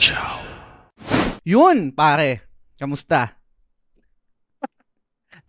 Chow. 0.00 0.40
Yun, 1.44 1.92
pare. 1.92 2.48
Kamusta? 2.80 3.36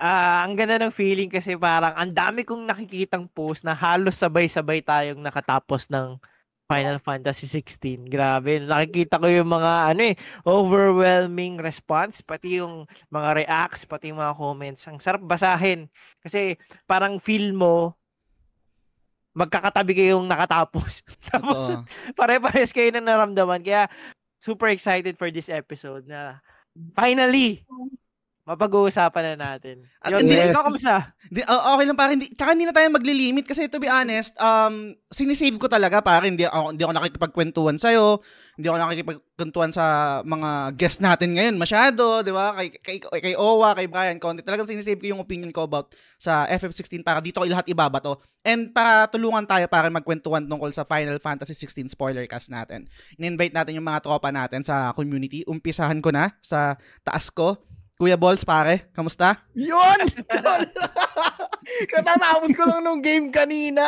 Ah, 0.01 0.41
ang 0.41 0.57
ganda 0.57 0.81
ng 0.81 0.89
feeling 0.89 1.29
kasi 1.29 1.53
parang 1.53 1.93
ang 1.93 2.09
dami 2.09 2.41
kong 2.41 2.65
nakikitang 2.65 3.29
post 3.29 3.61
na 3.61 3.77
halos 3.77 4.17
sabay-sabay 4.17 4.81
tayong 4.81 5.21
nakatapos 5.21 5.93
ng 5.93 6.17
Final 6.65 6.97
Fantasy 6.97 7.45
16. 7.45 8.09
Grabe, 8.09 8.65
nakikita 8.65 9.21
ko 9.21 9.29
yung 9.29 9.53
mga 9.53 9.93
ano 9.93 10.01
eh, 10.09 10.17
overwhelming 10.41 11.61
response, 11.61 12.25
pati 12.25 12.65
yung 12.65 12.89
mga 13.13 13.45
reacts, 13.45 13.85
pati 13.85 14.09
yung 14.09 14.25
mga 14.25 14.33
comments. 14.41 14.89
Ang 14.89 14.97
sarap 14.97 15.21
basahin 15.21 15.85
kasi 16.17 16.57
parang 16.89 17.21
feel 17.21 17.53
mo 17.53 17.93
magkakatabi 19.37 19.95
kayong 19.95 20.27
nakatapos. 20.27 21.03
Tapos 21.29 21.71
pare-pares 22.17 22.73
kayo 22.75 22.91
na 22.95 23.03
naramdaman. 23.03 23.63
Kaya 23.63 23.87
super 24.41 24.67
excited 24.67 25.21
for 25.21 25.29
this 25.29 25.47
episode 25.47 26.09
na 26.09 26.41
finally 26.97 27.61
mapag-uusapan 28.41 29.33
na 29.33 29.53
natin. 29.53 29.85
At 30.01 30.09
Yun, 30.17 30.25
hindi- 30.25 30.33
yes. 30.33 30.49
ikaw 30.49 30.65
kamusta? 30.65 31.13
Di, 31.29 31.45
oh, 31.45 31.77
okay 31.77 31.85
lang 31.85 31.97
pare, 31.97 32.11
hindi, 32.17 32.27
tsaka 32.33 32.57
hindi 32.57 32.65
na 32.65 32.73
tayo 32.73 32.89
maglilimit 32.89 33.45
kasi 33.45 33.69
to 33.69 33.77
be 33.77 33.85
honest, 33.85 34.33
um, 34.41 34.97
sinisave 35.13 35.61
ko 35.61 35.69
talaga 35.69 36.01
pare, 36.01 36.25
hindi 36.25 36.49
ako, 36.49 36.73
hindi 36.73 36.81
ako 36.81 36.93
nakikipagkwentuhan 36.97 37.77
sa'yo, 37.77 38.17
hindi 38.57 38.65
ako 38.65 38.77
nakikipagkwentuhan 38.81 39.71
sa 39.71 39.85
mga 40.25 40.73
guest 40.73 41.05
natin 41.05 41.37
ngayon 41.37 41.55
masyado, 41.61 42.25
di 42.25 42.33
ba? 42.33 42.57
Kay, 42.57 42.67
kay, 42.81 42.97
kay 42.99 43.35
Owa, 43.37 43.77
kay 43.77 43.85
Brian 43.85 44.17
Conte, 44.17 44.41
talagang 44.41 44.65
sinisave 44.65 44.97
ko 44.97 45.13
yung 45.13 45.21
opinion 45.21 45.53
ko 45.53 45.69
about 45.69 45.93
sa 46.17 46.49
FF16 46.49 47.05
para 47.05 47.21
dito 47.21 47.37
ko 47.37 47.45
lahat 47.45 47.69
ibabato. 47.69 48.25
And 48.41 48.73
para 48.73 49.05
tulungan 49.05 49.45
tayo 49.45 49.69
para 49.69 49.85
magkwentuhan 49.93 50.49
tungkol 50.49 50.73
sa 50.73 50.81
Final 50.81 51.21
Fantasy 51.21 51.53
16 51.53 51.93
spoiler 51.93 52.25
cast 52.25 52.49
natin. 52.49 52.89
In-invite 53.21 53.53
natin 53.53 53.77
yung 53.77 53.85
mga 53.85 54.01
tropa 54.01 54.33
natin 54.33 54.65
sa 54.65 54.89
community. 54.97 55.45
Umpisahan 55.45 56.01
ko 56.01 56.09
na 56.09 56.33
sa 56.41 56.73
taas 57.05 57.29
ko. 57.29 57.61
Kuya 58.01 58.17
Balls, 58.17 58.41
pare, 58.41 58.89
kamusta? 58.97 59.37
Yun! 59.53 60.09
Yun! 60.09 60.61
Katatapos 61.93 62.49
ko 62.57 62.65
lang 62.65 62.81
nung 62.81 62.97
game 62.97 63.29
kanina. 63.29 63.85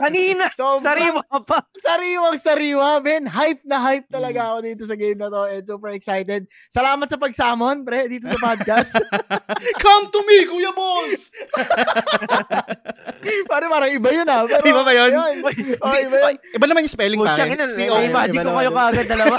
Kanina, 0.00 0.48
Sobrang- 0.56 0.80
sariwa 0.80 1.20
pa. 1.44 1.60
Sariwang 1.76 2.40
sariwa, 2.40 3.04
Ben. 3.04 3.28
Hype 3.28 3.60
na 3.68 3.76
hype 3.84 4.08
talaga 4.08 4.56
ako 4.56 4.58
dito 4.64 4.88
sa 4.88 4.96
game 4.96 5.20
na 5.20 5.28
to 5.28 5.44
and 5.44 5.68
super 5.68 5.92
excited. 5.92 6.48
Salamat 6.72 7.04
sa 7.04 7.20
pagsamon, 7.20 7.84
pre, 7.84 8.08
dito 8.08 8.32
sa 8.32 8.40
podcast. 8.40 8.96
Come 9.84 10.08
to 10.08 10.24
me, 10.24 10.38
Kuya 10.48 10.72
Balls! 10.72 11.28
Pare, 13.52 13.68
parang 13.68 13.92
iba 13.92 14.08
yun 14.08 14.24
ah. 14.24 14.48
Pero, 14.48 14.64
Iba 14.64 14.80
ba 14.88 14.92
yun? 14.96 15.10
Oh, 15.20 15.28
iba 15.36 16.16
yun. 16.32 16.36
Iba 16.56 16.64
naman 16.64 16.88
yung 16.88 16.94
spelling, 16.96 17.20
pare. 17.20 17.36
Putsang 17.36 17.52
ina, 17.52 17.68
C-O. 17.68 17.92
may 17.92 18.08
imagine 18.08 18.40
iba 18.40 18.48
ko 18.48 18.56
kayo 18.56 18.70
kaagad 18.72 19.04
dalawa. 19.04 19.36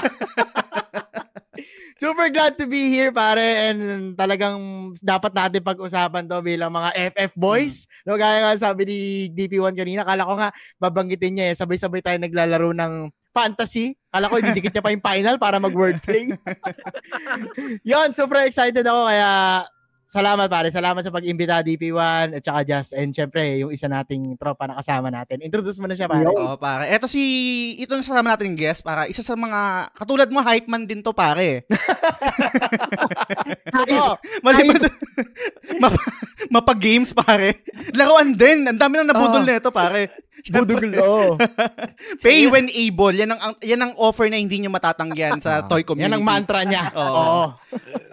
Super 1.99 2.31
glad 2.31 2.55
to 2.55 2.65
be 2.65 2.87
here, 2.87 3.11
pare. 3.11 3.69
And 3.69 4.15
talagang 4.15 4.91
dapat 5.03 5.35
natin 5.35 5.61
pag-usapan 5.61 6.25
to 6.31 6.39
bilang 6.39 6.71
mga 6.71 7.11
FF 7.11 7.35
boys. 7.35 7.85
No, 8.07 8.15
gaya 8.15 8.47
nga 8.47 8.55
sabi 8.55 8.87
ni 8.87 8.97
DP1 9.35 9.75
kanina, 9.75 10.07
kala 10.07 10.23
ko 10.23 10.33
nga 10.39 10.49
babanggitin 10.79 11.35
niya 11.35 11.45
eh. 11.51 11.57
Sabay-sabay 11.59 11.99
tayo 11.99 12.17
naglalaro 12.23 12.71
ng 12.71 13.11
fantasy. 13.35 13.95
Kala 14.11 14.31
ko 14.31 14.39
didikit 14.39 14.71
niya 14.71 14.83
pa 14.83 14.95
yung 14.95 15.03
final 15.03 15.35
para 15.39 15.59
mag-wordplay. 15.59 16.31
Yon, 17.89 18.15
super 18.15 18.47
excited 18.47 18.87
ako 18.87 19.01
kaya 19.11 19.29
salamat 20.11 20.51
pare. 20.51 20.67
Salamat 20.67 20.99
sa 21.07 21.15
pag-imbita 21.15 21.63
DP1 21.63 22.35
at 22.35 22.43
saka 22.43 22.67
Just 22.67 22.91
and 22.91 23.15
syempre 23.15 23.63
yung 23.63 23.71
isa 23.71 23.87
nating 23.87 24.35
tropa 24.35 24.67
na 24.67 24.75
kasama 24.75 25.07
natin. 25.07 25.39
Introduce 25.39 25.79
mo 25.79 25.87
na 25.87 25.95
siya 25.95 26.11
pare. 26.11 26.27
Oo, 26.27 26.59
pare. 26.59 26.91
Eto 26.91 27.07
si, 27.07 27.23
ito 27.79 27.95
na 27.95 28.03
kasama 28.03 28.35
natin 28.35 28.59
guest, 28.59 28.83
para 28.83 29.07
isa 29.07 29.23
sa 29.23 29.39
mga, 29.39 29.87
katulad 29.95 30.27
mo, 30.27 30.43
hype 30.43 30.67
man 30.67 30.83
din 30.83 30.99
to, 30.99 31.15
pare. 31.15 31.63
Oo. 33.87 34.19
Maliban, 34.43 34.83
map, 35.79 35.95
mapa-games, 36.51 37.15
pare. 37.15 37.63
Laruan 37.95 38.35
din. 38.35 38.67
Ang 38.67 38.75
dami 38.75 38.99
nang 38.99 39.15
nabudol 39.15 39.47
Oo. 39.47 39.47
nito, 39.47 39.71
pare. 39.71 40.11
Budugol. 40.51 40.91
Oo. 40.99 41.39
Pay 42.25 42.51
when 42.51 42.67
able. 42.67 43.15
Yan 43.15 43.31
ang, 43.31 43.55
yan 43.63 43.79
ang 43.79 43.93
offer 43.95 44.27
na 44.27 44.41
hindi 44.41 44.59
nyo 44.59 44.75
matatanggihan 44.75 45.39
sa 45.39 45.63
toy 45.69 45.87
community. 45.87 46.11
Yan 46.11 46.17
ang 46.19 46.25
mantra 46.25 46.67
niya. 46.67 46.91
Oo. 46.99 47.15
Oo. 47.15 47.43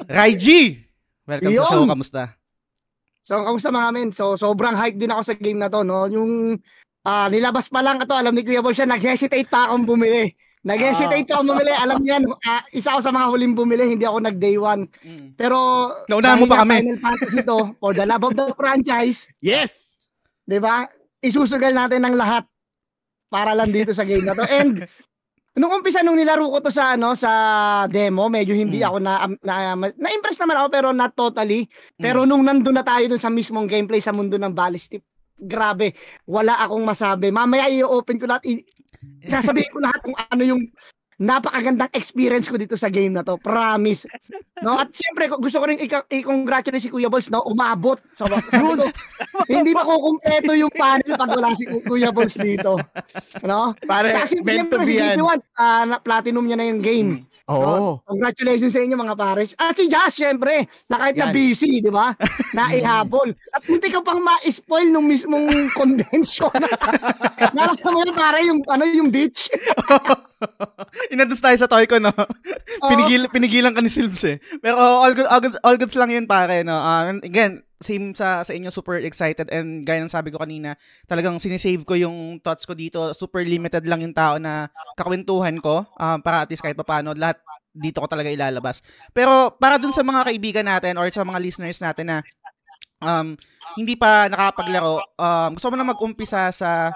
Raiji! 0.07 0.88
Welcome 1.29 1.53
sa 1.53 1.57
Yun. 1.61 1.69
show. 1.69 1.85
Kamusta? 1.85 2.23
So, 3.21 3.45
kamusta 3.45 3.69
mga 3.69 3.91
men? 3.93 4.09
So, 4.09 4.41
sobrang 4.41 4.73
hype 4.73 4.97
din 4.97 5.13
ako 5.13 5.23
sa 5.29 5.35
game 5.37 5.61
na 5.61 5.69
to, 5.69 5.85
no? 5.85 6.09
Yung 6.09 6.57
ah, 7.05 7.29
nilabas 7.29 7.69
pa 7.69 7.85
lang 7.85 8.01
ito, 8.01 8.17
alam 8.17 8.33
ni 8.33 8.41
Kuya 8.41 8.65
Bol 8.65 8.73
siya, 8.73 8.89
nag-hesitate 8.89 9.53
pa 9.53 9.69
akong 9.69 9.85
bumili. 9.85 10.33
Nag-hesitate 10.65 11.29
ako 11.29 11.53
bumili. 11.53 11.69
Alam 11.77 12.01
niyan, 12.01 12.25
ah, 12.49 12.65
isa 12.73 12.97
ako 12.97 13.05
sa 13.05 13.13
mga 13.13 13.29
huling 13.29 13.53
bumili, 13.53 13.85
hindi 13.93 14.09
ako 14.09 14.25
nag-day 14.25 14.57
one. 14.57 14.89
Mm. 15.05 15.37
Pero, 15.37 15.57
Naunahan 16.09 16.41
mo 16.41 16.49
pa 16.49 16.65
kami. 16.65 16.81
Final 16.81 17.01
Fantasy 17.05 17.41
to, 17.45 17.59
for 17.77 17.93
the 17.93 18.09
love 18.09 18.25
of 18.25 18.33
the 18.33 18.49
franchise, 18.57 19.29
Yes! 19.45 20.01
di 20.49 20.57
ba? 20.57 20.89
Isusugal 21.21 21.77
natin 21.77 22.09
ng 22.09 22.17
lahat 22.17 22.49
para 23.29 23.53
lang 23.53 23.69
dito 23.69 23.93
sa 23.93 24.09
game 24.09 24.25
na 24.25 24.33
to. 24.33 24.49
And, 24.49 24.89
nung 25.59 25.75
umpisa 25.75 26.01
nung 26.01 26.17
nilaro 26.17 26.49
ko 26.49 26.59
to 26.59 26.71
sa 26.71 26.95
ano 26.95 27.13
sa 27.13 27.31
demo, 27.87 28.31
medyo 28.31 28.55
hindi 28.55 28.81
Mm. 28.81 28.87
ako 28.87 28.97
na, 29.03 29.13
na 29.43 29.55
na-impress 29.77 30.39
naman 30.41 30.57
ako 30.57 30.69
pero 30.71 30.89
not 30.91 31.13
totally. 31.13 31.67
Pero 31.95 32.25
nung 32.25 32.47
nandun 32.47 32.79
na 32.79 32.87
tayo 32.87 33.07
dun 33.07 33.21
sa 33.21 33.29
mismong 33.29 33.67
gameplay 33.67 33.99
sa 33.99 34.15
mundo 34.15 34.39
ng 34.39 34.55
ballistic, 34.55 35.03
grabe, 35.37 35.95
wala 36.25 36.59
akong 36.59 36.83
masabi. 36.83 37.29
Mamaya 37.29 37.69
i-open 37.69 38.19
ko 38.19 38.27
lahat, 38.27 38.43
i- 38.47 38.65
sasabihin 39.23 39.71
ko 39.71 39.79
lahat 39.79 40.01
kung 40.03 40.17
ano 40.17 40.43
yung 40.43 40.63
napakagandang 41.19 41.91
experience 41.93 42.47
ko 42.47 42.55
dito 42.55 42.79
sa 42.79 42.87
game 42.89 43.11
na 43.11 43.23
to. 43.23 43.35
Promise. 43.37 44.07
No? 44.63 44.75
At 44.75 44.91
siyempre, 44.91 45.27
gusto 45.29 45.59
ko 45.59 45.67
rin 45.67 45.79
i-congratulate 45.83 46.83
si 46.83 46.91
Kuya 46.91 47.07
Balls, 47.07 47.31
no? 47.31 47.43
Umabot. 47.43 47.99
So, 48.15 48.27
sabi 48.27 48.43
ko, 48.75 48.87
hindi 49.47 49.71
ba 49.71 49.83
kukumpleto 49.83 50.55
yung 50.55 50.71
panel 50.71 51.15
pag 51.15 51.31
wala 51.31 51.55
si 51.55 51.67
Ku- 51.67 51.83
Kuya 51.83 52.11
Balls 52.11 52.35
dito? 52.35 52.79
No? 53.43 53.75
Pare, 53.83 54.15
Kasi 54.15 54.43
meant 54.43 54.71
to 54.71 54.83
si 54.83 54.95
be 54.95 55.03
yan. 55.03 55.19
DP1, 55.19 55.39
na 55.87 55.97
platinum 55.99 56.43
niya 56.43 56.59
na 56.59 56.67
yung 56.67 56.83
game. 56.83 57.28
Oo. 57.49 58.05
Congratulations 58.05 58.77
sa 58.77 58.85
inyo 58.85 58.93
mga 58.93 59.17
pares. 59.17 59.57
At 59.57 59.73
si 59.73 59.89
Jazz, 59.89 60.13
syempre, 60.13 60.69
na 60.85 61.01
kahit 61.01 61.17
na 61.17 61.29
Yan. 61.29 61.35
busy, 61.35 61.81
di 61.81 61.89
ba? 61.89 62.13
Naihabol. 62.57 63.33
At 63.57 63.65
hindi 63.65 63.89
ka 63.89 64.05
pang 64.05 64.21
ma-spoil 64.21 64.93
nung 64.93 65.09
mismong 65.09 65.49
convention. 65.81 66.53
Nalala 67.57 67.73
mo 67.89 68.05
pare, 68.13 68.45
yung, 68.45 68.61
ano, 68.69 68.85
yung 68.85 69.09
beach. 69.09 69.49
Inadus 71.09 71.41
tayo 71.41 71.57
sa 71.57 71.71
toy 71.71 71.89
ko, 71.89 71.97
no? 71.97 72.13
Pinigil, 72.85 73.33
pinigilan 73.33 73.73
ka 73.73 73.81
ni 73.81 73.89
Silves 73.89 74.23
eh. 74.29 74.37
Pero 74.61 74.77
all, 74.77 75.17
good, 75.17 75.29
all, 75.29 75.41
good, 75.41 75.57
all 75.65 75.77
goods 75.81 75.97
lang 75.97 76.13
yun, 76.13 76.29
pare, 76.29 76.61
no? 76.63 76.77
Uh, 76.77 77.17
again, 77.25 77.65
same 77.79 78.11
sa 78.15 78.43
sa 78.43 78.53
inyo, 78.55 78.71
super 78.75 78.99
excited 78.99 79.47
and 79.55 79.87
gaya 79.87 80.03
ng 80.03 80.11
sabi 80.11 80.35
ko 80.35 80.43
kanina, 80.43 80.75
talagang 81.07 81.39
sinisave 81.39 81.87
ko 81.87 81.95
yung 81.95 82.43
thoughts 82.43 82.67
ko 82.67 82.75
dito. 82.75 83.15
Super 83.15 83.47
limited 83.47 83.87
lang 83.87 84.03
yung 84.03 84.15
tao 84.15 84.37
na 84.43 84.67
kakwentuhan 84.99 85.63
ko 85.63 85.87
um, 85.99 86.19
para 86.19 86.43
at 86.43 86.51
least 86.51 86.63
kahit 86.63 86.75
papaano, 86.75 87.15
lahat 87.15 87.39
dito 87.71 88.03
ko 88.03 88.11
talaga 88.11 88.29
ilalabas. 88.29 88.83
Pero 89.15 89.55
para 89.55 89.79
dun 89.79 89.95
sa 89.95 90.03
mga 90.03 90.27
kaibigan 90.27 90.67
natin 90.67 90.99
or 90.99 91.07
sa 91.15 91.23
mga 91.23 91.39
listeners 91.39 91.79
natin 91.79 92.07
na 92.11 92.19
um, 92.99 93.39
hindi 93.79 93.95
pa 93.95 94.27
nakapaglaro, 94.27 94.99
um, 95.15 95.51
gusto 95.55 95.71
mo 95.71 95.77
na 95.79 95.87
mag-umpisa 95.87 96.51
sa 96.51 96.91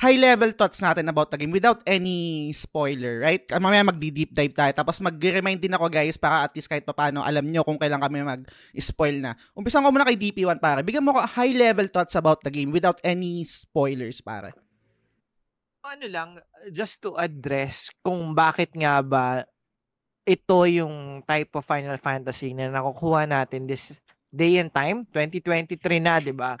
high-level 0.00 0.56
thoughts 0.56 0.80
natin 0.80 1.12
about 1.12 1.28
the 1.28 1.36
game 1.36 1.52
without 1.52 1.84
any 1.84 2.48
spoiler, 2.56 3.20
right? 3.20 3.44
Ah, 3.52 3.60
Mamaya 3.60 3.84
magdi-deep 3.84 4.32
dive 4.32 4.56
tayo. 4.56 4.72
Tapos 4.72 4.96
mag-remind 4.96 5.60
din 5.60 5.76
ako, 5.76 5.92
guys, 5.92 6.16
para 6.16 6.48
at 6.48 6.56
least 6.56 6.72
kahit 6.72 6.88
paano 6.88 7.20
alam 7.20 7.44
nyo 7.44 7.60
kung 7.60 7.76
kailan 7.76 8.00
kami 8.00 8.24
mag-spoil 8.24 9.20
na. 9.20 9.36
Umpisan 9.52 9.84
ko 9.84 9.92
muna 9.92 10.08
kay 10.08 10.16
DP1, 10.16 10.56
pare. 10.56 10.80
Bigyan 10.80 11.04
mo 11.04 11.12
ko 11.12 11.20
high-level 11.20 11.92
thoughts 11.92 12.16
about 12.16 12.40
the 12.40 12.48
game 12.48 12.72
without 12.72 12.96
any 13.04 13.44
spoilers, 13.44 14.24
pare. 14.24 14.56
ano 15.80 16.06
lang, 16.12 16.30
just 16.72 17.00
to 17.00 17.16
address 17.16 17.88
kung 18.04 18.36
bakit 18.36 18.68
nga 18.76 19.00
ba 19.00 19.42
ito 20.28 20.58
yung 20.68 21.24
type 21.24 21.50
of 21.56 21.64
Final 21.64 21.96
Fantasy 21.96 22.52
na 22.52 22.68
nakukuha 22.68 23.24
natin 23.26 23.64
this 23.66 23.96
day 24.30 24.60
and 24.62 24.70
time, 24.70 25.02
2023 25.10 25.80
na, 25.98 26.22
di 26.22 26.30
ba? 26.30 26.54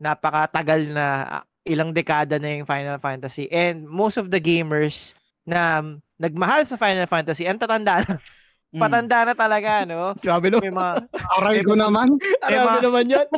Napakatagal 0.00 0.80
na, 0.94 1.06
ilang 1.64 1.90
dekada 1.90 2.36
na 2.36 2.54
yung 2.54 2.68
Final 2.68 3.00
Fantasy. 3.00 3.48
And 3.48 3.84
most 3.84 4.16
of 4.16 4.28
the 4.28 4.38
gamers 4.38 5.12
na 5.44 5.80
um, 5.80 6.00
nagmahal 6.16 6.64
sa 6.64 6.76
Final 6.76 7.08
Fantasy, 7.08 7.44
ang 7.44 7.58
tatanda 7.58 8.04
na, 8.04 8.16
Mm. 8.74 8.82
patanda 8.82 9.18
na 9.22 9.34
talaga, 9.38 9.86
no? 9.86 10.18
Grabe 10.18 10.50
no. 10.50 10.58
May 10.58 10.74
mga, 10.74 11.06
Aray 11.38 11.62
ko 11.62 11.78
naman. 11.78 12.18
Grabe 12.42 12.58
mga- 12.74 12.82
naman 12.82 13.04
yan. 13.06 13.28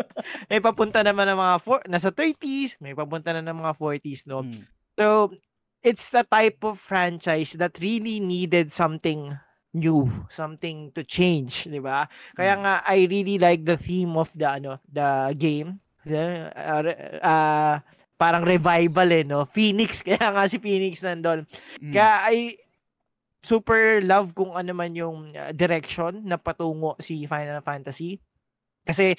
may 0.50 0.56
papunta 0.56 1.04
naman 1.04 1.28
ng 1.28 1.36
mga, 1.36 1.54
four, 1.60 1.84
nasa 1.84 2.08
30s, 2.08 2.80
may 2.80 2.96
papunta 2.96 3.36
na 3.36 3.44
ng 3.44 3.60
mga 3.60 3.76
40s, 3.76 4.24
no? 4.24 4.40
Mm. 4.40 4.64
So, 4.96 5.36
it's 5.84 6.08
the 6.08 6.24
type 6.24 6.64
of 6.64 6.80
franchise 6.80 7.60
that 7.60 7.76
really 7.84 8.24
needed 8.24 8.72
something 8.72 9.36
new, 9.76 10.08
something 10.32 10.88
to 10.96 11.04
change, 11.04 11.68
'di 11.68 11.84
ba? 11.84 12.08
Kaya 12.32 12.56
Mm. 12.56 12.60
nga 12.64 12.74
I 12.88 13.04
really 13.04 13.36
like 13.36 13.68
the 13.68 13.76
theme 13.76 14.16
of 14.16 14.32
the 14.32 14.48
ano, 14.48 14.80
the 14.88 15.36
game. 15.36 15.76
Uh, 16.06 16.82
uh, 17.20 17.74
parang 18.16 18.46
revival 18.46 19.08
eh, 19.12 19.24
no? 19.26 19.44
Phoenix, 19.44 20.00
kaya 20.06 20.32
nga 20.32 20.48
si 20.48 20.56
Phoenix 20.56 21.04
nandun. 21.04 21.44
Mm. 21.82 21.92
Kaya 21.92 22.30
I 22.32 22.56
super 23.46 24.02
love 24.02 24.34
kung 24.34 24.56
ano 24.58 24.74
man 24.74 24.90
yung 24.96 25.30
uh, 25.30 25.52
direction 25.54 26.24
na 26.26 26.40
patungo 26.40 26.96
si 26.98 27.28
Final 27.28 27.62
Fantasy. 27.62 28.18
Kasi 28.86 29.14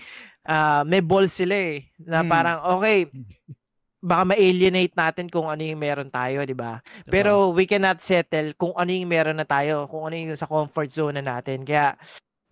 uh, 0.48 0.84
may 0.88 1.04
balls 1.04 1.36
sila 1.36 1.56
eh. 1.56 1.88
Na 2.04 2.24
Hmm. 2.24 2.32
parang, 2.32 2.58
okay, 2.80 3.08
baka 4.08 4.24
ma-alienate 4.32 4.96
natin 4.96 5.28
kung 5.28 5.52
ano 5.52 5.60
yung 5.60 5.80
meron 5.80 6.08
tayo, 6.08 6.44
di 6.48 6.56
ba? 6.56 6.80
Pero 7.10 7.52
we 7.52 7.68
cannot 7.68 8.00
settle 8.00 8.56
kung 8.56 8.72
ano 8.78 8.88
yung 8.94 9.10
meron 9.12 9.36
na 9.36 9.48
tayo, 9.48 9.90
kung 9.92 10.08
ano 10.08 10.16
yung 10.16 10.40
sa 10.40 10.48
comfort 10.48 10.88
zone 10.88 11.20
na 11.20 11.40
natin. 11.40 11.68
Kaya, 11.68 12.00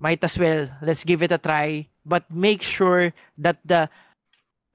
might 0.01 0.19
as 0.27 0.35
well, 0.35 0.67
let's 0.83 1.07
give 1.07 1.23
it 1.23 1.31
a 1.31 1.39
try. 1.39 1.87
But 2.03 2.27
make 2.27 2.59
sure 2.59 3.15
that 3.39 3.63
the 3.63 3.87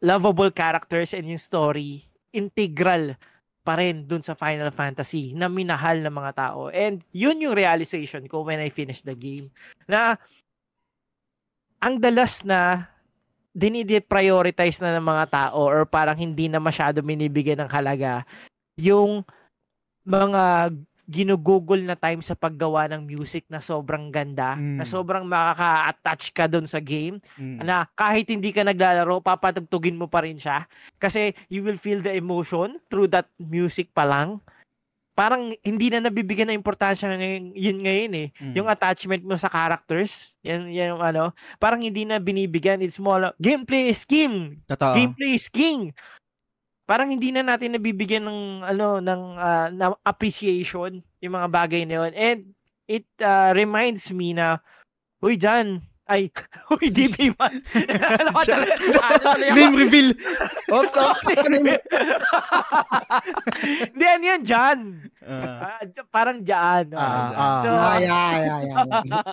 lovable 0.01 0.51
characters 0.51 1.13
and 1.13 1.29
yung 1.29 1.41
story, 1.41 2.05
integral 2.33 3.15
pa 3.61 3.77
rin 3.77 4.09
dun 4.09 4.25
sa 4.25 4.33
Final 4.33 4.73
Fantasy 4.73 5.37
na 5.37 5.47
minahal 5.53 6.01
ng 6.01 6.15
mga 6.15 6.33
tao. 6.33 6.73
And 6.73 7.05
yun 7.13 7.45
yung 7.45 7.53
realization 7.53 8.25
ko 8.25 8.43
when 8.43 8.59
I 8.59 8.73
finished 8.73 9.05
the 9.05 9.15
game. 9.15 9.53
Na 9.85 10.17
ang 11.81 12.01
dalas 12.01 12.41
na 12.45 12.89
dinidi-prioritize 13.53 14.81
na 14.81 14.97
ng 14.97 15.05
mga 15.05 15.25
tao 15.29 15.69
or 15.69 15.85
parang 15.85 16.17
hindi 16.17 16.49
na 16.49 16.63
masyado 16.63 17.03
binibigyan 17.05 17.61
ng 17.67 17.71
halaga 17.71 18.23
yung 18.79 19.27
mga 20.07 20.73
ginugugol 21.11 21.83
na 21.83 21.99
time 21.99 22.23
sa 22.23 22.39
paggawa 22.39 22.87
ng 22.87 23.03
music 23.03 23.51
na 23.51 23.59
sobrang 23.59 24.15
ganda, 24.15 24.55
Mm. 24.55 24.79
na 24.79 24.87
sobrang 24.87 25.27
makaka-attach 25.27 26.31
ka 26.31 26.47
dun 26.47 26.71
sa 26.71 26.79
game, 26.79 27.19
Mm. 27.35 27.67
na 27.67 27.91
kahit 27.99 28.31
hindi 28.31 28.55
ka 28.55 28.63
naglalaro, 28.63 29.19
papatugtugin 29.19 29.99
mo 29.99 30.07
pa 30.07 30.23
rin 30.23 30.39
siya. 30.39 30.71
Kasi 31.03 31.35
you 31.51 31.67
will 31.67 31.75
feel 31.77 31.99
the 31.99 32.15
emotion 32.15 32.79
through 32.87 33.11
that 33.11 33.27
music 33.43 33.91
pa 33.91 34.07
lang. 34.07 34.39
Parang 35.19 35.51
hindi 35.67 35.91
na 35.91 36.01
nabibigyan 36.01 36.49
ng 36.49 36.63
importansya 36.63 37.11
ngayon, 37.13 37.45
yun 37.53 37.79
ngayon 37.83 38.13
eh. 38.15 38.29
Mm. 38.41 38.55
Yung 38.63 38.69
attachment 38.71 39.27
mo 39.27 39.35
sa 39.35 39.51
characters, 39.51 40.39
yan, 40.41 40.71
yan 40.71 40.95
yung 40.97 41.03
ano, 41.03 41.35
parang 41.59 41.83
hindi 41.83 42.07
na 42.07 42.23
binibigyan. 42.23 42.81
It's 42.81 43.03
more, 43.03 43.35
gameplay 43.37 43.91
is 43.91 44.07
king. 44.07 44.63
Totoo. 44.65 44.95
Gameplay 44.95 45.35
is 45.35 45.51
king. 45.51 45.91
Parang 46.91 47.07
hindi 47.07 47.31
na 47.31 47.47
natin 47.47 47.79
nabibigyan 47.79 48.27
ng 48.27 48.41
ano 48.67 48.99
ng 48.99 49.23
ah, 49.39 49.71
ng 49.71 49.95
appreciation 50.03 50.99
yung 51.23 51.35
mga 51.39 51.47
bagay 51.47 51.87
na 51.87 52.03
yun. 52.03 52.13
And 52.19 52.39
it 52.91 53.07
ah, 53.23 53.55
reminds 53.55 54.11
me 54.11 54.35
na 54.35 54.59
Uy, 55.23 55.37
Jan. 55.37 55.85
Ay, 56.11 56.27
uy, 56.75 56.91
DP 56.91 57.39
man. 57.39 57.63
Alam 58.19 58.33
ko 58.35 58.43
talaga. 58.43 58.75
ano 59.31 59.45
yun? 59.47 59.55
Name 59.55 59.75
reveal. 59.79 60.09
Oops, 60.75 60.95
oops. 60.99 61.23
Hindi, 63.95 64.05
ano 64.11 64.25
yun, 64.27 64.43
Jan? 64.43 64.79
Ah. 65.23 65.79
Ah, 65.79 65.83
j- 65.87 66.09
parang 66.11 66.43
Jan. 66.43 66.91
Ah, 66.99 67.31
ah. 67.31 67.59
So, 67.63 67.69
Ah, 67.71 68.03
yeah, 68.03 68.31
yeah, 68.43 68.59
yeah, 68.67 68.83
yeah. 69.07 69.25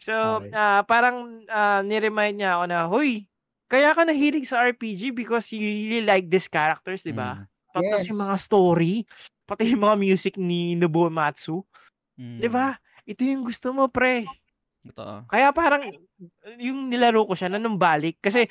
so, 0.00 0.14
ah, 0.56 0.80
parang 0.88 1.44
ah, 1.52 1.84
niremind 1.84 2.40
niya 2.40 2.56
ako 2.56 2.64
na, 2.70 2.78
Huy, 2.88 3.28
kaya 3.66 3.94
ka 3.94 4.06
nahilig 4.06 4.46
sa 4.46 4.62
RPG 4.66 5.14
because 5.14 5.50
you 5.50 5.62
really 5.62 6.02
like 6.06 6.26
these 6.30 6.46
characters, 6.46 7.02
di 7.02 7.14
ba? 7.14 7.46
Pati 7.74 7.92
Yes. 7.92 8.08
yung 8.08 8.22
mga 8.22 8.36
story, 8.38 8.94
pati 9.44 9.74
yung 9.74 9.84
mga 9.84 9.96
music 9.98 10.34
ni 10.40 10.78
Nobuo 10.78 11.10
Matsu. 11.12 11.66
Mm. 12.16 12.40
Di 12.40 12.48
ba? 12.48 12.78
Ito 13.04 13.20
yung 13.26 13.44
gusto 13.44 13.74
mo, 13.74 13.90
pre. 13.90 14.24
Totoo. 14.86 15.26
Kaya 15.26 15.50
parang 15.50 15.82
yung 16.62 16.86
nilaro 16.86 17.26
ko 17.26 17.34
siya 17.34 17.50
nanumbalik 17.50 18.22
kasi 18.22 18.46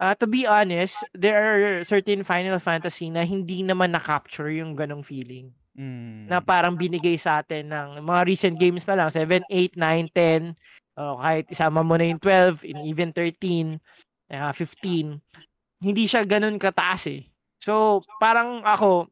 uh, 0.00 0.16
to 0.16 0.28
be 0.28 0.48
honest, 0.48 1.04
there 1.12 1.36
are 1.36 1.60
certain 1.84 2.24
Final 2.24 2.60
Fantasy 2.60 3.12
na 3.12 3.24
hindi 3.24 3.60
naman 3.64 3.92
na-capture 3.92 4.48
yung 4.52 4.72
ganong 4.76 5.04
feeling. 5.04 5.52
Mm. 5.76 6.28
Na 6.28 6.44
parang 6.44 6.74
binigay 6.76 7.16
sa 7.16 7.44
atin 7.44 7.72
ng 7.72 7.88
mga 8.04 8.20
recent 8.28 8.56
games 8.60 8.84
na 8.88 8.96
lang, 8.96 9.08
7, 9.12 9.44
8, 9.48 9.76
9, 9.76 10.08
10, 10.12 10.52
o 11.00 11.16
kahit 11.20 11.46
isama 11.48 11.80
mo 11.80 11.96
na 11.96 12.08
yung 12.08 12.20
12, 12.20 12.68
and 12.68 12.80
even 12.84 13.08
13, 13.12 13.80
uh, 14.30 14.52
15. 14.54 15.18
Hindi 15.80 16.04
siya 16.06 16.22
ganun 16.24 16.56
kataas 16.56 17.10
eh. 17.10 17.26
So, 17.58 17.98
parang 18.16 18.62
ako, 18.62 19.10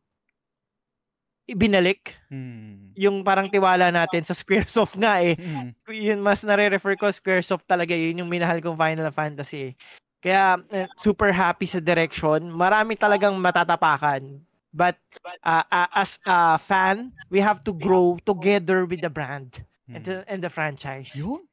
ibinalik 1.48 2.12
Mm. 2.28 2.92
yung 2.92 3.24
parang 3.24 3.48
tiwala 3.48 3.88
natin 3.88 4.20
sa 4.20 4.36
Squaresoft 4.36 5.00
nga 5.00 5.24
eh 5.24 5.32
Mm. 5.32 5.72
yun 5.88 6.20
mas 6.20 6.44
nare-refer 6.44 6.92
ko 6.92 7.08
Squaresoft 7.08 7.64
talaga 7.64 7.96
yun 7.96 8.20
yung 8.20 8.28
minahal 8.28 8.60
kong 8.60 8.76
Final 8.76 9.08
Fantasy. 9.08 9.72
eh. 9.72 9.74
Kaya 10.20 10.60
eh, 10.68 10.84
super 11.00 11.32
happy 11.32 11.64
sa 11.64 11.80
direction. 11.80 12.52
Marami 12.52 13.00
talagang 13.00 13.32
matatapakan. 13.38 14.44
But 14.68 15.00
uh, 15.40 15.64
uh, 15.64 15.88
as 15.96 16.20
a 16.28 16.60
fan, 16.60 17.16
we 17.32 17.40
have 17.40 17.64
to 17.64 17.72
grow 17.72 18.20
together 18.20 18.84
with 18.84 19.00
the 19.00 19.08
brand 19.08 19.64
and 19.88 20.04
the, 20.04 20.20
and 20.28 20.44
the 20.44 20.52
franchise. 20.52 21.16
Yun. 21.16 21.47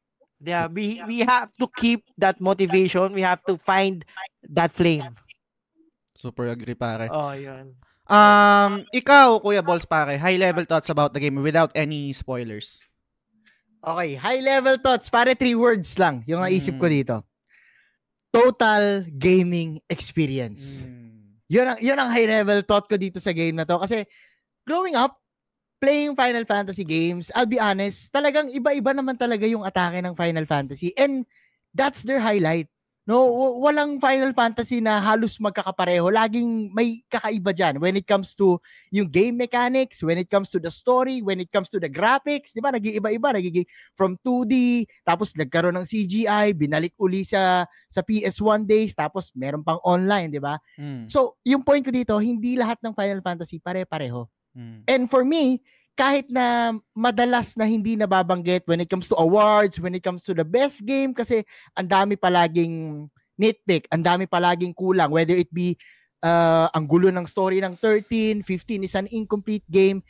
Yeah, 0.46 0.70
we 0.70 1.02
we 1.10 1.26
have 1.26 1.50
to 1.58 1.66
keep 1.68 2.06
that 2.22 2.38
motivation. 2.40 3.12
We 3.12 3.26
have 3.26 3.42
to 3.50 3.58
find 3.58 4.06
that 4.54 4.72
flame. 4.72 5.10
Super 6.14 6.48
agree 6.48 6.78
pare. 6.78 7.10
Oh, 7.10 7.34
yun. 7.34 7.74
Um, 8.06 8.86
ikaw, 8.94 9.42
Kuya 9.42 9.66
Balls 9.66 9.90
pare, 9.90 10.16
high 10.18 10.38
level 10.38 10.64
thoughts 10.64 10.94
about 10.94 11.12
the 11.14 11.20
game 11.20 11.42
without 11.42 11.74
any 11.74 12.14
spoilers. 12.14 12.78
Okay, 13.82 14.14
high 14.14 14.42
level 14.42 14.78
thoughts. 14.78 15.10
Pare 15.10 15.34
three 15.34 15.58
words 15.58 15.98
lang 15.98 16.22
yung 16.26 16.42
naisip 16.42 16.78
ko 16.78 16.86
Mm. 16.86 16.94
dito. 17.02 17.16
Total 18.30 19.06
gaming 19.18 19.82
experience. 19.90 20.82
Mm. 20.86 21.42
Yun 21.50 21.66
ang, 21.70 21.80
yun 21.82 21.98
ang 21.98 22.10
high 22.10 22.26
level 22.30 22.62
thought 22.66 22.86
ko 22.90 22.98
dito 22.98 23.18
sa 23.22 23.34
game 23.34 23.58
na 23.58 23.66
to. 23.66 23.78
Kasi 23.78 24.06
growing 24.66 24.98
up, 24.98 25.18
playing 25.86 26.18
Final 26.18 26.46
Fantasy 26.50 26.82
games, 26.82 27.30
I'll 27.38 27.46
be 27.46 27.62
honest, 27.62 28.10
talagang 28.10 28.50
iba-iba 28.50 28.90
naman 28.90 29.22
talaga 29.22 29.46
yung 29.46 29.62
atake 29.62 30.02
ng 30.02 30.18
Final 30.18 30.50
Fantasy. 30.50 30.90
And 30.98 31.30
that's 31.78 32.02
their 32.02 32.18
highlight. 32.18 32.66
No, 33.06 33.22
walang 33.62 34.02
Final 34.02 34.34
Fantasy 34.34 34.82
na 34.82 34.98
halos 34.98 35.38
magkakapareho. 35.38 36.10
Laging 36.10 36.74
may 36.74 37.06
kakaiba 37.06 37.54
dyan 37.54 37.78
when 37.78 37.94
it 37.94 38.10
comes 38.10 38.34
to 38.34 38.58
yung 38.90 39.06
game 39.06 39.38
mechanics, 39.38 40.02
when 40.02 40.18
it 40.18 40.26
comes 40.26 40.50
to 40.50 40.58
the 40.58 40.74
story, 40.74 41.22
when 41.22 41.38
it 41.38 41.54
comes 41.54 41.70
to 41.70 41.78
the 41.78 41.86
graphics. 41.86 42.50
Di 42.50 42.66
ba? 42.66 42.74
Nag-iiba-iba. 42.74 43.38
Nagiging 43.38 43.70
from 43.94 44.18
2D, 44.26 44.90
tapos 45.06 45.38
nagkaroon 45.38 45.78
ng 45.78 45.86
CGI, 45.86 46.58
binalik 46.58 46.98
uli 46.98 47.22
sa, 47.22 47.70
sa 47.86 48.02
PS1 48.02 48.66
days, 48.66 48.98
tapos 48.98 49.30
meron 49.38 49.62
pang 49.62 49.78
online, 49.86 50.34
di 50.34 50.42
ba? 50.42 50.58
Mm. 50.74 51.06
So, 51.06 51.38
yung 51.46 51.62
point 51.62 51.86
ko 51.86 51.94
dito, 51.94 52.18
hindi 52.18 52.58
lahat 52.58 52.82
ng 52.82 52.98
Final 52.98 53.22
Fantasy 53.22 53.62
pare-pareho. 53.62 54.26
Mm. 54.56 54.80
And 54.88 55.04
for 55.12 55.28
me, 55.28 55.62
kahit 55.96 56.28
na 56.28 56.76
madalas 56.92 57.56
na 57.56 57.64
hindi 57.64 57.96
nababanggit 57.96 58.68
when 58.68 58.84
it 58.84 58.92
comes 58.92 59.08
to 59.08 59.16
awards, 59.16 59.80
when 59.80 59.96
it 59.96 60.04
comes 60.04 60.28
to 60.28 60.36
the 60.36 60.44
best 60.44 60.84
game, 60.84 61.16
kasi 61.16 61.44
ang 61.76 61.88
dami 61.88 62.20
palaging 62.20 63.08
nitpick, 63.40 63.88
ang 63.92 64.04
dami 64.04 64.28
palaging 64.28 64.76
kulang, 64.76 65.12
whether 65.12 65.36
it 65.36 65.48
be 65.52 65.76
uh, 66.24 66.68
ang 66.76 66.84
gulo 66.88 67.08
ng 67.12 67.28
story 67.28 67.64
ng 67.64 67.80
13, 67.80 68.44
15 68.44 68.88
is 68.88 68.96
an 68.96 69.08
incomplete 69.12 69.64
game, 69.72 70.04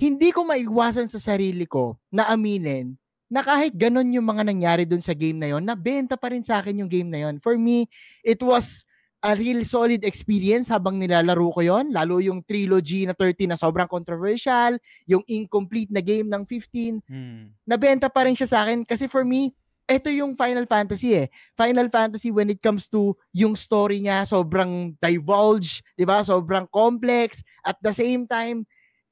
hindi 0.00 0.32
ko 0.32 0.44
maiwasan 0.48 1.06
sa 1.06 1.20
sarili 1.20 1.68
ko 1.68 2.00
na 2.08 2.28
aminin 2.32 2.96
na 3.28 3.40
kahit 3.42 3.74
ganun 3.74 4.12
yung 4.12 4.24
mga 4.24 4.46
nangyari 4.46 4.84
dun 4.84 5.00
sa 5.00 5.16
game 5.16 5.40
na 5.40 5.52
yon, 5.52 5.64
nabenta 5.64 6.14
pa 6.14 6.30
rin 6.30 6.44
sa 6.44 6.60
akin 6.60 6.84
yung 6.84 6.90
game 6.90 7.08
na 7.08 7.28
yon. 7.28 7.40
For 7.40 7.56
me, 7.58 7.88
it 8.22 8.38
was 8.40 8.86
a 9.24 9.32
real 9.32 9.64
solid 9.64 10.04
experience 10.04 10.68
habang 10.68 11.00
nilalaro 11.00 11.48
ko 11.48 11.64
yon 11.64 11.88
lalo 11.88 12.20
yung 12.20 12.44
trilogy 12.44 13.08
na 13.08 13.16
13 13.16 13.48
na 13.48 13.56
sobrang 13.56 13.88
controversial, 13.88 14.76
yung 15.08 15.24
incomplete 15.24 15.88
na 15.88 16.04
game 16.04 16.28
ng 16.28 16.44
15, 16.44 17.00
Mm. 17.08 17.48
nabenta 17.64 18.12
pa 18.12 18.28
rin 18.28 18.36
siya 18.36 18.44
sa 18.52 18.58
akin 18.68 18.84
kasi 18.84 19.08
for 19.08 19.24
me, 19.24 19.56
ito 19.84 20.08
yung 20.08 20.32
Final 20.36 20.64
Fantasy 20.64 21.12
eh. 21.16 21.28
Final 21.56 21.88
Fantasy 21.92 22.32
when 22.32 22.48
it 22.48 22.60
comes 22.60 22.88
to 22.88 23.12
yung 23.32 23.52
story 23.56 24.00
niya, 24.00 24.24
sobrang 24.24 24.92
divulge, 24.96 25.80
'di 25.96 26.04
ba? 26.04 26.20
Sobrang 26.24 26.68
complex 26.68 27.40
at 27.64 27.76
the 27.80 27.92
same 27.92 28.28
time 28.28 28.64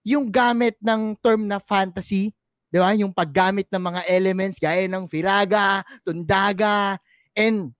yung 0.03 0.29
gamit 0.33 0.77
ng 0.81 1.15
term 1.21 1.45
na 1.49 1.61
fantasy, 1.61 2.33
'di 2.73 2.79
ba? 2.81 2.93
Yung 2.97 3.13
paggamit 3.13 3.69
ng 3.69 3.81
mga 3.85 4.01
elements 4.09 4.57
gaya 4.57 4.89
ng 4.89 5.05
firaga, 5.09 5.85
tundaga, 6.05 6.97
and 7.37 7.73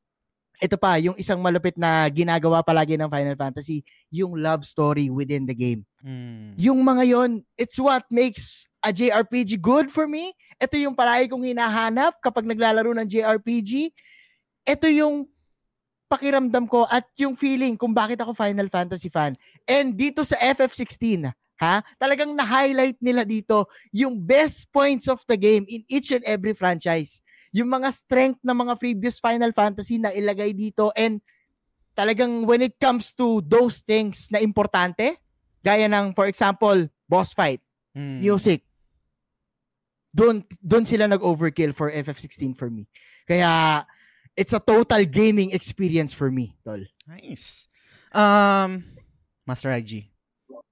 ito 0.63 0.79
pa, 0.79 0.95
yung 1.03 1.19
isang 1.19 1.43
malupit 1.43 1.75
na 1.75 2.07
ginagawa 2.07 2.63
palagi 2.63 2.95
ng 2.95 3.11
Final 3.11 3.35
Fantasy, 3.35 3.83
yung 4.15 4.39
love 4.39 4.63
story 4.63 5.11
within 5.11 5.43
the 5.43 5.57
game. 5.59 5.83
Mm. 6.07 6.55
Yung 6.55 6.79
mga 6.87 7.03
yon, 7.03 7.43
it's 7.59 7.83
what 7.83 8.07
makes 8.15 8.71
a 8.79 8.95
JRPG 8.95 9.59
good 9.59 9.91
for 9.91 10.07
me. 10.07 10.31
Ito 10.63 10.79
yung 10.79 10.95
palagi 10.95 11.27
kong 11.27 11.43
hinahanap 11.43 12.23
kapag 12.23 12.47
naglalaro 12.47 12.95
ng 12.95 13.11
JRPG. 13.11 13.91
Ito 14.63 14.87
yung 14.87 15.27
pakiramdam 16.07 16.71
ko 16.71 16.87
at 16.87 17.11
yung 17.19 17.35
feeling 17.35 17.75
kung 17.75 17.91
bakit 17.91 18.23
ako 18.23 18.31
Final 18.31 18.71
Fantasy 18.71 19.11
fan. 19.11 19.35
And 19.67 19.99
dito 19.99 20.23
sa 20.23 20.39
FF16, 20.39 21.27
ha, 21.59 21.83
talagang 21.99 22.39
na-highlight 22.39 23.03
nila 23.03 23.27
dito 23.27 23.67
yung 23.91 24.15
best 24.15 24.71
points 24.71 25.11
of 25.11 25.19
the 25.27 25.35
game 25.35 25.67
in 25.67 25.83
each 25.91 26.15
and 26.15 26.23
every 26.23 26.55
franchise. 26.55 27.19
Yung 27.53 27.69
mga 27.69 27.93
strength 27.93 28.41
ng 28.41 28.57
mga 28.57 28.75
previous 28.77 29.17
Final 29.17 29.53
Fantasy 29.53 29.97
na 29.97 30.09
ilagay 30.09 30.53
dito 30.53 30.89
and 30.97 31.21
talagang 31.93 32.49
when 32.49 32.65
it 32.65 32.81
comes 32.81 33.13
to 33.13 33.45
those 33.45 33.85
things 33.85 34.33
na 34.33 34.41
importante, 34.41 35.21
gaya 35.61 35.85
ng 35.87 36.17
for 36.17 36.25
example, 36.27 36.89
boss 37.05 37.33
fight, 37.33 37.61
Mm. 37.93 38.25
music, 38.25 38.65
doon 40.13 40.41
doon 40.61 40.85
sila 40.85 41.05
nag-overkill 41.05 41.77
for 41.77 41.93
FF16 41.93 42.57
for 42.57 42.73
me. 42.73 42.89
Kaya 43.29 43.85
it's 44.33 44.53
a 44.53 44.61
total 44.61 45.05
gaming 45.05 45.53
experience 45.53 46.13
for 46.17 46.33
me, 46.33 46.57
tol. 46.65 46.81
Nice. 47.05 47.69
Um, 48.13 48.97
Master 49.45 49.69
IG, 49.73 50.09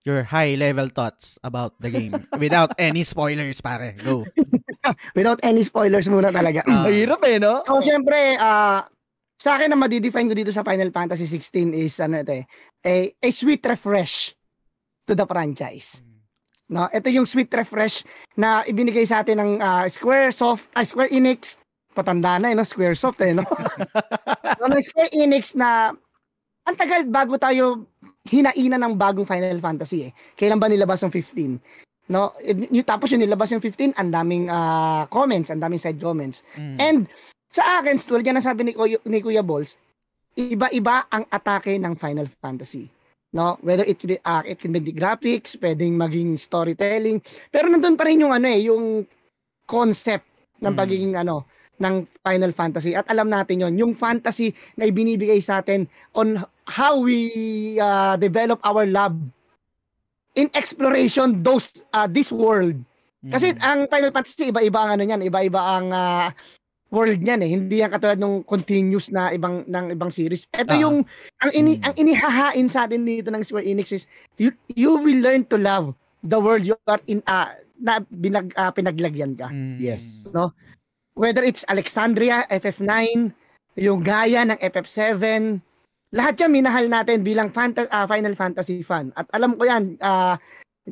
your 0.01 0.25
high-level 0.25 0.93
thoughts 0.93 1.37
about 1.45 1.77
the 1.81 1.93
game 1.93 2.25
without 2.41 2.73
any 2.81 3.05
spoilers, 3.05 3.61
pare. 3.61 3.93
Go. 4.01 4.25
Without 5.19 5.41
any 5.45 5.63
spoilers 5.65 6.09
muna 6.09 6.33
talaga. 6.33 6.65
Ah. 6.65 6.89
Mahirap 6.89 7.21
eh, 7.29 7.37
no? 7.37 7.61
So, 7.65 7.81
syempre, 7.85 8.37
ah, 8.41 8.89
sa 9.41 9.57
akin 9.57 9.73
na 9.73 9.79
madidefine 9.81 10.29
ko 10.29 10.37
dito 10.37 10.53
sa 10.53 10.65
Final 10.65 10.93
Fantasy 10.93 11.25
16 11.25 11.73
is, 11.73 11.97
ano 12.01 12.21
ito 12.21 12.33
eh, 12.37 12.45
a, 12.85 12.93
a 13.25 13.29
sweet 13.33 13.65
refresh 13.65 14.37
to 15.09 15.17
the 15.17 15.25
franchise. 15.25 16.05
No, 16.71 16.87
ito 16.93 17.11
yung 17.11 17.27
sweet 17.27 17.51
refresh 17.51 18.07
na 18.39 18.63
ibinigay 18.63 19.03
sa 19.03 19.25
atin 19.25 19.43
ng 19.43 19.53
ah, 19.59 19.89
Squaresoft, 19.91 20.71
ah, 20.77 20.87
Square 20.87 21.11
Enix, 21.11 21.59
patanda 21.91 22.39
na 22.39 22.53
eh, 22.53 22.57
no? 22.57 22.63
Squaresoft 22.63 23.19
eh, 23.25 23.35
no? 23.35 23.43
no, 24.61 24.71
ng 24.71 24.85
Square 24.85 25.11
Enix 25.11 25.59
na 25.59 25.91
ang 26.69 26.77
tagal 26.77 27.09
bago 27.09 27.35
tayo 27.41 27.91
hinaina 28.29 28.77
ng 28.77 28.95
bagong 28.95 29.27
Final 29.27 29.59
Fantasy 29.59 30.09
eh. 30.09 30.13
Kailan 30.37 30.61
ba 30.61 30.69
nilabas 30.69 31.03
yung 31.03 31.11
15? 31.11 31.59
No, 32.11 32.35
yung, 32.43 32.83
tapos 32.83 33.15
yung 33.15 33.23
nilabas 33.23 33.55
yung 33.55 33.63
15, 33.63 33.95
ang 33.95 34.11
daming 34.11 34.51
ah, 34.51 35.07
comments, 35.07 35.55
ang 35.55 35.63
daming 35.63 35.79
side 35.79 36.03
comments. 36.03 36.43
Mm. 36.59 36.77
And 36.83 37.01
sa 37.47 37.79
akin, 37.79 38.03
tulad 38.03 38.27
yan 38.27 38.43
ang 38.43 38.47
sabi 38.47 38.67
ni, 38.67 38.75
Kuya- 38.75 39.03
ni 39.07 39.23
Kuya 39.23 39.47
Balls, 39.47 39.79
iba-iba 40.35 41.07
ang 41.07 41.23
atake 41.31 41.79
ng 41.79 41.95
Final 41.95 42.27
Fantasy. 42.43 42.91
No, 43.31 43.55
whether 43.63 43.87
it 43.87 44.03
be, 44.03 44.19
uh, 44.27 44.43
it 44.43 44.59
can 44.59 44.75
be 44.75 44.83
the 44.83 44.91
graphics, 44.91 45.55
pwedeng 45.63 45.95
maging 45.95 46.35
storytelling, 46.35 47.23
pero 47.55 47.71
nandun 47.71 47.95
pa 47.95 48.11
rin 48.11 48.27
yung 48.27 48.35
ano 48.35 48.51
eh, 48.51 48.67
yung 48.67 49.07
concept 49.71 50.27
ng 50.59 50.75
Mm. 50.75 50.81
pagiging 50.83 51.15
ano 51.15 51.47
ng 51.81 52.05
Final 52.21 52.53
Fantasy 52.53 52.93
at 52.93 53.09
alam 53.09 53.31
natin 53.31 53.65
yon 53.65 53.75
yung 53.79 53.93
fantasy 53.97 54.53
na 54.77 54.85
ibinibigay 54.85 55.41
sa 55.41 55.65
atin 55.65 55.89
on 56.13 56.37
how 56.69 57.01
we 57.01 57.31
uh, 57.81 58.21
develop 58.21 58.61
our 58.67 58.85
love 58.85 59.17
in 60.35 60.47
exploration 60.55 61.43
those 61.43 61.83
uh, 61.91 62.07
this 62.07 62.31
world 62.31 62.79
kasi 63.21 63.53
Mm. 63.53 63.61
ang 63.61 63.81
Final 63.93 64.13
Fantasy 64.17 64.49
iba-iba 64.49 64.81
ang 64.81 64.91
ano 64.97 65.05
niyan, 65.05 65.21
iba-iba 65.29 65.61
ang 65.61 65.93
ah, 65.93 66.33
world 66.89 67.21
niyan 67.21 67.45
eh. 67.45 67.51
Hindi 67.53 67.85
yan 67.85 67.93
katulad 67.93 68.17
nung 68.17 68.41
continuous 68.43 69.13
na 69.13 69.29
ibang 69.29 69.61
ng 69.69 69.93
ibang 69.93 70.09
series. 70.09 70.49
Ito 70.49 70.73
Ah. 70.73 70.81
yung 70.81 71.05
ang 71.37 71.51
ini 71.53 71.77
Mm. 71.77 71.85
ang 71.85 71.95
inihahain 72.01 72.67
sa 72.67 72.89
atin 72.89 73.05
dito 73.05 73.29
ng 73.29 73.45
Square 73.45 73.69
Enix 73.69 73.93
is 73.93 74.09
you, 74.41 74.57
you 74.73 74.97
will 74.97 75.21
learn 75.21 75.45
to 75.45 75.61
love 75.61 75.93
the 76.25 76.41
world 76.41 76.65
you 76.65 76.73
are 76.89 77.01
in 77.05 77.21
ah, 77.29 77.53
na 77.77 78.01
binag, 78.09 78.57
ah, 78.57 78.73
pinaglagyan 78.73 79.37
ka. 79.37 79.53
Mm. 79.53 79.77
Yes. 79.77 80.25
Whether 81.13 81.45
it's 81.45 81.69
Alexandria, 81.69 82.49
FF9, 82.49 83.37
yung 83.77 84.01
gaya 84.01 84.49
ng 84.49 84.57
FF7, 84.57 85.61
lahat 86.11 86.35
yan 86.39 86.51
minahal 86.53 86.87
natin 86.87 87.23
bilang 87.23 87.51
fanta- 87.51 87.89
ah, 87.89 88.05
Final 88.05 88.35
Fantasy 88.35 88.83
fan. 88.83 89.15
At 89.15 89.31
alam 89.31 89.55
ko 89.55 89.63
yan, 89.65 89.95
ah, 90.01 90.35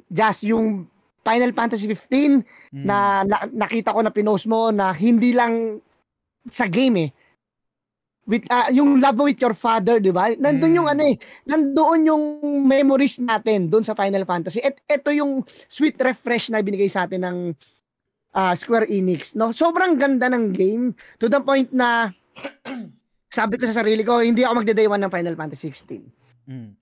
just 0.08 0.46
yung 0.46 0.86
Final 1.22 1.52
Fantasy 1.52 1.84
15 1.84 2.40
Mm. 2.72 2.84
na, 2.86 2.96
na 3.22 3.36
nakita 3.50 3.92
ko 3.92 4.00
na 4.00 4.14
pinost 4.14 4.46
mo 4.46 4.70
na 4.70 4.94
hindi 4.94 5.34
lang 5.34 5.82
sa 6.48 6.64
game 6.64 7.04
eh. 7.04 7.10
With 8.24 8.44
ah, 8.48 8.68
yung 8.68 9.00
love 9.00 9.24
with 9.24 9.40
your 9.40 9.52
father, 9.52 9.96
'di 9.96 10.12
ba? 10.12 10.32
Nandun 10.36 10.76
yung 10.76 10.88
Mm. 10.88 10.94
ano 10.94 11.02
eh, 11.04 11.16
nandoon 11.44 12.00
yung 12.06 12.24
memories 12.62 13.18
natin 13.18 13.66
doon 13.66 13.80
sa 13.82 13.96
Final 13.96 14.24
Fantasy. 14.24 14.60
Et 14.60 14.76
ito 14.84 15.08
yung 15.10 15.40
sweet 15.64 15.96
refresh 15.96 16.48
na 16.48 16.60
binigay 16.60 16.88
sa 16.88 17.04
atin 17.04 17.24
ng 17.24 17.38
ah, 18.32 18.52
Square 18.52 18.86
Enix, 18.86 19.32
no? 19.34 19.50
Sobrang 19.50 19.96
ganda 19.96 20.28
ng 20.28 20.52
game 20.52 20.84
to 21.18 21.26
the 21.26 21.40
point 21.40 21.72
na 21.72 22.12
sabi 23.38 23.54
ko 23.54 23.70
sa 23.70 23.86
sarili 23.86 24.02
ko, 24.02 24.18
hindi 24.18 24.42
ako 24.42 24.58
magde-day 24.58 24.90
one 24.90 24.98
ng 24.98 25.14
Final 25.14 25.38
Fantasy 25.38 25.70
16 25.70 26.02
Mm. 26.48 26.74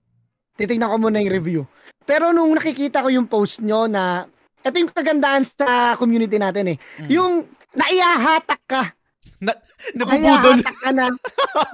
titignan 0.57 0.89
ko 0.89 0.97
muna 0.97 1.21
yung 1.21 1.35
review. 1.37 1.61
Pero 2.01 2.31
nung 2.33 2.55
nakikita 2.55 3.03
ko 3.03 3.11
yung 3.13 3.27
post 3.27 3.61
nyo 3.61 3.85
na, 3.85 4.25
ito 4.63 4.73
yung 4.73 4.89
kagandahan 4.89 5.43
sa 5.45 5.93
community 5.99 6.39
natin 6.41 6.71
eh. 6.73 6.77
Mm. 7.03 7.09
Yung 7.13 7.33
naiyahatak 7.75 8.63
ka. 8.65 8.83
Nabubudol. 9.37 10.17
Naiyahatak 10.17 10.77
ka 10.81 10.89
na. 10.95 11.05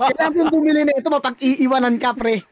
Kailangan 0.03 0.33
mong 0.35 0.51
bumili 0.51 0.81
na 0.83 0.97
ito, 0.97 1.07
mapag-iiwanan 1.07 1.95
ka, 1.95 2.11
pre. 2.11 2.43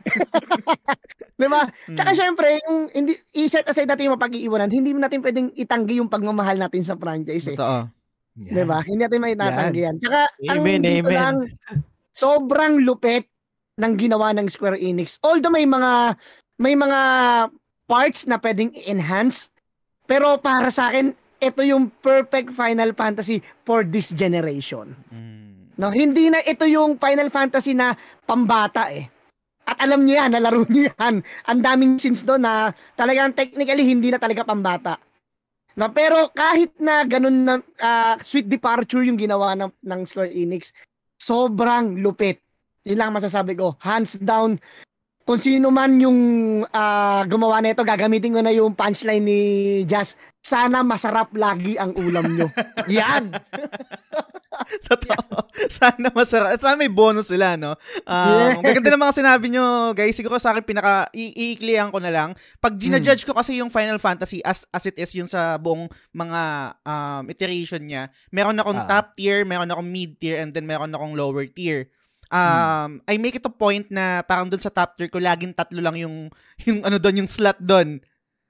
Di 1.42 1.48
ba? 1.50 1.66
Tsaka 1.92 2.12
Mm. 2.14 2.20
syempre, 2.22 2.48
yung 2.64 2.78
hindi, 2.94 3.18
i-set 3.36 3.66
aside 3.68 3.90
natin 3.90 4.08
yung 4.08 4.16
mapag-iiwanan, 4.16 4.72
hindi 4.72 4.94
natin 4.96 5.20
pwedeng 5.20 5.50
itanggi 5.58 6.00
yung 6.00 6.08
pagmamahal 6.08 6.56
natin 6.56 6.86
sa 6.86 6.96
franchise 6.96 7.50
eh. 7.52 7.58
Totoo. 7.58 7.90
Di 8.38 8.64
ba? 8.64 8.80
Hindi 8.86 9.04
natin 9.04 9.20
may 9.20 9.36
tatanggi 9.36 9.82
yan. 9.84 9.96
Tsaka, 10.00 10.20
ang 10.48 10.60
Amen, 10.64 10.80
dito 10.80 11.10
amen. 11.10 11.18
lang, 11.18 11.36
sobrang 12.22 12.86
lupet 12.86 13.26
ng 13.82 13.94
ginawa 13.98 14.30
ng 14.38 14.46
Square 14.46 14.78
Enix. 14.78 15.18
Although 15.26 15.50
may 15.50 15.66
mga 15.66 16.14
may 16.62 16.78
mga 16.78 17.00
parts 17.90 18.30
na 18.30 18.38
pwedeng 18.38 18.70
i-enhance, 18.78 19.50
pero 20.06 20.38
para 20.38 20.70
sa 20.70 20.94
akin, 20.94 21.18
ito 21.42 21.62
yung 21.66 21.90
perfect 22.06 22.54
Final 22.54 22.94
Fantasy 22.94 23.42
for 23.66 23.82
this 23.82 24.14
generation. 24.14 24.94
Mm. 25.10 25.74
No, 25.82 25.90
hindi 25.90 26.30
na 26.30 26.38
ito 26.46 26.70
yung 26.70 27.02
Final 27.02 27.34
Fantasy 27.34 27.74
na 27.74 27.98
pambata 28.30 28.94
eh. 28.94 29.10
At 29.66 29.82
alam 29.82 30.06
niyo 30.06 30.22
yan, 30.22 30.38
nalaro 30.38 30.62
niyo 30.70 30.94
yan. 30.94 31.26
Ang 31.50 31.60
daming 31.66 31.98
scenes 31.98 32.22
doon 32.22 32.46
na 32.46 32.70
talagang 32.94 33.34
technically 33.34 33.90
hindi 33.90 34.14
na 34.14 34.22
talaga 34.22 34.46
pambata. 34.46 35.02
No, 35.74 35.90
pero 35.90 36.30
kahit 36.36 36.78
na 36.78 37.02
ganun 37.08 37.48
na 37.48 37.56
ah, 37.82 38.14
sweet 38.22 38.46
departure 38.46 39.02
yung 39.02 39.18
ginawa 39.18 39.58
ng, 39.58 39.72
ng 39.82 40.02
Square 40.06 40.36
Enix, 40.36 40.70
sobrang 41.22 42.02
lupit. 42.02 42.42
Yun 42.82 42.98
lang 42.98 43.14
masasabi 43.14 43.54
ko. 43.54 43.78
Hands 43.78 44.18
down, 44.26 44.58
kung 45.22 45.38
sino 45.38 45.70
man 45.70 46.02
yung 46.02 46.20
ah, 46.74 47.22
gumawa 47.30 47.62
nito, 47.62 47.86
gagamitin 47.86 48.34
ko 48.34 48.42
na 48.42 48.50
yung 48.50 48.74
punchline 48.74 49.22
ni 49.22 49.40
Jazz. 49.86 50.18
Sana 50.42 50.82
masarap 50.82 51.30
lagi 51.38 51.78
ang 51.78 51.94
ulam 51.94 52.26
nyo. 52.26 52.48
Yan! 52.90 53.30
Totoo. 54.90 55.48
Sana 55.68 56.12
masarap. 56.12 56.54
At 56.54 56.62
sana 56.62 56.76
may 56.76 56.92
bonus 56.92 57.30
sila, 57.30 57.56
no? 57.56 57.76
Um, 58.04 58.60
Yes. 58.60 58.64
Gaganda 58.64 58.90
ng 58.92 59.04
mga 59.04 59.18
sinabi 59.18 59.46
nyo, 59.48 59.66
guys. 59.92 60.14
Siguro 60.14 60.36
sa 60.38 60.52
akin, 60.52 60.62
pinaka, 60.62 61.08
i- 61.12 61.32
iiklihan 61.34 61.88
ko 61.88 61.98
na 61.98 62.12
lang. 62.12 62.30
Pag 62.60 62.76
ginajudge 62.76 63.24
ko 63.24 63.32
kasi 63.32 63.58
yung 63.58 63.70
Final 63.70 63.98
Fantasy 63.98 64.40
as 64.42 64.68
as 64.70 64.84
it 64.84 64.96
is 64.96 65.12
yung 65.14 65.26
sa 65.26 65.56
buong 65.56 65.86
mga 66.12 66.42
um, 66.84 67.24
iteration 67.28 67.82
niya, 67.82 68.04
meron 68.30 68.60
akong 68.60 68.78
Ah. 68.78 68.88
top 68.90 69.16
tier, 69.16 69.44
meron 69.44 69.70
akong 69.70 69.88
mid 69.88 70.18
tier, 70.18 70.38
and 70.38 70.52
then 70.52 70.64
meron 70.64 70.92
akong 70.92 71.16
lower 71.16 71.48
tier. 71.48 71.88
Um, 72.28 73.04
I 73.06 73.20
make 73.20 73.36
it 73.36 73.44
a 73.44 73.52
point 73.52 73.92
na 73.92 74.24
parang 74.24 74.48
dun 74.48 74.60
sa 74.60 74.72
top 74.72 74.96
tier 74.96 75.08
ko, 75.08 75.20
laging 75.20 75.52
tatlo 75.52 75.80
lang 75.80 76.00
yung, 76.00 76.32
yung 76.64 76.80
ano 76.82 76.96
doon, 76.96 77.24
yung 77.24 77.32
slot 77.32 77.60
doon. 77.60 78.00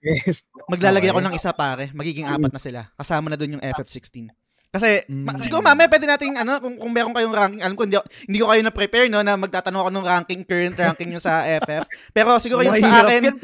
Yes. 0.01 0.45
Maglalagay 0.65 1.09
Okay. 1.09 1.13
ako 1.13 1.21
ng 1.25 1.37
isa 1.37 1.49
pare, 1.51 1.89
magiging 1.91 2.25
apat 2.25 2.49
na 2.49 2.57
sila. 2.57 2.81
Kasama 2.93 3.29
na 3.29 3.37
doon 3.37 3.57
yung 3.57 3.63
FF16. 3.63 4.29
Kasi, 4.71 5.03
ma- 5.11 5.35
Mm. 5.35 5.43
siguro 5.43 5.59
mamaya 5.59 5.91
pwede 5.91 6.07
nating, 6.07 6.39
ano, 6.39 6.63
kung, 6.63 6.79
kung 6.79 6.91
meron 6.95 7.11
kayong 7.11 7.35
ranking, 7.35 7.59
alam 7.59 7.75
ko, 7.75 7.83
hindi, 7.83 7.99
hindi 8.23 8.39
ko 8.39 8.47
kayo 8.47 8.61
na-prepare, 8.63 9.11
no, 9.11 9.19
na 9.19 9.35
magtatanong 9.35 9.81
ako 9.83 9.89
ng 9.91 10.07
ranking, 10.07 10.41
current 10.47 10.79
ranking 10.79 11.11
nyo 11.11 11.19
sa 11.19 11.43
FF. 11.59 11.83
Pero 12.09 12.39
siguro 12.39 12.63
yung 12.63 12.79
sa 12.79 13.03
akin, 13.03 13.19
yan, 13.19 13.35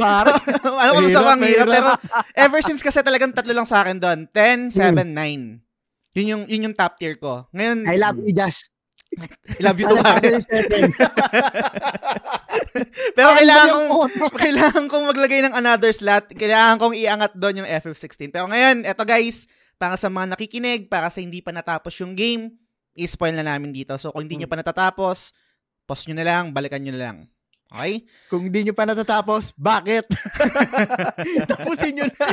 alam 0.79 0.93
ko 0.95 1.11
sa 1.11 1.21
hirap, 1.27 1.35
mahirap. 1.35 1.67
pero 1.67 1.89
ever 2.31 2.63
since 2.63 2.79
kasi 2.79 3.03
talagang 3.03 3.35
tatlo 3.35 3.51
lang 3.51 3.67
sa 3.67 3.83
akin 3.83 3.99
doon, 3.99 4.19
10, 4.31 4.71
7, 4.71 5.03
9. 5.03 5.59
Yun 6.15 6.27
yung, 6.31 6.43
yun 6.47 6.65
yung 6.71 6.75
top 6.75 6.95
tier 6.95 7.19
ko. 7.19 7.43
Ngayon, 7.51 7.77
I 7.85 7.99
love 7.99 8.17
you, 8.17 8.31
Jazz. 8.31 8.71
I 9.51 9.61
love 9.61 9.75
you 9.75 9.85
too, 9.85 9.99
VII. 9.99 10.47
Pero 13.15 13.29
kailangan 13.33 13.69
kong, 13.69 14.11
kailangan 14.37 14.83
kong 14.87 15.05
maglagay 15.07 15.39
ng 15.41 15.55
another 15.55 15.91
slot. 15.91 16.29
Kailangan 16.29 16.77
kong 16.77 16.95
iangat 16.95 17.31
doon 17.33 17.63
yung 17.63 17.69
FF16. 17.69 18.29
Pero 18.29 18.47
ngayon, 18.47 18.85
eto 18.85 19.03
guys, 19.03 19.47
para 19.77 19.95
sa 19.95 20.09
mga 20.09 20.33
nakikinig, 20.37 20.89
para 20.89 21.07
sa 21.13 21.21
hindi 21.21 21.39
pa 21.41 21.53
natapos 21.53 21.93
yung 22.01 22.17
game, 22.17 22.53
i-spoil 22.97 23.37
na 23.37 23.45
namin 23.45 23.69
dito. 23.73 23.93
So 24.01 24.09
kung 24.09 24.25
hindi 24.25 24.41
nyo 24.41 24.49
pa 24.49 24.57
natatapos, 24.57 25.31
pause 25.85 26.03
nyo 26.09 26.15
na 26.17 26.25
lang, 26.25 26.43
balikan 26.51 26.81
nyo 26.81 26.93
na 26.97 27.01
lang. 27.01 27.17
Okay? 27.67 28.07
Kung 28.31 28.47
hindi 28.47 28.63
nyo 28.63 28.71
pa 28.71 28.87
natatapos, 28.87 29.51
bakit? 29.59 30.07
Tapusin 31.51 31.99
nyo 31.99 32.07
na. 32.07 32.27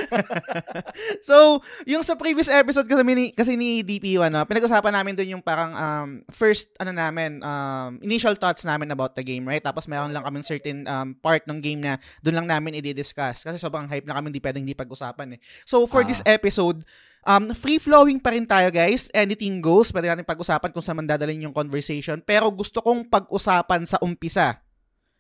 so, 1.29 1.59
yung 1.91 2.07
sa 2.07 2.15
previous 2.15 2.47
episode 2.47 2.87
kasi 2.87 3.03
ni, 3.03 3.35
kasi 3.35 3.59
ni 3.59 3.83
DP1, 3.83 4.31
no, 4.31 4.47
pinag-usapan 4.47 4.95
namin 4.95 5.19
doon 5.19 5.35
yung 5.35 5.43
parang 5.43 5.75
um, 5.75 6.09
first, 6.31 6.71
ano 6.79 6.95
namin, 6.95 7.43
um, 7.43 7.99
initial 7.99 8.39
thoughts 8.39 8.63
namin 8.63 8.95
about 8.95 9.19
the 9.19 9.27
game, 9.27 9.43
right? 9.43 9.63
Tapos 9.63 9.91
meron 9.91 10.15
lang 10.15 10.23
kaming 10.23 10.47
certain 10.47 10.87
um, 10.87 11.19
part 11.19 11.43
ng 11.51 11.59
game 11.59 11.83
na 11.83 11.99
doon 12.23 12.39
lang 12.39 12.47
namin 12.47 12.79
i-discuss 12.79 13.43
kasi 13.43 13.59
sobrang 13.59 13.91
hype 13.91 14.07
na 14.07 14.15
kami, 14.15 14.31
hindi 14.31 14.39
pwedeng 14.39 14.63
di 14.63 14.79
pag-usapan 14.79 15.35
eh. 15.35 15.39
So, 15.67 15.83
for 15.91 16.07
Ah. 16.07 16.09
this 16.09 16.23
episode, 16.23 16.87
um, 17.25 17.51
free-flowing 17.53 18.21
pa 18.21 18.33
rin 18.33 18.45
tayo 18.45 18.69
guys. 18.71 19.09
Anything 19.13 19.59
goes. 19.61 19.91
Pwede 19.91 20.09
natin 20.09 20.25
pag-usapan 20.29 20.71
kung 20.71 20.85
saan 20.85 21.01
man 21.01 21.09
dadalhin 21.09 21.49
yung 21.49 21.57
conversation. 21.57 22.21
Pero 22.23 22.49
gusto 22.53 22.81
kong 22.85 23.09
pag-usapan 23.09 23.89
sa 23.89 24.01
umpisa 24.01 24.61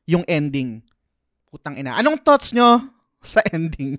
yung 0.04 0.22
ending. 0.28 0.84
Putang 1.48 1.76
ina. 1.76 1.96
Anong 1.96 2.20
thoughts 2.20 2.52
nyo 2.52 2.80
sa 3.24 3.40
ending? 3.50 3.98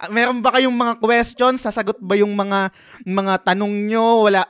Ah, 0.00 0.08
Meron 0.08 0.40
ba 0.40 0.56
kayong 0.56 0.72
mga 0.72 0.94
questions? 1.00 1.62
Sasagot 1.62 2.00
ba 2.00 2.16
yung 2.16 2.32
mga 2.32 2.72
mga 3.04 3.34
tanong 3.52 3.74
nyo? 3.86 4.28
Wala 4.28 4.48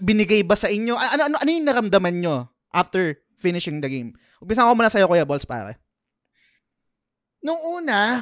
binigay 0.00 0.40
ba 0.40 0.56
sa 0.56 0.72
inyo? 0.72 0.96
Ano 0.96 1.22
ano 1.28 1.36
ano 1.36 1.50
yung 1.52 1.68
naramdaman 1.68 2.16
nyo 2.20 2.48
after 2.72 3.16
finishing 3.36 3.80
the 3.80 3.88
game? 3.88 4.16
Umpisa 4.40 4.64
ko 4.64 4.72
muna 4.76 4.92
sa 4.92 5.00
iyo 5.00 5.08
Kuya 5.08 5.28
Balls 5.28 5.48
pare. 5.48 5.80
Nung 7.44 7.60
una, 7.60 8.20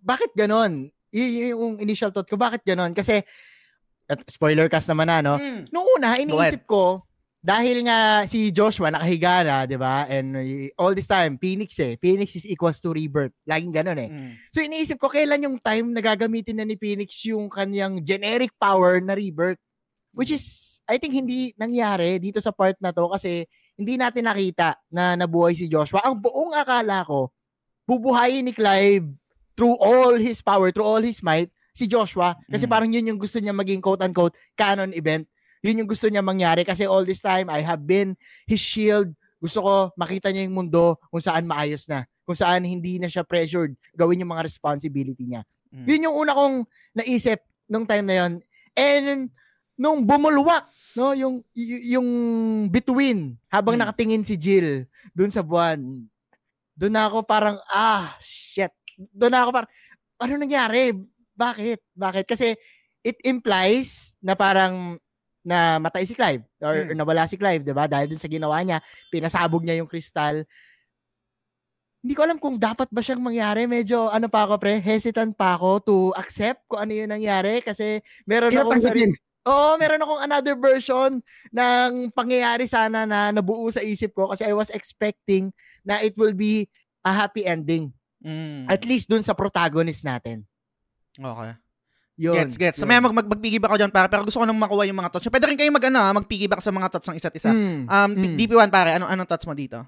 bakit 0.00 0.32
ganon? 0.36 0.92
Y- 1.12 1.48
y- 1.48 1.54
yung 1.56 1.80
initial 1.80 2.12
thought 2.12 2.28
ko, 2.28 2.36
bakit 2.36 2.64
ganon? 2.64 2.92
Kasi, 2.92 3.24
at 4.08 4.20
spoiler 4.28 4.72
cast 4.72 4.88
naman 4.88 5.08
na, 5.08 5.20
no? 5.20 5.34
Mm. 5.36 5.68
Nung 5.68 5.86
una, 5.96 6.16
iniisip 6.16 6.64
ko, 6.64 7.04
dahil 7.38 7.86
nga 7.86 8.26
si 8.26 8.50
Joshua 8.50 8.90
nakahiga 8.90 9.46
na, 9.46 9.56
di 9.62 9.78
ba? 9.78 10.08
And 10.10 10.34
all 10.74 10.92
this 10.92 11.06
time, 11.06 11.38
Phoenix 11.38 11.78
eh. 11.78 11.94
Phoenix 12.00 12.34
is 12.34 12.48
equals 12.48 12.82
to 12.82 12.90
rebirth. 12.90 13.32
Laging 13.46 13.70
ganon 13.70 14.00
eh. 14.00 14.10
Mm. 14.10 14.32
So 14.50 14.58
iniisip 14.58 14.98
ko, 14.98 15.06
kailan 15.06 15.46
yung 15.46 15.56
time 15.62 15.94
na 15.94 16.02
gagamitin 16.02 16.58
na 16.58 16.66
ni 16.66 16.74
Phoenix 16.74 17.22
yung 17.28 17.46
kanyang 17.46 18.02
generic 18.02 18.50
power 18.58 18.98
na 18.98 19.14
rebirth? 19.14 19.60
Which 20.10 20.34
is, 20.34 20.80
I 20.88 20.98
think 20.98 21.14
hindi 21.14 21.54
nangyari 21.54 22.18
dito 22.18 22.42
sa 22.42 22.50
part 22.50 22.74
na 22.82 22.90
to 22.90 23.06
kasi 23.06 23.46
hindi 23.78 23.94
natin 23.94 24.26
nakita 24.26 24.74
na 24.90 25.14
nabuhay 25.14 25.54
si 25.54 25.70
Joshua. 25.70 26.02
Ang 26.02 26.18
buong 26.18 26.58
akala 26.58 27.06
ko, 27.06 27.30
bubuhayin 27.86 28.50
ni 28.50 28.52
Clive 28.52 29.06
through 29.58 29.74
all 29.82 30.14
his 30.14 30.38
power, 30.38 30.70
through 30.70 30.86
all 30.86 31.02
his 31.02 31.18
might, 31.18 31.50
si 31.74 31.90
Joshua. 31.90 32.38
Kasi 32.46 32.64
Mm. 32.64 32.70
parang 32.70 32.90
yun 32.94 33.08
yung 33.10 33.18
gusto 33.18 33.42
niya 33.42 33.50
maging 33.50 33.82
quote-unquote 33.82 34.38
canon 34.54 34.94
event. 34.94 35.26
Yun 35.58 35.82
yung 35.82 35.90
gusto 35.90 36.06
niya 36.06 36.22
mangyari 36.22 36.62
kasi 36.62 36.86
all 36.86 37.02
this 37.02 37.18
time, 37.18 37.50
I 37.50 37.58
have 37.58 37.82
been 37.82 38.14
his 38.46 38.62
shield. 38.62 39.10
Gusto 39.36 39.58
ko 39.58 39.74
makita 39.94 40.30
niya 40.30 40.46
yung 40.46 40.54
mundo 40.54 41.02
kung 41.10 41.18
saan 41.18 41.42
maayos 41.42 41.90
na. 41.90 42.06
Kung 42.22 42.38
saan 42.38 42.62
hindi 42.62 43.02
na 43.02 43.10
siya 43.10 43.26
pressured 43.26 43.74
gawin 43.92 44.22
yung 44.22 44.30
mga 44.30 44.46
responsibility 44.46 45.26
niya. 45.26 45.42
Mm. 45.74 45.86
Yun 45.86 46.04
yung 46.06 46.16
una 46.16 46.32
kong 46.32 46.56
naisip 46.94 47.42
nung 47.66 47.82
time 47.82 48.06
na 48.06 48.16
yun. 48.22 48.32
And 48.72 49.34
nung 49.74 50.06
bumulwak, 50.06 50.66
no, 50.94 51.10
yung 51.12 51.42
y- 51.52 51.94
yung 51.94 52.08
between 52.68 53.34
habang 53.48 53.74
Hmm. 53.74 53.82
nakatingin 53.82 54.22
si 54.22 54.34
Jill 54.34 54.86
dun 55.10 55.30
sa 55.30 55.42
buwan. 55.42 55.78
Doon 56.74 56.94
ako 56.96 57.22
parang 57.22 57.58
ah 57.68 58.14
shit. 58.18 58.70
Doon 58.98 59.34
ako 59.34 59.50
parang 59.54 59.70
ano 60.18 60.32
nangyari? 60.34 60.90
Bakit? 61.38 61.78
Bakit? 61.94 62.24
Kasi 62.26 62.58
it 63.06 63.16
implies 63.22 64.18
na 64.18 64.34
parang 64.34 64.98
na 65.46 65.78
matay 65.80 66.04
si 66.04 66.12
Clive 66.12 66.42
or, 66.60 66.74
Hmm. 66.74 66.90
or 66.92 66.94
nawala 66.98 67.24
si 67.30 67.38
Clive, 67.38 67.62
'di 67.62 67.72
ba? 67.72 67.86
Dahil 67.88 68.10
dun 68.10 68.20
sa 68.20 68.28
ginawa 68.28 68.58
niya, 68.60 68.82
pinasabog 69.08 69.62
niya 69.64 69.80
yung 69.80 69.88
kristal. 69.88 70.42
Hindi 72.04 72.14
ko 72.14 72.22
alam 72.22 72.38
kung 72.38 72.58
dapat 72.62 72.86
ba 72.94 73.02
siyang 73.02 73.22
mangyari. 73.22 73.66
Medyo 73.66 74.06
ano 74.06 74.30
pa 74.30 74.46
ako 74.46 74.62
pre, 74.62 74.78
hesitant 74.78 75.34
pa 75.34 75.58
ako 75.58 75.70
to 75.82 75.96
accept 76.14 76.62
kung 76.70 76.78
ano 76.86 76.92
yung 76.94 77.10
nangyari 77.10 77.58
kasi 77.58 77.98
meron 78.22 78.54
Hirap 78.54 78.70
akong 78.70 78.78
tanggapin. 78.78 79.10
Oo, 79.48 79.80
meron 79.80 80.02
akong 80.04 80.22
another 80.22 80.54
version 80.54 81.10
ng 81.50 82.12
pangyayari 82.14 82.68
sana 82.70 83.02
na 83.08 83.32
nabuo 83.34 83.66
sa 83.72 83.82
isip 83.82 84.14
ko 84.14 84.30
kasi 84.30 84.46
I 84.46 84.54
was 84.54 84.70
expecting 84.70 85.50
na 85.82 85.98
it 86.04 86.14
will 86.14 86.36
be 86.36 86.68
a 87.02 87.10
happy 87.10 87.42
ending. 87.48 87.90
Mm. 88.18 88.66
At 88.66 88.82
least 88.82 89.06
dun 89.06 89.22
sa 89.22 89.32
protagonist 89.32 90.02
natin. 90.02 90.42
Okay. 91.14 91.52
Yun. 92.18 92.34
Gets, 92.34 92.56
gets. 92.58 92.76
So, 92.76 92.84
yun. 92.84 92.90
may 92.90 92.98
mag, 92.98 93.14
mag 93.14 93.30
magpiggyback 93.30 93.70
ako 93.70 93.78
dyan, 93.78 93.94
pare. 93.94 94.10
Pero 94.10 94.26
gusto 94.26 94.42
ko 94.42 94.46
nang 94.46 94.58
makuha 94.58 94.82
yung 94.84 94.98
mga 94.98 95.10
thoughts. 95.10 95.30
Pwede 95.30 95.46
rin 95.46 95.54
kayo 95.54 95.70
mag, 95.70 95.86
ano, 95.86 96.02
ah, 96.02 96.10
magpiggyback 96.12 96.58
sa 96.58 96.74
mga 96.74 96.90
thoughts 96.90 97.06
ng 97.06 97.18
isa't 97.18 97.34
isa. 97.34 97.50
Mm, 97.54 97.86
Um, 97.86 98.10
mm. 98.12 98.34
DP1, 98.34 98.68
pare, 98.68 98.98
anong, 98.98 99.06
anong 99.08 99.28
thoughts 99.30 99.46
mo 99.46 99.54
dito? 99.54 99.86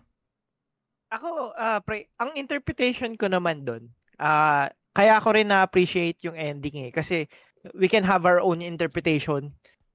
Ako, 1.10 1.58
ah, 1.58 1.82
pre, 1.82 2.06
ang 2.22 2.30
interpretation 2.38 3.18
ko 3.18 3.26
naman 3.26 3.66
doon, 3.66 3.90
ah, 4.16 4.70
kaya 4.94 5.18
ako 5.18 5.34
rin 5.34 5.50
na-appreciate 5.50 6.22
yung 6.22 6.38
ending 6.38 6.86
eh. 6.86 6.90
Kasi 6.94 7.26
we 7.74 7.90
can 7.90 8.06
have 8.06 8.22
our 8.24 8.38
own 8.38 8.62
interpretation 8.62 9.50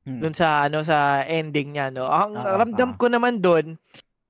Hmm. 0.06 0.22
doon 0.22 0.38
sa 0.38 0.69
ano 0.69 0.86
sa 0.86 1.26
ending 1.26 1.74
niya 1.74 1.89
no. 1.89 2.06
Ang 2.06 2.38
Ah, 2.38 2.62
ramdam 2.62 2.93
ah. 2.93 2.98
ko 3.02 3.10
naman 3.10 3.41
doon, 3.41 3.74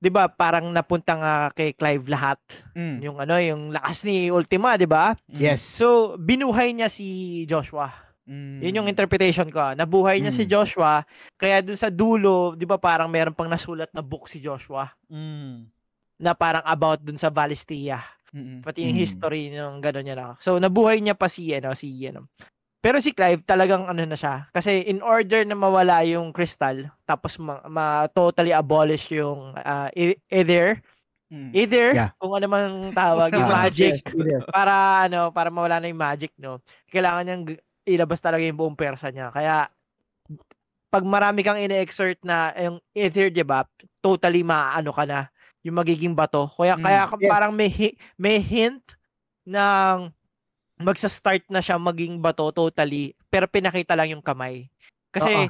'di 0.05 0.13
ba, 0.13 0.29
parang 0.29 0.69
napunta 0.69 1.17
nga 1.17 1.33
kay 1.49 1.73
Clive 1.73 2.05
lahat. 2.05 2.37
Mm. 2.77 2.97
Yung 3.01 3.17
ano, 3.17 3.41
yung 3.41 3.73
lakas 3.73 4.05
ni 4.05 4.29
Ultima, 4.29 4.77
'di 4.77 4.85
ba? 4.85 5.17
Yes. 5.25 5.65
So, 5.65 6.13
binuhay 6.15 6.77
niya 6.77 6.93
si 6.93 7.41
Joshua. 7.49 7.89
Mm. 8.29 8.61
Yun 8.61 8.77
yung 8.77 8.89
interpretation 8.89 9.49
ko. 9.49 9.57
ah. 9.61 9.73
Nabuhay 9.73 10.21
niya 10.21 10.29
si 10.29 10.45
Mm. 10.45 10.51
Joshua, 10.53 11.01
kaya 11.33 11.65
doon 11.65 11.77
sa 11.77 11.89
dulo, 11.89 12.53
'di 12.53 12.69
ba, 12.69 12.77
parang 12.77 13.09
meron 13.09 13.33
pang 13.33 13.49
nasulat 13.49 13.89
na 13.89 14.05
book 14.05 14.29
si 14.29 14.37
Joshua 14.37 14.85
Mm. 15.09 15.65
na 16.21 16.37
parang 16.37 16.61
about 16.69 17.01
dun 17.01 17.17
sa 17.17 17.33
Valistia. 17.33 17.97
Mm. 18.29 18.61
Pati 18.61 18.85
yung 18.85 18.93
Mm. 18.93 19.01
history 19.01 19.43
ng 19.49 19.81
gano'n 19.81 20.03
niya 20.05 20.15
na. 20.15 20.27
So, 20.37 20.61
nabuhay 20.61 21.01
niya 21.01 21.17
pa 21.17 21.25
si, 21.25 21.49
ano, 21.49 21.73
si, 21.73 21.89
ano. 22.05 22.29
Pero 22.85 23.01
si 23.01 23.09
Clive, 23.09 23.41
talagang 23.41 23.89
ano 23.89 24.05
na 24.05 24.13
siya. 24.13 24.45
Kasi 24.53 24.85
in 24.85 25.01
order 25.01 25.41
na 25.41 25.57
mawala 25.57 26.05
yung 26.05 26.29
crystal, 26.29 26.85
tapos 27.01 27.41
ma, 27.41 27.57
ma- 27.65 28.05
totally 28.05 28.53
abolish 28.53 29.09
yung 29.09 29.57
uh, 29.57 29.89
e- 29.91 30.21
either, 30.29 30.77
Mm. 31.25 31.49
either, 31.57 31.87
Yeah. 31.89 32.13
kung 32.21 32.37
ano 32.37 32.45
mang 32.45 32.93
tawag, 32.93 33.33
yung 33.33 33.49
Ah, 33.49 33.65
magic, 33.65 33.97
yes, 34.13 34.45
para, 34.45 35.09
ano, 35.09 35.33
para 35.33 35.49
mawala 35.49 35.81
na 35.81 35.89
yung 35.89 35.97
magic, 35.97 36.29
no? 36.37 36.61
Kailangan 36.93 37.25
niyang 37.25 37.43
ilabas 37.81 38.21
talaga 38.21 38.45
yung 38.45 38.53
buong 38.53 38.77
persa 38.77 39.09
niya. 39.09 39.33
Kaya, 39.33 39.65
pag 40.93 41.01
marami 41.01 41.41
kang 41.41 41.57
ine-exert 41.57 42.21
na 42.21 42.53
yung 42.55 42.77
ether, 42.93 43.33
di 43.33 43.41
ba, 43.41 43.65
totally 44.05 44.45
maano 44.45 44.93
ka 44.93 45.01
na 45.09 45.25
yung 45.65 45.73
magiging 45.75 46.13
bato. 46.13 46.45
Kaya, 46.45 46.77
Mm. 46.77 46.83
kaya 46.85 47.01
Yes. 47.09 47.25
parang 47.33 47.51
may, 47.57 47.73
hi- 47.73 47.97
may 48.21 48.37
hint 48.37 48.93
ng 49.49 50.13
magsa-start 50.77 51.47
na 51.47 51.59
siya 51.59 51.75
maging 51.75 52.19
bato 52.19 52.49
totally, 52.49 53.15
pero 53.27 53.47
pinakita 53.47 53.95
lang 53.95 54.11
yung 54.11 54.23
kamay. 54.23 54.67
Kasi, 55.09 55.31
Oo. 55.31 55.47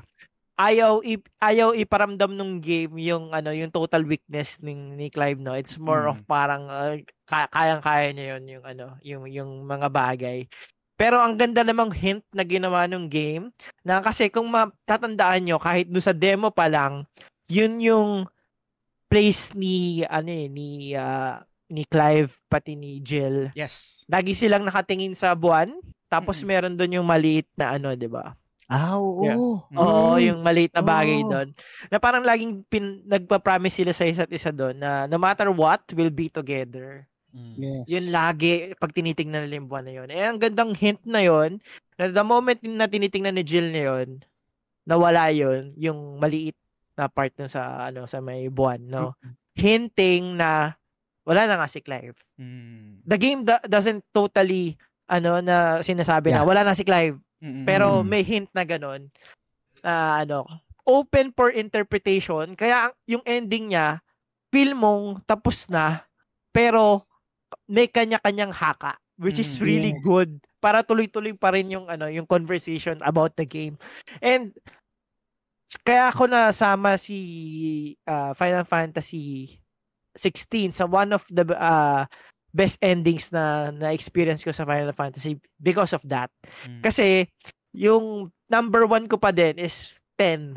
ayaw 0.55 1.03
i- 1.03 1.19
ayaw 1.43 1.75
iparamdam 1.75 2.31
nung 2.31 2.63
game 2.63 2.95
yung 3.03 3.35
ano 3.35 3.51
yung 3.51 3.67
total 3.67 4.07
weakness 4.07 4.63
ni 4.63 4.71
ni 4.71 5.11
Clive 5.11 5.43
no 5.43 5.51
it's 5.51 5.75
more 5.75 6.07
Mm. 6.07 6.11
of 6.15 6.23
parang 6.23 6.63
uh, 6.71 6.95
ka- 7.27 7.51
kayang-kaya 7.51 8.15
niya 8.15 8.25
yun 8.39 8.43
yung 8.47 8.63
ano 8.63 8.85
yung 9.03 9.23
yung 9.27 9.51
mga 9.67 9.91
bagay 9.91 10.47
pero 10.95 11.19
ang 11.19 11.35
ganda 11.35 11.59
namang 11.59 11.91
hint 11.91 12.23
na 12.31 12.47
ginawa 12.47 12.87
nung 12.87 13.11
game 13.11 13.51
na 13.83 13.99
kasi 13.99 14.31
kung 14.31 14.47
matatandaan 14.47 15.43
nyo 15.43 15.59
kahit 15.59 15.91
do 15.91 15.99
sa 15.99 16.15
demo 16.15 16.47
pa 16.47 16.71
lang 16.71 17.03
yun 17.51 17.75
yung 17.83 18.23
place 19.11 19.51
ni 19.51 20.07
ano 20.07 20.31
eh 20.31 20.47
ni 20.47 20.95
ah, 20.95 21.43
ni 21.67 21.83
Clive 21.83 22.29
pati 22.45 22.73
ni 22.73 22.99
Jill 22.99 23.49
Yes. 23.53 24.05
lagi 24.05 24.33
silang 24.33 24.63
nakatingin 24.63 25.13
sa 25.13 25.33
buwan 25.33 25.73
tapos 26.05 26.39
Mm-mm. 26.39 26.47
meron 26.47 26.75
doon 26.75 27.01
yung 27.01 27.07
maliit 27.07 27.49
na 27.53 27.73
ano 27.73 27.91
'di 27.91 28.07
ba 28.07 28.33
Ah, 28.65 28.97
oo. 28.97 29.21
Yeah. 29.21 29.37
Mm. 29.37 29.77
Oo, 29.77 30.17
Mm. 30.17 30.21
yung 30.25 30.39
maliit 30.41 30.73
na 30.73 30.81
bagay 30.81 31.21
Oo. 31.21 31.29
doon. 31.29 31.47
Na 31.85 32.01
parang 32.01 32.25
laging 32.25 32.65
pin, 32.65 33.05
nagpa-promise 33.05 33.77
sila 33.77 33.93
sa 33.93 34.09
isa't 34.09 34.33
isa 34.33 34.49
doon 34.49 34.73
na 34.73 35.05
no 35.05 35.21
matter 35.21 35.53
what, 35.53 35.85
we'll 35.93 36.09
be 36.09 36.33
together. 36.33 37.05
Mm. 37.29 37.61
Yes. 37.61 37.85
Yun 37.85 38.05
lagi 38.09 38.73
pag 38.73 38.89
tinitingnan 38.89 39.45
nila 39.45 39.61
yung 39.61 39.69
buwan 39.69 39.85
na 39.85 39.93
yun. 39.93 40.09
Eh, 40.09 40.17
ang 40.17 40.41
gandang 40.41 40.73
hint 40.73 40.97
na 41.05 41.21
yun, 41.21 41.61
na 41.93 42.09
the 42.09 42.25
moment 42.25 42.57
na 42.65 42.89
tinitingnan 42.89 43.37
ni 43.37 43.45
Jill 43.45 43.69
na 43.69 43.81
yun, 43.85 44.25
nawala 44.81 45.29
yun, 45.29 45.69
yung 45.77 46.17
maliit 46.17 46.57
na 46.97 47.05
part 47.05 47.37
nun 47.37 47.45
sa, 47.45 47.85
ano, 47.85 48.09
sa 48.09 48.17
may 48.17 48.49
buwan, 48.49 48.81
no? 48.81 49.13
Hinting 49.53 50.41
na 50.41 50.73
wala 51.25 51.49
na 51.49 51.57
nga 51.57 51.67
si 51.67 51.81
Clive. 51.81 52.15
Mm. 52.37 53.01
The 53.03 53.17
game 53.17 53.41
do- 53.41 53.65
doesn't 53.65 54.05
totally, 54.13 54.77
ano, 55.05 55.41
na 55.41 55.81
sinasabi 55.81 56.29
na 56.29 56.41
Yeah. 56.41 56.47
wala 56.47 56.61
na 56.61 56.77
si 56.77 56.85
Clive. 56.85 57.17
Mm-mm. 57.41 57.65
Pero 57.65 58.01
may 58.01 58.21
hint 58.21 58.47
na 58.53 58.63
ganun. 58.63 59.09
Na 59.81 60.21
ano, 60.21 60.45
open 60.85 61.33
for 61.33 61.49
interpretation. 61.49 62.53
Kaya 62.53 62.87
ang- 62.87 62.97
yung 63.09 63.23
ending 63.25 63.73
niya, 63.73 63.99
feel 64.53 64.71
mong 64.71 65.25
tapos 65.25 65.67
na, 65.67 66.05
pero 66.53 67.03
may 67.65 67.89
kanya-kanyang 67.89 68.53
haka. 68.53 68.95
Which 69.17 69.39
is 69.39 69.57
Mm. 69.57 69.63
really 69.63 69.93
Yes. 69.95 70.03
good. 70.03 70.31
Para 70.59 70.83
tuloy-tuloy 70.83 71.33
pa 71.33 71.49
rin 71.51 71.71
yung 71.71 71.87
ano, 71.87 72.05
yung 72.05 72.27
conversation 72.27 72.99
about 73.01 73.33
the 73.33 73.47
game. 73.47 73.79
And 74.19 74.51
kaya 75.81 76.09
ako 76.09 76.27
nasama 76.27 76.95
si 76.99 77.17
ah, 78.05 78.31
Final 78.33 78.63
Fantasy 78.65 79.55
16 80.15 80.71
sa 80.71 80.85
one 80.87 81.11
of 81.11 81.23
the 81.29 81.43
ah, 81.55 82.07
best 82.49 82.79
endings 82.79 83.35
na 83.35 83.67
na-experience 83.69 84.39
ko 84.39 84.51
sa 84.51 84.63
Final 84.63 84.95
Fantasy 84.95 85.35
because 85.59 85.91
of 85.91 85.99
that. 86.07 86.31
Mm. 86.63 86.79
Kasi 86.79 87.27
yung 87.75 88.31
number 88.47 88.87
one 88.87 89.05
ko 89.05 89.19
pa 89.19 89.35
din 89.35 89.59
is 89.59 89.99
10. 90.15 90.55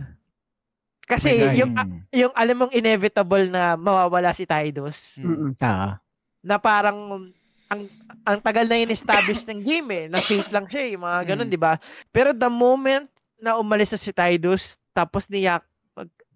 Kasi 1.08 1.40
God. 1.40 1.56
yung 1.56 1.72
yung 2.12 2.32
alam 2.36 2.56
mong 2.62 2.72
inevitable 2.76 3.48
na 3.48 3.74
mawawala 3.74 4.30
si 4.30 4.44
Tidus 4.44 5.18
Mm. 5.18 5.56
Ah. 5.58 5.98
na 6.38 6.60
parang 6.60 7.32
ang 7.68 7.82
ang 8.24 8.38
tagal 8.40 8.64
na 8.64 8.78
in-establish 8.78 9.42
ng 9.48 9.60
game 9.64 9.88
eh. 9.90 10.04
Na 10.06 10.20
fate 10.20 10.52
lang 10.52 10.68
siya 10.68 10.82
eh. 10.84 10.94
Mga 10.94 11.18
ganun, 11.34 11.48
Mm. 11.48 11.52
di 11.52 11.60
ba? 11.60 11.74
Pero 12.12 12.30
the 12.32 12.48
moment 12.48 13.08
na 13.40 13.56
umalis 13.56 13.92
na 13.92 14.00
si 14.00 14.12
Tidus, 14.12 14.76
tapos 14.92 15.26
niyak, 15.26 15.64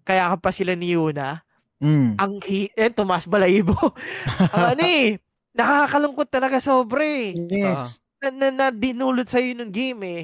kaya 0.03 0.33
ka 0.33 0.37
pa 0.39 0.51
sila 0.51 0.73
ni 0.73 0.93
Yuna, 0.93 1.42
Mm. 1.83 2.15
ang 2.15 2.33
hi- 2.47 2.71
eh, 2.71 2.87
Tomas 2.89 3.27
Balayibo. 3.27 3.75
ang 4.55 4.79
ano 4.79 4.83
eh, 4.87 5.19
nakakalungkot 5.51 6.31
talaga 6.31 6.63
sobre 6.63 7.03
eh. 7.03 7.29
Yes. 7.51 7.99
na, 8.23 8.31
na, 8.31 8.47
na 8.49 8.67
dinulot 8.71 9.27
sa'yo 9.27 9.51
ng 9.59 9.67
game 9.67 10.01
eh. 10.07 10.23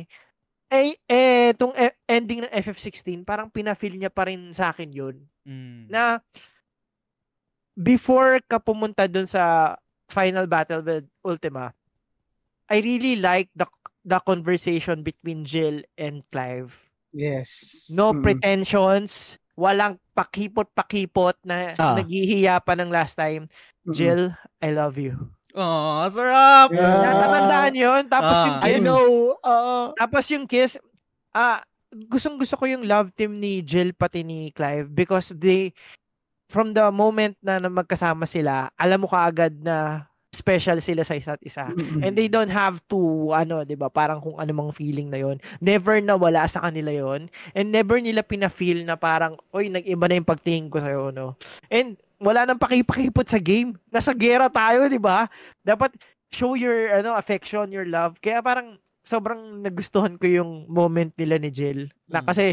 Eh, 0.70 0.94
eh, 1.04 1.52
tong 1.58 1.74
e- 1.76 1.98
ending 2.08 2.46
ng 2.46 2.54
FF16, 2.54 3.26
parang 3.26 3.50
pinafeel 3.50 3.98
niya 3.98 4.14
pa 4.14 4.30
rin 4.30 4.54
sa 4.56 4.72
akin 4.72 4.88
yun. 4.88 5.18
Mm. 5.44 5.90
Na, 5.92 6.22
before 7.74 8.40
ka 8.46 8.60
pumunta 8.60 9.08
dun 9.08 9.26
sa 9.26 9.76
final 10.08 10.46
battle 10.46 10.82
with 10.82 11.06
Ultima, 11.22 11.74
I 12.70 12.80
really 12.80 13.18
like 13.18 13.50
the 13.58 13.66
the 14.06 14.22
conversation 14.22 15.02
between 15.02 15.42
Jill 15.42 15.82
and 15.98 16.22
Clive. 16.30 16.72
Yes. 17.10 17.90
No 17.90 18.14
Mm. 18.14 18.22
pretensions, 18.22 19.42
walang 19.60 20.00
pakipot-pakipot 20.16 21.36
na 21.44 21.76
Ah. 21.76 22.00
naghihiya 22.00 22.64
pa 22.64 22.74
ng 22.74 22.88
last 22.88 23.14
time. 23.14 23.52
Mm-mm. 23.84 23.92
Jill, 23.92 24.22
I 24.58 24.72
love 24.72 24.96
you. 24.96 25.20
Oh, 25.52 26.06
sarap. 26.08 26.72
Yeah. 26.72 27.04
Natatandaan 27.04 27.74
yun. 27.76 28.02
Tapos 28.08 28.38
Ah. 28.38 28.46
yung 28.48 28.58
I 28.62 28.72
kiss. 28.72 28.86
know. 28.86 29.08
Oo. 29.36 29.76
Tapos 29.94 30.24
yung 30.30 30.46
kiss, 30.46 30.80
ah, 31.32 31.60
gustong 31.92 32.38
gusto 32.38 32.56
ko 32.56 32.66
yung 32.66 32.86
love 32.86 33.12
team 33.12 33.34
ni 33.34 33.60
Jill 33.60 33.92
pati 33.92 34.22
ni 34.22 34.54
Clive 34.54 34.88
because 34.88 35.34
they, 35.34 35.74
from 36.48 36.72
the 36.72 36.88
moment 36.90 37.36
na, 37.42 37.58
na 37.58 37.68
magkasama 37.68 38.24
sila, 38.24 38.70
alam 38.74 39.02
mo 39.02 39.10
kaagad 39.10 39.58
na 39.60 40.09
special 40.50 40.82
sila 40.82 41.06
sa 41.06 41.14
isa't 41.14 41.38
isa. 41.46 41.70
And 42.02 42.18
they 42.18 42.26
don't 42.26 42.50
have 42.50 42.82
to, 42.90 42.98
ano, 43.30 43.62
'di 43.62 43.78
ba 43.78 43.94
parang 43.94 44.18
kung 44.18 44.34
ano 44.42 44.50
mang 44.50 44.74
feeling 44.74 45.14
na 45.14 45.22
yon 45.22 45.38
Never 45.62 46.02
na 46.02 46.18
wala 46.18 46.50
sa 46.50 46.66
kanila 46.66 46.90
yon 46.90 47.30
And 47.54 47.70
never 47.70 48.02
nila 48.02 48.26
pina-feel 48.26 48.82
na 48.82 48.98
parang, 48.98 49.38
oy, 49.54 49.70
nag-iba 49.70 50.10
na 50.10 50.18
yung 50.18 50.26
pagtingin 50.26 50.74
ko 50.74 50.82
sa'yo, 50.82 51.14
no? 51.14 51.38
And 51.70 51.94
wala 52.18 52.50
nang 52.50 52.58
pakipakipot 52.58 53.30
sa 53.30 53.38
game. 53.38 53.78
Nasa 53.94 54.12
gera 54.18 54.50
tayo, 54.50 54.90
di 54.90 54.98
ba? 54.98 55.30
Dapat 55.62 55.94
show 56.34 56.58
your 56.58 56.98
ano 56.98 57.14
affection, 57.14 57.70
your 57.70 57.86
love. 57.86 58.18
Kaya 58.18 58.42
parang 58.42 58.76
sobrang 59.06 59.62
nagustuhan 59.62 60.18
ko 60.18 60.26
yung 60.26 60.66
moment 60.66 61.14
nila 61.14 61.38
ni 61.38 61.54
Jill. 61.54 61.94
Na 62.10 62.22
Mm. 62.22 62.28
kasi 62.28 62.46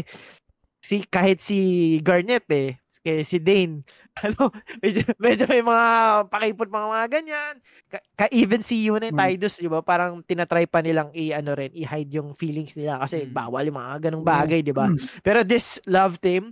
si 0.79 1.03
kahit 1.03 1.41
si 1.41 1.57
Garnet 2.01 2.45
eh, 2.53 2.77
kay 3.07 3.23
si 3.23 3.39
Dane, 3.39 3.87
ano, 4.27 4.51
medyo, 4.83 5.07
medyo 5.15 5.47
may 5.47 5.63
mga 5.63 5.85
pakipot 6.27 6.67
mga 6.67 6.87
mga 6.91 7.05
ganyan. 7.07 7.53
Ka, 7.87 7.97
ka- 8.19 8.33
even 8.35 8.59
si 8.59 8.83
Yuna 8.83 9.07
and 9.07 9.15
Mm. 9.15 9.39
Tidus, 9.39 9.57
di 9.57 9.71
ba, 9.71 9.79
parang 9.79 10.19
tinatry 10.21 10.67
pa 10.67 10.83
nilang 10.83 11.15
i 11.15 11.31
ano 11.31 11.55
rin, 11.55 11.71
i-hide 11.71 12.11
yung 12.11 12.35
feelings 12.35 12.75
nila 12.75 12.99
kasi 12.99 13.23
Mm. 13.23 13.31
bawal 13.31 13.63
yung 13.63 13.79
mga 13.79 14.11
ganong 14.11 14.27
bagay, 14.27 14.59
di 14.59 14.75
ba? 14.75 14.91
Pero 15.23 15.47
this 15.47 15.79
love 15.87 16.19
team, 16.19 16.51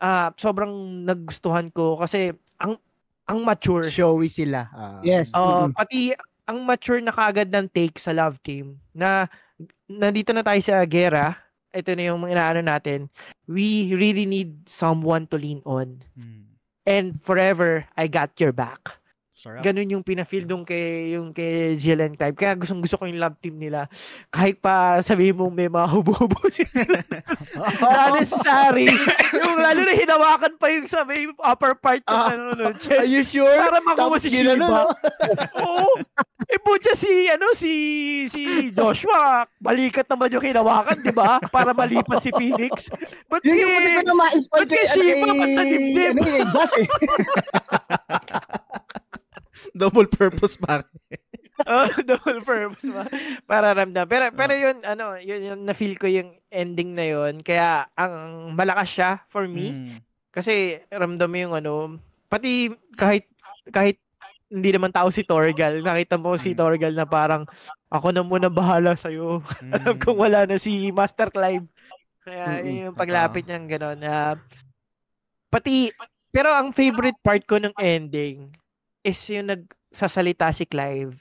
ah 0.00 0.32
sobrang 0.32 0.72
nagustuhan 1.04 1.68
ko 1.68 2.00
kasi 2.00 2.32
ang 2.56 2.80
ang 3.28 3.44
mature. 3.44 3.84
Showy 3.86 4.26
sila. 4.26 4.66
Ah. 4.72 4.98
Yes. 5.04 5.30
Oh, 5.36 5.68
Mm-mm. 5.68 5.76
pati 5.76 6.16
ang 6.48 6.64
mature 6.64 6.98
na 6.98 7.12
kaagad 7.12 7.46
ng 7.46 7.68
take 7.68 7.94
sa 7.94 8.10
love 8.10 8.40
team 8.40 8.80
na 8.90 9.28
nandito 9.86 10.32
na 10.32 10.42
tayo 10.42 10.58
sa 10.58 10.82
gera. 10.82 11.36
Ito 11.70 11.94
na 11.94 12.02
yung 12.10 12.26
inaano 12.26 12.60
natin. 12.60 13.08
We 13.46 13.94
really 13.94 14.26
need 14.26 14.68
someone 14.68 15.26
to 15.30 15.38
lean 15.38 15.62
on. 15.64 16.02
Mm. 16.18 16.50
And 16.86 17.06
forever, 17.14 17.86
I 17.96 18.06
got 18.06 18.34
your 18.42 18.52
back. 18.52 18.99
Sarap. 19.40 19.64
Ganun 19.64 19.88
yung 19.88 20.04
pina-feel 20.04 20.44
dong 20.44 20.68
kay, 20.68 21.16
yung 21.16 21.32
kay 21.32 21.72
Jill 21.72 21.96
and 21.98 22.12
Clive. 22.12 22.36
Kaya 22.36 22.52
gustong 22.52 22.84
gusto 22.84 23.00
ko 23.00 23.08
yung 23.08 23.16
love 23.16 23.40
team 23.40 23.56
nila. 23.56 23.88
Kahit 24.28 24.60
pa 24.60 25.00
sabihin 25.00 25.32
mo 25.32 25.48
may 25.48 25.64
mga 25.64 25.88
hubo-hubo 25.88 26.36
sila. 26.52 27.00
Not 27.80 28.20
necessary. 28.20 28.92
yung 29.32 29.56
lalo 29.56 29.80
na 29.80 29.96
hinawakan 29.96 30.60
pa 30.60 30.68
yung 30.68 30.84
sa 30.84 31.08
may 31.08 31.24
upper 31.40 31.72
part 31.72 32.04
ng 32.04 32.12
Ah. 32.12 32.36
ano, 32.36 32.52
no, 32.52 32.68
Are 32.68 32.76
chest. 32.76 33.08
you 33.08 33.24
sure? 33.24 33.48
Para 33.48 33.80
makuha 33.80 34.20
si 34.20 34.28
Shiba. 34.28 34.60
no? 34.60 34.92
Oo. 35.64 35.88
Eh, 36.44 36.60
butya 36.60 36.92
si, 36.92 37.08
ano, 37.26 37.56
si, 37.56 37.72
si 38.26 38.42
Joshua, 38.70 39.46
balikat 39.56 40.04
naman 40.04 40.34
yung 40.34 40.42
hinawakan, 40.42 41.00
di 41.00 41.14
ba? 41.14 41.40
Para 41.46 41.72
malipat 41.72 42.20
si 42.20 42.28
Phoenix. 42.28 42.92
But 43.24 43.40
Yun 43.40 43.56
yung 43.56 43.72
pati 43.72 43.90
ko 43.90 44.02
na 44.02 44.14
ma-spoil 44.18 44.66
kay 44.66 44.84
sa 44.84 45.00
dibdib? 45.00 46.12
Ano 46.12 46.28
yun, 46.28 46.48
Gus 46.50 46.72
eh. 46.76 46.88
Double 49.80 50.08
purpose 50.08 50.56
pare. 50.56 50.86
oh, 51.70 51.88
double 52.00 52.40
purpose 52.40 52.88
ba? 52.88 53.04
Para 53.44 53.76
ramdam. 53.76 54.08
Pero, 54.08 54.32
pero 54.32 54.52
yun, 54.56 54.80
ano, 54.82 55.16
yun, 55.20 55.40
yun, 55.52 55.60
na-feel 55.64 55.96
ko 56.00 56.08
yung 56.08 56.32
ending 56.48 56.96
na 56.96 57.04
yun. 57.04 57.44
Kaya, 57.44 57.84
ang 57.94 58.48
malakas 58.56 58.88
siya 58.88 59.10
for 59.28 59.44
me. 59.44 59.72
Mm. 59.72 59.98
Kasi, 60.32 60.80
ramdam 60.88 61.28
mo 61.28 61.36
yung 61.36 61.54
ano, 61.54 61.72
pati 62.30 62.70
kahit, 62.96 63.28
kahit 63.68 63.98
hindi 64.50 64.70
naman 64.74 64.90
tao 64.90 65.12
si 65.12 65.22
Torgal, 65.22 65.84
nakita 65.84 66.16
mo 66.16 66.34
si 66.34 66.54
Mm. 66.54 66.58
Torgal 66.58 66.94
na 66.96 67.06
parang, 67.06 67.44
ako 67.92 68.08
na 68.10 68.22
muna 68.24 68.48
bahala 68.48 68.96
sa'yo. 68.96 69.44
Alam 69.74 69.94
Mm. 69.96 70.00
kong 70.00 70.18
wala 70.18 70.40
na 70.48 70.56
si 70.56 70.88
Master 70.90 71.28
Clive. 71.28 71.66
Kaya 72.24 72.60
yun 72.64 72.90
yung 72.90 72.96
paglapit 72.98 73.44
niyang 73.44 73.68
gano'n. 73.68 73.98
na 74.00 74.36
pati, 75.50 75.90
pero 76.30 76.54
ang 76.54 76.70
favorite 76.70 77.18
part 77.20 77.42
ko 77.42 77.58
ng 77.58 77.74
ending 77.74 78.46
is 79.04 79.18
yung 79.32 79.48
nagsasalita 79.48 80.52
si 80.52 80.64
Clive 80.68 81.16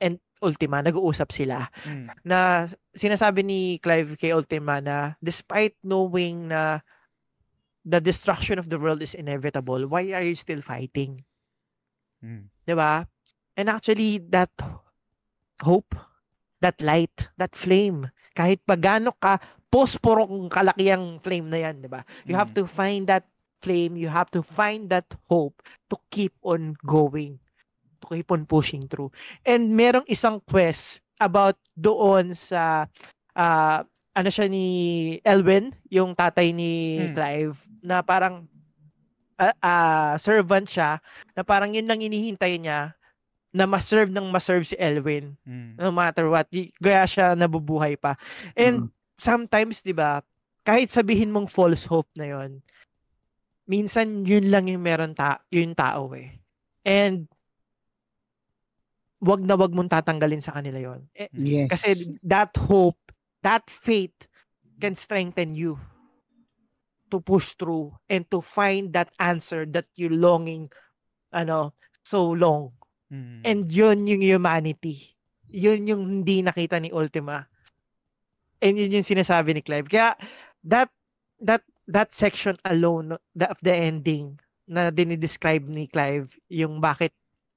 and 0.00 0.20
Ultima, 0.44 0.84
nag-uusap 0.84 1.32
sila. 1.32 1.64
Mm. 1.88 2.12
Na 2.26 2.68
sinasabi 2.92 3.40
ni 3.40 3.60
Clive 3.80 4.16
kay 4.20 4.36
Ultima 4.36 4.80
na 4.84 5.16
despite 5.24 5.72
knowing 5.80 6.52
na 6.52 6.84
the 7.84 8.00
destruction 8.00 8.60
of 8.60 8.68
the 8.68 8.76
world 8.80 9.00
is 9.00 9.16
inevitable, 9.16 9.88
why 9.88 10.12
are 10.12 10.24
you 10.24 10.36
still 10.36 10.60
fighting? 10.60 11.16
Mm. 12.20 12.48
'Di 12.64 12.74
ba? 12.76 13.04
And 13.56 13.68
actually 13.72 14.20
that 14.32 14.52
hope, 15.62 15.96
that 16.60 16.80
light, 16.80 17.28
that 17.40 17.52
flame, 17.56 18.08
kahit 18.36 18.64
pa 18.64 18.76
gaano 18.76 19.14
ka 19.16 19.38
posporo 19.72 20.28
kung 20.28 20.48
kalaki 20.52 20.92
ang 20.92 21.20
flame 21.20 21.48
na 21.48 21.58
'yan, 21.60 21.80
'di 21.80 21.88
ba? 21.88 22.04
You 22.28 22.36
have 22.36 22.52
Mm. 22.52 22.56
to 22.60 22.62
find 22.68 23.04
that 23.08 23.24
flame, 23.64 23.96
you 23.96 24.12
have 24.12 24.28
to 24.28 24.44
find 24.44 24.92
that 24.92 25.08
hope 25.24 25.64
to 25.88 25.96
keep 26.12 26.36
on 26.44 26.76
going, 26.84 27.40
to 28.04 28.04
keep 28.12 28.28
on 28.28 28.44
pushing 28.44 28.84
through. 28.84 29.08
And 29.48 29.72
merong 29.72 30.04
isang 30.04 30.44
quest 30.44 31.00
about 31.16 31.56
doon 31.72 32.36
sa 32.36 32.92
ah, 33.32 33.80
ano 34.12 34.28
siya 34.28 34.46
ni 34.46 34.68
Elwin, 35.24 35.72
yung 35.88 36.12
tatay 36.12 36.52
ni 36.52 37.02
Hmm. 37.08 37.16
Clive, 37.16 37.56
na 37.80 38.04
parang 38.04 38.44
ah, 39.40 39.56
ah, 39.58 40.12
servant 40.20 40.68
siya, 40.68 41.00
na 41.32 41.42
parang 41.42 41.72
yun 41.72 41.88
lang 41.88 42.04
inihintay 42.04 42.60
niya 42.60 42.92
na 43.54 43.70
ma-serve 43.70 44.10
ng 44.10 44.34
ma-serve 44.34 44.66
si 44.66 44.74
Elwin 44.78 45.38
Mm. 45.46 45.78
no 45.78 45.94
matter 45.94 46.26
what. 46.26 46.50
Kaya 46.82 47.06
siya 47.06 47.38
nabubuhay 47.38 47.94
pa. 47.94 48.18
And 48.58 48.90
sometimes, 49.14 49.82
di 49.82 49.94
ba, 49.94 50.26
kahit 50.66 50.90
sabihin 50.90 51.30
mong 51.30 51.46
false 51.46 51.86
hope 51.86 52.10
na 52.18 52.34
yon 52.34 52.58
minsan 53.68 54.24
yun 54.24 54.52
lang 54.52 54.68
yung 54.68 54.84
meron 54.84 55.16
ta 55.16 55.40
yung 55.48 55.72
tao 55.72 56.12
eh. 56.12 56.32
And 56.84 57.28
wag 59.24 59.40
na 59.40 59.56
wag 59.56 59.72
mong 59.72 59.88
tatanggalin 59.88 60.44
sa 60.44 60.52
kanila 60.52 60.76
yon. 60.76 61.08
Eh, 61.16 61.32
Yes. 61.32 61.72
kasi 61.72 61.88
that 62.28 62.52
hope, 62.68 63.00
that 63.40 63.64
faith 63.72 64.28
can 64.76 64.92
strengthen 64.92 65.56
you 65.56 65.80
to 67.08 67.20
push 67.24 67.56
through 67.56 67.94
and 68.12 68.28
to 68.28 68.44
find 68.44 68.92
that 68.92 69.08
answer 69.16 69.64
that 69.64 69.88
you're 69.96 70.12
longing 70.12 70.68
ano 71.32 71.72
so 72.04 72.36
long. 72.36 72.74
Mm. 73.08 73.40
And 73.44 73.60
yun 73.70 73.98
yung 74.04 74.20
humanity. 74.20 75.16
Yun 75.48 75.88
yung 75.88 76.02
hindi 76.20 76.42
nakita 76.44 76.82
ni 76.82 76.92
Ultima. 76.92 77.46
And 78.60 78.76
yun 78.76 79.00
yung 79.00 79.06
sinasabi 79.06 79.54
ni 79.56 79.62
Clive. 79.64 79.88
Kaya 79.88 80.18
that 80.66 80.90
that 81.40 81.64
that 81.86 82.12
section 82.12 82.56
alone 82.64 83.16
the, 83.32 83.46
of 83.46 83.58
the 83.60 83.72
ending 83.72 84.38
na 84.64 84.88
dinidescribe 84.88 85.64
ni 85.68 85.84
Clive 85.86 86.28
yung 86.48 86.80
bakit 86.80 87.12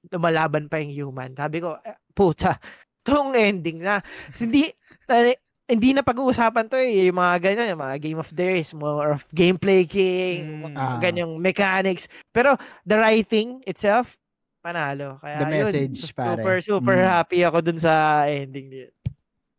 lumalaban 0.08 0.68
pa 0.68 0.78
yung 0.78 0.92
human. 0.92 1.32
Sabi 1.34 1.60
ko, 1.60 1.76
eh, 1.82 1.96
puta, 2.12 2.56
tong 3.06 3.32
ending 3.32 3.80
na 3.80 4.00
hindi 4.36 4.68
eh, 5.08 5.36
hindi 5.68 5.92
na 5.92 6.00
pag-uusapan 6.00 6.64
to 6.68 6.76
eh, 6.76 7.08
yung 7.08 7.20
mga 7.20 7.36
ganyan, 7.44 7.72
yung 7.76 7.82
mga 7.84 7.96
Game 8.00 8.20
of 8.20 8.30
the 8.32 8.44
Years, 8.44 8.72
more 8.72 9.12
of 9.12 9.24
gameplay 9.32 9.84
king, 9.84 10.64
Mm. 10.64 10.72
mga 10.72 10.80
Ah. 10.80 10.96
ganyang 11.00 11.32
mechanics. 11.36 12.08
Pero 12.32 12.56
the 12.84 12.96
writing 12.96 13.60
itself, 13.64 14.16
panalo. 14.64 15.20
Kaya 15.20 15.36
The 15.38 15.44
yun, 15.44 15.52
message, 15.52 15.96
su- 16.02 16.12
pare. 16.12 16.40
super, 16.40 16.54
super 16.60 16.96
Mm. 17.00 17.08
happy 17.08 17.40
ako 17.44 17.58
dun 17.60 17.76
sa 17.76 18.24
ending 18.28 18.68
niya. 18.68 18.88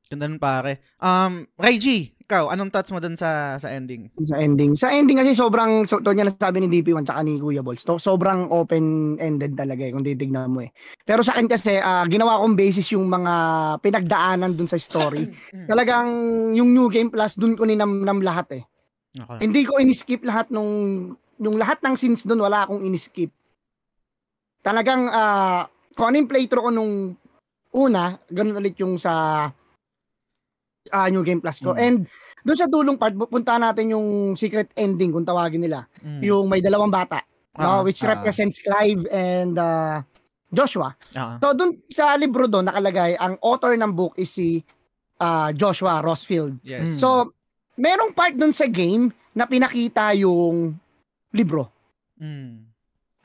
Ganda 0.10 0.26
nun, 0.26 0.41
pare. 0.41 0.82
Um, 0.98 1.45
Raiji, 1.54 2.17
ikaw, 2.26 2.50
anong 2.50 2.74
thoughts 2.74 2.89
mo 2.89 2.98
dun 2.98 3.13
sa 3.13 3.62
sa 3.62 3.69
ending? 3.69 4.10
sa 4.26 4.41
ending. 4.41 4.74
Sa 4.74 4.89
ending 4.89 5.22
kasi 5.22 5.38
sobrang, 5.38 5.86
so, 5.86 6.02
to 6.02 6.10
niya 6.17 6.26
nasabi 6.26 6.65
ni 6.65 6.82
DP1 6.82 7.06
tsaka 7.06 7.22
ni 7.22 7.38
Kuya 7.38 7.62
Balls, 7.62 7.86
to, 7.86 8.02
sobrang 8.02 8.50
open-ended 8.50 9.54
talaga 9.54 9.86
eh, 9.86 9.93
kung 9.93 10.02
titignan 10.02 10.50
mo 10.50 10.65
eh. 10.65 10.74
Pero 11.06 11.22
sa 11.22 11.38
akin 11.38 11.45
kasi, 11.45 11.78
ah, 11.78 12.10
ginawa 12.10 12.41
kong 12.41 12.58
basis 12.58 12.89
yung 12.98 13.06
mga 13.06 13.34
pinagdaanan 13.86 14.58
dun 14.58 14.65
sa 14.65 14.82
story. 14.82 15.30
Talagang 15.69 16.10
yung 16.58 16.74
New 16.74 16.89
Game 16.89 17.13
Plus, 17.13 17.38
dun 17.38 17.54
ko 17.54 17.69
ninamnam 17.69 18.26
lahat 18.26 18.50
eh. 18.58 18.63
Okay. 19.13 19.45
Hindi 19.45 19.62
ko 19.62 19.78
in-skip 19.78 20.26
lahat 20.26 20.50
nung, 20.50 21.13
nung 21.38 21.54
lahat 21.54 21.86
ng 21.86 21.93
scenes 21.93 22.26
dun, 22.26 22.41
wala 22.41 22.65
akong 22.65 22.82
in-skip. 22.82 23.30
Talagang, 24.65 25.06
ah, 25.13 25.69
kung 25.93 26.10
ano 26.10 26.17
yung 26.17 26.30
playthrough 26.34 26.65
ko 26.65 26.72
nung 26.74 27.13
una, 27.78 28.17
ganun 28.26 28.58
ulit 28.58 28.74
yung 28.82 28.98
sa 28.98 29.45
ah 30.91 31.08
New 31.08 31.23
Game 31.23 31.39
Plus 31.39 31.62
ko. 31.62 31.73
Mm. 31.73 31.80
And 31.82 31.97
doon 32.43 32.58
sa 32.58 32.67
dulong 32.71 32.97
part, 32.97 33.13
punta 33.15 33.60
natin 33.60 33.93
yung 33.93 34.34
secret 34.39 34.71
ending 34.80 35.12
kung 35.12 35.28
tawagin 35.28 35.63
nila. 35.63 35.86
Mm. 36.02 36.21
Yung 36.23 36.45
may 36.47 36.63
dalawang 36.63 36.91
bata, 36.91 37.23
Ah, 37.60 37.84
no, 37.84 37.84
which 37.84 37.99
ah. 38.08 38.15
represents 38.15 38.63
Clive 38.63 39.04
and 39.12 39.60
uh, 39.60 39.99
Joshua. 40.47 40.95
Ah. 41.12 41.36
So 41.43 41.52
doon 41.52 41.84
sa 41.91 42.15
libro 42.15 42.47
doon 42.47 42.71
nakalagay 42.71 43.19
ang 43.19 43.36
author 43.43 43.75
ng 43.75 43.91
book 43.91 44.15
is 44.15 44.32
si 44.32 44.63
ah, 45.19 45.52
Joshua 45.52 45.99
Rossfield. 45.99 46.63
Yes. 46.63 46.95
So 47.04 47.36
merong 47.75 48.15
part 48.15 48.39
doon 48.39 48.56
sa 48.56 48.71
game 48.71 49.12
na 49.36 49.43
pinakita 49.43 50.15
yung 50.15 50.80
libro. 51.36 51.67
Mm. 52.15 52.69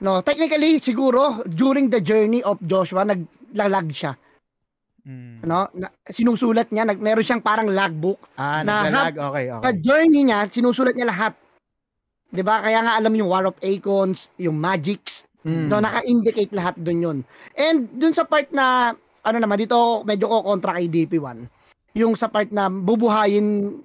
No, 0.05 0.20
technically 0.20 0.83
siguro 0.83 1.46
during 1.46 1.88
the 1.88 2.03
journey 2.03 2.42
of 2.42 2.59
Joshua 2.59 3.07
naglalag 3.07 3.88
siya, 3.94 4.18
Mm. 5.04 5.44
no? 5.44 5.68
Na, 5.76 5.92
sinusulat 6.08 6.72
niya, 6.72 6.88
nag 6.88 6.96
meron 6.96 7.20
siyang 7.20 7.44
parang 7.44 7.68
logbook. 7.68 8.16
Ah, 8.40 8.64
Na- 8.64 8.88
naglalag. 8.88 9.16
Okay, 9.20 9.44
Sa 9.52 9.56
okay. 9.60 9.74
journey 9.84 10.22
niya, 10.24 10.48
sinusulat 10.48 10.96
niya 10.96 11.12
lahat. 11.12 11.36
'Di 12.32 12.42
ba? 12.42 12.64
Kaya 12.64 12.82
nga 12.82 12.96
alam 12.98 13.14
yung 13.14 13.30
War 13.30 13.46
of 13.46 13.56
Acons, 13.62 14.32
yung 14.40 14.58
Magics, 14.58 15.28
Mm. 15.44 15.68
no, 15.68 15.78
naka-indicate 15.78 16.50
lahat 16.56 16.74
doon 16.80 16.98
'yun. 17.04 17.18
And 17.54 17.86
dun 17.94 18.16
sa 18.16 18.24
part 18.24 18.48
na 18.50 18.96
ano 19.22 19.36
naman 19.36 19.60
dito 19.60 20.00
medyo 20.02 20.26
ko 20.26 20.40
kontra 20.40 20.80
kay 20.80 20.88
DP1. 20.88 21.46
Yung 21.94 22.16
sa 22.16 22.32
part 22.32 22.48
na 22.48 22.66
bubuhayin 22.66 23.76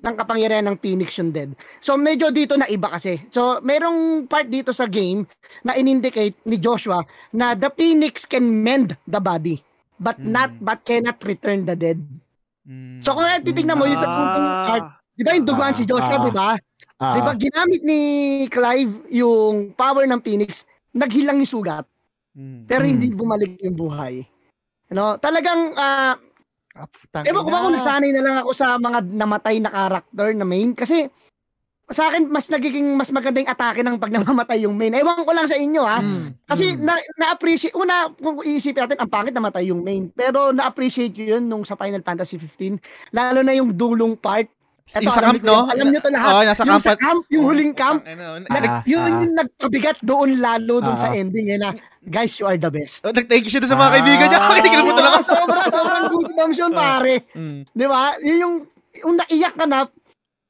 ng 0.00 0.14
kapangyarihan 0.16 0.64
ng 0.64 0.80
Phoenix 0.80 1.12
yung 1.20 1.28
dead. 1.28 1.52
So 1.76 1.98
medyo 2.00 2.32
dito 2.32 2.56
na 2.56 2.64
iba 2.70 2.88
kasi. 2.88 3.20
So 3.28 3.60
merong 3.60 4.24
part 4.30 4.48
dito 4.48 4.72
sa 4.72 4.88
game 4.88 5.28
na 5.60 5.76
in-indicate 5.76 6.40
ni 6.48 6.56
Joshua 6.56 7.04
na 7.34 7.52
the 7.52 7.68
Phoenix 7.68 8.24
can 8.24 8.64
mend 8.64 8.96
the 9.04 9.20
body 9.20 9.60
but 10.00 10.16
Mm. 10.16 10.32
not 10.32 10.50
but 10.58 10.80
cannot 10.82 11.20
return 11.22 11.68
the 11.68 11.76
dead. 11.76 12.00
Mm. 12.64 13.04
So 13.04 13.12
kung 13.12 13.28
titignan 13.44 13.76
mo 13.76 13.84
yung 13.84 14.00
sa 14.00 14.08
puntong 14.08 14.48
part, 14.66 14.84
Ah, 14.88 14.96
di 15.12 15.22
ba 15.22 15.36
yung 15.36 15.44
duguan 15.46 15.76
si 15.76 15.84
Joshua, 15.84 16.16
Ah. 16.16 16.24
di 16.24 16.32
ba? 16.32 16.50
Ah, 16.96 17.14
Di 17.16 17.20
ba 17.20 17.32
ginamit 17.36 17.80
ni 17.84 18.00
Clive 18.48 18.92
yung 19.12 19.76
power 19.76 20.08
ng 20.08 20.20
Phoenix, 20.20 20.64
naghilang 20.92 21.40
yung 21.44 21.52
sugat, 21.60 21.84
Mm. 22.32 22.64
pero 22.64 22.82
hindi 22.84 23.12
bumalik 23.12 23.60
yung 23.60 23.76
buhay. 23.76 24.24
Ano, 24.90 25.20
talagang 25.20 25.76
ah, 25.76 26.16
ah, 26.74 26.88
putang 26.88 27.24
ewan 27.28 27.44
ko 27.44 27.50
ba 27.52 27.62
kung 27.62 27.76
nasanay 27.76 28.10
na 28.10 28.24
lang 28.24 28.36
ako 28.40 28.50
sa 28.56 28.80
mga 28.80 28.98
namatay 29.06 29.60
na 29.60 29.70
character 29.70 30.28
na 30.32 30.46
main 30.48 30.72
kasi 30.72 31.08
sa 31.90 32.06
akin 32.06 32.30
mas 32.30 32.46
nagiging 32.46 32.94
mas 32.94 33.10
maganda 33.10 33.42
yung 33.42 33.50
atake 33.50 33.82
ng 33.82 33.98
pag 33.98 34.14
namamatay 34.14 34.62
yung 34.62 34.78
main. 34.78 34.94
Ewan 34.94 35.26
ko 35.26 35.32
lang 35.34 35.44
sa 35.44 35.58
inyo 35.58 35.82
ha. 35.82 35.98
Mm. 35.98 36.26
Kasi 36.46 36.64
Mm. 36.72 36.86
na, 36.86 36.94
na-appreciate, 37.18 37.74
una, 37.74 37.94
kung 38.08 38.38
iisipin 38.40 38.86
natin, 38.86 38.98
ang 38.98 39.10
pangit 39.10 39.34
namatay 39.34 39.66
yung 39.66 39.82
main. 39.82 40.06
Pero 40.08 40.54
na-appreciate 40.54 41.10
ko 41.10 41.22
yun 41.36 41.44
nung 41.44 41.66
sa 41.66 41.74
Final 41.74 42.00
Fantasy 42.00 42.38
15. 42.38 42.78
Lalo 43.10 43.42
na 43.42 43.52
yung 43.52 43.74
dulong 43.74 44.14
part. 44.14 44.46
Eto, 44.90 45.06
yung 45.06 45.14
sa 45.14 45.22
camp, 45.22 45.42
no? 45.42 45.66
Alam 45.66 45.86
niyo 45.86 46.02
to 46.02 46.10
lahat. 46.10 46.30
Oo, 46.32 46.42
nasa 46.42 46.62
yung 46.62 46.70
camp. 46.72 46.82
sa 46.82 46.94
camp, 46.94 47.22
yung 47.28 47.44
huling 47.44 47.74
camp, 47.74 48.02
Ano, 48.02 48.42
Nag, 48.42 48.64
Ah, 48.64 48.82
yun 48.82 48.98
ah. 49.00 49.06
yung 49.06 49.34
nagpabigat 49.34 49.98
doon 50.02 50.30
lalo 50.38 50.82
doon 50.82 50.98
sa 50.98 51.10
Ah. 51.10 51.14
ending 51.14 51.46
eh 51.48 51.58
na 51.58 51.70
guys 52.02 52.34
you 52.38 52.46
are 52.46 52.58
the 52.58 52.66
best. 52.66 53.02
Oh, 53.02 53.10
nag-thank 53.10 53.46
you 53.46 53.50
siya 53.50 53.62
sa 53.62 53.74
mga 53.74 53.90
kaibigan 53.96 54.26
niya. 54.26 54.38
Ah. 54.40 54.50
Kinikilabutan 54.52 54.98
lang 55.00 55.14
ako. 55.14 55.22
sobra 55.26 55.62
sobrang 55.66 56.06
goosebumps 56.08 56.58
yun 56.58 56.72
pare. 56.72 57.14
Mm. 57.30 57.60
Di 57.66 57.86
ba? 57.86 58.02
Yun 58.18 58.38
yung 58.40 58.54
yung 58.90 59.14
naiyak 59.16 59.54
ka 59.54 59.64
na 59.64 59.86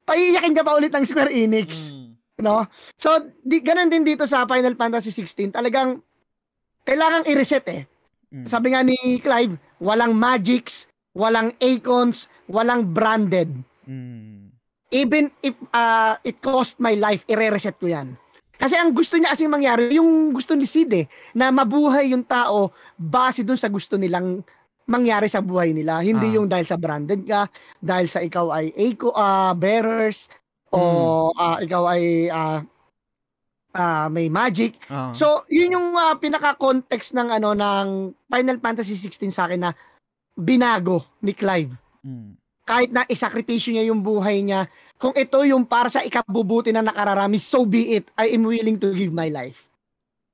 paiiyakin 0.03 0.55
ka 0.55 0.63
pa 0.63 0.75
ulit 0.75 0.91
ng 0.91 1.05
Square 1.05 1.31
Enix, 1.31 1.89
Mm. 1.89 2.17
no? 2.41 2.65
So 2.97 3.13
di 3.41 3.61
ganun 3.61 3.89
din 3.89 4.03
dito 4.03 4.25
sa 4.25 4.45
Final 4.45 4.75
Fantasy 4.75 5.13
16, 5.13 5.53
talagang 5.53 6.01
kailangang 6.83 7.27
i-reset 7.29 7.65
eh. 7.69 7.81
Mm. 8.31 8.45
Sabi 8.47 8.73
nga 8.73 8.81
ni 8.81 8.95
Clive, 9.19 9.55
walang 9.77 10.15
magics, 10.15 10.87
walang 11.11 11.51
acons, 11.59 12.25
walang 12.47 12.87
branded. 12.87 13.49
Mm. 13.85 14.41
even 14.91 15.31
if 15.39 15.55
uh, 15.71 16.19
it 16.21 16.43
cost 16.43 16.75
my 16.83 16.99
life, 16.99 17.23
ire-reset 17.23 17.79
ko 17.79 17.87
yan. 17.87 18.11
Kasi 18.59 18.75
ang 18.75 18.91
gusto 18.91 19.15
niya 19.15 19.31
kasi 19.31 19.47
mangyari, 19.47 19.87
yung 19.95 20.35
gusto 20.35 20.51
ni 20.51 20.67
Sid 20.67 20.91
eh, 20.91 21.07
na 21.31 21.47
mabuhay 21.47 22.11
yung 22.11 22.27
tao 22.27 22.75
base 22.93 23.41
dun 23.41 23.55
sa 23.55 23.71
gusto 23.71 23.95
nilang 23.95 24.43
mangyari 24.85 25.27
sa 25.27 25.39
buhay 25.39 25.71
nila. 25.71 25.99
Hindi 25.99 26.31
Ah. 26.31 26.35
yung 26.37 26.47
dahil 26.47 26.65
sa 26.65 26.75
branded 26.75 27.21
ka, 27.23 27.45
dahil 27.77 28.07
sa 28.07 28.19
ikaw 28.19 28.49
ay 28.51 28.73
eco, 28.73 29.11
uh, 29.11 29.53
bearers, 29.53 30.25
o 30.69 30.79
ah, 31.31 31.59
ikaw 31.59 31.83
ay 31.89 32.27
ah, 32.27 32.63
ah, 33.71 34.07
may 34.07 34.27
magic. 34.27 34.75
Ah. 34.87 35.11
So, 35.11 35.43
yun 35.47 35.75
yung 35.75 35.93
ah, 35.93 36.15
pinaka-context 36.15 37.13
ng 37.13 37.29
ano 37.31 37.51
ng 37.51 37.87
Final 38.27 38.57
Fantasy 38.59 38.95
16 38.95 39.31
sa 39.31 39.45
akin 39.45 39.67
na 39.67 39.71
binago 40.33 41.03
ni 41.19 41.31
Clive 41.31 41.75
Mm. 42.01 42.33
kahit 42.63 42.89
na 42.89 43.05
isakripisyo 43.05 43.77
niya 43.77 43.93
yung 43.93 44.01
buhay 44.01 44.41
niya, 44.41 44.65
kung 44.97 45.13
ito 45.13 45.37
yung 45.45 45.61
para 45.61 45.85
sa 45.85 46.01
ikabubuti 46.01 46.73
na 46.73 46.81
nakararami, 46.81 47.37
so 47.37 47.61
be 47.61 47.93
it. 47.93 48.09
I 48.17 48.33
am 48.33 48.41
willing 48.41 48.81
to 48.81 48.89
give 48.89 49.13
my 49.13 49.29
life. 49.29 49.69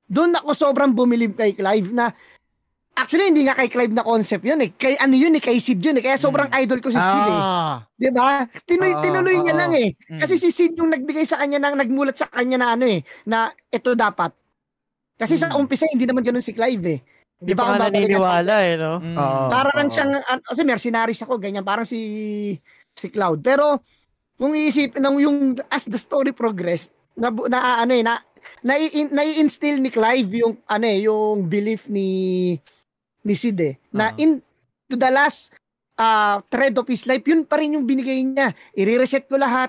Doon 0.08 0.32
ako 0.32 0.56
sobrang 0.56 0.96
bumilib 0.96 1.36
kay 1.36 1.52
Clive 1.52 1.92
na 1.92 2.08
Actually, 2.98 3.30
hindi 3.30 3.46
nga 3.46 3.54
kay 3.54 3.70
Clive 3.70 3.94
na 3.94 4.02
concept 4.02 4.42
yun 4.42 4.58
eh. 4.58 4.74
Kay 4.74 4.98
ano 4.98 5.14
yun 5.14 5.38
eh, 5.38 5.42
kay 5.42 5.62
Sid 5.62 5.78
yun 5.78 5.94
eh. 5.96 6.02
Kaya 6.02 6.18
sobrang 6.18 6.50
idol 6.58 6.82
ko 6.82 6.90
si 6.90 6.98
Sid 6.98 7.26
eh. 7.30 7.38
Ah. 7.38 7.86
Di 7.94 8.10
ba? 8.10 8.42
Tinuloy, 8.66 8.92
Oo, 8.98 9.02
tinuloy 9.06 9.36
niya 9.38 9.54
oo. 9.54 9.60
lang 9.62 9.72
eh. 9.78 9.94
Mm. 10.10 10.18
Kasi 10.18 10.34
si 10.34 10.50
Sid 10.50 10.74
yung 10.74 10.90
nagbigay 10.90 11.22
sa 11.22 11.38
kanya, 11.38 11.62
ng, 11.62 11.78
nagmulat 11.78 12.18
sa 12.18 12.26
kanya 12.26 12.58
na 12.58 12.68
ano 12.74 12.90
eh, 12.90 13.06
na 13.22 13.54
ito 13.70 13.94
dapat. 13.94 14.34
Kasi 15.14 15.38
sa 15.38 15.54
Mm. 15.54 15.62
umpisa, 15.62 15.86
hindi 15.86 16.10
naman 16.10 16.26
ganun 16.26 16.42
si 16.42 16.50
Clive 16.50 16.84
eh. 16.90 17.00
Hindi 17.38 17.54
ba 17.54 17.70
pa 17.70 17.78
ang 17.78 17.86
naniniwala 17.86 18.54
eh, 18.66 18.74
no? 18.74 18.98
Mm. 18.98 19.14
Oo. 19.14 19.42
Para 19.46 19.70
lang 19.78 19.88
oo. 19.88 19.94
siyang, 19.94 20.12
an- 20.18 20.42
kasi 20.42 20.60
mercenaries 20.66 21.22
ako, 21.22 21.38
ganyan, 21.38 21.62
parang 21.62 21.86
si, 21.86 22.00
si 22.98 23.06
Cloud. 23.14 23.38
Pero, 23.46 23.78
kung 24.34 24.58
iisipin 24.58 25.06
ng 25.06 25.16
yung, 25.22 25.38
as 25.70 25.86
the 25.86 25.98
story 25.98 26.34
progress, 26.34 26.90
na, 27.14 27.30
na 27.30 27.82
ano 27.82 27.92
eh, 27.94 28.02
na, 28.02 28.18
na, 28.62 28.74
nai-instill 29.10 29.78
ni 29.78 29.90
Clive 29.90 30.42
yung, 30.42 30.58
ano 30.66 30.86
eh, 30.86 30.98
yung 31.06 31.46
belief 31.46 31.86
ni, 31.86 32.54
ni 33.28 33.36
Sid 33.36 33.58
eh, 33.60 33.76
na 33.92 34.10
Ah. 34.10 34.16
in, 34.16 34.40
to 34.88 34.96
the 34.96 35.12
last 35.12 35.52
uh, 35.94 36.40
thread 36.48 36.72
of 36.74 36.88
his 36.88 37.04
life, 37.04 37.22
yun 37.22 37.44
pa 37.44 37.60
rin 37.60 37.76
yung 37.76 37.84
binigay 37.84 38.24
niya. 38.24 38.50
I-reset 38.72 39.28
ko 39.28 39.36
lahat 39.36 39.68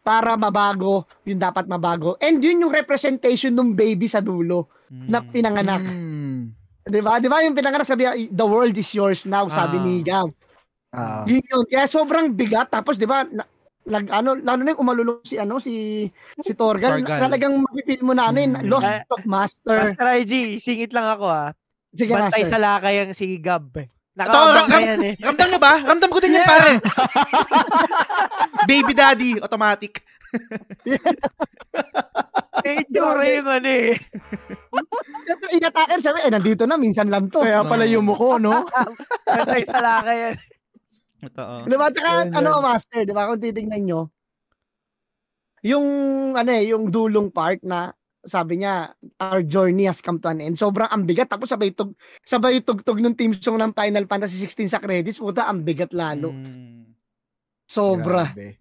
para 0.00 0.34
mabago 0.34 1.04
yung 1.22 1.38
dapat 1.38 1.68
mabago. 1.68 2.16
And 2.18 2.40
yun 2.40 2.64
yung 2.64 2.72
representation 2.72 3.52
ng 3.52 3.76
baby 3.76 4.08
sa 4.08 4.18
dulo 4.18 4.66
na 4.90 5.20
Mm. 5.20 5.28
pinanganak. 5.30 5.82
Mm. 5.84 6.40
'Di 6.82 7.00
ba? 7.00 7.20
'Di 7.20 7.28
ba 7.28 7.44
yung 7.44 7.54
pinanganak 7.54 7.86
sabi 7.86 8.08
the 8.26 8.42
world 8.42 8.74
is 8.74 8.90
yours 8.90 9.22
now 9.22 9.46
sabi 9.46 9.76
Ah. 9.76 9.84
ni 9.84 10.00
Gav. 10.00 10.26
Ah. 10.90 11.22
Yun 11.22 11.38
yun. 11.38 11.64
Kaya 11.68 11.86
sobrang 11.86 12.32
bigat 12.32 12.72
tapos 12.72 12.96
'di 12.96 13.06
ba 13.06 13.22
na, 13.22 13.44
nag 13.82 14.06
ano 14.08 14.34
lalo 14.34 14.60
na 14.60 14.72
yung 14.72 14.82
umalulong 14.82 15.20
si 15.22 15.36
ano 15.36 15.60
si 15.60 16.08
si 16.40 16.52
Torgal, 16.54 17.00
Torgal. 17.00 17.20
talagang 17.20 17.54
mafe-feel 17.60 18.02
mo 18.02 18.12
na 18.12 18.32
ano 18.32 18.40
yun, 18.40 18.56
Mm. 18.56 18.66
lost 18.66 18.88
Eh, 18.88 19.04
of 19.06 19.22
master. 19.24 19.76
Master 19.78 20.08
IG, 20.16 20.32
singit 20.58 20.90
lang 20.90 21.06
ako 21.06 21.28
ah. 21.28 21.52
Sige 21.90 22.12
Bantay 22.14 22.42
master. 22.42 22.50
sa 22.50 22.58
lakay 22.58 22.94
ang 23.02 23.12
si 23.12 23.38
Gab. 23.38 23.70
eh. 23.76 23.86
Ito, 23.86 24.26
Nakakabantay 24.26 24.82
yan 24.84 25.02
eh. 25.06 25.14
Ramdam 25.22 25.46
niyo 25.48 25.60
ba? 25.62 25.74
Ramdam 25.80 26.10
ko 26.10 26.18
din 26.20 26.36
yan, 26.36 26.44
pare. 26.44 26.70
Baby 28.70 28.92
daddy, 28.92 29.30
automatic. 29.40 30.02
Eh, 32.60 32.84
tsura 32.92 33.24
yung 33.24 33.48
ano 33.48 33.70
eh. 33.72 33.96
Ito 35.24 35.46
inatakan 35.56 36.04
sabi 36.04 36.20
eh 36.20 36.28
nandito 36.28 36.68
na 36.68 36.76
minsan 36.76 37.08
lang 37.08 37.32
to. 37.32 37.40
Kaya 37.40 37.64
pala 37.64 37.88
yung 37.88 38.04
muko, 38.04 38.36
no? 38.36 38.68
Bantay 39.26 39.64
sa 39.64 39.80
lakay 39.80 40.16
yan. 40.28 40.36
Totoo. 41.24 41.54
'Di 41.64 41.76
ba? 41.80 41.88
Tsaka 41.88 42.10
Yun, 42.28 42.36
ano 42.36 42.50
master, 42.60 43.00
'di 43.08 43.14
ba? 43.16 43.32
Kung 43.32 43.40
titingnan 43.40 43.82
nyo 43.86 44.00
yung 45.60 45.86
ano 46.36 46.50
eh, 46.52 46.72
yung 46.72 46.88
dulong 46.88 47.28
part 47.32 47.60
na 47.64 47.92
sabi 48.20 48.60
niya, 48.60 48.92
our 49.16 49.40
journey 49.40 49.88
has 49.88 50.04
come 50.04 50.20
to 50.20 50.28
an 50.28 50.44
end. 50.44 50.56
Sobrang 50.60 50.88
ang 50.92 51.08
bigat. 51.08 51.28
Tapos 51.32 51.48
sabay, 51.48 51.72
tug, 51.72 51.96
sabay 52.20 52.60
tugtog 52.60 53.00
ng 53.00 53.16
team 53.16 53.32
song 53.32 53.56
ng 53.56 53.72
Final 53.72 54.04
Fantasy 54.04 54.36
16 54.44 54.76
sa 54.76 54.80
credits. 54.80 55.16
Puta, 55.16 55.48
ang 55.48 55.64
bigat 55.64 55.92
lalo. 55.96 56.32
Mm. 56.32 56.92
Sobra. 57.64 58.28
Grabe. 58.32 58.60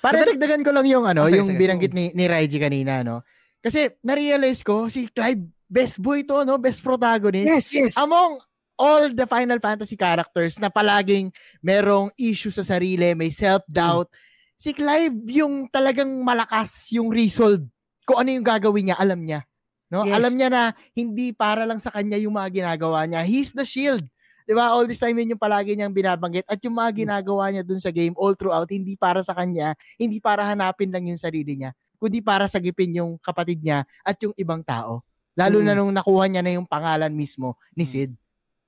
Para 0.00 0.24
dagdagan 0.24 0.64
ko 0.64 0.72
lang 0.72 0.88
yung 0.88 1.04
ano, 1.04 1.28
Ah, 1.28 1.30
sige, 1.30 1.44
yung 1.44 1.52
sige. 1.54 1.60
binanggit 1.60 1.92
ni 1.92 2.08
ni 2.16 2.24
Raiji 2.24 2.56
kanina, 2.56 3.04
no. 3.04 3.20
Kasi 3.60 3.92
na-realize 4.00 4.64
ko 4.64 4.88
si 4.88 5.12
Clive 5.12 5.44
best 5.68 6.00
boy 6.00 6.24
to, 6.24 6.42
no, 6.48 6.56
best 6.56 6.80
protagonist. 6.80 7.44
Yes, 7.46 7.66
yes. 7.70 7.92
Among 8.00 8.40
all 8.80 9.12
the 9.12 9.28
Final 9.28 9.60
Fantasy 9.60 9.94
characters 9.94 10.56
na 10.56 10.72
palaging 10.72 11.28
merong 11.60 12.08
issue 12.16 12.48
sa 12.48 12.64
sarili, 12.64 13.12
may 13.12 13.28
self-doubt, 13.28 14.08
si 14.56 14.72
Clive 14.72 15.12
yung 15.28 15.68
talagang 15.68 16.08
malakas 16.24 16.88
yung 16.96 17.12
resolve. 17.12 17.64
Kung 18.10 18.18
ano 18.18 18.30
yung 18.34 18.42
gagawin 18.42 18.90
niya, 18.90 18.96
alam 18.98 19.22
niya. 19.22 19.46
No? 19.86 20.02
Yes. 20.02 20.18
Alam 20.18 20.32
niya 20.34 20.48
na 20.50 20.62
hindi 20.94 21.30
para 21.30 21.62
lang 21.62 21.78
sa 21.78 21.90
kanya 21.90 22.18
yung 22.18 22.34
mga 22.34 22.50
ginagawa 22.62 23.06
niya. 23.06 23.22
He's 23.22 23.54
the 23.54 23.62
shield. 23.62 24.02
'Di 24.46 24.54
ba? 24.54 24.74
All 24.74 24.82
this 24.82 24.98
time 24.98 25.14
yun 25.14 25.34
yung 25.34 25.42
palagi 25.42 25.78
niyang 25.78 25.94
binabanggit 25.94 26.42
at 26.46 26.58
yung 26.62 26.74
mga 26.74 27.06
ginagawa 27.06 27.54
niya 27.54 27.62
dun 27.62 27.78
sa 27.78 27.94
game 27.94 28.14
all 28.18 28.34
throughout 28.34 28.66
hindi 28.66 28.98
para 28.98 29.22
sa 29.22 29.30
kanya, 29.30 29.78
hindi 29.94 30.18
para 30.18 30.42
hanapin 30.42 30.90
lang 30.90 31.06
yung 31.06 31.18
sarili 31.18 31.54
niya, 31.54 31.70
kundi 32.02 32.18
para 32.18 32.50
sagipin 32.50 32.98
yung 32.98 33.14
kapatid 33.22 33.62
niya 33.62 33.86
at 34.02 34.18
yung 34.22 34.34
ibang 34.34 34.62
tao. 34.66 35.06
Lalo 35.38 35.62
na 35.62 35.74
Mm. 35.74 35.78
nung 35.78 35.92
nakuha 35.94 36.26
niya 36.26 36.42
na 36.42 36.50
yung 36.54 36.66
pangalan 36.66 37.14
mismo 37.14 37.54
ni 37.78 37.86
Mm. 37.86 37.90
Sid. 37.90 38.10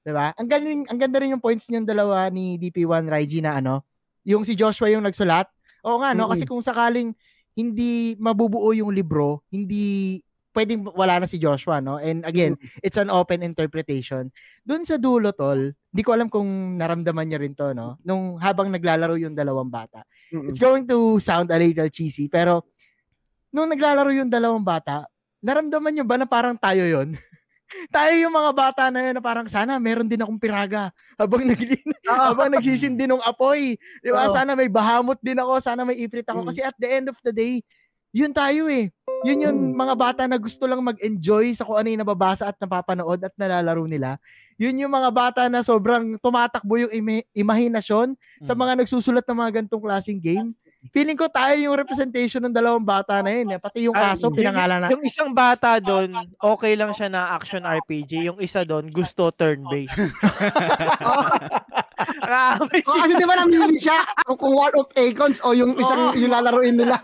'Diba? 0.02 0.34
Ang 0.34 0.48
galing, 0.50 0.80
ang 0.86 0.98
ganda 0.98 1.18
rin 1.22 1.34
yung 1.34 1.42
points 1.42 1.66
niyung 1.66 1.86
dalawa 1.86 2.26
ni 2.30 2.58
DP1 2.58 3.06
Raiji 3.06 3.42
na 3.42 3.58
ano, 3.58 3.82
yung 4.22 4.42
si 4.46 4.54
Joshua 4.54 4.90
yung 4.90 5.02
nagsulat. 5.02 5.46
Oo 5.82 5.98
nga 5.98 6.14
no, 6.14 6.26
Mm-mm. 6.26 6.32
kasi 6.34 6.46
kung 6.46 6.62
sakaling 6.62 7.10
hindi 7.56 8.16
mabubuo 8.16 8.72
yung 8.72 8.92
libro, 8.92 9.44
hindi 9.52 10.18
pwedeng 10.52 10.84
wala 10.92 11.24
na 11.24 11.26
si 11.28 11.40
Joshua, 11.40 11.80
no? 11.80 11.96
And 11.96 12.24
again, 12.28 12.60
it's 12.84 13.00
an 13.00 13.08
open 13.08 13.40
interpretation. 13.40 14.28
Doon 14.62 14.84
sa 14.84 15.00
dulo, 15.00 15.32
tol, 15.32 15.72
hindi 15.72 16.02
ko 16.04 16.12
alam 16.12 16.28
kung 16.28 16.76
naramdaman 16.76 17.26
niya 17.28 17.40
rin 17.40 17.56
to, 17.56 17.72
no? 17.72 17.96
Nung 18.04 18.36
habang 18.38 18.68
naglalaro 18.68 19.16
yung 19.16 19.32
dalawang 19.32 19.72
bata. 19.72 20.04
Mm-mm. 20.32 20.52
It's 20.52 20.60
going 20.60 20.84
to 20.88 21.16
sound 21.18 21.48
a 21.48 21.56
little 21.56 21.88
cheesy, 21.88 22.28
pero 22.28 22.68
nung 23.48 23.68
naglalaro 23.72 24.12
yung 24.12 24.28
dalawang 24.28 24.64
bata, 24.64 25.08
naramdaman 25.40 25.92
nyo 25.96 26.04
ba 26.06 26.16
na 26.20 26.28
parang 26.28 26.54
tayo 26.56 26.84
yon 26.84 27.16
tayo 27.88 28.12
yung 28.14 28.34
mga 28.34 28.50
bata 28.52 28.82
na 28.88 29.00
yun 29.02 29.14
na 29.16 29.22
parang 29.22 29.46
sana 29.46 29.76
meron 29.76 30.08
din 30.08 30.20
akong 30.20 30.38
piraga 30.38 30.90
habang 31.14 31.44
naglin 31.46 31.82
habang 32.04 32.52
nagsisindi 32.52 33.06
ng 33.06 33.22
apoy. 33.22 33.74
Di 34.00 34.10
ba? 34.10 34.26
Oo. 34.26 34.34
Sana 34.34 34.52
may 34.52 34.68
bahamot 34.68 35.18
din 35.18 35.38
ako, 35.38 35.58
sana 35.58 35.82
may 35.82 35.96
ifrit 35.96 36.26
ako. 36.26 36.44
Mm. 36.44 36.48
Kasi 36.48 36.60
at 36.60 36.76
the 36.76 36.88
end 36.88 37.06
of 37.08 37.16
the 37.22 37.32
day, 37.32 37.60
yun 38.12 38.30
tayo 38.30 38.68
eh. 38.68 38.92
Yun 39.22 39.44
yung 39.46 39.58
Mm. 39.70 39.78
mga 39.78 39.94
bata 39.94 40.22
na 40.26 40.36
gusto 40.36 40.66
lang 40.66 40.82
mag-enjoy 40.82 41.54
sa 41.54 41.62
kung 41.62 41.78
ano 41.78 41.88
yung 41.88 42.02
nababasa 42.02 42.50
at 42.50 42.58
napapanood 42.58 43.22
at 43.22 43.32
nalalaro 43.38 43.86
nila. 43.86 44.18
Yun 44.58 44.82
yung 44.82 44.92
mga 44.92 45.10
bata 45.14 45.42
na 45.46 45.62
sobrang 45.62 46.18
tumatakbo 46.18 46.76
yung 46.76 46.92
imi- 46.92 47.26
imahinasyon 47.32 48.12
sa 48.42 48.52
Mm. 48.52 48.60
mga 48.60 48.72
nagsusulat 48.84 49.24
ng 49.24 49.38
mga 49.38 49.50
gantong 49.62 49.82
klaseng 49.82 50.20
game. 50.20 50.52
Feeling 50.90 51.14
ko 51.14 51.30
tayo 51.30 51.54
yung 51.54 51.78
representation 51.78 52.42
ng 52.42 52.50
dalawang 52.50 52.82
bata 52.82 53.22
na 53.22 53.30
yun. 53.30 53.54
Eh. 53.54 53.58
Pati 53.62 53.86
yung 53.86 53.94
Ay, 53.94 54.18
aso, 54.18 54.26
yung- 54.26 54.34
pinangalan 54.34 54.82
na. 54.82 54.90
Yung 54.90 55.06
isang 55.06 55.30
bata 55.30 55.78
doon, 55.78 56.10
okay 56.42 56.74
lang 56.74 56.90
siya 56.90 57.06
na 57.06 57.30
action 57.30 57.62
RPG. 57.62 58.26
Yung 58.26 58.42
isa 58.42 58.66
doon, 58.66 58.90
gusto 58.90 59.30
turn-based. 59.30 59.94
Nakakabay 62.02 62.80
Oh, 62.82 62.96
kasi 62.98 63.14
di 63.14 63.22
ba 63.22 63.36
namili 63.38 63.78
siya 63.78 63.94
kung, 64.26 64.34
kung 64.34 64.52
War 64.58 64.74
of 64.74 64.90
Acons 64.92 65.38
o 65.46 65.54
yung 65.54 65.78
isang 65.78 66.10
Oo. 66.10 66.18
yung 66.18 66.34
lalaruin 66.34 66.74
nila. 66.74 66.98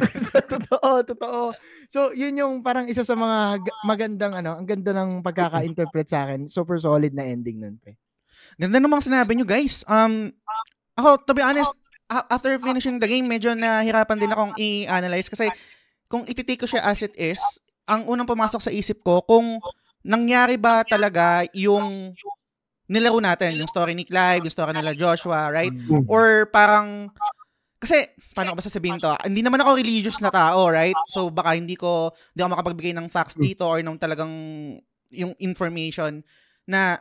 totoo, 0.52 1.00
totoo. 1.02 1.40
So, 1.88 2.12
yun 2.12 2.36
yung 2.36 2.60
parang 2.60 2.84
isa 2.84 3.00
sa 3.00 3.16
mga 3.16 3.64
ga- 3.64 3.78
magandang 3.82 4.32
ano, 4.36 4.60
ang 4.60 4.68
ganda 4.68 4.92
ng 4.92 5.24
pagkaka-interpret 5.24 6.04
sa 6.04 6.28
akin. 6.28 6.52
Super 6.52 6.76
solid 6.76 7.16
na 7.16 7.24
ending 7.24 7.64
nun, 7.64 7.80
pre. 7.80 7.96
Ganda 8.60 8.76
ng 8.76 8.92
mga 8.92 9.08
sinabi 9.08 9.32
nyo, 9.32 9.46
guys. 9.48 9.88
Um, 9.88 10.36
ako, 10.92 11.24
to 11.24 11.32
be 11.32 11.40
honest, 11.40 11.72
after 12.08 12.58
finishing 12.58 12.98
the 12.98 13.08
game, 13.08 13.26
medyo 13.26 13.54
nahirapan 13.54 14.18
din 14.18 14.32
akong 14.32 14.54
i-analyze 14.58 15.28
kasi 15.30 15.48
kung 16.06 16.28
ititake 16.28 16.60
ko 16.60 16.68
siya 16.68 16.84
as 16.84 17.00
it 17.00 17.14
is, 17.16 17.40
ang 17.88 18.04
unang 18.06 18.28
pumasok 18.28 18.60
sa 18.60 18.74
isip 18.74 19.00
ko, 19.00 19.24
kung 19.24 19.58
nangyari 20.04 20.60
ba 20.60 20.84
talaga 20.84 21.46
yung 21.56 22.12
nilaro 22.90 23.16
natin, 23.22 23.56
yung 23.56 23.70
story 23.70 23.96
ni 23.96 24.04
Clive, 24.04 24.44
yung 24.44 24.52
story 24.52 24.76
nila 24.76 24.92
Joshua, 24.92 25.48
right? 25.48 25.72
Or 26.04 26.44
parang, 26.52 27.08
kasi, 27.80 28.04
paano 28.36 28.52
ko 28.52 28.56
ba 28.60 28.68
sasabihin 28.68 29.00
to? 29.00 29.16
Hindi 29.24 29.40
naman 29.40 29.64
ako 29.64 29.80
religious 29.80 30.20
na 30.20 30.28
tao, 30.28 30.68
right? 30.68 30.94
So, 31.08 31.32
baka 31.32 31.56
hindi 31.56 31.74
ko, 31.74 32.12
hindi 32.34 32.40
ako 32.44 32.50
makapagbigay 32.52 32.92
ng 32.92 33.08
facts 33.08 33.34
dito 33.40 33.64
or 33.64 33.80
ng 33.80 33.96
talagang 33.96 34.30
yung 35.10 35.32
information 35.40 36.20
na 36.68 37.00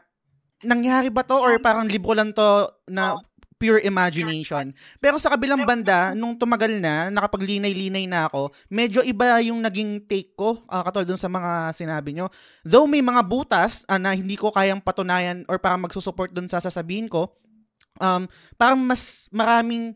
nangyari 0.64 1.10
ba 1.10 1.26
to 1.26 1.36
or 1.36 1.58
parang 1.60 1.90
libro 1.90 2.14
lang 2.14 2.32
to 2.32 2.70
na 2.88 3.18
pure 3.62 3.86
imagination. 3.86 4.74
Pero 4.98 5.22
sa 5.22 5.30
kabilang 5.38 5.62
banda, 5.62 6.18
nung 6.18 6.34
tumagal 6.34 6.82
na, 6.82 7.14
nakapaglinay-linay 7.14 8.10
na 8.10 8.26
ako, 8.26 8.50
medyo 8.74 9.06
iba 9.06 9.38
yung 9.46 9.62
naging 9.62 10.02
take 10.10 10.34
ko, 10.34 10.66
uh, 10.66 10.82
katulad 10.82 11.06
dun 11.06 11.22
sa 11.22 11.30
mga 11.30 11.70
sinabi 11.78 12.18
nyo. 12.18 12.34
Though 12.66 12.90
may 12.90 13.06
mga 13.06 13.22
butas 13.22 13.86
ah, 13.86 14.02
na 14.02 14.18
hindi 14.18 14.34
ko 14.34 14.50
kayang 14.50 14.82
patunayan 14.82 15.46
or 15.46 15.62
parang 15.62 15.86
magsusupport 15.86 16.34
dun 16.34 16.50
sa 16.50 16.58
sasabihin 16.58 17.06
ko, 17.06 17.38
um, 18.02 18.26
parang 18.58 18.82
mas 18.82 19.30
maraming 19.30 19.94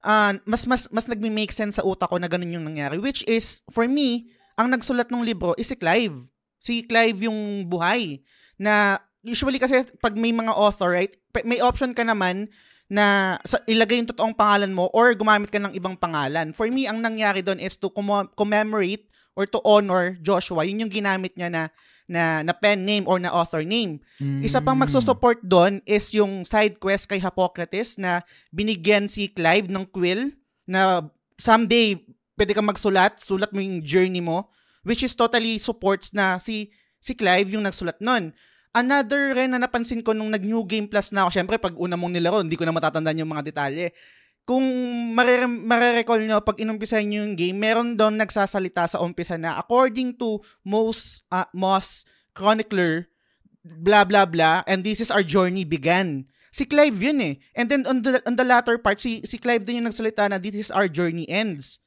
ah, 0.00 0.32
mas 0.48 0.64
mas 0.64 0.88
mas 0.88 1.04
nagme-make 1.04 1.52
sense 1.52 1.76
sa 1.76 1.84
utak 1.84 2.08
ko 2.08 2.16
na 2.16 2.32
ganun 2.32 2.56
yung 2.56 2.66
nangyari 2.66 2.96
which 2.96 3.20
is 3.28 3.60
for 3.68 3.84
me 3.84 4.32
ang 4.56 4.72
nagsulat 4.72 5.08
ng 5.12 5.24
libro 5.24 5.52
is 5.60 5.68
si 5.68 5.76
Clive 5.78 6.16
si 6.58 6.84
Clive 6.84 7.28
yung 7.28 7.66
buhay 7.68 8.20
na 8.60 9.00
usually 9.22 9.58
kasi 9.58 9.86
pag 10.02 10.18
may 10.18 10.34
mga 10.34 10.52
author 10.52 10.92
right 10.92 11.14
may 11.46 11.62
option 11.62 11.94
ka 11.94 12.02
naman 12.02 12.50
na 12.92 13.40
sa, 13.48 13.56
ilagay 13.64 14.04
yung 14.04 14.10
totoong 14.12 14.36
pangalan 14.36 14.68
mo 14.68 14.92
or 14.92 15.16
gumamit 15.16 15.48
ka 15.48 15.56
ng 15.56 15.72
ibang 15.72 15.96
pangalan. 15.96 16.52
For 16.52 16.68
me, 16.68 16.84
ang 16.84 17.00
nangyari 17.00 17.40
doon 17.40 17.56
is 17.56 17.80
to 17.80 17.88
commo- 17.88 18.28
commemorate 18.36 19.08
or 19.32 19.48
to 19.48 19.64
honor 19.64 20.20
Joshua. 20.20 20.68
Yun 20.68 20.84
yung 20.84 20.92
ginamit 20.92 21.32
niya 21.32 21.48
na 21.48 21.62
na, 22.04 22.44
na 22.44 22.52
pen 22.52 22.84
name 22.84 23.08
or 23.08 23.16
na 23.16 23.32
author 23.32 23.64
name. 23.64 23.96
Isa 24.44 24.60
pang 24.60 24.76
Mm. 24.76 24.84
magsusupport 24.84 25.40
doon 25.40 25.80
is 25.88 26.12
yung 26.12 26.44
side 26.44 26.76
quest 26.76 27.08
kay 27.08 27.16
Hippocrates 27.16 27.96
na 27.96 28.20
binigyan 28.52 29.08
si 29.08 29.32
Clive 29.32 29.72
ng 29.72 29.88
quill 29.88 30.28
na 30.68 31.08
someday 31.40 31.96
pwede 32.36 32.52
kang 32.52 32.68
magsulat, 32.68 33.16
sulat 33.16 33.48
mo 33.56 33.64
yung 33.64 33.80
journey 33.80 34.20
mo, 34.20 34.52
which 34.84 35.00
is 35.00 35.16
totally 35.16 35.56
supports 35.56 36.12
na 36.12 36.36
si 36.36 36.68
si 37.00 37.16
Clive 37.16 37.56
yung 37.56 37.64
nagsulat 37.64 37.96
nun. 37.96 38.36
Another 38.72 39.36
rin 39.36 39.52
na 39.52 39.60
napansin 39.60 40.00
ko 40.00 40.16
nung 40.16 40.32
nag-new 40.32 40.64
game 40.64 40.88
plus 40.88 41.12
na 41.12 41.28
ako, 41.28 41.30
syempre 41.36 41.56
pag 41.60 41.76
una 41.76 41.92
mong 41.92 42.12
nilaro, 42.16 42.40
hindi 42.40 42.56
ko 42.56 42.64
na 42.64 42.72
matatandaan 42.72 43.20
yung 43.20 43.28
mga 43.28 43.44
detalye. 43.44 43.92
Kung 44.48 44.64
marere- 45.12 45.46
marerecall 45.46 46.24
nyo, 46.24 46.40
pag 46.40 46.56
inumpisahan 46.58 47.04
nyo 47.04 47.20
yung 47.22 47.36
game, 47.36 47.54
meron 47.54 47.94
doon 47.94 48.16
nagsasalita 48.16 48.88
sa 48.88 48.98
umpisa 49.04 49.36
na 49.36 49.60
according 49.60 50.16
to 50.16 50.40
most, 50.64 51.22
uh, 51.28 51.46
Moss 51.52 52.08
Chronicler, 52.32 53.12
blah 53.62 54.02
blah 54.02 54.26
blah, 54.26 54.66
and 54.66 54.82
this 54.82 54.98
is 54.98 55.12
our 55.12 55.22
journey 55.22 55.62
began. 55.62 56.26
Si 56.52 56.68
Clive 56.68 56.96
yun 57.00 57.20
eh. 57.22 57.34
And 57.56 57.68
then 57.68 57.88
on 57.88 58.04
the, 58.04 58.20
on 58.28 58.36
the 58.36 58.44
latter 58.44 58.76
part, 58.76 59.00
si, 59.00 59.24
si 59.24 59.40
Clive 59.40 59.64
din 59.64 59.80
yung 59.80 59.88
nagsalita 59.88 60.28
na 60.28 60.36
this 60.36 60.68
is 60.68 60.70
our 60.72 60.84
journey 60.84 61.24
ends. 61.28 61.80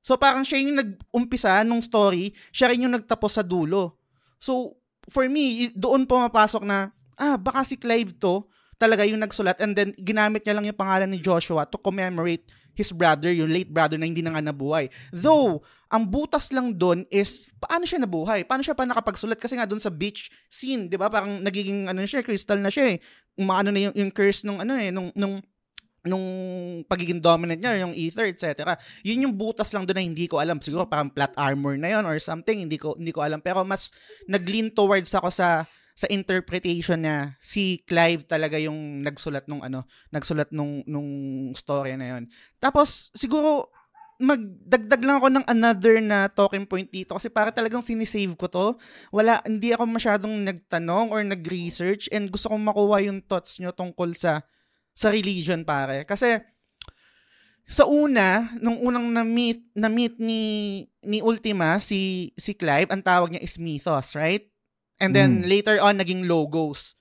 So 0.00 0.16
parang 0.16 0.46
siya 0.46 0.62
yung 0.62 0.78
nag-umpisa 0.78 1.60
nung 1.66 1.82
story, 1.82 2.32
siya 2.54 2.72
rin 2.72 2.86
yung 2.86 2.94
nagtapos 2.96 3.36
sa 3.36 3.44
dulo. 3.44 3.98
So 4.38 4.78
for 5.10 5.26
me, 5.30 5.70
doon 5.72 6.06
pumapasok 6.06 6.62
na, 6.66 6.90
ah, 7.16 7.38
baka 7.38 7.62
si 7.64 7.78
Clive 7.78 8.14
to, 8.16 8.44
talaga 8.76 9.08
yung 9.08 9.24
nagsulat 9.24 9.56
and 9.64 9.72
then 9.72 9.96
ginamit 9.96 10.44
niya 10.44 10.52
lang 10.52 10.68
yung 10.68 10.76
pangalan 10.76 11.08
ni 11.08 11.16
Joshua 11.16 11.64
to 11.64 11.80
commemorate 11.80 12.44
his 12.76 12.92
brother, 12.92 13.32
yung 13.32 13.48
late 13.48 13.72
brother 13.72 13.96
na 13.96 14.04
hindi 14.04 14.20
na 14.20 14.36
nga 14.36 14.44
nabuhay. 14.44 14.92
Though, 15.08 15.64
ang 15.88 16.04
butas 16.04 16.52
lang 16.52 16.76
doon 16.76 17.08
is, 17.08 17.48
paano 17.56 17.88
siya 17.88 18.04
nabuhay? 18.04 18.44
Paano 18.44 18.60
siya 18.60 18.76
pa 18.76 18.84
nakapagsulat? 18.84 19.40
Kasi 19.40 19.56
nga 19.56 19.64
doon 19.64 19.80
sa 19.80 19.88
beach 19.88 20.28
scene, 20.52 20.92
di 20.92 21.00
ba? 21.00 21.08
Parang 21.08 21.40
nagiging, 21.40 21.88
ano 21.88 22.04
siya, 22.04 22.20
crystal 22.20 22.60
na 22.60 22.68
siya 22.68 22.94
eh. 22.94 22.96
Umaano 23.40 23.72
na 23.72 23.80
yung, 23.80 23.94
yung 23.96 24.12
curse 24.12 24.44
nung, 24.44 24.60
ano 24.60 24.76
eh, 24.76 24.92
nung, 24.92 25.08
nung, 25.16 25.40
nung 26.06 26.26
pagiging 26.86 27.20
dominant 27.20 27.58
niya, 27.58 27.82
yung 27.82 27.92
ether, 27.92 28.30
etc. 28.30 28.78
Yun 29.02 29.28
yung 29.28 29.34
butas 29.34 29.70
lang 29.74 29.84
doon 29.84 29.96
na 29.98 30.04
hindi 30.06 30.26
ko 30.30 30.38
alam. 30.38 30.62
Siguro 30.62 30.86
parang 30.86 31.10
plot 31.10 31.34
armor 31.36 31.76
na 31.76 31.92
yon 31.92 32.06
or 32.06 32.16
something, 32.22 32.64
hindi 32.64 32.78
ko 32.78 32.94
hindi 32.96 33.12
ko 33.12 33.26
alam. 33.26 33.42
Pero 33.42 33.66
mas 33.66 33.90
nag-lean 34.30 34.72
towards 34.72 35.12
ako 35.12 35.28
sa 35.28 35.66
sa 35.96 36.06
interpretation 36.12 37.00
na 37.00 37.40
si 37.40 37.80
Clive 37.88 38.28
talaga 38.28 38.60
yung 38.60 39.00
nagsulat 39.00 39.48
nung 39.48 39.64
ano, 39.64 39.88
nagsulat 40.12 40.52
nung 40.52 40.84
nung 40.84 41.08
story 41.56 41.96
na 41.96 42.16
yon. 42.16 42.22
Tapos 42.60 43.08
siguro 43.16 43.72
magdagdag 44.16 45.02
lang 45.04 45.16
ako 45.20 45.28
ng 45.28 45.46
another 45.48 46.00
na 46.00 46.28
talking 46.32 46.64
point 46.64 46.88
dito 46.88 47.12
kasi 47.12 47.28
para 47.28 47.52
talagang 47.52 47.84
sinisave 47.84 48.32
ko 48.36 48.48
to. 48.48 48.66
Wala, 49.12 49.44
hindi 49.44 49.76
ako 49.76 49.84
masyadong 49.84 50.34
nagtanong 50.44 51.12
or 51.12 51.20
nag-research 51.20 52.08
and 52.08 52.32
gusto 52.32 52.48
kong 52.48 52.64
makuha 52.64 53.04
yung 53.04 53.20
thoughts 53.20 53.60
nyo 53.60 53.72
tungkol 53.76 54.16
sa 54.16 54.40
sa 54.96 55.12
religion 55.12 55.60
pare. 55.62 56.08
Kasi 56.08 56.40
sa 57.68 57.84
una, 57.84 58.56
nung 58.62 58.80
unang 58.80 59.12
na-meet, 59.12 59.60
na-meet 59.76 60.16
ni, 60.16 60.42
ni 61.04 61.18
Ultima, 61.20 61.76
si, 61.82 62.32
si 62.38 62.56
Clive, 62.56 62.88
ang 62.88 63.04
tawag 63.04 63.34
niya 63.34 63.44
is 63.44 63.60
Mythos, 63.60 64.16
right? 64.16 64.48
And 64.96 65.12
then 65.12 65.44
later 65.44 65.76
on, 65.82 66.00
naging 66.00 66.24
logos. 66.24 66.96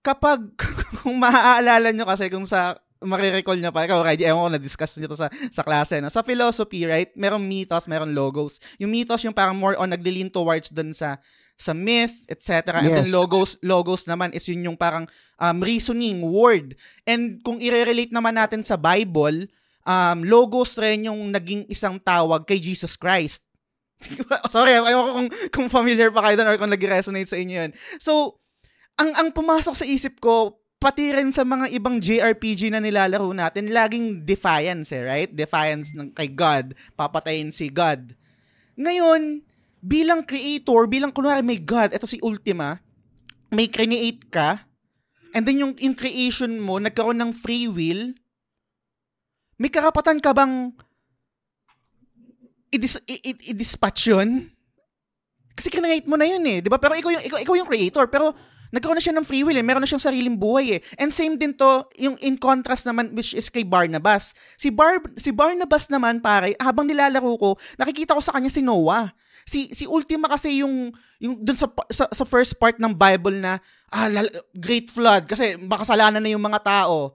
Kapag, 0.00 0.56
kung 1.04 1.20
maaalala 1.20 1.92
nyo 1.92 2.08
kasi 2.08 2.32
kung 2.32 2.48
sa, 2.48 2.80
marirecall 3.04 3.60
nyo 3.60 3.74
pa, 3.74 3.84
ikaw, 3.84 4.00
Reggie, 4.00 4.24
ewan 4.24 4.48
ko, 4.48 4.50
na-discuss 4.56 4.96
nyo 4.96 5.10
to 5.12 5.18
sa, 5.18 5.28
sa 5.52 5.60
klase, 5.60 6.00
no? 6.00 6.08
Sa 6.08 6.24
philosophy, 6.24 6.88
right? 6.88 7.12
Merong 7.18 7.44
mythos, 7.44 7.84
merong 7.84 8.14
logos. 8.16 8.62
Yung 8.80 8.88
mythos, 8.88 9.20
yung 9.26 9.36
parang 9.36 9.58
more 9.58 9.76
on 9.76 9.92
naglilin 9.92 10.32
towards 10.32 10.72
dun 10.72 10.96
sa, 10.96 11.20
sa 11.58 11.76
myth, 11.76 12.24
etc. 12.30 12.78
And 12.80 12.94
then 12.94 13.10
Yes. 13.10 13.12
logos, 13.12 13.50
logos 13.60 14.08
naman 14.08 14.32
is 14.32 14.46
yun 14.48 14.72
yung 14.72 14.78
parang 14.78 15.04
um, 15.38 15.62
reasoning, 15.62 16.22
word. 16.22 16.78
And 17.08 17.40
kung 17.42 17.58
i-relate 17.58 18.14
naman 18.14 18.38
natin 18.38 18.62
sa 18.62 18.78
Bible, 18.78 19.48
um, 19.84 20.18
logos 20.24 20.76
rin 20.80 21.08
yung 21.08 21.30
naging 21.30 21.68
isang 21.70 22.00
tawag 22.00 22.44
kay 22.48 22.58
Jesus 22.58 22.96
Christ. 22.98 23.44
Sorry, 24.54 24.76
ayaw 24.76 25.00
ko 25.00 25.10
kung, 25.16 25.28
kung 25.52 25.68
familiar 25.70 26.12
pa 26.12 26.24
kayo 26.28 26.40
doon 26.40 26.50
or 26.50 26.58
kung 26.60 26.72
nag-resonate 26.72 27.30
sa 27.30 27.38
inyo 27.38 27.54
yun. 27.64 27.72
So, 27.96 28.42
ang, 29.00 29.14
ang 29.16 29.28
pumasok 29.32 29.74
sa 29.74 29.86
isip 29.86 30.20
ko, 30.20 30.60
pati 30.84 31.16
rin 31.16 31.32
sa 31.32 31.48
mga 31.48 31.72
ibang 31.72 31.96
JRPG 31.96 32.68
na 32.68 32.80
nilalaro 32.82 33.32
natin, 33.32 33.72
laging 33.72 34.28
defiance 34.28 34.92
eh, 34.92 35.02
right? 35.02 35.30
Defiance 35.32 35.96
ng 35.96 36.12
kay 36.12 36.28
God, 36.28 36.76
papatayin 36.92 37.48
si 37.48 37.72
God. 37.72 38.12
Ngayon, 38.76 39.40
bilang 39.80 40.20
creator, 40.28 40.84
bilang 40.84 41.08
kunwari 41.08 41.40
may 41.40 41.56
God, 41.56 41.96
eto 41.96 42.04
si 42.04 42.20
Ultima, 42.20 42.84
may 43.48 43.72
create 43.72 44.28
ka, 44.28 44.68
and 45.34 45.42
then 45.42 45.58
yung 45.58 45.74
in 45.82 45.98
creation 45.98 46.62
mo, 46.62 46.78
nagkaroon 46.78 47.18
ng 47.18 47.32
free 47.34 47.66
will, 47.66 48.14
may 49.58 49.68
karapatan 49.68 50.22
ka 50.22 50.30
bang 50.30 50.70
i-dis- 52.70 53.02
i-dispatch 53.50 54.14
yun? 54.14 54.50
Kasi 55.54 55.70
create 55.70 56.06
mo 56.06 56.14
na 56.18 56.26
yun 56.26 56.42
eh, 56.46 56.58
di 56.62 56.70
ba? 56.70 56.78
Pero 56.78 56.94
ikaw 56.94 57.10
yung, 57.14 57.24
ikaw, 57.26 57.38
ikaw 57.42 57.54
yung 57.54 57.70
creator, 57.70 58.06
pero 58.10 58.34
nagkaroon 58.74 58.98
na 58.98 59.04
siya 59.04 59.14
ng 59.14 59.22
free 59.22 59.46
will 59.46 59.54
eh. 59.54 59.62
Meron 59.62 59.78
na 59.78 59.88
siyang 59.88 60.02
sariling 60.02 60.34
buhay 60.34 60.76
eh. 60.76 60.80
And 60.98 61.14
same 61.14 61.38
din 61.38 61.54
to, 61.54 61.86
yung 61.94 62.18
in 62.18 62.34
contrast 62.34 62.82
naman, 62.82 63.14
which 63.14 63.30
is 63.30 63.46
kay 63.46 63.62
Barnabas. 63.62 64.34
Si, 64.58 64.74
Bar, 64.74 64.98
si 65.14 65.30
Barnabas 65.30 65.86
naman, 65.86 66.18
pare, 66.18 66.58
habang 66.58 66.90
nilalaro 66.90 67.38
ko, 67.38 67.50
nakikita 67.78 68.18
ko 68.18 68.20
sa 68.20 68.34
kanya 68.34 68.50
si 68.50 68.66
Noah. 68.66 69.14
Si 69.44 69.70
si 69.76 69.84
Ultima 69.84 70.24
kasi 70.26 70.64
yung 70.64 70.88
yung 71.20 71.36
dun 71.44 71.52
sa, 71.52 71.68
sa 71.92 72.08
sa 72.08 72.24
first 72.24 72.56
part 72.56 72.80
ng 72.80 72.96
Bible 72.96 73.36
na 73.44 73.60
ah, 73.92 74.08
lal- 74.08 74.40
great 74.56 74.88
flood 74.88 75.28
kasi 75.28 75.60
makasalanan 75.60 76.24
na 76.24 76.32
yung 76.32 76.40
mga 76.40 76.64
tao. 76.64 77.12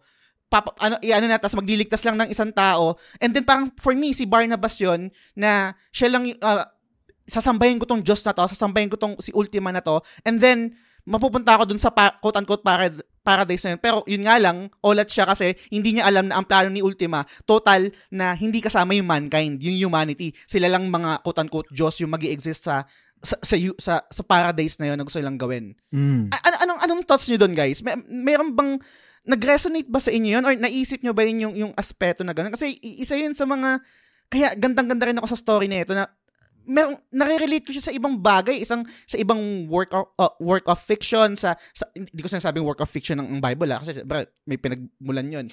Papa, 0.50 0.74
ano, 0.82 0.98
ano 1.02 1.26
na, 1.30 1.42
tas 1.42 1.54
magliligtas 1.54 2.02
lang 2.06 2.18
ng 2.18 2.30
isang 2.30 2.50
tao. 2.54 2.98
And 3.22 3.34
then 3.34 3.46
parang 3.46 3.74
for 3.78 3.94
me, 3.94 4.14
si 4.14 4.30
Barnabas 4.30 4.78
yon 4.82 5.14
na 5.34 5.74
siya 5.94 6.10
lang, 6.10 6.26
ah, 6.42 6.70
sasambahin 7.30 7.78
ko 7.78 7.86
tong 7.86 8.02
Diyos 8.02 8.26
na 8.26 8.34
to, 8.34 8.50
sasambahin 8.50 8.90
ko 8.90 8.98
tong 8.98 9.14
si 9.22 9.30
Ultima 9.30 9.70
na 9.70 9.86
to, 9.86 10.02
and 10.26 10.42
then, 10.42 10.74
mapupunta 11.06 11.56
ako 11.56 11.70
dun 11.70 11.82
sa 11.82 11.94
pa, 11.94 12.18
quote-unquote 12.20 12.64
parad- 12.64 13.04
paradise 13.24 13.64
na 13.68 13.78
yun. 13.78 13.82
Pero 13.82 13.98
yun 14.10 14.24
nga 14.26 14.36
lang, 14.42 14.72
olat 14.82 15.08
siya 15.12 15.30
kasi 15.30 15.54
hindi 15.70 15.98
niya 15.98 16.10
alam 16.10 16.28
na 16.28 16.42
ang 16.42 16.46
plano 16.50 16.74
ni 16.74 16.82
Ultima, 16.82 17.24
total 17.46 17.94
na 18.10 18.34
hindi 18.34 18.60
kasama 18.60 18.98
yung 18.98 19.08
mankind, 19.08 19.62
yung 19.62 19.78
humanity. 19.78 20.34
Sila 20.50 20.68
lang 20.68 20.90
mga 20.90 21.22
quote-unquote 21.22 21.70
Diyos 21.70 22.00
yung 22.02 22.12
mag 22.12 22.24
exist 22.26 22.66
sa 22.66 22.84
sa, 23.20 23.36
sa, 23.44 23.56
sa, 23.76 23.94
sa 24.08 24.24
paradise 24.24 24.80
na 24.80 24.92
yun 24.92 24.96
na 24.96 25.04
gusto 25.04 25.20
nilang 25.20 25.36
gawin. 25.36 25.76
Mm. 25.92 26.32
A- 26.32 26.44
an- 26.48 26.60
anong, 26.64 26.80
anong 26.88 27.02
thoughts 27.04 27.28
niyo 27.28 27.44
doon, 27.44 27.52
guys? 27.52 27.84
May, 27.84 28.00
meron 28.08 28.56
bang 28.56 28.80
nag-resonate 29.28 29.92
ba 29.92 30.00
sa 30.00 30.16
inyo 30.16 30.40
yun? 30.40 30.44
Or 30.48 30.56
naisip 30.56 31.04
niyo 31.04 31.12
ba 31.12 31.28
yun 31.28 31.44
yung, 31.44 31.56
yung 31.68 31.74
aspeto 31.76 32.24
na 32.24 32.32
gano'n? 32.32 32.56
Kasi 32.56 32.80
isa 32.80 33.20
yun 33.20 33.36
sa 33.36 33.44
mga, 33.44 33.84
kaya 34.32 34.48
gandang-ganda 34.56 35.10
rin 35.12 35.20
ako 35.20 35.28
sa 35.36 35.40
story 35.40 35.68
na 35.68 35.84
ito 35.84 35.92
na 35.92 36.08
merong 36.66 36.98
nare-relate 37.14 37.66
ko 37.66 37.72
siya 37.76 37.92
sa 37.92 37.96
ibang 37.96 38.20
bagay, 38.20 38.60
isang 38.60 38.84
sa 39.06 39.16
ibang 39.16 39.68
work 39.70 39.92
of, 39.94 40.10
uh, 40.20 40.34
work 40.42 40.66
of 40.68 40.80
fiction 40.80 41.38
sa, 41.38 41.56
sa 41.72 41.88
hindi 41.94 42.20
ko 42.20 42.28
sinasabing 42.28 42.66
work 42.66 42.82
of 42.84 42.92
fiction 42.92 43.20
ng 43.20 43.40
ng 43.40 43.42
Bible 43.44 43.70
ah, 43.72 43.80
kasi 43.80 43.96
syempre, 44.00 44.28
may 44.44 44.60
pinagmulan 44.60 45.28
'yon. 45.30 45.48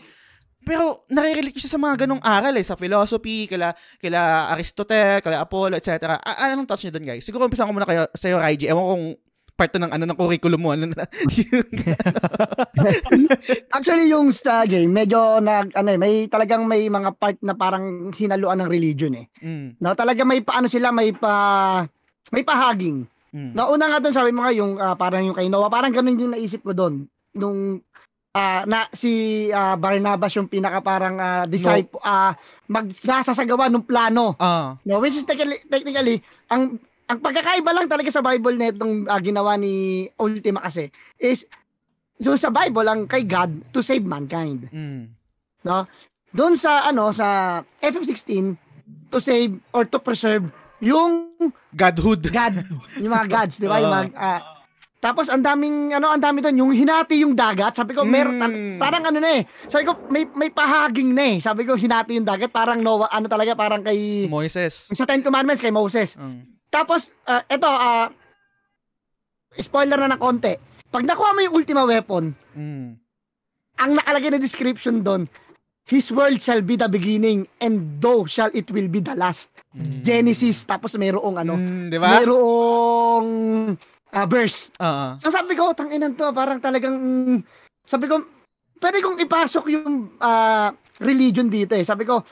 Pero 0.67 1.07
nare-relate 1.07 1.55
ko 1.55 1.63
siya 1.63 1.79
sa 1.79 1.81
mga 1.81 2.05
ganong 2.05 2.19
aral 2.27 2.51
eh, 2.59 2.67
sa 2.67 2.75
philosophy, 2.75 3.47
kila 3.47 3.71
kila 4.03 4.51
Aristotle, 4.51 5.23
kila 5.23 5.47
Apollo, 5.47 5.79
etc. 5.79 6.19
A- 6.19 6.51
anong 6.51 6.67
thoughts 6.67 6.83
niyo 6.83 6.99
doon, 6.99 7.07
guys? 7.07 7.23
Siguro 7.23 7.47
umpisan 7.47 7.71
ko 7.71 7.73
muna 7.77 7.87
kayo 7.87 8.11
sa 8.11 8.27
iyo, 8.27 8.43
Raiji. 8.43 8.67
Ewan 8.67 8.83
ko 8.83 8.91
kung 8.99 9.07
part 9.57 9.73
ng 9.73 9.89
ano 9.89 10.05
ng 10.05 10.15
curriculum 10.15 10.61
mo. 10.61 10.71
Ano 10.71 10.93
na. 10.93 11.09
Actually, 13.77 14.13
yung 14.13 14.31
sa 14.31 14.69
game, 14.69 14.93
medyo 14.93 15.41
nag, 15.41 15.73
ano 15.73 15.89
eh, 15.89 15.99
may 15.99 16.15
talagang 16.29 16.69
may 16.69 16.87
mga 16.87 17.11
part 17.17 17.41
na 17.41 17.57
parang 17.57 18.13
hinaluan 18.13 18.61
ng 18.61 18.71
religion 18.71 19.17
eh. 19.17 19.27
mm, 19.41 19.81
No, 19.81 19.97
talaga 19.97 20.23
may 20.23 20.45
paano 20.45 20.69
sila, 20.69 20.93
may 20.93 21.17
pa, 21.17 21.83
may 22.31 22.45
pahaging. 22.45 23.09
mm, 23.33 23.57
Nauna 23.57 23.89
nga 23.89 23.99
doon, 23.99 24.15
sabi 24.15 24.31
mo 24.31 24.45
nga, 24.45 24.53
yung 24.53 24.77
ah, 24.77 24.95
parang 24.95 25.25
yung 25.25 25.37
kay 25.37 25.49
Noah, 25.49 25.73
parang 25.73 25.91
ganun 25.91 26.21
yung 26.21 26.33
naisip 26.37 26.61
ko 26.61 26.77
doon. 26.77 27.09
Nung 27.33 27.81
ah, 28.33 28.69
na 28.69 28.85
si 28.93 29.49
ah, 29.49 29.75
Barnabas 29.75 30.37
yung 30.37 30.53
pinaka 30.53 30.85
parang 30.85 31.17
ah, 31.17 31.45
disciple, 31.49 32.01
ah 32.05 32.37
mag 32.69 32.93
nasasagawa 32.93 33.73
ng 33.73 33.85
plano. 33.89 34.37
Ah, 34.37 34.77
No, 34.85 35.01
which 35.01 35.17
is 35.17 35.25
technically, 35.25 35.61
technically 35.67 36.21
ang 36.53 36.77
ang 37.07 37.19
pagkakaiba 37.23 37.71
lang 37.71 37.87
talaga 37.87 38.11
sa 38.11 38.23
Bible 38.23 38.59
na 38.59 38.75
itong 38.75 39.07
ah, 39.07 39.23
ginawa 39.23 39.55
ni 39.55 40.07
Ultima 40.19 40.63
kasi 40.63 40.91
is 41.23 41.47
so 42.19 42.35
sa 42.35 42.51
Bible 42.51 42.87
ang 42.87 43.07
kay 43.07 43.23
God 43.23 43.71
to 43.71 43.83
save 43.83 44.03
mankind. 44.03 44.67
mm, 44.71 45.03
Doon 46.37 46.55
sa 46.59 46.91
ano 46.91 47.15
sa 47.15 47.61
FF16 47.79 48.59
to 49.11 49.19
save 49.23 49.55
or 49.71 49.87
to 49.87 50.03
preserve 50.03 50.51
yung 50.83 51.33
godhood. 51.73 52.29
God, 52.29 52.61
yung 53.01 53.13
mga 53.13 53.29
gods, 53.33 53.57
di 53.57 53.65
ba? 53.65 53.81
Yung 53.81 53.89
Oo. 53.89 53.97
mga, 53.97 54.09
ah, 54.13 54.41
tapos 54.97 55.28
ang 55.28 55.38
daming 55.38 55.92
ano, 55.92 56.09
ang 56.09 56.18
dami 56.18 56.40
doon 56.40 56.57
yung 56.59 56.72
hinati 56.72 57.20
yung 57.20 57.32
dagat. 57.32 57.74
Sabi 57.74 57.92
ko, 57.92 58.03
meron 58.03 58.36
Mm. 58.36 58.76
parang 58.76 59.05
ano 59.05 59.18
na 59.18 59.30
eh. 59.34 59.42
Sabi 59.64 59.84
ko, 59.84 59.97
may 60.09 60.24
may 60.32 60.49
pahaging 60.49 61.12
na 61.12 61.24
eh. 61.26 61.38
Sabi 61.38 61.62
ko, 61.62 61.74
hinati 61.74 62.14
yung 62.14 62.24
dagat, 62.24 62.49
parang 62.49 62.80
Noah, 62.80 63.09
ano 63.09 63.26
talaga, 63.26 63.53
parang 63.53 63.80
kay 63.80 64.26
Moises. 64.26 64.88
sa 64.90 65.05
Ten 65.05 65.20
Commandments 65.20 65.61
kay 65.61 65.70
Moses. 65.70 66.14
Mm. 66.14 66.42
Tapos 66.68 67.09
ah, 67.24 67.44
eto 67.47 67.64
ah 67.64 68.09
spoiler 69.57 69.97
na 69.99 70.11
ng 70.11 70.20
konti. 70.20 70.53
Pag 70.86 71.05
nakuha 71.05 71.32
mo 71.32 71.40
yung 71.40 71.55
ultima 71.55 71.82
weapon, 71.82 72.34
Mm. 72.53 72.97
ang 73.76 73.90
nakalagay 73.94 74.30
na 74.30 74.38
description 74.38 75.01
doon, 75.01 75.24
His 75.86 76.11
world 76.11 76.42
shall 76.42 76.59
be 76.61 76.74
the 76.74 76.90
beginning 76.90 77.47
and 77.57 78.03
though 78.03 78.26
shall 78.26 78.51
it 78.51 78.66
will 78.68 78.90
be 78.90 78.99
the 78.99 79.14
last. 79.14 79.55
Mm. 79.70 80.03
Genesis 80.03 80.66
tapos 80.66 80.99
mayroong 80.99 81.38
ano, 81.38 81.55
Mm, 81.55 81.86
di 81.86 81.97
ba? 81.97 82.11
mayroong 82.11 83.28
ah, 84.13 84.27
verse. 84.27 84.71
Oo. 84.77 85.07
So 85.17 85.31
sabi 85.31 85.55
ko, 85.55 85.73
tanginan 85.73 86.15
to, 86.15 86.31
parang 86.31 86.59
talagang, 86.59 86.97
sabi 87.83 88.07
ko, 88.07 88.23
pwede 88.79 88.99
kong 89.01 89.19
ipasok 89.21 89.65
yung 89.73 90.15
ah, 90.19 90.71
religion 91.01 91.49
dito 91.49 91.75
eh. 91.75 91.83
Sabi 91.83 92.05
ko, 92.05 92.23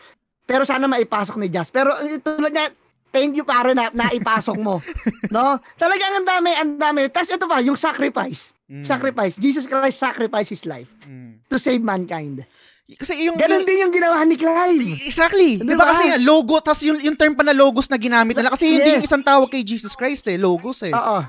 pero 0.45 0.63
sana 0.63 0.85
maipasok 0.85 1.41
ni 1.41 1.49
Jazz. 1.49 1.73
Pero 1.73 1.97
eh, 2.05 2.21
tulad 2.21 2.53
niya, 2.53 2.69
thank 3.09 3.33
you 3.33 3.47
pare 3.47 3.73
na 3.73 3.89
naipasok 3.89 4.59
mo. 4.61 4.77
no? 5.35 5.57
Talagang 5.75 6.21
ang 6.21 6.27
dami, 6.27 6.51
ang 6.53 6.71
dami. 6.77 7.09
Tapos 7.09 7.33
ito 7.33 7.47
pa, 7.47 7.65
yung 7.65 7.79
sacrifice. 7.79 8.53
Mm. 8.69 8.85
Sacrifice. 8.85 9.37
Jesus 9.37 9.65
Christ 9.65 9.97
sacrificed 10.01 10.53
his 10.53 10.65
life 10.65 10.91
Mm. 11.05 11.41
to 11.49 11.57
save 11.57 11.81
mankind. 11.81 12.45
Kasi 12.85 13.17
yung... 13.25 13.41
Ganon 13.41 13.65
din 13.65 13.81
yung 13.81 13.93
ginawa 13.93 14.21
ni 14.29 14.37
Clive. 14.37 15.01
Exactly. 15.09 15.57
Di 15.57 15.65
Diba? 15.65 15.81
ba 15.81 15.97
kasi 15.97 16.21
logo, 16.21 16.61
tas 16.61 16.85
yung, 16.85 17.01
yung 17.01 17.17
term 17.17 17.33
pa 17.33 17.41
na 17.41 17.57
logos 17.57 17.89
na 17.89 17.97
ginamit 17.97 18.37
nila. 18.37 18.53
Kasi 18.53 18.77
hindi 18.77 18.93
Yes. 18.93 18.97
yung 19.01 19.07
isang 19.09 19.25
tawag 19.25 19.49
kay 19.49 19.65
Jesus 19.65 19.97
Christ 19.97 20.29
eh. 20.29 20.37
Logos 20.37 20.85
eh. 20.85 20.93
Oo. 20.93 21.25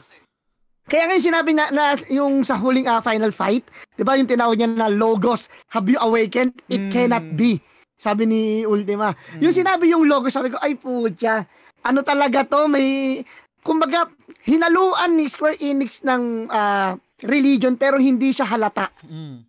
Kaya 0.86 1.10
ngayon 1.10 1.26
sinabi 1.26 1.52
na, 1.58 1.66
na 1.74 1.98
yung 2.14 2.46
sa 2.46 2.62
huling 2.62 2.86
ah, 2.86 3.02
final 3.02 3.34
fight, 3.34 3.66
'di 3.98 4.06
ba 4.06 4.18
yung 4.22 4.30
tinawag 4.30 4.58
niya 4.58 4.70
na 4.70 4.90
logos, 4.90 5.50
have 5.74 5.90
you 5.90 5.98
awakened? 5.98 6.54
Mm. 6.70 6.74
It 6.74 6.84
cannot 6.94 7.26
be. 7.34 7.58
Sabi 7.98 8.30
ni 8.30 8.42
Ultima. 8.68 9.16
Yung 9.42 9.56
sinabi 9.56 9.90
yung 9.90 10.06
logos, 10.06 10.36
sabi 10.36 10.52
ko, 10.52 10.60
ay 10.62 10.78
putya, 10.78 11.48
ano 11.82 12.04
talaga 12.04 12.44
to? 12.44 12.68
May, 12.68 13.24
kumbaga, 13.64 14.12
hinaluan 14.46 15.16
ni 15.16 15.26
Square 15.26 15.58
Enix 15.64 16.06
ng 16.06 16.52
ah, 16.52 16.94
religion 17.26 17.80
pero 17.80 17.98
hindi 17.98 18.30
siya 18.30 18.46
halata. 18.46 18.92
Mm. 19.08 19.42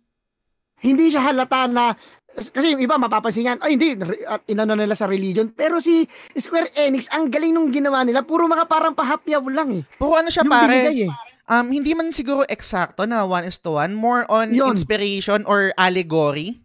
Hindi 0.77 1.05
siya 1.11 1.21
halata 1.27 1.67
na 1.69 1.93
kasi 2.37 2.77
yung 2.77 2.81
iba 2.85 3.01
mapapansin 3.01 3.49
yan, 3.49 3.59
ay 3.65 3.77
hindi, 3.77 3.97
ah, 4.29 4.37
inano 4.45 4.77
nila 4.77 4.93
sa 4.93 5.09
religion. 5.09 5.49
Pero 5.49 5.81
si 5.81 6.05
Square 6.37 6.77
Enix, 6.77 7.09
ang 7.09 7.33
galing 7.33 7.49
nung 7.49 7.73
ginawa 7.73 8.05
nila, 8.05 8.21
puro 8.21 8.45
mga 8.45 8.69
parang 8.69 8.93
pahapyaw 8.93 9.41
lang 9.49 9.73
eh. 9.73 9.83
Puro 9.97 10.21
ano 10.21 10.29
siya 10.29 10.45
Yung 10.45 10.53
pare, 10.53 10.69
binigay 10.69 11.09
eh. 11.09 11.11
Um, 11.47 11.71
hindi 11.71 11.95
man 11.95 12.11
siguro 12.11 12.43
eksakto 12.47 13.07
na 13.07 13.23
one 13.23 13.47
is 13.47 13.57
to 13.63 13.75
one, 13.79 13.95
more 13.95 14.27
on 14.29 14.53
Yun. 14.53 14.75
inspiration 14.75 15.43
or 15.47 15.73
allegory. 15.79 16.61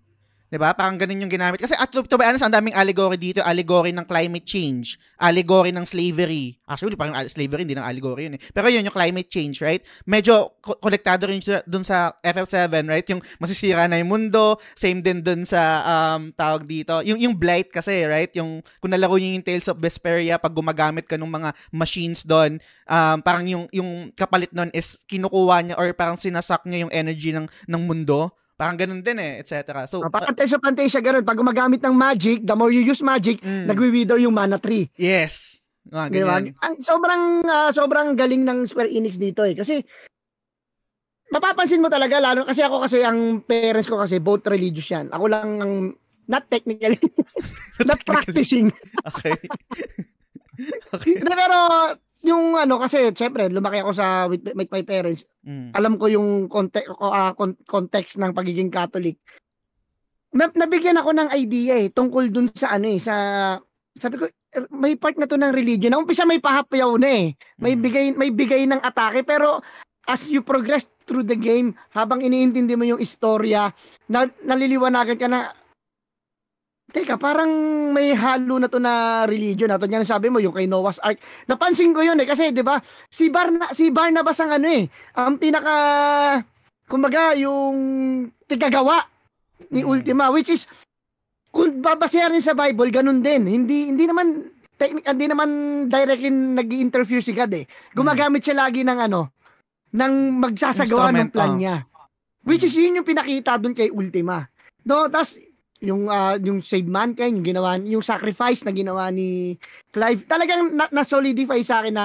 'Di 0.52 0.60
ba? 0.60 0.76
Parang 0.76 1.00
ganun 1.00 1.24
yung 1.24 1.32
ginamit. 1.32 1.56
Kasi 1.56 1.72
at 1.72 1.88
to, 1.88 2.04
to 2.04 2.20
be 2.20 2.28
honest, 2.28 2.44
ang 2.44 2.52
daming 2.52 2.76
allegory 2.76 3.16
dito. 3.16 3.40
Allegory 3.40 3.96
ng 3.96 4.04
climate 4.04 4.44
change. 4.44 5.00
Allegory 5.16 5.72
ng 5.72 5.88
slavery. 5.88 6.60
Actually, 6.68 6.92
parang 6.92 7.16
slavery, 7.32 7.64
hindi 7.64 7.72
ng 7.72 7.80
allegory 7.80 8.28
yun 8.28 8.36
eh. 8.36 8.42
Pero 8.52 8.68
yun, 8.68 8.84
yung 8.84 8.92
climate 8.92 9.32
change, 9.32 9.64
right? 9.64 9.80
Medyo 10.04 10.60
ko- 10.60 10.76
konektado 10.76 11.24
rin 11.24 11.40
dun 11.64 11.80
sa 11.80 12.12
FF7, 12.20 12.84
right? 12.84 13.06
Yung 13.08 13.24
masisira 13.40 13.88
na 13.88 13.96
yung 13.96 14.12
mundo. 14.12 14.60
Same 14.76 15.00
din 15.00 15.24
dun 15.24 15.48
sa, 15.48 15.60
um, 15.88 16.28
tawag 16.36 16.68
dito. 16.68 17.00
Yung, 17.00 17.16
yung 17.16 17.32
blight 17.32 17.72
kasi, 17.72 18.04
right? 18.04 18.28
Yung, 18.36 18.60
kung 18.76 18.92
nalaro 18.92 19.16
nyo 19.16 19.32
yung 19.32 19.46
Tales 19.46 19.72
of 19.72 19.80
Vesperia, 19.80 20.36
pag 20.36 20.52
gumagamit 20.52 21.08
ka 21.08 21.16
ng 21.16 21.32
mga 21.32 21.56
machines 21.72 22.28
doon, 22.28 22.60
um, 22.84 23.16
parang 23.24 23.48
yung, 23.48 23.64
yung 23.72 24.12
kapalit 24.12 24.52
nun 24.52 24.68
is 24.76 25.00
kinukuha 25.08 25.64
niya 25.64 25.74
or 25.80 25.88
parang 25.96 26.20
sinasak 26.20 26.60
niya 26.68 26.84
yung 26.84 26.92
energy 26.92 27.32
ng, 27.32 27.48
ng 27.48 27.82
mundo. 27.88 28.28
Parang 28.52 28.76
ganun 28.76 29.00
din 29.00 29.16
eh, 29.16 29.40
etc. 29.40 29.86
So, 29.86 30.00
Oh, 30.00 30.08
Pantay 30.08 30.46
sa 30.46 30.56
pantay 30.56 30.86
siya 30.86 31.00
ganun. 31.00 31.22
Pag 31.22 31.36
gumagamit 31.36 31.80
ng 31.80 31.92
magic, 31.92 32.42
the 32.42 32.54
more 32.54 32.70
you 32.70 32.80
use 32.80 33.00
magic, 33.00 33.40
Mm. 33.40 33.66
nagwi-wither 33.66 34.18
yung 34.18 34.32
mana 34.32 34.56
tree. 34.56 34.86
yes. 34.94 35.58
Mga 35.82 36.06
Di 36.06 36.22
ba? 36.22 36.38
ganyan. 36.38 36.54
Ang 36.62 36.74
sobrang 36.78 37.22
ah, 37.42 37.70
sobrang 37.70 38.14
galing 38.14 38.46
ng 38.46 38.64
Square 38.64 38.86
Enix 38.88 39.18
dito 39.18 39.42
eh. 39.42 39.50
Kasi 39.52 39.82
mapapansin 41.26 41.82
mo 41.82 41.90
talaga 41.90 42.22
lalo 42.22 42.44
kasi 42.44 42.62
ako 42.62 42.86
kasi 42.86 43.02
ang 43.02 43.42
parents 43.42 43.88
ko 43.88 43.98
kasi 43.98 44.22
both 44.22 44.46
religious 44.46 44.86
yan. 44.86 45.10
Ako 45.10 45.24
lang 45.26 45.58
ang 45.58 45.74
not 46.28 46.46
technically 46.46 46.94
not 47.88 47.98
practicing. 48.06 48.70
Okay. 49.02 49.34
okay. 50.94 51.14
Pero 51.18 51.56
yung 52.22 52.54
ano 52.54 52.78
kasi 52.78 53.10
syempre 53.12 53.50
lumaki 53.50 53.82
ako 53.82 53.92
sa 53.94 54.30
with, 54.30 54.46
with 54.54 54.70
my 54.70 54.82
parents. 54.86 55.26
Mm. 55.42 55.74
Alam 55.74 55.98
ko 55.98 56.06
yung 56.06 56.46
context 56.46 56.90
context 57.66 58.18
ng 58.22 58.30
pagiging 58.30 58.70
Catholic. 58.70 59.18
Na, 60.32 60.48
nabigyan 60.48 60.96
ako 60.96 61.12
ng 61.12 61.28
idea 61.36 61.76
eh 61.82 61.92
tungkol 61.92 62.32
dun 62.32 62.48
sa 62.54 62.78
ano 62.78 62.88
eh 62.88 63.02
sa 63.02 63.14
sabi 63.92 64.16
ko 64.16 64.24
er, 64.56 64.64
may 64.72 64.96
part 64.96 65.18
na 65.20 65.28
to 65.28 65.36
ng 65.36 65.52
religion. 65.52 65.92
Na 65.92 66.00
umpisa 66.00 66.24
may 66.24 66.40
pahapyaw 66.40 66.96
na 66.96 67.10
eh. 67.10 67.26
May 67.60 67.74
Mm. 67.76 67.82
bigay 67.82 68.06
may 68.16 68.30
bigay 68.32 68.62
ng 68.70 68.80
atake 68.80 69.26
pero 69.26 69.60
as 70.06 70.26
you 70.30 70.42
progress 70.42 70.86
through 71.06 71.26
the 71.26 71.38
game, 71.38 71.74
habang 71.94 72.22
iniintindi 72.22 72.74
mo 72.74 72.86
yung 72.86 73.02
istorya, 73.02 73.70
na, 74.10 74.26
naliliwanagan 74.42 75.18
ka 75.18 75.28
na, 75.30 75.50
Teka, 76.92 77.16
parang 77.16 77.48
may 77.96 78.12
halo 78.12 78.60
na 78.60 78.68
to 78.68 78.76
na 78.76 79.24
religion 79.24 79.72
na 79.72 79.80
to. 79.80 79.88
Yan 79.88 80.04
sabi 80.04 80.28
mo, 80.28 80.36
yung 80.44 80.52
kay 80.52 80.68
Noah's 80.68 81.00
Ark. 81.00 81.16
Napansin 81.48 81.96
ko 81.96 82.04
yun 82.04 82.20
eh, 82.20 82.28
kasi 82.28 82.52
'di 82.52 82.60
ba 82.60 82.76
si, 83.08 83.32
Barna, 83.32 83.72
si 83.72 83.88
Barnabas 83.88 84.36
ang 84.44 84.52
ano 84.60 84.68
eh, 84.68 84.84
ang 85.16 85.40
pinaka, 85.40 85.74
kumbaga, 86.84 87.32
yung 87.40 87.76
tigagawa 88.44 89.00
ni 89.72 89.80
Mm. 89.80 89.88
Ultima, 89.88 90.28
which 90.28 90.52
is, 90.52 90.68
kung 91.48 91.80
babasehan 91.80 92.32
rin 92.32 92.44
sa 92.44 92.52
Bible, 92.52 92.92
ganun 92.92 93.24
din. 93.24 93.48
Hindi, 93.48 93.88
hindi 93.88 94.04
naman, 94.04 94.52
technic, 94.76 95.04
hindi 95.08 95.26
naman 95.28 95.48
directly 95.88 96.28
nag-interfere 96.28 97.24
si 97.24 97.32
God 97.32 97.52
eh. 97.56 97.64
Gumagamit 97.96 98.44
siya 98.44 98.68
lagi 98.68 98.84
ng 98.84 98.98
ano, 99.08 99.32
ng 99.92 100.12
magsasagawa 100.40 101.12
Instrument, 101.12 101.28
ng 101.28 101.32
plan 101.32 101.52
oh. 101.52 101.58
niya. 101.60 101.76
Which 102.42 102.66
is 102.66 102.74
yun 102.74 103.00
yung 103.00 103.06
pinakita 103.06 103.56
dun 103.56 103.72
kay 103.72 103.88
Ultima. 103.88 104.44
No, 104.82 105.06
tas 105.06 105.38
yung 105.82 106.06
ah, 106.06 106.38
yung 106.38 106.62
save 106.62 106.86
mankind, 106.86 107.42
yung 107.42 107.46
ginawa 107.46 107.74
yung 107.82 108.06
sacrifice 108.06 108.62
na 108.62 108.70
ginawa 108.70 109.10
ni 109.10 109.58
Clive, 109.90 110.22
talagang 110.30 110.70
na, 110.70 110.86
na-solidify 110.94 111.58
sa 111.66 111.82
akin 111.82 111.94
na 111.94 112.04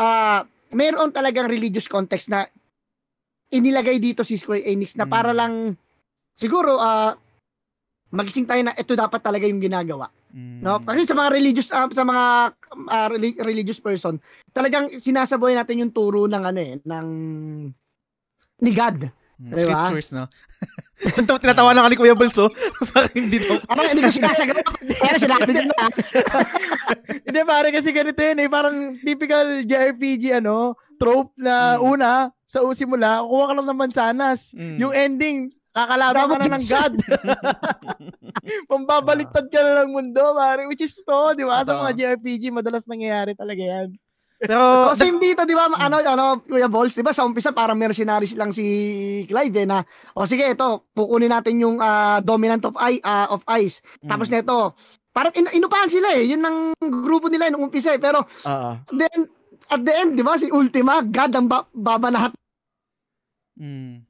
ah 0.00 0.40
mayroon 0.72 1.12
talagang 1.12 1.52
religious 1.52 1.84
context 1.84 2.32
na 2.32 2.48
inilagay 3.52 4.00
dito 4.00 4.24
si 4.24 4.40
Square 4.40 4.64
Enix 4.64 4.96
na 4.96 5.04
para 5.04 5.36
Mm. 5.36 5.38
lang 5.38 5.52
siguro 6.32 6.80
ah 6.80 7.12
magising 8.08 8.48
tayo 8.48 8.64
na 8.64 8.72
ito 8.72 8.96
dapat 8.96 9.20
talaga 9.20 9.44
yung 9.44 9.60
ginagawa. 9.60 10.08
Mm. 10.32 10.64
No? 10.64 10.80
Kasi 10.80 11.04
sa 11.04 11.12
mga 11.12 11.28
religious 11.36 11.68
ah, 11.68 11.88
sa 11.92 12.08
mga 12.08 12.24
reli- 13.12 13.40
religious 13.44 13.80
person, 13.84 14.16
talagang 14.56 14.96
sinasabuhay 14.96 15.52
natin 15.52 15.84
yung 15.84 15.92
turo 15.92 16.24
ng 16.24 16.44
ano 16.48 16.60
eh, 16.64 16.80
ng 16.80 17.08
ni 18.64 18.72
God. 18.72 19.21
Mm, 19.42 19.58
Diba? 19.58 19.58
Scriptures, 19.58 20.08
no? 20.14 20.24
Tinatawa 21.42 21.74
na 21.74 21.82
ka 21.82 21.90
ni 21.90 21.98
Kuya 21.98 22.14
Bulso. 22.14 22.46
Parang 22.94 23.10
hindi 23.10 23.42
daw. 23.42 23.58
Ano, 23.66 23.80
hindi 23.90 24.06
ko 24.06 24.14
sinasagawa. 24.14 24.62
Pero 24.86 25.16
sinabi 25.18 25.50
ko 25.50 25.62
na. 25.66 25.86
Hindi, 27.26 27.40
pare, 27.48 27.68
kasi 27.72 27.90
ganito 27.90 28.20
yun 28.20 28.38
eh. 28.44 28.48
Parang 28.50 28.76
typical 29.00 29.64
JRPG, 29.66 30.38
ano, 30.38 30.76
trope 31.00 31.32
na 31.40 31.80
Mm. 31.80 31.90
una, 31.90 32.10
sa 32.46 32.62
simula, 32.76 33.24
kuha 33.26 33.50
ka 33.50 33.54
lang 33.58 33.66
ng 33.66 33.80
mansanas. 33.82 34.52
Mm. 34.54 34.76
Yung 34.78 34.92
ending, 34.94 35.36
kakalaban 35.72 36.28
ka 36.28 36.36
na 36.38 36.54
ng 36.54 36.66
God. 36.68 36.92
Pambabaliktad 38.68 39.46
ka 39.48 39.58
na 39.64 39.82
ng 39.82 39.90
mundo, 39.90 40.22
pare. 40.36 40.68
Which 40.68 40.84
is 40.84 40.94
to, 41.02 41.34
di 41.34 41.42
ba? 41.42 41.64
Sa 41.64 41.82
mga 41.82 41.90
JRPG, 41.96 42.52
madalas 42.52 42.86
nangyayari 42.86 43.32
talaga 43.34 43.62
yan. 43.64 43.88
Pero, 44.42 44.90
O, 44.90 44.98
same 44.98 45.22
dito, 45.22 45.46
di 45.46 45.54
ba, 45.54 45.70
ano, 45.70 46.02
ano, 46.02 46.42
Kuya 46.42 46.66
Balls, 46.66 46.98
di 46.98 47.06
ba, 47.06 47.14
sa 47.14 47.22
umpisa, 47.22 47.54
parang 47.54 47.78
mercenaries 47.78 48.34
lang 48.34 48.50
si 48.50 48.66
Clive, 49.30 49.62
eh, 49.62 49.66
na, 49.70 49.86
o 50.18 50.26
sige, 50.26 50.42
ito, 50.50 50.90
kukunin 50.90 51.30
natin 51.30 51.62
yung 51.62 51.78
ah, 51.78 52.18
dominant 52.18 52.66
of, 52.66 52.74
I, 52.74 52.98
ah, 53.00 53.30
of 53.30 53.46
ice. 53.54 53.78
Tapos 54.02 54.26
Mm. 54.26 54.42
nito, 54.42 54.74
parang 55.14 55.30
in- 55.38 55.54
inupahan 55.54 55.86
sila 55.86 56.18
eh, 56.18 56.26
yun 56.26 56.42
ang 56.42 56.74
grupo 56.82 57.30
nila 57.30 57.54
nung 57.54 57.70
umpisa 57.70 57.94
eh, 57.94 58.02
pero, 58.02 58.26
Oo. 58.26 58.70
then, 58.90 59.30
at 59.70 59.78
the 59.78 59.94
end, 59.94 60.18
di 60.18 60.26
ba, 60.26 60.34
si 60.34 60.50
Ultima, 60.50 61.06
God 61.06 61.32
ang 61.32 61.46
ba- 61.46 61.70
babanahat. 61.70 62.34
Mm. 63.54 64.02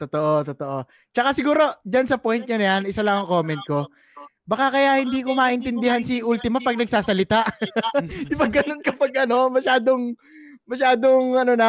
Totoo, 0.00 0.46
totoo. 0.46 0.78
Tsaka 1.12 1.34
siguro, 1.34 1.60
dyan 1.84 2.06
sa 2.06 2.16
point 2.16 2.40
niya 2.40 2.56
na 2.56 2.66
yan, 2.72 2.82
isa 2.88 3.04
lang 3.04 3.20
ang 3.20 3.28
comment 3.28 3.60
ko. 3.66 3.84
Baka 4.50 4.66
kaya 4.74 4.98
hindi 4.98 5.22
ko 5.22 5.30
maintindihan 5.32 6.02
si 6.02 6.18
Ultima 6.20 6.58
pag 6.58 6.74
nagsasalita. 6.74 7.46
Di 8.26 8.34
ba 8.34 8.50
ganun 8.50 8.82
kapag 8.82 9.14
ano, 9.22 9.46
masyadong, 9.46 10.18
masyadong 10.66 11.38
ano 11.38 11.52
na, 11.54 11.68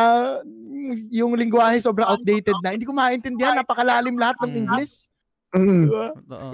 yung 1.13 1.38
lingwahe 1.38 1.77
sobrang 1.77 2.09
outdated 2.09 2.57
na. 2.59 2.73
Hindi 2.73 2.89
ko 2.89 2.93
maintindihan, 2.97 3.53
napakalalim 3.53 4.17
lahat 4.17 4.41
ng 4.41 4.49
Mm. 4.49 4.59
English. 4.65 5.05
Di 5.53 5.88
ba? 5.88 6.09
Totoo. 6.09 6.47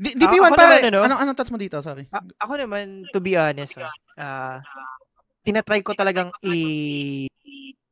D- 0.00 0.16
DP1 0.16 0.48
Ako 0.48 0.56
pare, 0.56 0.76
ano? 0.80 1.00
anong, 1.04 1.20
anong 1.20 1.36
thoughts 1.36 1.52
mo 1.52 1.60
dito? 1.60 1.76
Sorry. 1.84 2.08
A- 2.08 2.32
ako 2.40 2.52
naman, 2.56 3.04
to 3.12 3.20
be 3.20 3.36
honest, 3.36 3.76
ah, 3.76 3.92
ah, 4.16 4.56
tinatry 5.44 5.84
ko 5.84 5.92
talagang 5.92 6.32
i 6.40 7.28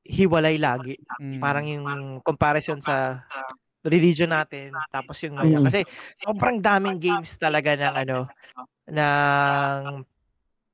hiwalay 0.04 0.56
lagi. 0.56 0.96
Mm. 1.20 1.40
Parang 1.40 1.64
yung 1.64 1.86
comparison 2.20 2.80
sa 2.80 3.24
religion 3.84 4.32
natin, 4.32 4.72
tapos 4.90 5.16
yung. 5.22 5.36
Mm. 5.36 5.60
Kasi 5.60 5.84
sobrang 6.18 6.58
daming 6.58 6.96
games 6.98 7.36
talaga 7.36 7.76
ng 7.76 7.94
ano, 7.94 8.18
ng 8.88 10.02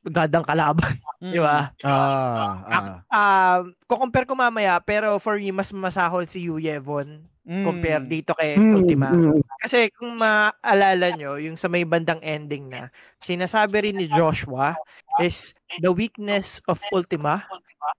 gadang 0.08 0.46
kalaban, 0.46 0.96
Mm. 1.20 1.32
di 1.36 1.40
ba? 1.42 1.68
Ah, 1.84 2.64
ah. 2.64 2.96
Um, 3.12 3.76
kukompare 3.84 4.24
ko 4.24 4.32
mamaya, 4.32 4.80
pero 4.80 5.20
for 5.20 5.36
me, 5.36 5.52
mas 5.52 5.68
masahol 5.76 6.24
si 6.24 6.48
Yu 6.48 6.56
Yevon 6.56 7.20
Mm. 7.40 7.64
compare 7.66 8.04
dito 8.06 8.30
kay 8.36 8.54
Mm, 8.54 8.74
Ultima. 8.76 9.08
mm. 9.10 9.40
Kasi 9.58 9.88
kung 9.96 10.14
maalala 10.14 11.12
nyo, 11.16 11.40
yung 11.40 11.56
sa 11.56 11.66
may 11.66 11.82
bandang 11.84 12.20
ending 12.22 12.68
na, 12.68 12.88
sinasabi 13.18 13.90
rin 13.90 13.96
ni 13.96 14.06
Joshua 14.06 14.76
is 15.18 15.52
the 15.82 15.90
weakness 15.90 16.60
of 16.68 16.78
Ultima 16.92 17.42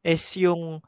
is 0.01 0.24
yung 0.38 0.80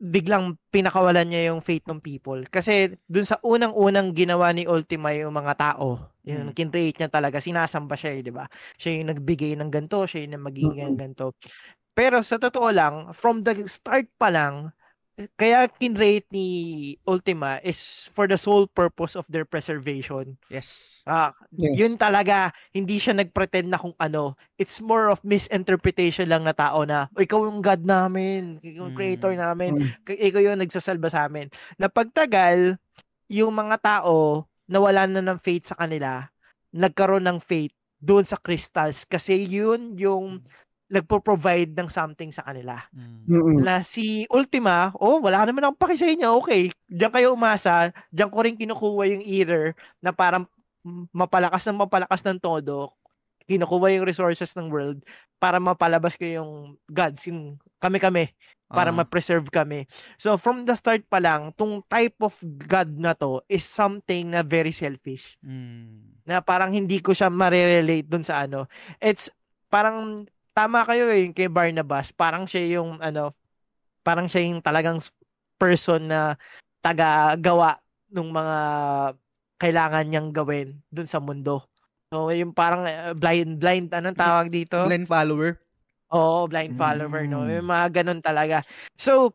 biglang 0.00 0.56
pinakawalan 0.72 1.28
niya 1.28 1.52
yung 1.52 1.60
faith 1.60 1.84
ng 1.84 2.00
people. 2.00 2.40
Kasi 2.48 2.96
dun 3.04 3.28
sa 3.28 3.36
unang-unang 3.44 4.16
ginawa 4.16 4.48
ni 4.56 4.64
Ultima 4.64 5.12
yung 5.12 5.36
mga 5.36 5.54
tao, 5.60 6.00
yung 6.24 6.50
Mm. 6.50 6.56
kinrate 6.56 6.96
niya 7.04 7.10
talaga, 7.12 7.36
sinasamba 7.38 7.94
siya 8.00 8.16
eh, 8.16 8.24
di 8.24 8.32
ba? 8.32 8.48
Siya 8.80 8.96
yung 9.00 9.12
nagbigay 9.12 9.52
ng 9.60 9.68
ganto, 9.68 10.08
siya 10.08 10.24
yung 10.24 10.40
magiging 10.40 10.96
ganto. 10.96 11.36
Pero 11.92 12.24
sa 12.24 12.40
totoo 12.40 12.70
lang, 12.72 13.12
from 13.12 13.44
the 13.44 13.52
start 13.68 14.08
pa 14.16 14.32
lang, 14.32 14.72
kaya 15.34 15.68
kinrate 15.68 16.26
ni 16.30 16.46
Ultima 17.04 17.58
is 17.60 18.08
for 18.14 18.24
the 18.24 18.38
sole 18.38 18.64
purpose 18.66 19.14
of 19.14 19.26
their 19.28 19.44
preservation. 19.44 20.38
Yes. 20.48 21.00
Ah, 21.04 21.32
Yes. 21.52 21.76
yun 21.80 21.94
talaga, 21.96 22.52
hindi 22.70 23.00
siya 23.00 23.16
nagpretend 23.16 23.68
na 23.68 23.80
kung 23.80 23.96
ano. 23.98 24.36
It's 24.56 24.78
more 24.78 25.10
of 25.10 25.20
misinterpretation 25.24 26.28
lang 26.30 26.44
na 26.44 26.54
tao 26.54 26.84
na, 26.84 27.08
"O, 27.12 27.20
ikaw 27.24 27.42
yung 27.44 27.60
God 27.60 27.82
namin, 27.84 28.60
ikaw 28.62 28.86
yung 28.88 28.96
creator 28.96 29.32
Mm. 29.34 29.40
namin, 29.40 29.70
Mm. 29.76 29.90
ikaw 30.06 30.40
yung 30.40 30.60
nagsasalba 30.60 31.08
sa 31.10 31.26
amin. 31.26 31.48
Na 31.76 31.88
pagtagal, 31.90 32.78
yung 33.26 33.54
mga 33.54 33.76
tao 33.80 34.46
nawala 34.70 35.06
na 35.10 35.18
ng 35.24 35.38
faith 35.42 35.66
sa 35.70 35.78
kanila, 35.78 36.30
nagkaroon 36.70 37.26
ng 37.26 37.38
faith 37.42 37.74
doon 37.98 38.22
sa 38.24 38.38
crystals 38.38 39.04
kasi 39.04 39.44
yun 39.44 39.98
yung 39.98 40.40
nagpo-provide 40.90 41.70
ng 41.72 41.86
something 41.86 42.34
sa 42.34 42.42
kanila. 42.42 42.74
Mm. 42.90 43.18
Mm-mm. 43.30 43.58
Na 43.62 43.78
si 43.80 44.26
Ultima, 44.26 44.90
oh, 44.98 45.22
wala 45.22 45.46
naman 45.46 45.62
akong 45.62 45.78
paki 45.78 45.96
sa 45.96 46.10
inyo. 46.10 46.42
Okay, 46.42 46.68
diyan 46.90 47.12
kayo 47.14 47.28
umasa. 47.32 47.94
Diyan 48.10 48.30
ko 48.30 48.38
rin 48.42 48.58
kinukuha 48.58 49.06
yung 49.06 49.22
eater 49.22 49.78
na 50.02 50.10
parang 50.10 50.50
mapalakas 51.14 51.62
ng 51.70 51.78
mapalakas 51.78 52.26
ng 52.26 52.42
todo. 52.42 52.90
Kinukuha 53.46 53.94
yung 53.94 54.06
resources 54.06 54.50
ng 54.58 54.66
world 54.66 54.98
para 55.38 55.62
mapalabas 55.62 56.18
ko 56.18 56.26
yung 56.26 56.50
gods, 56.90 57.30
yung 57.30 57.54
kami-kami, 57.78 58.30
para 58.70 58.90
Ah. 58.90 58.96
ma-preserve 59.02 59.50
kami. 59.50 59.86
So 60.14 60.38
from 60.38 60.62
the 60.62 60.74
start 60.74 61.02
pa 61.06 61.18
lang, 61.18 61.50
tong 61.58 61.82
type 61.86 62.14
of 62.22 62.34
god 62.66 62.90
na 62.94 63.14
to 63.14 63.42
is 63.46 63.66
something 63.66 64.30
na 64.30 64.46
very 64.46 64.70
selfish 64.70 65.34
Mm. 65.42 66.22
na 66.22 66.38
parang 66.38 66.70
hindi 66.70 67.02
ko 67.02 67.10
siya 67.10 67.30
marirelate 67.30 68.06
dun 68.06 68.22
sa 68.22 68.46
ano. 68.46 68.70
It's 69.02 69.26
parang 69.66 70.26
tama 70.54 70.84
kayo 70.84 71.08
eh 71.10 71.26
yung 71.26 71.34
kay 71.36 71.48
Barnabas, 71.50 72.10
parang 72.12 72.44
siya 72.44 72.80
yung 72.80 72.98
ano, 73.00 73.34
parang 74.02 74.26
siya 74.26 74.46
yung 74.46 74.62
talagang 74.64 74.98
person 75.60 76.04
na 76.08 76.34
taga-gawa 76.80 77.76
ng 78.10 78.28
mga 78.32 78.58
kailangan 79.60 80.04
niyang 80.08 80.30
gawin 80.32 80.80
dun 80.88 81.04
sa 81.06 81.20
mundo. 81.20 81.68
So 82.10 82.32
yung 82.34 82.50
parang 82.56 82.88
eh, 82.88 83.14
blind 83.14 83.60
blind 83.60 83.92
anong 83.94 84.18
tawag 84.18 84.48
dito? 84.50 84.82
Blind 84.88 85.06
follower. 85.06 85.60
Oo, 86.10 86.50
blind 86.50 86.74
follower, 86.74 87.22
no? 87.30 87.46
Mm. 87.46 87.62
May 87.62 87.62
mga 87.62 87.86
ganun 88.02 88.18
talaga. 88.18 88.66
So, 88.98 89.30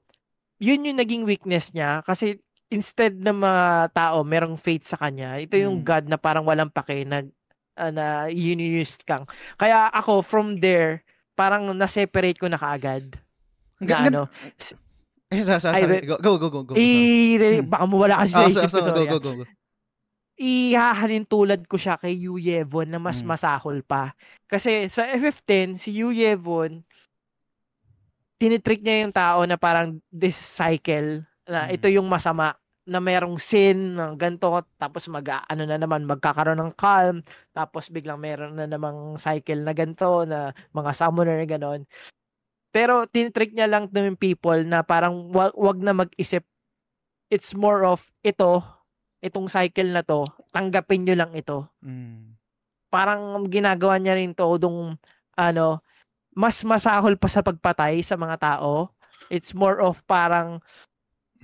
yun 0.59 0.83
yung 0.83 0.99
naging 0.99 1.23
weakness 1.23 1.71
niya 1.71 2.03
kasi 2.03 2.35
instead 2.67 3.15
na 3.15 3.31
mga 3.31 3.95
tao 3.95 4.27
merong 4.27 4.59
faith 4.59 4.83
sa 4.83 4.99
kanya, 4.99 5.39
ito 5.39 5.55
yung 5.55 5.79
Mm. 5.79 5.87
God 5.87 6.05
na 6.11 6.17
parang 6.19 6.43
walang 6.43 6.67
pake 6.67 7.07
na, 7.07 7.23
ah, 7.75 7.91
na 7.91 8.05
unused 8.27 9.03
kang. 9.03 9.23
Kaya 9.55 9.87
ako, 9.91 10.19
from 10.19 10.57
there, 10.57 11.03
parang 11.33 11.71
na-separate 11.71 12.39
ko 12.39 12.47
na 12.47 12.57
kaagad. 12.57 13.15
Na 13.79 14.07
ano, 14.07 14.21
Eh, 15.25 15.41
sa, 15.41 15.57
sa, 15.57 15.73
Ay, 15.73 15.81
sorry. 15.83 15.99
Go, 16.05 16.15
go, 16.21 16.37
go, 16.37 16.49
go. 16.53 16.61
go. 16.63 16.73
i- 16.77 17.35
Hmm. 17.35 17.65
baka 17.65 17.85
mawala 17.89 18.21
kasi 18.23 18.31
sa 18.31 18.45
Ah, 18.45 18.47
isip 18.47 18.69
so, 18.69 18.77
ko, 18.77 18.77
so, 18.77 18.87
sorry, 18.87 18.93
go, 18.93 19.03
ah. 19.03 19.11
go, 19.11 19.19
go, 19.19 19.31
go. 19.41 19.45
ihahalin 20.35 21.23
tulad 21.25 21.63
ko 21.65 21.75
siya 21.75 21.95
kay 21.95 22.11
Yu 22.13 22.35
Yevon 22.35 22.91
na 22.91 22.99
mas 22.99 23.23
Mm. 23.23 23.27
masahol 23.31 23.79
pa. 23.81 24.11
Kasi 24.45 24.85
sa 24.87 25.07
F15, 25.07 25.75
si 25.75 25.95
Yu 25.95 26.11
Yevon, 26.11 26.83
tinitrick 28.35 28.83
niya 28.83 29.07
yung 29.07 29.15
tao 29.15 29.47
na 29.47 29.55
parang 29.55 29.95
this 30.11 30.35
cycle, 30.35 31.23
na 31.47 31.71
ito 31.71 31.87
yung 31.87 32.05
masama, 32.05 32.51
na 32.85 33.01
merong 33.01 33.41
sin, 33.41 33.97
ng 33.97 34.13
ganito, 34.17 34.61
tapos 34.77 35.09
mag, 35.09 35.25
ano 35.25 35.65
na 35.65 35.77
naman, 35.81 36.05
magkakaroon 36.05 36.61
ng 36.61 36.73
calm, 36.77 37.25
tapos 37.51 37.89
biglang 37.89 38.21
meron 38.21 38.57
na 38.57 38.69
namang 38.69 39.17
cycle 39.17 39.65
na 39.65 39.73
ganito, 39.73 40.23
na 40.25 40.53
mga 40.73 40.91
summoner, 40.93 41.41
ganon. 41.49 41.83
Pero 42.69 43.07
tinitrick 43.09 43.55
niya 43.55 43.71
lang 43.71 43.89
ng 43.89 44.19
people 44.19 44.61
na 44.67 44.85
parang 44.85 45.31
wag, 45.33 45.55
wag 45.57 45.79
na 45.81 45.95
mag-isip 45.95 46.45
it's 47.29 47.57
more 47.57 47.85
of 47.85 48.11
ito, 48.21 48.61
itong 49.21 49.49
cycle 49.49 49.89
na 49.89 50.05
to, 50.05 50.25
tanggapin 50.53 51.05
nyo 51.05 51.15
lang 51.17 51.31
ito. 51.33 51.65
Mm. 51.81 52.37
Parang 52.93 53.43
ginagawa 53.49 53.97
niya 53.97 54.15
rin 54.15 54.31
to 54.37 54.55
dong 54.61 54.95
ano, 55.35 55.81
mas 56.35 56.61
masahol 56.63 57.17
pa 57.17 57.27
sa 57.27 57.41
pagpatay 57.41 57.99
sa 58.05 58.15
mga 58.15 58.37
tao. 58.39 58.93
It's 59.31 59.55
more 59.57 59.81
of 59.81 60.05
parang 60.05 60.61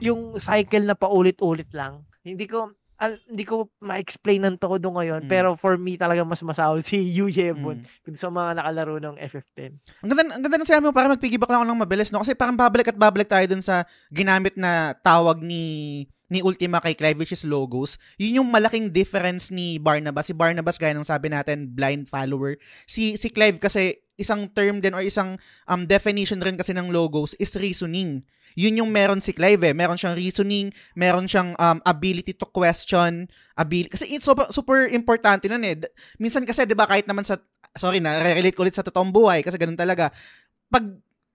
yung 0.01 0.35
cycle 0.37 0.83
na 0.83 0.93
paulit-ulit 0.93 1.69
lang. 1.71 2.01
Hindi 2.21 2.45
ko 2.45 2.69
al- 2.97 3.17
hindi 3.25 3.41
ko 3.41 3.65
ma-explain 3.81 4.45
ng 4.45 4.57
todo 4.61 4.93
ngayon, 4.93 5.25
Mm. 5.25 5.29
pero 5.29 5.57
for 5.57 5.73
me 5.73 5.97
talaga 5.97 6.21
mas 6.21 6.37
masahol 6.45 6.85
si 6.85 7.01
Yu 7.17 7.25
Yevon 7.27 7.81
Mm. 7.81 8.13
sa 8.13 8.29
mga 8.29 8.61
nakalaro 8.61 9.01
ng 9.01 9.15
FF10. 9.17 9.73
Ang 10.05 10.09
ganda, 10.13 10.37
ang 10.37 10.43
ganda 10.45 10.57
ng 10.61 10.69
sabi 10.69 10.85
mo, 10.85 10.93
parang 10.93 11.09
mag-piggyback 11.09 11.49
lang 11.49 11.65
ako 11.65 11.69
ng 11.69 11.81
mabilis, 11.81 12.13
no? 12.13 12.21
Kasi 12.21 12.37
parang 12.37 12.53
babalik 12.53 12.93
at 12.93 12.97
babalik 12.97 13.25
tayo 13.25 13.41
dun 13.49 13.61
sa 13.61 13.85
ginamit 14.09 14.53
na 14.53 14.93
tawag 14.95 15.41
ni 15.41 16.05
ni 16.31 16.39
Ultima 16.39 16.79
kay 16.79 16.95
Clive, 16.95 17.19
which 17.19 17.35
is 17.35 17.43
logos. 17.43 17.99
Yun 18.15 18.39
yung 18.39 18.47
malaking 18.47 18.87
difference 18.87 19.51
ni 19.51 19.75
Barnabas. 19.75 20.31
Si 20.31 20.33
Barnabas, 20.33 20.79
gaya 20.79 20.95
ng 20.95 21.03
sabi 21.03 21.27
natin, 21.27 21.67
blind 21.67 22.07
follower. 22.07 22.55
Si, 22.87 23.19
si 23.19 23.27
Clive 23.27 23.59
kasi, 23.59 23.99
isang 24.21 24.47
term 24.53 24.79
din 24.79 24.93
or 24.93 25.01
isang 25.01 25.41
um, 25.65 25.89
definition 25.89 26.37
rin 26.39 26.55
kasi 26.55 26.71
ng 26.71 26.93
logos 26.93 27.33
is 27.41 27.57
reasoning. 27.57 28.21
Yun 28.55 28.83
yung 28.83 28.91
meron 28.91 29.23
si 29.23 29.31
Clive 29.31 29.71
eh. 29.71 29.75
Meron 29.75 29.95
siyang 29.95 30.15
reasoning, 30.15 30.75
meron 30.95 31.25
siyang 31.27 31.55
um, 31.55 31.79
ability 31.87 32.35
to 32.35 32.47
question, 32.47 33.27
ability, 33.55 33.89
kasi 33.91 34.05
it's 34.11 34.27
super, 34.27 34.47
super 34.51 34.91
importante 34.91 35.47
nun 35.47 35.63
eh. 35.63 35.79
Minsan 36.19 36.43
kasi, 36.43 36.67
di 36.67 36.75
ba, 36.75 36.83
kahit 36.87 37.07
naman 37.07 37.23
sa, 37.23 37.39
sorry 37.75 38.03
na, 38.03 38.19
relate 38.19 38.55
ko 38.55 38.67
ulit 38.67 38.75
sa 38.75 38.83
totoong 38.83 39.11
buhay, 39.11 39.39
kasi 39.39 39.55
ganun 39.55 39.79
talaga. 39.79 40.11
Pag 40.67 40.83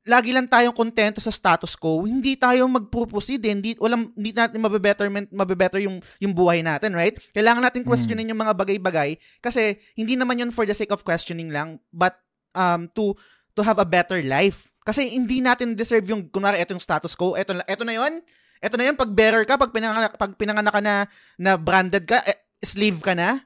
lagi 0.07 0.31
lang 0.31 0.47
tayong 0.47 0.77
kontento 0.77 1.19
sa 1.19 1.35
status 1.35 1.75
quo, 1.75 2.07
hindi 2.07 2.39
tayo 2.39 2.69
mag-proceed 2.71 3.43
eh. 3.43 3.53
Hindi, 3.53 3.71
walang, 3.81 4.15
hindi 4.15 4.31
natin 4.31 4.63
mabebetterment, 4.63 5.27
mabebetter 5.35 5.83
yung, 5.83 5.99
yung 6.23 6.33
buhay 6.37 6.63
natin, 6.63 6.95
right? 6.95 7.19
Kailangan 7.35 7.65
natin 7.65 7.83
questionin 7.83 8.31
yung 8.31 8.39
mga 8.39 8.55
bagay-bagay 8.55 9.19
kasi 9.43 9.83
hindi 9.99 10.15
naman 10.15 10.39
yun 10.39 10.55
for 10.55 10.63
the 10.63 10.77
sake 10.77 10.95
of 10.95 11.03
questioning 11.03 11.51
lang, 11.51 11.83
but 11.91 12.15
um, 12.57 12.89
to 12.97 13.13
to 13.53 13.61
have 13.61 13.77
a 13.77 13.85
better 13.85 14.21
life. 14.25 14.73
Kasi 14.87 15.11
hindi 15.11 15.43
natin 15.43 15.75
deserve 15.75 16.07
yung, 16.15 16.31
kunwari, 16.31 16.63
eto 16.63 16.71
yung 16.71 16.85
status 16.85 17.19
quo, 17.19 17.35
eto, 17.35 17.59
eto 17.67 17.83
na 17.83 17.99
yun, 17.99 18.23
eto 18.63 18.79
na 18.79 18.87
yun, 18.87 18.95
pag 18.95 19.11
bearer 19.11 19.43
ka, 19.43 19.59
pag 19.59 19.75
pinanganak, 19.75 20.15
pag 20.15 20.33
pinanganak 20.39 20.71
ka 20.71 20.83
na, 20.85 21.11
na 21.35 21.59
branded 21.59 22.07
ka, 22.07 22.23
eh, 22.23 22.39
slave 22.63 23.03
ka 23.03 23.19
na, 23.19 23.43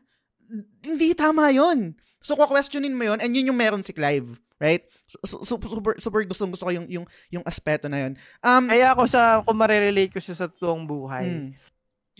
hindi 0.85 1.17
tama 1.17 1.49
yun. 1.49 1.97
So, 2.21 2.37
questionin 2.37 2.93
mo 2.93 3.09
yun, 3.09 3.25
and 3.25 3.33
yun 3.33 3.49
yung 3.49 3.57
meron 3.57 3.81
si 3.81 3.97
Clive. 3.97 4.37
Right? 4.61 4.85
Su- 5.09 5.41
su- 5.41 5.57
super, 5.65 5.97
super 5.97 6.21
gusto 6.29 6.45
gusto 6.45 6.69
ko 6.69 6.73
yung, 6.77 6.85
yung, 6.85 7.09
yung 7.33 7.41
aspeto 7.49 7.89
na 7.89 8.05
yun. 8.05 8.13
Um, 8.45 8.69
Kaya 8.69 8.93
ako 8.93 9.09
sa, 9.09 9.41
kung 9.41 9.57
marerelate 9.57 10.13
ko 10.13 10.21
siya 10.21 10.37
sa 10.37 10.53
totoong 10.53 10.85
buhay, 10.85 11.25
mm, 11.25 11.49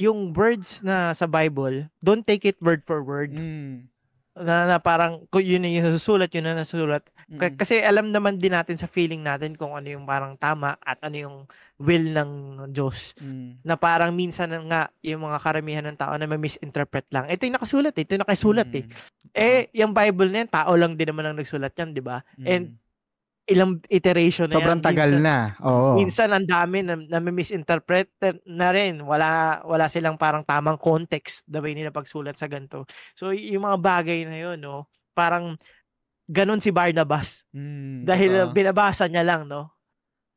yung 0.01 0.33
words 0.33 0.81
na 0.81 1.13
sa 1.13 1.29
Bible, 1.29 1.93
don't 2.01 2.25
take 2.25 2.49
it 2.49 2.57
word 2.65 2.81
for 2.89 3.05
word. 3.05 3.37
mm, 3.37 3.85
Na, 4.31 4.63
na 4.65 4.77
parang, 4.79 5.27
kung 5.27 5.43
yun 5.43 5.67
yung 5.67 5.91
nasusulat, 5.91 6.31
yun 6.31 6.47
na 6.47 6.55
nasusulat. 6.55 7.03
K- 7.35 7.51
mm, 7.51 7.59
kasi 7.59 7.83
alam 7.83 8.15
naman 8.15 8.39
din 8.39 8.55
natin 8.55 8.79
sa 8.79 8.87
feeling 8.87 9.23
natin 9.23 9.55
kung 9.59 9.75
ano 9.75 9.87
yung 9.87 10.07
parang 10.07 10.39
tama 10.39 10.79
at 10.83 10.99
ano 11.03 11.17
yung 11.19 11.37
will 11.79 12.15
ng 12.15 12.31
Diyos. 12.71 13.15
mm, 13.19 13.67
Na 13.67 13.75
parang 13.75 14.15
minsan 14.15 14.51
nga, 14.71 14.91
yung 15.03 15.27
mga 15.27 15.39
karamihan 15.43 15.85
ng 15.87 15.99
tao 15.99 16.15
na 16.15 16.31
may 16.31 16.39
misinterpret 16.39 17.11
lang. 17.11 17.27
Ito 17.27 17.43
yung 17.43 17.57
nakasulat 17.59 17.95
eh. 17.99 18.03
Ito 18.07 18.11
yung 18.17 18.25
nakasulat 18.25 18.71
eh. 18.71 18.85
Eh, 19.35 19.61
yung 19.75 19.93
Bible 19.93 20.31
na 20.31 20.47
yan, 20.47 20.51
tao 20.51 20.73
lang 20.75 20.95
din 20.95 21.11
naman 21.11 21.27
ang 21.27 21.37
nagsulat 21.39 21.75
yan, 21.75 21.91
di 21.91 22.03
ba? 22.03 22.23
mm, 22.39 22.47
and 22.47 22.65
Ilang 23.49 23.81
iteration 23.89 24.47
na 24.53 24.61
Sobrang 24.61 24.79
yan. 24.79 24.85
tagal 24.85 25.11
minsan, 25.11 25.23
na. 25.23 25.37
Oo. 25.65 25.91
Minsan 25.97 26.29
ang 26.31 26.47
dami 26.47 26.85
na, 26.85 26.95
na 26.99 27.19
misinterpret 27.25 28.11
na 28.47 28.69
rin. 28.71 29.01
Wala 29.03 29.61
wala 29.67 29.87
silang 29.91 30.15
parang 30.21 30.45
tamang 30.47 30.79
context 30.79 31.43
the 31.51 31.59
way 31.59 31.75
nila 31.75 31.91
pagsulat 31.91 32.37
sa 32.39 32.47
ganito. 32.47 32.85
So 33.17 33.33
yung 33.35 33.65
mga 33.67 33.79
bagay 33.81 34.19
na 34.29 34.39
yun, 34.39 34.59
no, 34.63 34.87
parang 35.17 35.57
ganun 36.31 36.63
si 36.63 36.71
Barnabas. 36.71 37.45
mm, 37.55 38.07
Dahil 38.07 38.31
totoo. 38.31 38.55
binabasa 38.55 39.07
niya 39.11 39.25
lang, 39.27 39.49
no? 39.51 39.73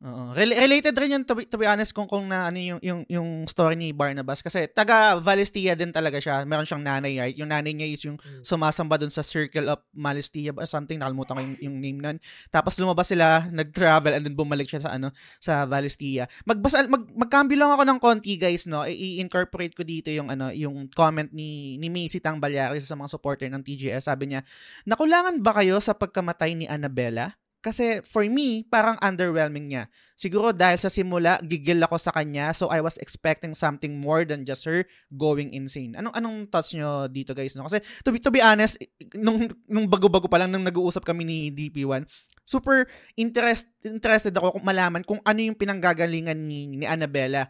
Oo. 0.03 0.35
Rel- 0.35 0.59
related 0.59 0.91
rin 0.99 1.15
yun 1.15 1.23
to 1.23 1.31
be, 1.31 1.47
to 1.47 1.55
be 1.55 1.63
honest 1.63 1.95
kung 1.95 2.03
kung 2.11 2.27
na 2.27 2.51
ano 2.51 2.59
yung 2.59 2.79
yung 2.83 3.01
yung 3.07 3.29
story 3.47 3.79
ni 3.79 3.95
Barnabas 3.95 4.43
kasi 4.43 4.67
taga 4.67 5.15
Valistia 5.15 5.79
din 5.79 5.95
talaga 5.95 6.19
siya. 6.19 6.43
Meron 6.43 6.67
siyang 6.67 6.83
nanay, 6.83 7.23
right? 7.23 7.37
Yung 7.39 7.47
nanay 7.47 7.71
niya 7.71 7.87
is 7.87 8.03
yung 8.03 8.19
Mm. 8.19 8.43
sumasamba 8.43 8.99
dun 8.99 9.07
sa 9.07 9.23
Circle 9.23 9.71
of 9.71 9.79
Malistia 9.95 10.51
or 10.51 10.67
something, 10.67 10.99
nakalimutan 10.99 11.39
ko 11.39 11.41
yung, 11.47 11.55
yung 11.71 11.77
name 11.79 11.99
nun. 12.03 12.17
Tapos 12.51 12.75
lumabas 12.83 13.15
sila, 13.15 13.47
nag-travel 13.47 14.11
and 14.11 14.27
then 14.27 14.35
bumalik 14.35 14.67
siya 14.67 14.83
sa 14.83 14.91
ano 14.91 15.07
sa 15.39 15.63
Valistia. 15.63 16.27
Magbasa 16.43 16.83
mag 16.91 17.07
magcambio 17.07 17.55
lang 17.55 17.71
ako 17.71 17.83
ng 17.87 17.99
konti 18.03 18.35
guys, 18.35 18.67
no. 18.67 18.83
I-incorporate 18.83 19.71
ko 19.71 19.87
dito 19.87 20.11
yung 20.11 20.27
ano 20.27 20.51
yung 20.51 20.91
comment 20.91 21.31
ni 21.31 21.79
ni 21.79 21.87
Macy 21.87 22.19
Tang 22.19 22.43
Balyares 22.43 22.83
sa 22.83 22.99
mga 22.99 23.07
supporter 23.07 23.47
ng 23.47 23.63
TGS. 23.63 24.11
Sabi 24.11 24.35
niya, 24.35 24.43
"Nakulangan 24.83 25.39
ba 25.39 25.55
kayo 25.55 25.79
sa 25.79 25.95
pagkamatay 25.95 26.59
ni 26.59 26.67
Annabella?" 26.67 27.39
Kasi 27.63 28.03
for 28.03 28.27
me, 28.27 28.67
parang 28.67 28.99
underwhelming 28.99 29.71
niya. 29.71 29.87
Siguro 30.19 30.51
dahil 30.51 30.75
sa 30.75 30.91
simula, 30.91 31.39
gigil 31.39 31.79
ako 31.79 31.95
sa 31.95 32.11
kanya, 32.11 32.51
so 32.51 32.67
I 32.67 32.83
was 32.83 32.99
expecting 32.99 33.55
something 33.55 33.95
more 33.95 34.27
than 34.27 34.43
just 34.43 34.67
her 34.67 34.83
going 35.15 35.55
insane. 35.55 35.95
Anong 35.95 36.11
anong 36.11 36.37
thoughts 36.51 36.75
nyo 36.75 37.07
dito 37.07 37.31
guys? 37.31 37.55
No? 37.55 37.63
Kasi 37.63 37.79
to 38.03 38.11
be, 38.11 38.19
to 38.19 38.35
be 38.35 38.43
honest, 38.43 38.75
nung, 39.15 39.47
nung 39.63 39.87
bago-bago 39.87 40.27
pa 40.27 40.43
lang, 40.43 40.51
nung 40.51 40.67
nag-uusap 40.67 41.07
kami 41.07 41.23
ni 41.23 41.37
DP1, 41.55 42.03
super 42.43 42.83
interest, 43.15 43.71
interested 43.87 44.35
ako 44.35 44.59
kung 44.59 44.67
malaman 44.67 45.01
kung 45.07 45.23
ano 45.23 45.39
yung 45.39 45.55
pinanggagalingan 45.55 46.35
ni, 46.35 46.67
ni 46.67 46.83
Annabella. 46.83 47.47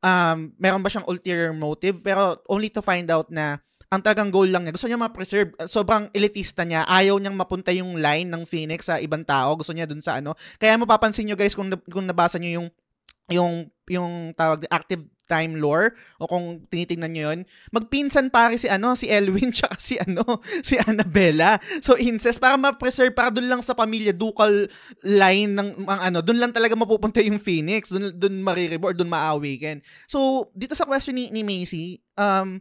Um, 0.00 0.56
meron 0.56 0.80
ba 0.80 0.88
siyang 0.88 1.04
ulterior 1.04 1.52
motive? 1.52 2.00
Pero 2.00 2.40
only 2.48 2.72
to 2.72 2.80
find 2.80 3.12
out 3.12 3.28
na 3.28 3.60
ang 3.90 4.00
talagang 4.06 4.30
goal 4.30 4.46
lang 4.46 4.62
niya, 4.62 4.74
gusto 4.78 4.86
niya 4.86 5.02
ma-preserve. 5.02 5.50
Sobrang 5.66 6.14
elitista 6.14 6.62
niya. 6.62 6.86
Ayaw 6.86 7.18
niyang 7.18 7.34
mapunta 7.34 7.74
yung 7.74 7.98
line 7.98 8.30
ng 8.30 8.46
Phoenix 8.46 8.86
sa 8.86 9.02
ibang 9.02 9.26
tao. 9.26 9.58
Gusto 9.58 9.74
niya 9.74 9.90
dun 9.90 9.98
sa 9.98 10.22
ano. 10.22 10.38
Kaya 10.62 10.78
mapapansin 10.78 11.26
niyo 11.26 11.34
guys 11.34 11.58
kung, 11.58 11.66
kung 11.90 12.06
nabasa 12.06 12.38
niyo 12.38 12.62
yung 12.62 12.68
yung 13.30 13.70
yung 13.86 14.34
tawag 14.34 14.66
active 14.70 15.06
time 15.30 15.62
lore 15.62 15.94
o 16.18 16.26
kung 16.26 16.66
tinitingnan 16.66 17.10
niyo 17.14 17.22
yun, 17.30 17.40
magpinsan 17.70 18.34
pare 18.34 18.58
si 18.58 18.66
ano, 18.66 18.98
si 18.98 19.06
Elwin 19.06 19.50
tsaka 19.54 19.78
si 19.78 19.94
ano, 19.98 20.42
si 20.66 20.74
Annabella. 20.78 21.58
So 21.78 21.94
incest 21.94 22.42
para 22.42 22.58
ma-preserve 22.58 23.14
para 23.14 23.30
doon 23.30 23.46
lang 23.46 23.62
sa 23.62 23.78
pamilya 23.78 24.10
ducal 24.10 24.66
line 25.06 25.54
ng 25.54 25.86
ang 25.86 26.00
ano, 26.10 26.18
doon 26.18 26.42
lang 26.42 26.52
talaga 26.54 26.74
mapupunta 26.74 27.22
yung 27.22 27.38
Phoenix, 27.38 27.94
doon 27.94 28.10
doon 28.18 28.42
marireward, 28.42 28.98
doon 28.98 29.10
ma-awaken. 29.10 29.82
So 30.10 30.50
dito 30.54 30.74
sa 30.74 30.86
question 30.86 31.14
ni, 31.14 31.30
ni 31.30 31.46
Macy, 31.46 32.02
um 32.18 32.58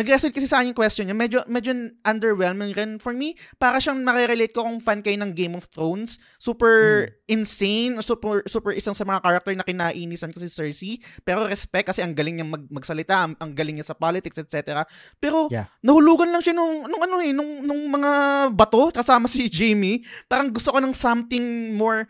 Nag-result 0.00 0.32
kasi 0.32 0.48
sa 0.48 0.64
akin 0.64 0.72
yung 0.72 0.80
question 0.80 1.04
niya, 1.04 1.12
medyo, 1.12 1.38
medyo 1.44 1.76
underwhelming 2.08 2.72
rin 2.72 2.96
for 2.96 3.12
me. 3.12 3.36
Para 3.60 3.76
siyang 3.76 4.00
nakirelate 4.00 4.56
ko 4.56 4.64
kung 4.64 4.80
fan 4.80 5.04
kayo 5.04 5.20
ng 5.20 5.36
Game 5.36 5.52
of 5.52 5.68
Thrones. 5.68 6.16
Super 6.40 7.04
insane, 7.28 8.00
super, 8.00 8.40
super 8.48 8.72
isang 8.72 8.96
sa 8.96 9.04
mga 9.04 9.20
character 9.20 9.52
na 9.52 9.66
kinainisan 9.68 10.32
ko 10.32 10.40
si 10.40 10.48
Cersei. 10.48 10.96
Pero 11.20 11.44
respect 11.44 11.92
kasi 11.92 12.00
ang 12.00 12.16
galing 12.16 12.40
niya 12.40 12.48
mag, 12.48 12.64
magsalita, 12.72 13.28
ang, 13.28 13.36
ang 13.36 13.52
galing 13.52 13.76
niya 13.76 13.92
sa 13.92 13.96
politics, 13.98 14.40
etc. 14.40 14.88
Pero 15.20 15.52
Yeah. 15.52 15.66
nahulugan 15.82 16.30
lang 16.30 16.40
siya 16.40 16.54
nung, 16.54 16.86
nung 16.86 17.02
ano 17.02 17.18
eh, 17.20 17.34
nung, 17.34 17.60
nung 17.60 17.90
mga 17.90 18.10
bato 18.54 18.88
kasama 18.94 19.26
si 19.28 19.50
Jamie. 19.50 20.00
Parang 20.30 20.48
gusto 20.48 20.70
ko 20.70 20.78
ng 20.80 20.94
something 20.94 21.74
more 21.76 22.06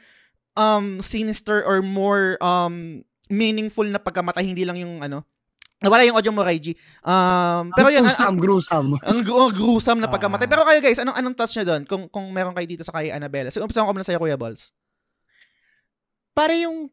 um 0.55 1.01
sinister 1.01 1.65
or 1.65 1.81
more 1.81 2.37
um 2.45 3.01
meaningful 3.31 3.87
na 3.87 3.97
pagkamatay, 4.03 4.43
hindi 4.45 4.67
lang 4.67 4.77
yung 4.77 5.01
ano, 5.01 5.23
Nawala 5.81 6.05
yung 6.05 6.17
audio 6.21 6.29
mo, 6.29 6.45
Raiji. 6.45 6.77
Um, 7.01 7.73
pero 7.73 7.89
yun, 7.89 8.05
ang, 8.05 8.37
gruesome, 8.37 8.37
gruesome. 8.37 8.91
ang, 9.09 9.21
ang 9.25 9.55
gruesome 9.57 10.01
na 10.05 10.13
pagkamatay. 10.13 10.45
Ah. 10.45 10.53
Pero 10.53 10.63
kayo 10.69 10.81
guys, 10.85 11.01
anong 11.01 11.17
anong 11.17 11.37
touch 11.41 11.57
nyo 11.57 11.65
doon? 11.65 11.83
Kung, 11.89 12.05
kung 12.13 12.29
meron 12.29 12.53
kayo 12.53 12.69
dito 12.69 12.85
sa 12.85 12.93
kay 12.93 13.09
Annabella. 13.09 13.49
So, 13.49 13.65
umpisan 13.65 13.89
ko 13.89 13.97
muna 13.97 14.05
sa'yo, 14.05 14.21
Kuya 14.21 14.37
Balls. 14.37 14.77
para 16.41 16.57
yung 16.57 16.89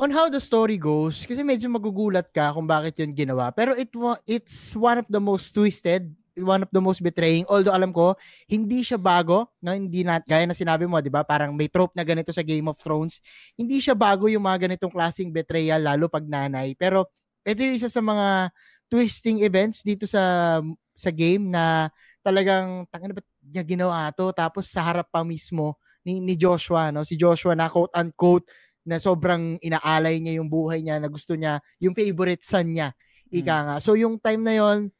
on 0.00 0.10
how 0.14 0.32
the 0.32 0.40
story 0.40 0.80
goes, 0.80 1.28
kasi 1.28 1.44
medyo 1.44 1.68
magugulat 1.68 2.32
ka 2.32 2.54
kung 2.56 2.64
bakit 2.64 2.96
yun 3.02 3.12
ginawa. 3.12 3.52
Pero 3.52 3.76
it 3.76 3.92
it's 4.24 4.72
one 4.72 4.96
of 4.96 5.06
the 5.12 5.20
most 5.20 5.52
twisted, 5.52 6.08
one 6.40 6.64
of 6.64 6.70
the 6.72 6.80
most 6.80 7.04
betraying. 7.04 7.44
Although 7.46 7.76
alam 7.76 7.92
ko, 7.92 8.16
hindi 8.48 8.80
siya 8.80 8.96
bago, 8.96 9.52
no? 9.60 9.76
hindi 9.76 10.00
na, 10.00 10.22
gaya 10.24 10.48
na 10.48 10.56
sinabi 10.56 10.88
mo, 10.88 10.96
di 11.04 11.12
ba? 11.12 11.20
Parang 11.20 11.52
may 11.52 11.68
trope 11.68 11.92
na 11.92 12.06
ganito 12.06 12.32
sa 12.32 12.40
Game 12.40 12.72
of 12.72 12.80
Thrones. 12.80 13.20
Hindi 13.58 13.82
siya 13.82 13.92
bago 13.92 14.24
yung 14.24 14.46
mga 14.46 14.70
ganitong 14.72 14.92
klaseng 14.94 15.28
betrayal, 15.28 15.84
lalo 15.84 16.08
pag 16.08 16.24
nanay. 16.24 16.72
Pero 16.80 17.12
ito 17.44 17.60
yung 17.62 17.76
isa 17.76 17.88
sa 17.88 18.02
mga 18.02 18.50
twisting 18.90 19.46
events 19.46 19.86
dito 19.86 20.04
sa 20.04 20.58
sa 20.92 21.10
game 21.14 21.48
na 21.48 21.88
talagang 22.20 22.84
tangina 22.92 23.16
ba't 23.16 23.28
niya 23.40 23.64
ginawa 23.64 24.12
to? 24.12 24.34
Tapos 24.36 24.68
sa 24.68 24.84
harap 24.84 25.08
pa 25.08 25.24
mismo 25.24 25.80
ni, 26.04 26.20
ni 26.20 26.36
Joshua 26.36 26.92
no? 26.92 27.06
Si 27.06 27.16
Joshua 27.16 27.56
na 27.56 27.72
quote 27.72 27.92
unquote 27.96 28.46
na 28.84 29.00
sobrang 29.00 29.56
inaalay 29.60 30.20
niya 30.20 30.40
yung 30.40 30.48
buhay 30.50 30.84
niya 30.84 31.00
na 31.00 31.08
gusto 31.08 31.36
niya 31.38 31.60
yung 31.80 31.96
favorite 31.96 32.44
son 32.44 32.74
niya. 32.74 32.92
Ika 33.30 33.56
nga. 33.64 33.76
So 33.78 33.94
yung 33.94 34.18
time 34.18 34.42
na 34.42 34.54
yon 34.58 34.90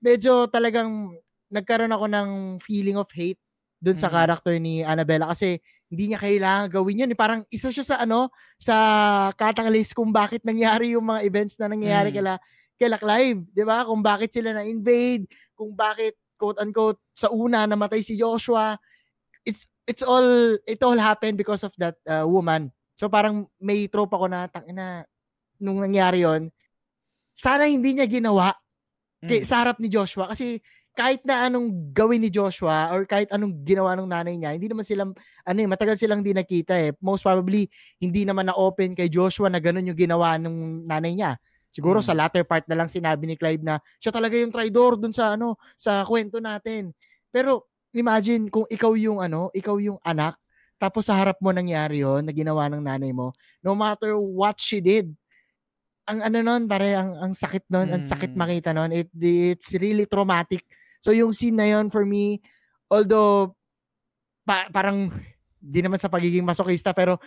medyo 0.00 0.48
talagang 0.48 1.12
nagkaroon 1.52 1.92
ako 1.92 2.06
ng 2.10 2.28
feeling 2.64 2.96
of 2.98 3.06
hate 3.12 3.38
dun 3.84 4.00
sa 4.00 4.08
Mm. 4.08 4.14
character 4.16 4.54
ni 4.56 4.80
Annabella 4.80 5.28
kasi 5.28 5.60
hindi 5.92 6.08
niya 6.08 6.18
kailangan 6.18 6.72
gawin 6.72 7.04
yun. 7.04 7.12
Eh, 7.12 7.18
Parang 7.20 7.44
isa 7.52 7.68
siya 7.68 7.84
sa 7.84 7.96
ano, 8.00 8.32
sa 8.56 8.76
catalyst 9.36 9.92
kung 9.92 10.08
bakit 10.08 10.40
nangyari 10.40 10.96
yung 10.96 11.04
mga 11.04 11.20
events 11.28 11.60
na 11.60 11.68
nangyayari 11.68 12.08
Mm. 12.08 12.16
kila 12.16 12.32
kila 12.74 12.96
Clive, 12.98 13.40
'di 13.52 13.62
ba? 13.62 13.84
Kung 13.84 14.00
bakit 14.00 14.32
sila 14.32 14.56
na-invade, 14.56 15.28
kung 15.52 15.76
bakit 15.76 16.16
quote 16.34 16.58
unquote 16.58 16.98
sa 17.12 17.28
una 17.30 17.68
namatay 17.68 18.00
si 18.00 18.16
Joshua. 18.16 18.74
It's 19.44 19.68
it's 19.84 20.00
all 20.02 20.56
it 20.64 20.80
all 20.80 20.96
happened 20.96 21.36
because 21.36 21.62
of 21.62 21.76
that 21.76 22.00
uh, 22.08 22.24
woman. 22.24 22.72
So 22.96 23.06
parang 23.06 23.46
may 23.60 23.86
trope 23.86 24.10
ako 24.10 24.26
na 24.26 24.48
tangina 24.48 25.04
nung 25.60 25.78
nangyari 25.78 26.24
yon 26.24 26.48
sana 27.34 27.66
hindi 27.66 27.94
niya 27.94 28.06
ginawa 28.08 28.54
kay, 29.22 29.42
Mm. 29.42 29.46
sa 29.46 29.54
harap 29.62 29.76
ni 29.78 29.86
Joshua 29.86 30.26
kasi 30.26 30.58
kahit 30.94 31.26
na 31.26 31.50
anong 31.50 31.90
gawin 31.90 32.22
ni 32.22 32.30
Joshua 32.30 32.94
or 32.94 33.02
kahit 33.02 33.26
anong 33.34 33.66
ginawa 33.66 33.98
ng 33.98 34.06
nanay 34.06 34.38
niya, 34.38 34.54
hindi 34.54 34.70
naman 34.70 34.86
silang, 34.86 35.10
ano 35.42 35.58
eh, 35.58 35.66
matagal 35.66 35.98
silang 35.98 36.22
di 36.22 36.30
nakita 36.30 36.78
eh. 36.78 36.94
Most 37.02 37.26
probably, 37.26 37.66
hindi 37.98 38.22
naman 38.22 38.46
na-open 38.46 38.94
kay 38.94 39.10
Joshua 39.10 39.50
na 39.50 39.58
ganun 39.58 39.90
yung 39.90 39.98
ginawa 39.98 40.38
ng 40.38 40.86
nanay 40.86 41.18
niya. 41.18 41.34
Siguro 41.74 41.98
Mm. 41.98 42.06
sa 42.06 42.14
latter 42.14 42.46
part 42.46 42.62
na 42.70 42.78
lang 42.78 42.86
sinabi 42.86 43.26
ni 43.26 43.34
Clive 43.34 43.58
na 43.66 43.82
siya 43.98 44.14
talaga 44.14 44.38
yung 44.38 44.54
traitor 44.54 44.94
dun 44.94 45.10
sa 45.10 45.34
ano, 45.34 45.58
sa 45.74 46.06
kwento 46.06 46.38
natin. 46.38 46.94
Pero 47.34 47.66
imagine 47.90 48.46
kung 48.46 48.62
ikaw 48.70 48.94
yung 48.94 49.18
ano, 49.18 49.50
ikaw 49.50 49.82
yung 49.82 49.98
anak, 50.06 50.38
tapos 50.78 51.10
sa 51.10 51.18
harap 51.18 51.42
mo 51.42 51.50
nangyari 51.50 52.06
yon 52.06 52.22
na 52.22 52.30
ginawa 52.30 52.70
ng 52.70 52.82
nanay 52.86 53.10
mo, 53.10 53.34
no 53.66 53.74
matter 53.74 54.14
what 54.14 54.62
she 54.62 54.78
did, 54.78 55.10
ang 56.06 56.20
ano 56.22 56.38
nun, 56.44 56.68
pare, 56.70 56.94
ang, 56.94 57.16
ang 57.18 57.32
sakit 57.34 57.66
nun, 57.66 57.88
ang 57.90 58.04
sakit 58.04 58.30
Mm. 58.30 58.38
makita 58.38 58.70
nun. 58.70 58.90
It, 58.94 59.08
it's 59.18 59.74
really 59.74 60.04
traumatic. 60.06 60.62
So 61.04 61.12
yung 61.12 61.36
scene 61.36 61.60
na 61.60 61.68
yon 61.68 61.92
for 61.92 62.08
me, 62.08 62.40
although 62.88 63.52
pa, 64.48 64.72
parang 64.72 65.12
di 65.60 65.84
naman 65.84 66.00
sa 66.00 66.08
pagiging 66.08 66.48
masokista 66.48 66.96
pero 66.96 67.20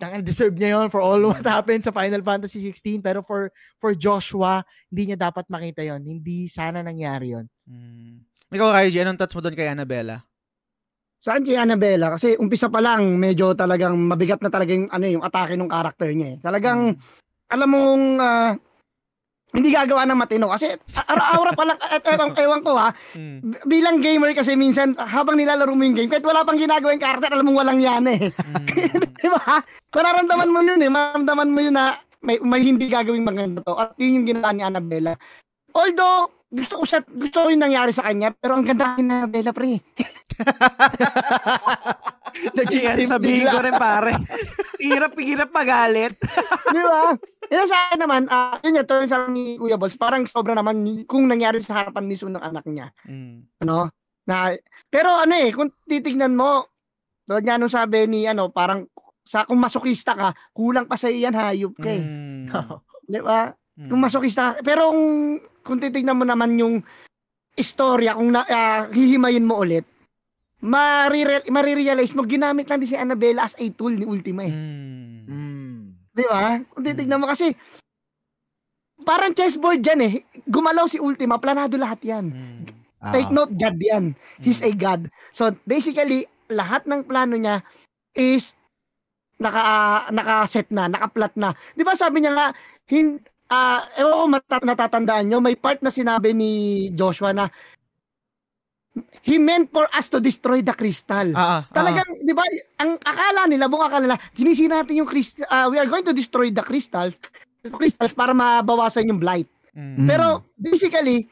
tangan 0.00 0.24
deserve 0.24 0.56
niya 0.56 0.80
yon 0.80 0.88
for 0.88 1.04
all 1.04 1.20
what 1.28 1.44
happened 1.44 1.84
sa 1.84 1.92
Final 1.92 2.24
Fantasy 2.24 2.64
16 2.64 3.04
pero 3.04 3.20
for 3.20 3.52
for 3.76 3.92
Joshua 3.92 4.64
hindi 4.88 5.12
niya 5.12 5.28
dapat 5.28 5.44
makita 5.48 5.84
yon 5.84 6.04
hindi 6.04 6.48
sana 6.48 6.80
nangyari 6.80 7.36
yon 7.36 7.46
Mm. 7.68 8.24
Ikaw, 8.48 8.68
Kaiji, 8.72 9.04
anong 9.04 9.20
thoughts 9.20 9.36
mo 9.36 9.44
doon 9.44 9.52
kay 9.52 9.68
Annabella? 9.68 10.24
Saan 11.20 11.44
kay 11.44 11.60
Annabella? 11.60 12.16
Kasi 12.16 12.32
umpisa 12.40 12.72
pa 12.72 12.80
lang, 12.80 13.20
medyo 13.20 13.52
talagang 13.52 13.92
mabigat 13.92 14.40
na 14.40 14.48
talaga 14.48 14.72
yung, 14.72 14.88
ano, 14.88 15.04
yung 15.04 15.20
atake 15.20 15.52
ng 15.52 15.68
karakter 15.68 16.08
niya. 16.16 16.28
Eh. 16.32 16.36
Talagang, 16.40 16.96
alam 17.52 17.68
mong, 17.68 18.04
ah, 18.24 18.56
hindi 19.48 19.70
gagawa 19.70 20.04
ng 20.04 20.18
matino. 20.18 20.46
Kasi, 20.48 20.76
araw-araw 20.94 21.52
pa 21.56 21.64
lang, 21.64 21.78
at 21.80 22.04
ewan, 22.04 22.30
ewan 22.36 22.60
ko 22.60 22.76
ha, 22.76 22.92
Mm. 23.16 23.38
b- 23.40 23.62
bilang 23.66 23.96
gamer 23.98 24.30
kasi 24.32 24.54
minsan, 24.54 24.92
habang 24.94 25.34
nilalaro 25.34 25.72
mo 25.72 25.82
yung 25.82 25.96
game, 25.96 26.06
kahit 26.06 26.22
wala 26.22 26.44
pang 26.44 26.56
ginagawa 26.56 26.92
yung 26.92 27.00
karakter, 27.00 27.32
alam 27.32 27.48
mong 27.48 27.58
walang 27.58 27.80
yan 27.80 28.04
eh. 28.06 28.28
Mm. 28.28 28.66
Di 29.24 29.28
ba? 29.28 29.58
Mararamdaman 29.90 30.52
mo 30.52 30.60
yun 30.60 30.78
eh. 30.78 30.90
Mararamdaman 30.92 31.48
mo 31.48 31.58
yun 31.58 31.72
na 31.72 31.96
may, 32.20 32.36
may 32.38 32.60
hindi 32.60 32.86
gagawing 32.86 33.24
maganda 33.24 33.62
to. 33.62 33.72
At 33.72 33.96
yun 33.96 34.20
yung 34.20 34.26
ginawa 34.26 34.52
ni 34.52 34.62
Annabella. 34.62 35.16
Although, 35.72 36.28
gusto 36.48 36.80
ko 36.80 36.84
sa 36.88 37.04
gusto 37.04 37.44
ko 37.44 37.52
yung 37.52 37.60
nangyari 37.60 37.92
sa 37.92 38.04
kanya, 38.04 38.32
pero 38.32 38.56
ang 38.56 38.64
ganda 38.64 38.96
ni 38.96 39.04
Annabella, 39.04 39.52
pre. 39.52 39.78
naging 42.54 42.84
simple 42.94 43.08
sabihin 43.08 43.44
lang. 43.46 43.54
ko 43.54 43.60
rin 43.64 43.76
pare. 43.76 44.12
hirap, 44.78 45.12
hirap 45.18 45.50
magalit. 45.50 46.14
Di 46.74 46.80
ba? 46.80 47.14
Yan 47.48 47.66
sa 47.66 47.76
akin 47.88 48.00
naman, 48.04 48.22
ah 48.28 48.60
yun 48.60 48.76
nga, 48.76 48.84
to 48.84 49.00
sa 49.08 49.24
ni 49.28 49.56
Kuya 49.56 49.80
Balls, 49.80 49.96
parang 49.96 50.28
sobra 50.28 50.52
naman 50.52 51.04
kung 51.08 51.24
nangyari 51.24 51.58
sa 51.64 51.82
harapan 51.84 52.04
mismo 52.04 52.28
ng 52.28 52.44
anak 52.44 52.64
niya. 52.68 52.92
Mm. 53.08 53.48
Ano? 53.64 53.88
Na, 54.28 54.52
pero 54.92 55.16
ano 55.16 55.32
eh, 55.32 55.48
kung 55.56 55.72
titignan 55.88 56.36
mo, 56.36 56.68
tulad 57.24 57.44
nga 57.44 57.56
nung 57.56 57.72
sabi 57.72 58.04
ni, 58.04 58.28
ano, 58.28 58.52
parang, 58.52 58.84
sa 59.24 59.48
kung 59.48 59.60
masokista 59.60 60.12
ka, 60.12 60.32
kulang 60.52 60.88
pa 60.88 60.96
sa 61.00 61.08
iyan, 61.08 61.32
hayop 61.32 61.72
ka 61.76 61.88
eh. 61.88 62.04
Mm. 62.04 62.52
Di 63.12 63.20
ba? 63.24 63.48
Mm. 63.80 63.88
Kung 63.88 64.00
masokista 64.04 64.56
ka. 64.56 64.60
Pero 64.60 64.92
kung, 64.92 65.40
kung 65.64 65.78
titignan 65.80 66.20
mo 66.20 66.24
naman 66.28 66.56
yung 66.60 66.84
istorya, 67.56 68.12
kung 68.12 68.30
na, 68.32 68.44
ah, 68.44 68.84
hihimayin 68.92 69.48
mo 69.48 69.64
ulit, 69.64 69.88
marirealize 70.60 72.14
mo, 72.14 72.26
ginamit 72.26 72.66
lang 72.66 72.82
din 72.82 72.90
si 72.90 72.98
Annabella 72.98 73.46
as 73.46 73.54
a 73.58 73.66
tool 73.70 73.94
ni 73.94 74.04
Ultima 74.04 74.42
eh. 74.42 74.54
Mm. 74.54 75.18
Mm. 75.28 75.78
Di 76.10 76.24
ba? 76.26 76.58
Kung 76.74 76.82
titignan 76.82 77.22
mo 77.22 77.30
kasi, 77.30 77.54
parang 79.06 79.30
chessboard 79.30 79.78
yan 79.80 80.00
eh. 80.02 80.14
Gumalaw 80.50 80.90
si 80.90 80.98
Ultima, 80.98 81.38
planado 81.38 81.78
lahat 81.78 82.02
yan. 82.02 82.26
Mm. 82.34 82.62
Take 83.14 83.30
Ah. 83.30 83.36
note, 83.38 83.54
God 83.54 83.78
yan. 83.78 84.04
He's 84.42 84.58
a 84.58 84.74
God. 84.74 85.06
So, 85.30 85.54
basically, 85.62 86.26
lahat 86.50 86.82
ng 86.90 87.06
plano 87.06 87.38
niya 87.38 87.62
is 88.18 88.58
naka 89.38 89.62
naka-set 90.10 90.66
na, 90.74 90.90
naka-plot 90.90 91.38
na. 91.38 91.54
'Di 91.78 91.86
ba 91.86 91.94
sabi 91.94 92.18
niya 92.18 92.34
nga 92.34 92.46
hin 92.90 93.22
ah 93.54 93.86
ewan 93.94 94.34
ko 94.42 94.58
natatandaan 94.66 95.30
nyo, 95.30 95.38
may 95.38 95.54
part 95.54 95.78
na 95.78 95.94
sinabi 95.94 96.34
ni 96.34 96.50
Joshua 96.98 97.30
na 97.30 97.46
he 99.20 99.36
meant 99.36 99.68
for 99.68 99.86
us 99.90 100.06
to 100.06 100.18
destroy 100.18 100.60
the 100.60 100.72
crystal. 100.72 101.30
Ah, 101.32 101.64
Talagang, 101.68 102.06
'di 102.16 102.32
ba, 102.32 102.44
ang 102.78 102.96
akala 102.98 103.46
nila, 103.46 103.66
buong 103.66 103.84
akala 103.84 104.04
nila, 104.04 104.18
sinisira 104.32 104.80
natin 104.80 104.98
yung 104.98 105.08
crystal, 105.08 105.46
ah, 105.46 105.66
we 105.66 105.76
are 105.76 105.86
going 105.86 106.02
to 106.02 106.12
destroy 106.12 106.48
the 106.48 106.60
crystals, 106.60 107.16
crystals 107.68 108.12
para 108.12 108.30
mabawasan 108.30 109.06
yung 109.06 109.18
blight. 109.18 109.48
Mm. 109.72 110.06
Pero 110.06 110.26
basically, 110.54 111.28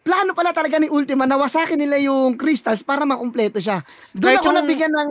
plano 0.00 0.30
pala 0.32 0.54
talaga 0.54 0.78
ni 0.78 0.86
Ultima 0.86 1.26
na 1.26 1.34
wasakin 1.34 1.74
nila 1.76 1.98
yung 1.98 2.34
crystals 2.34 2.78
para 2.80 3.02
makumpleto 3.02 3.58
siya. 3.58 3.82
Doon 4.12 4.22
Kahit 4.22 4.38
ako 4.38 4.46
yung- 4.46 4.58
nabigyan 4.60 4.92
ng 4.92 5.08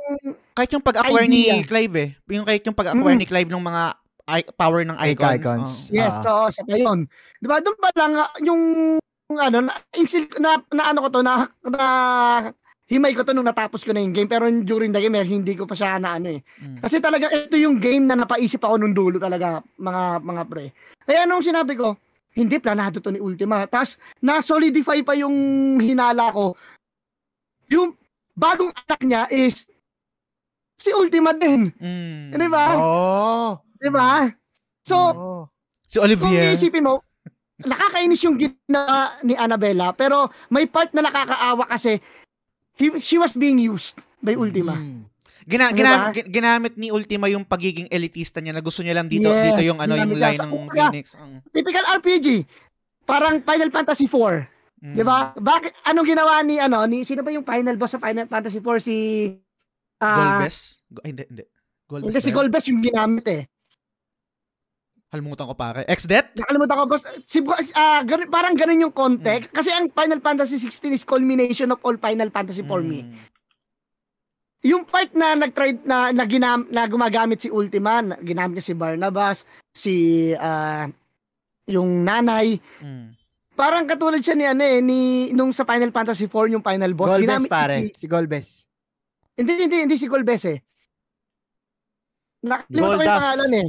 kahit 0.56 0.72
yung 0.72 0.80
pag-acquire 0.82 1.28
ni 1.28 1.52
idea. 1.52 1.68
Clive 1.68 1.96
eh. 1.98 2.10
Yung 2.32 2.48
kahit 2.48 2.64
yung 2.64 2.72
pag-acquire 2.74 3.16
Mm. 3.16 3.20
ni 3.20 3.28
Clive 3.28 3.50
ng 3.52 3.60
mga 3.60 3.84
i- 4.26 4.52
power 4.56 4.82
ng 4.82 4.98
Icons. 4.98 5.36
icons. 5.36 5.70
Oh. 5.86 5.94
Yes, 5.94 6.14
Ah. 6.16 6.24
so 6.24 6.32
sa 6.50 6.62
yun. 6.66 7.06
'Di 7.38 7.46
ba? 7.46 7.60
Doon 7.60 7.76
pa 7.76 7.90
lang 7.94 8.12
yung 8.42 8.62
ano 9.34 9.66
na, 9.66 9.74
insil, 9.98 10.30
na, 10.38 10.62
na 10.70 10.94
ano 10.94 11.00
ko 11.06 11.10
to 11.10 11.22
na, 11.26 11.50
na 11.66 11.86
himay 12.86 13.18
ko 13.18 13.26
to 13.26 13.34
nung 13.34 13.50
natapos 13.50 13.82
ko 13.82 13.90
na 13.90 14.02
yung 14.02 14.14
game 14.14 14.30
pero 14.30 14.46
during 14.46 14.94
the 14.94 15.02
game 15.02 15.18
eh, 15.18 15.26
hindi 15.26 15.58
ko 15.58 15.66
pa 15.66 15.74
siya 15.74 15.98
na 15.98 16.22
ano 16.22 16.30
eh. 16.30 16.42
Mm. 16.62 16.86
Kasi 16.86 17.02
talaga 17.02 17.34
ito 17.34 17.58
yung 17.58 17.82
game 17.82 18.06
na 18.06 18.14
napaisip 18.14 18.62
ako 18.62 18.78
nung 18.78 18.94
dulo 18.94 19.18
talaga 19.18 19.66
mga 19.82 20.22
mga 20.22 20.44
pre. 20.46 20.66
Kaya 21.02 21.26
nung 21.26 21.42
sinabi 21.42 21.74
ko, 21.74 21.98
hindi 22.38 22.62
planado 22.62 23.02
to 23.02 23.10
ni 23.10 23.18
Ultima. 23.18 23.66
Tapos 23.66 23.98
na-solidify 24.22 25.02
pa 25.02 25.18
yung 25.18 25.34
hinala 25.82 26.30
ko. 26.30 26.54
Yung 27.74 27.98
bagong 28.38 28.70
anak 28.86 29.02
niya 29.02 29.24
is 29.34 29.66
si 30.78 30.94
Ultima 30.94 31.34
din. 31.34 31.74
Mm. 31.82 32.38
Di 32.38 32.50
ba? 32.52 32.66
Oh. 32.78 33.58
'Di 33.82 33.90
ba? 33.90 34.30
So, 34.86 34.98
oh. 34.98 35.44
Si 35.86 35.98
kung 35.98 36.06
Olivier. 36.10 36.54
iisipin 36.54 36.86
mo, 36.86 37.05
nakakainis 37.62 38.22
yung 38.28 38.36
ginawa 38.36 39.16
ni 39.24 39.32
Annabella, 39.34 39.96
pero 39.96 40.28
may 40.52 40.68
part 40.68 40.92
na 40.92 41.06
nakakaawa 41.06 41.64
kasi 41.66 42.04
he, 42.76 42.92
she 43.00 43.16
was 43.16 43.32
being 43.32 43.56
used 43.56 44.04
by 44.20 44.36
Ultima. 44.36 44.76
Mm. 44.76 45.08
Gina, 45.46 45.70
Di 45.70 45.78
gina- 45.78 46.10
ba? 46.10 46.12
ginamit 46.12 46.74
ni 46.74 46.90
Ultima 46.90 47.30
yung 47.30 47.46
pagiging 47.46 47.86
elitista 47.94 48.42
niya 48.42 48.52
na 48.52 48.66
gusto 48.66 48.82
niya 48.82 48.98
lang 48.98 49.06
dito 49.06 49.30
Yes, 49.30 49.54
dito 49.54 49.62
yung 49.62 49.78
ano 49.78 49.94
yung 49.94 50.18
line 50.18 50.42
sa- 50.42 50.50
ng 50.50 50.68
Phoenix. 50.68 51.14
Ang, 51.14 51.46
Typical 51.54 51.86
RPG. 52.02 52.28
Parang 53.06 53.38
Final 53.46 53.70
Fantasy 53.70 54.10
4, 54.10 54.42
mm. 54.82 54.96
'di 54.98 55.04
ba? 55.06 55.38
Bakit 55.38 55.86
anong 55.86 56.08
ginawa 56.10 56.42
ni 56.42 56.58
ano 56.58 56.82
ni 56.90 57.06
sino 57.06 57.22
ba 57.22 57.30
yung 57.30 57.46
final 57.46 57.78
boss 57.78 57.94
sa 57.94 58.02
Final 58.02 58.26
Fantasy 58.26 58.58
4 58.58 58.82
si 58.82 58.96
ah 60.02 60.42
Golbes? 60.42 60.82
Go- 60.90 61.04
ay, 61.06 61.10
hindi, 61.14 61.24
hindi. 61.30 61.44
Golbes 61.86 62.06
hindi 62.10 62.20
si? 62.20 62.32
Golbes 62.34 62.66
yung 62.66 62.82
ginamit 62.82 63.26
eh. 63.30 63.42
Halimutan 65.16 65.48
ko 65.48 65.56
pare. 65.56 65.88
X-Det? 65.88 66.36
Nakalimutan 66.36 66.76
ko 66.76 66.84
boss. 66.86 67.08
Si 67.24 67.40
ah 67.74 68.04
ganun, 68.04 68.28
parang 68.28 68.52
ganun 68.52 68.84
yung 68.84 68.92
context 68.92 69.50
kasi 69.50 69.72
ang 69.72 69.88
Final 69.90 70.20
Fantasy 70.20 70.60
16 70.60 70.92
is 70.92 71.08
culmination 71.08 71.72
of 71.72 71.80
all 71.82 71.96
Final 71.96 72.28
Fantasy 72.30 72.62
for 72.62 72.84
me. 72.84 73.08
Mm. 73.08 73.16
yung 74.66 74.82
part 74.82 75.14
na 75.14 75.38
nag-try 75.38 75.78
na 75.86 76.10
na, 76.10 76.26
ginam, 76.26 76.66
na 76.74 76.90
gumagamit 76.90 77.38
si 77.38 77.54
Ultima, 77.54 78.02
na, 78.02 78.18
ginamit 78.18 78.58
niya 78.58 78.66
si 78.66 78.74
Barnabas, 78.74 79.46
si 79.70 79.94
ah, 80.34 80.90
yung 81.70 82.02
nanay, 82.02 82.58
Mm. 82.82 83.14
parang 83.54 83.86
katulad 83.86 84.18
siya 84.20 84.34
ni 84.34 84.42
ano 84.44 84.66
eh, 84.66 84.82
ni 84.82 85.00
nung 85.32 85.54
sa 85.54 85.70
Final 85.70 85.94
Fantasy 85.94 86.26
4 86.26 86.50
yung 86.50 86.66
final 86.66 86.98
boss. 86.98 87.14
Golbes 87.14 87.26
ginamit 87.30 87.50
pare. 87.50 87.76
Si, 87.78 87.86
Si 87.94 88.06
Golbes. 88.10 88.66
hindi, 89.38 89.54
hindi, 89.70 89.78
hindi 89.86 89.96
si 90.02 90.10
Golbes 90.10 90.44
eh. 90.50 90.58
Nakalimutan 92.46 92.96
ko 92.96 93.02
yung 93.02 93.18
pangalan 93.18 93.52
eh. 93.52 93.68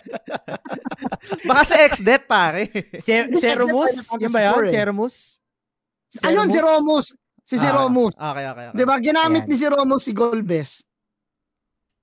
Baka 1.46 1.62
sa 1.64 1.76
X-Det 1.80 2.22
pare. 2.24 2.62
Se- 2.98 3.30
Serumus? 3.32 3.92
Yan 4.18 4.30
ba 4.30 4.40
yan? 4.42 4.54
eh. 4.60 4.72
Serumus? 4.72 5.14
Ayun, 6.20 6.48
si 6.48 6.58
Romus. 6.58 7.06
Si 7.40 7.54
si 7.54 7.66
Ah, 7.66 7.74
Romus. 7.76 8.12
Okay, 8.12 8.44
okay, 8.44 8.64
okay. 8.66 8.76
Di 8.76 8.84
ba? 8.84 8.98
Ginamit 8.98 9.42
Ayan. 9.42 9.48
ni 9.48 9.56
si 9.56 9.66
Romus 9.66 10.02
si 10.02 10.12
Golbes. 10.12 10.82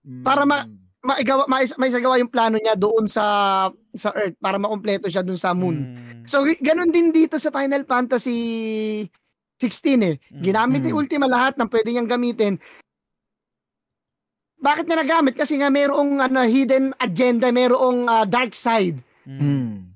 Mm. 0.01 0.23
Para 0.23 0.43
ma- 0.43 0.67
Maigawa, 0.99 1.47
mais, 1.47 1.71
may 1.77 1.87
sagawa 1.87 2.17
yung 2.17 2.27
plano 2.27 2.57
niya 2.57 2.75
doon 2.75 3.07
sa 3.07 3.23
sa 3.93 4.09
Earth 4.13 4.35
para 4.37 4.57
makumpleto 4.57 5.07
siya 5.07 5.23
doon 5.23 5.39
sa 5.39 5.51
Moon. 5.51 5.93
Mm. 5.93 6.25
So, 6.25 6.43
ganun 6.57 6.91
din 6.91 7.11
dito 7.11 7.35
sa 7.37 7.47
Final 7.47 7.83
Fantasy 7.83 8.39
16 9.55 10.03
eh. 10.03 10.15
Mm. 10.19 10.41
Ginamit 10.41 10.81
ni 10.81 10.91
Mm. 10.91 10.99
Ultima 10.99 11.25
lahat 11.25 11.55
ng 11.55 11.67
pwede 11.67 11.89
niyang 11.89 12.09
gamitin. 12.09 12.59
Bakit 14.57 14.85
niya 14.85 14.97
nagamit? 14.99 15.37
Kasi 15.37 15.61
nga 15.61 15.69
mayroong 15.69 16.17
ano, 16.17 16.41
hidden 16.41 16.91
agenda, 16.97 17.49
mayroong 17.49 18.05
ah, 18.05 18.25
dark 18.25 18.51
side. 18.51 18.97
Mm. 19.23 19.93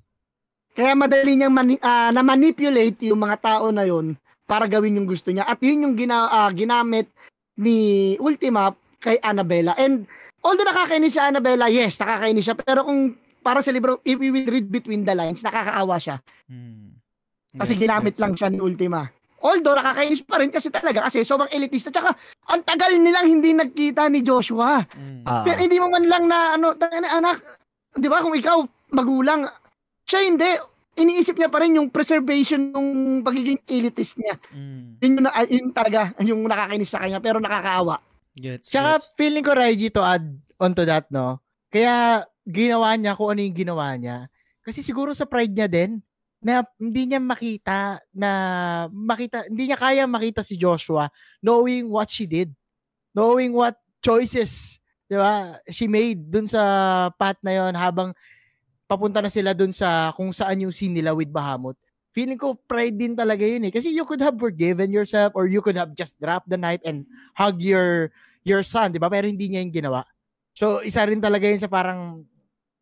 Kaya 0.72 0.94
madali 0.94 1.36
niyang 1.36 1.52
mani- 1.52 1.82
ah, 1.82 2.10
na-manipulate 2.10 3.10
yung 3.10 3.20
mga 3.20 3.38
tao 3.42 3.74
na 3.74 3.84
yon 3.84 4.14
para 4.46 4.70
gawin 4.70 5.02
yung 5.02 5.10
gusto 5.10 5.34
niya. 5.34 5.44
At 5.44 5.58
yun 5.60 5.84
yung 5.84 5.96
gina- 5.96 6.30
ah, 6.30 6.52
ginamit 6.52 7.10
ni 7.58 7.78
Ultima 8.18 8.72
kay 8.98 9.18
Annabella. 9.20 9.74
And 9.76 10.06
although 10.40 10.66
nakakainis 10.66 11.18
si 11.18 11.20
Annabella, 11.20 11.66
yes, 11.68 11.98
nakakainis 11.98 12.46
siya. 12.46 12.56
Pero 12.56 12.86
kung 12.86 13.18
para 13.42 13.66
sa 13.66 13.74
libro, 13.74 13.98
if 14.04 14.16
we 14.16 14.30
will 14.30 14.46
read 14.46 14.70
between 14.70 15.02
the 15.02 15.18
lines, 15.18 15.42
nakakaawa 15.42 15.98
siya. 15.98 16.22
Mm. 16.46 17.02
Kasi 17.52 17.74
Yes, 17.76 17.82
ginamit 17.82 18.16
yes. 18.16 18.22
lang 18.22 18.34
siya 18.38 18.48
ni 18.48 18.62
Ultima. 18.62 19.10
Although 19.42 19.78
nakakainis 19.78 20.22
pa 20.22 20.38
rin 20.38 20.54
kasi 20.54 20.70
talaga 20.70 21.06
kasi 21.10 21.26
sobrang 21.26 21.50
elitista. 21.50 21.90
Tsaka 21.90 22.14
ang 22.50 22.62
tagal 22.62 22.94
nilang 22.98 23.26
hindi 23.26 23.58
nagkita 23.58 24.06
ni 24.08 24.22
Joshua. 24.22 24.86
Mm. 24.94 25.26
Ah. 25.26 25.42
Pero 25.42 25.58
hindi 25.62 25.78
mo 25.82 25.90
man 25.90 26.06
lang 26.06 26.24
na 26.30 26.56
ano, 26.58 26.78
anak, 26.78 27.42
'di 27.98 28.08
ba 28.08 28.22
kung 28.22 28.38
ikaw 28.38 28.62
magulang, 28.94 29.50
siya 30.06 30.30
hindi 30.30 30.50
iniisip 31.00 31.40
niya 31.40 31.48
pa 31.48 31.64
rin 31.64 31.80
yung 31.80 31.90
preservation 31.90 32.72
ng 32.72 32.88
pagiging 33.24 33.60
elitist 33.66 34.20
niya. 34.20 34.36
Mm. 34.52 35.00
Yun 35.00 35.12
yung, 35.18 35.24
na, 35.26 35.32
yun 35.48 35.70
talaga 35.72 36.02
yung 36.22 36.42
nakakainis 36.46 36.92
sa 36.92 37.02
kanya 37.02 37.24
pero 37.24 37.40
nakakaawa. 37.40 37.98
Gets, 38.36 38.72
Tsaka 38.72 39.00
gets. 39.00 39.08
feeling 39.16 39.44
ko, 39.44 39.52
Raiji, 39.56 39.88
to 39.92 40.04
add 40.04 40.24
onto 40.60 40.84
that, 40.84 41.08
no? 41.12 41.40
Kaya 41.72 42.28
ginawa 42.44 42.96
niya 43.00 43.16
kung 43.16 43.32
ano 43.32 43.42
yung 43.44 43.56
ginawa 43.56 43.96
niya. 43.96 44.28
Kasi 44.62 44.84
siguro 44.84 45.16
sa 45.16 45.26
pride 45.26 45.56
niya 45.56 45.72
din, 45.72 46.04
na 46.42 46.66
hindi 46.82 47.06
niya 47.06 47.22
makita 47.22 48.02
na 48.12 48.30
makita 48.90 49.46
hindi 49.46 49.70
niya 49.70 49.78
kaya 49.78 50.04
makita 50.10 50.42
si 50.42 50.58
Joshua 50.58 51.08
knowing 51.40 51.88
what 51.88 52.10
she 52.10 52.26
did 52.26 52.50
knowing 53.14 53.54
what 53.54 53.78
choices 54.02 54.82
'di 55.06 55.16
ba 55.22 55.62
she 55.70 55.86
made 55.86 56.24
dun 56.32 56.50
sa 56.50 56.62
path 57.14 57.38
na 57.46 57.54
yon 57.62 57.74
habang 57.78 58.10
papunta 58.88 59.20
na 59.24 59.32
sila 59.32 59.56
dun 59.56 59.72
sa 59.72 60.12
kung 60.16 60.36
saan 60.36 60.68
yung 60.68 60.76
scene 60.76 60.92
nila 60.92 61.16
with 61.16 61.32
Bahamut. 61.32 61.80
Feeling 62.12 62.36
ko 62.36 62.60
pride 62.60 63.00
din 63.00 63.16
talaga 63.16 63.48
yun 63.48 63.64
eh 63.64 63.72
kasi 63.72 63.88
you 63.88 64.04
could 64.04 64.20
have 64.20 64.36
forgiven 64.36 64.92
yourself 64.92 65.32
or 65.32 65.48
you 65.48 65.64
could 65.64 65.80
have 65.80 65.96
just 65.96 66.20
dropped 66.20 66.52
the 66.52 66.60
knife 66.60 66.84
and 66.84 67.08
hug 67.40 67.64
your 67.64 68.12
your 68.44 68.64
son 68.68 68.92
'di 68.92 69.00
ba? 69.00 69.08
Pero 69.08 69.32
hindi 69.32 69.48
niya 69.48 69.64
yung 69.64 69.72
ginawa. 69.72 70.04
So 70.52 70.84
isa 70.84 71.08
rin 71.08 71.24
talaga 71.24 71.48
yun 71.48 71.64
sa 71.64 71.72
parang 71.72 72.28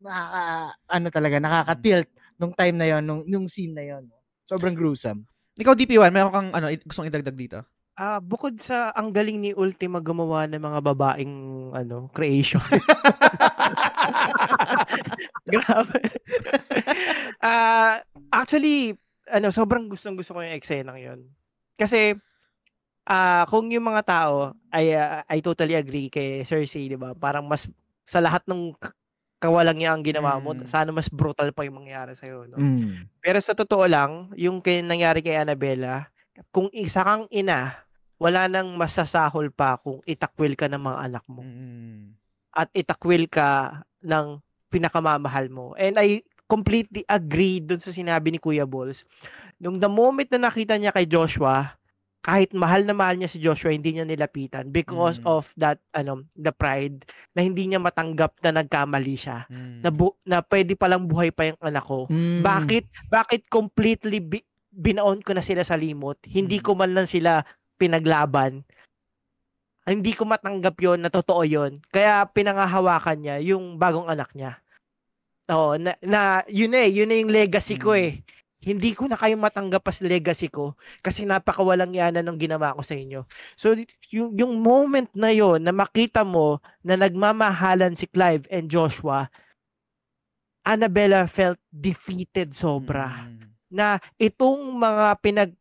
nakaka- 0.02 0.74
ano 0.90 1.06
talaga 1.14 1.36
nakaka-tilt 1.38 2.10
nung 2.40 2.54
time 2.56 2.76
na 2.80 2.88
yon 2.88 3.02
nung, 3.04 3.22
nung 3.28 3.46
scene 3.46 3.76
na 3.76 3.84
yon 3.84 4.08
sobrang 4.48 4.74
gruesome 4.74 5.28
Ikaw, 5.60 5.76
DP1, 5.76 6.08
meron 6.08 6.32
kang 6.32 6.48
ano, 6.56 6.72
gustong 6.88 7.12
idagdag 7.12 7.36
dito? 7.36 7.60
Ah, 7.92 8.16
bukod 8.16 8.56
sa 8.56 8.88
ang 8.96 9.12
galing 9.12 9.36
ni 9.36 9.52
Ultima 9.52 10.00
gumawa 10.00 10.48
ng 10.48 10.56
mga 10.56 10.80
babaeng 10.80 11.34
ano, 11.76 12.08
creation. 12.16 12.64
Grabe. 15.52 16.00
Ah, 17.40 18.00
actually, 18.32 18.96
ano, 19.28 19.48
sobrang 19.52 19.88
gustong-gusto 19.88 20.36
ko 20.36 20.40
yung 20.44 20.56
eksena 20.56 20.96
'yon. 20.98 21.24
Kasi 21.78 22.14
ah 23.08 23.44
kung 23.50 23.68
yung 23.72 23.86
mga 23.86 24.02
tao 24.06 24.54
ay 24.72 24.94
ah, 24.96 25.24
I 25.26 25.40
totally 25.42 25.74
agree 25.76 26.08
kay 26.12 26.44
Cersei, 26.46 26.88
'di 26.90 26.98
ba? 27.00 27.12
Parang 27.16 27.46
mas 27.48 27.68
sa 28.06 28.20
lahat 28.22 28.44
ng 28.48 28.74
k- 29.40 29.48
kawalangyang 29.48 30.04
ginawa 30.04 30.36
mo, 30.36 30.52
Mm. 30.52 30.68
sana 30.68 30.92
mas 30.92 31.08
brutal 31.08 31.48
pa 31.50 31.64
yung 31.64 31.80
mangyari 31.80 32.12
sa 32.12 32.28
no? 32.28 32.54
mm. 32.54 33.08
Pero 33.18 33.40
sa 33.40 33.56
totoo 33.56 33.88
lang, 33.88 34.28
yung 34.36 34.60
kay 34.60 34.84
nangyari 34.84 35.24
kay 35.24 35.34
Annabella, 35.34 36.12
kung 36.52 36.68
isa 36.70 37.00
kang 37.00 37.24
ina, 37.32 37.72
wala 38.20 38.44
nang 38.46 38.76
masasahol 38.76 39.48
pa 39.48 39.80
kung 39.80 40.04
itakwil 40.04 40.52
ka 40.52 40.68
ng 40.68 40.76
mga 40.78 40.98
anak 41.02 41.24
mo 41.24 41.40
Mm. 41.40 42.12
at 42.52 42.68
itakwil 42.70 43.24
ka 43.24 43.80
ng 44.04 44.36
pinakamamahal 44.68 45.48
mo. 45.48 45.72
And 45.74 45.96
I 45.96 46.20
completely 46.44 47.06
agree 47.06 47.58
dun 47.58 47.78
sa 47.78 47.88
sinabi 47.88 48.28
ni 48.28 48.38
Kuya 48.38 48.66
Balls. 48.66 49.06
Nung 49.56 49.78
the 49.78 49.88
moment 49.88 50.28
na 50.28 50.46
nakita 50.46 50.76
niya 50.76 50.90
kay 50.90 51.06
Joshua, 51.06 51.79
kahit 52.30 52.54
mahal 52.54 52.86
na 52.86 52.94
mahal 52.94 53.18
niya 53.18 53.26
si 53.26 53.42
Joshua, 53.42 53.74
hindi 53.74 53.90
niya 53.90 54.06
nilapitan 54.06 54.70
because 54.70 55.18
Mm. 55.18 55.26
of 55.26 55.50
that, 55.56 55.82
ano, 55.90 56.22
the 56.32 56.54
pride, 56.54 57.02
na 57.34 57.42
hindi 57.42 57.66
niya 57.66 57.82
matanggap 57.82 58.38
na 58.40 58.54
nagkamali 58.54 59.18
siya. 59.18 59.50
Mm. 59.50 59.82
Na, 59.82 59.90
bu- 59.90 60.14
na 60.22 60.38
pwede 60.40 60.78
palang 60.78 61.10
buhay 61.10 61.34
pa 61.34 61.50
yung 61.50 61.58
anak 61.58 61.82
ko. 61.82 62.06
Mm. 62.06 62.38
Bakit 62.40 62.84
bakit 63.10 63.42
completely 63.48 64.22
bi- 64.22 64.46
binaon 64.70 65.18
ko 65.18 65.34
na 65.34 65.42
sila 65.42 65.66
sa 65.66 65.74
limot? 65.74 66.22
Hindi 66.22 66.58
Mm. 66.58 66.64
ko 66.64 66.70
man 66.72 66.94
lang 66.94 67.10
sila 67.10 67.42
pinaglaban. 67.74 68.62
Hindi 69.82 70.14
ko 70.14 70.22
matanggap 70.22 70.78
'yon 70.78 71.02
na 71.02 71.10
totoo 71.10 71.42
'yon. 71.42 71.82
Kaya 71.90 72.22
pinangahawakan 72.28 73.18
niya 73.18 73.36
yung 73.42 73.74
bagong 73.74 74.06
anak 74.06 74.30
niya. 74.32 74.54
Oo, 75.50 75.74
na, 75.74 75.98
na 75.98 76.20
yun 76.46 76.70
eh, 76.70 76.86
yun 76.86 77.10
na 77.10 77.18
yung 77.18 77.32
legacy 77.34 77.74
ko 77.74 77.90
Mm. 77.90 78.02
eh. 78.06 78.12
Hindi 78.60 78.92
ko 78.92 79.08
na 79.08 79.16
kayo 79.16 79.40
matanggap 79.40 79.88
as 79.88 80.04
legacy 80.04 80.52
ko 80.52 80.76
kasi 81.00 81.24
napakawalang 81.24 81.96
yanan 81.96 82.28
ng 82.28 82.36
ginawa 82.36 82.76
ko 82.76 82.84
sa 82.84 82.92
inyo. 82.92 83.24
So 83.56 83.72
yung 84.12 84.36
yung 84.36 84.60
moment 84.60 85.08
na 85.16 85.32
yon 85.32 85.64
na 85.64 85.72
makita 85.72 86.28
mo 86.28 86.60
na 86.84 87.00
nagmamahalan 87.00 87.96
si 87.96 88.04
Clive 88.04 88.44
and 88.52 88.68
Joshua, 88.68 89.32
Annabella 90.60 91.24
felt 91.24 91.56
defeated 91.72 92.52
sobra 92.52 93.24
Mm. 93.24 93.48
na 93.72 93.96
itong 94.20 94.76
mga 94.76 95.06
pinag 95.24 95.52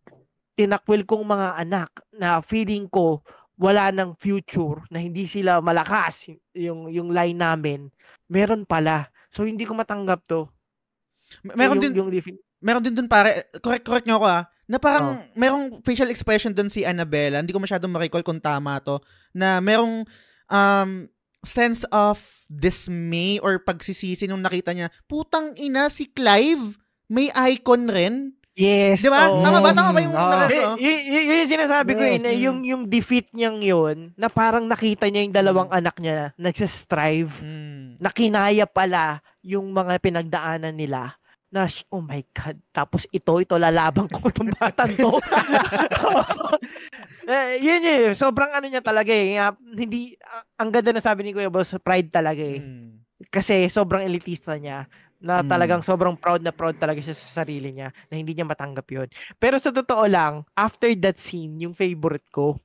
tinakwil 0.60 1.08
kong 1.08 1.24
mga 1.24 1.56
anak 1.56 1.88
na 2.12 2.44
feeling 2.44 2.84
ko 2.92 3.24
wala 3.56 3.96
ng 3.96 4.12
future 4.20 4.84
na 4.92 5.00
hindi 5.00 5.24
sila 5.24 5.64
malakas 5.64 6.36
yung 6.52 6.92
yung 6.92 7.16
line 7.16 7.40
namin 7.40 7.88
meron 8.28 8.68
pala 8.68 9.08
so 9.32 9.48
hindi 9.48 9.64
ko 9.64 9.72
matanggap 9.72 10.20
to 10.28 10.52
Meron 11.46 11.80
yung, 11.80 11.84
din, 11.94 11.94
yung 11.96 12.12
meron 12.60 12.84
din 12.84 12.94
dun 12.94 13.08
pare, 13.08 13.48
correct, 13.60 13.84
correct 13.84 14.06
nyo 14.06 14.20
ako 14.20 14.28
ah, 14.28 14.44
na 14.66 14.78
parang 14.78 15.26
merong 15.34 15.82
facial 15.82 16.08
expression 16.08 16.54
dun 16.54 16.70
si 16.70 16.86
Annabella, 16.86 17.42
hindi 17.42 17.50
ko 17.50 17.58
masyadong 17.58 17.90
ma-recall 17.90 18.22
kung 18.22 18.38
tama 18.38 18.78
to, 18.80 19.02
na 19.32 19.58
merong 19.58 20.06
um, 20.46 21.10
sense 21.42 21.88
of 21.90 22.20
dismay 22.52 23.40
or 23.40 23.58
pagsisisi 23.58 24.28
nung 24.28 24.44
nakita 24.44 24.76
niya, 24.76 24.94
putang 25.08 25.56
ina, 25.56 25.88
si 25.88 26.06
Clive, 26.06 26.78
may 27.08 27.32
icon 27.50 27.88
rin. 27.88 28.16
yes 28.54 29.02
Di 29.02 29.10
ba? 29.10 29.32
oo. 29.32 29.40
Tama 29.40 29.58
ba? 29.58 29.72
Tama 29.72 29.90
ba 29.90 30.00
yung 30.04 30.14
Ah. 30.14 30.46
na- 30.46 30.52
Y- 30.52 30.60
ano? 30.60 30.76
y- 30.76 31.04
y- 31.08 31.26
yun 31.26 31.42
yung 31.42 31.54
sinasabi 31.56 31.92
ko 31.96 32.04
eh, 32.04 32.20
Yes, 32.20 32.24
na 32.28 32.32
mm. 32.36 32.42
yung, 32.44 32.60
yung 32.62 32.84
defeat 32.86 33.32
niyang 33.32 33.64
yun, 33.64 33.98
na 34.20 34.28
parang 34.28 34.68
nakita 34.68 35.08
niya 35.08 35.24
yung 35.24 35.34
dalawang 35.34 35.72
anak 35.72 35.96
niya 35.98 36.36
nagsistrive, 36.36 37.40
Mm. 37.42 37.98
na 37.98 38.12
kinaya 38.12 38.68
pala 38.68 39.24
yung 39.42 39.72
mga 39.72 39.98
pinagdaanan 39.98 40.76
nila 40.76 41.16
na 41.50 41.66
oh 41.90 42.00
my 42.00 42.22
god 42.30 42.58
tapos 42.70 43.10
ito 43.10 43.38
ito 43.38 43.58
lalaban 43.58 44.06
ko 44.06 44.22
itong 44.32 44.54
batang 44.54 44.94
to 44.94 45.18
eh, 47.26 47.58
yun 47.58 47.82
yun 47.82 48.14
sobrang 48.14 48.50
ano 48.52 48.66
niya 48.66 48.82
talaga 48.82 49.10
eh 49.10 49.34
Nga, 49.34 49.48
hindi 49.76 50.14
a- 50.20 50.46
ang 50.58 50.70
ganda 50.70 50.94
na 50.94 51.02
sabi 51.02 51.26
ni 51.26 51.34
Kuya 51.34 51.50
Boss 51.50 51.74
pride 51.80 52.10
talaga 52.10 52.42
eh 52.42 52.62
Mm. 52.62 53.02
kasi 53.28 53.68
sobrang 53.68 54.06
elitista 54.06 54.56
niya 54.56 54.86
na 55.20 55.42
Mm. 55.42 55.50
talagang 55.50 55.82
sobrang 55.82 56.16
proud 56.16 56.40
na 56.40 56.54
proud 56.54 56.78
talaga 56.78 57.02
siya 57.02 57.12
sa 57.12 57.44
sarili 57.44 57.74
niya 57.74 57.90
na 58.08 58.16
hindi 58.16 58.32
niya 58.32 58.46
matanggap 58.46 58.86
yun 58.86 59.08
pero 59.36 59.58
sa 59.58 59.74
totoo 59.74 60.06
lang 60.06 60.46
after 60.54 60.88
that 60.96 61.18
scene 61.18 61.58
yung 61.60 61.74
favorite 61.74 62.30
ko 62.30 62.56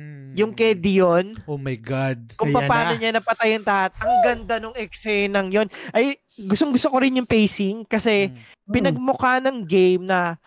Mm. 0.00 0.32
yung 0.32 0.52
kay 0.54 0.72
Dion 0.72 1.36
Oh 1.44 1.60
my 1.60 1.76
God. 1.76 2.32
kung 2.34 2.48
Ayan 2.50 2.64
paano 2.64 2.92
na. 2.92 2.98
niya 2.98 3.10
napatay 3.12 3.52
yung 3.52 3.66
tahat. 3.66 3.92
Ang 3.98 4.14
ganda 4.22 4.54
nung 4.56 4.72
eksenang 4.72 5.52
yon. 5.52 5.68
Ay, 5.90 6.16
gustong 6.40 6.72
gusto 6.72 6.88
ko 6.88 6.96
rin 6.98 7.14
yung 7.14 7.28
pacing 7.28 7.84
kasi 7.84 8.32
Mm. 8.32 8.72
pinagmukha 8.72 9.38
ng 9.40 9.62
game 9.62 10.02
na 10.02 10.40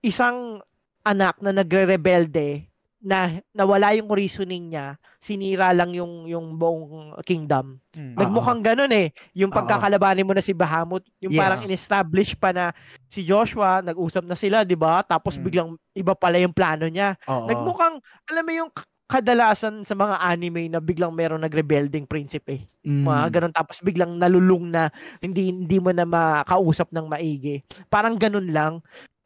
isang 0.00 0.60
anak 1.00 1.40
na 1.40 1.50
nagre-rebelde 1.50 2.68
na 3.00 3.40
nawala 3.56 3.96
yung 3.96 4.12
reasoning 4.12 4.76
niya, 4.76 5.00
sinira 5.16 5.72
lang 5.72 5.96
yung 5.96 6.28
yung 6.28 6.56
buong 6.60 7.16
kingdom. 7.24 7.80
Mm. 7.96 8.14
Nagmukhang 8.16 8.60
ganun 8.60 8.92
eh. 8.92 9.10
Yung 9.32 9.48
Oo. 9.50 9.56
pagkakalabanin 9.56 10.28
mo 10.28 10.36
na 10.36 10.44
si 10.44 10.52
Bahamut, 10.52 11.02
yung 11.18 11.32
Yes. 11.32 11.40
parang 11.40 11.60
in-establish 11.64 12.36
pa 12.36 12.52
na 12.52 12.76
si 13.08 13.24
Joshua, 13.24 13.80
nag-usap 13.80 14.24
na 14.28 14.36
sila, 14.36 14.62
'di 14.68 14.76
ba? 14.76 15.00
Tapos 15.00 15.40
Mm. 15.40 15.44
biglang 15.44 15.68
iba 15.96 16.12
pala 16.12 16.36
yung 16.38 16.52
plano 16.52 16.86
niya. 16.86 17.16
Oo. 17.26 17.48
Nagmukhang, 17.48 17.98
alam 18.28 18.44
mo 18.44 18.52
yung 18.52 18.70
kadalasan 19.10 19.82
sa 19.82 19.98
mga 19.98 20.22
anime 20.22 20.70
na 20.70 20.78
biglang 20.78 21.10
merong 21.10 21.42
nagrebelding 21.42 22.06
prinsipe. 22.06 22.70
Mm. 22.86 23.02
Mga 23.02 23.24
ganun 23.34 23.50
tapos 23.56 23.82
biglang 23.82 24.14
nalulung 24.14 24.70
na 24.70 24.86
hindi 25.18 25.50
hindi 25.50 25.82
mo 25.82 25.90
na 25.90 26.06
makausap 26.06 26.94
ng 26.94 27.10
maigi. 27.10 27.58
Parang 27.90 28.14
ganun 28.14 28.54
lang. 28.54 28.78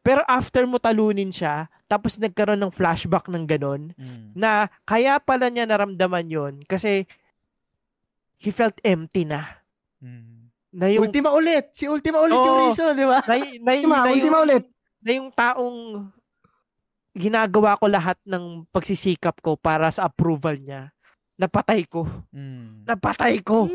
Pero 0.04 0.20
after 0.28 0.68
mo 0.68 0.76
talunin 0.76 1.32
siya, 1.32 1.64
tapos 1.88 2.20
nagkaroon 2.20 2.60
ng 2.60 2.68
flashback 2.68 3.32
ng 3.32 3.48
ganun, 3.48 3.96
Mm. 3.96 4.36
na 4.36 4.68
kaya 4.84 5.16
pala 5.16 5.48
niya 5.48 5.64
naramdaman 5.64 6.28
yon 6.28 6.54
kasi 6.68 7.08
he 8.36 8.52
felt 8.52 8.76
empty 8.84 9.24
na. 9.24 9.64
Mm. 10.04 10.52
Na 10.74 10.92
yung, 10.92 11.08
Ultima 11.08 11.32
ulit. 11.32 11.72
Si 11.72 11.88
Ultima 11.88 12.20
ulit 12.20 12.36
yung 12.36 12.44
Oo. 12.52 12.62
reason, 12.68 12.92
di 12.92 13.06
ba? 13.06 13.24
na, 13.24 13.32
na, 13.32 13.70
Ultima, 13.72 13.96
na, 13.96 14.10
ultima 14.12 14.36
yung, 14.36 14.44
ulit. 14.44 14.64
na 15.00 15.10
yung 15.16 15.30
taong 15.32 15.78
ginagawa 17.14 17.78
ko 17.78 17.86
lahat 17.86 18.18
ng 18.26 18.66
pagsisikap 18.68 19.38
ko 19.38 19.54
para 19.54 19.88
sa 19.88 20.04
approval 20.04 20.58
niya. 20.58 20.90
Napatay 21.34 21.86
ko. 21.86 22.04
Mm. 22.28 22.84
Napatay 22.84 23.40
ko. 23.40 23.70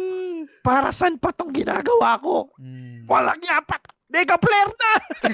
Para 0.59 0.91
saan 0.91 1.15
pa 1.17 1.32
tong 1.32 1.49
ginagawa 1.49 2.19
ko? 2.19 2.51
Mm. 2.59 3.07
Walang 3.07 3.41
yapat. 3.41 3.80
Mega 4.10 4.36
player 4.36 4.68
na! 4.68 4.91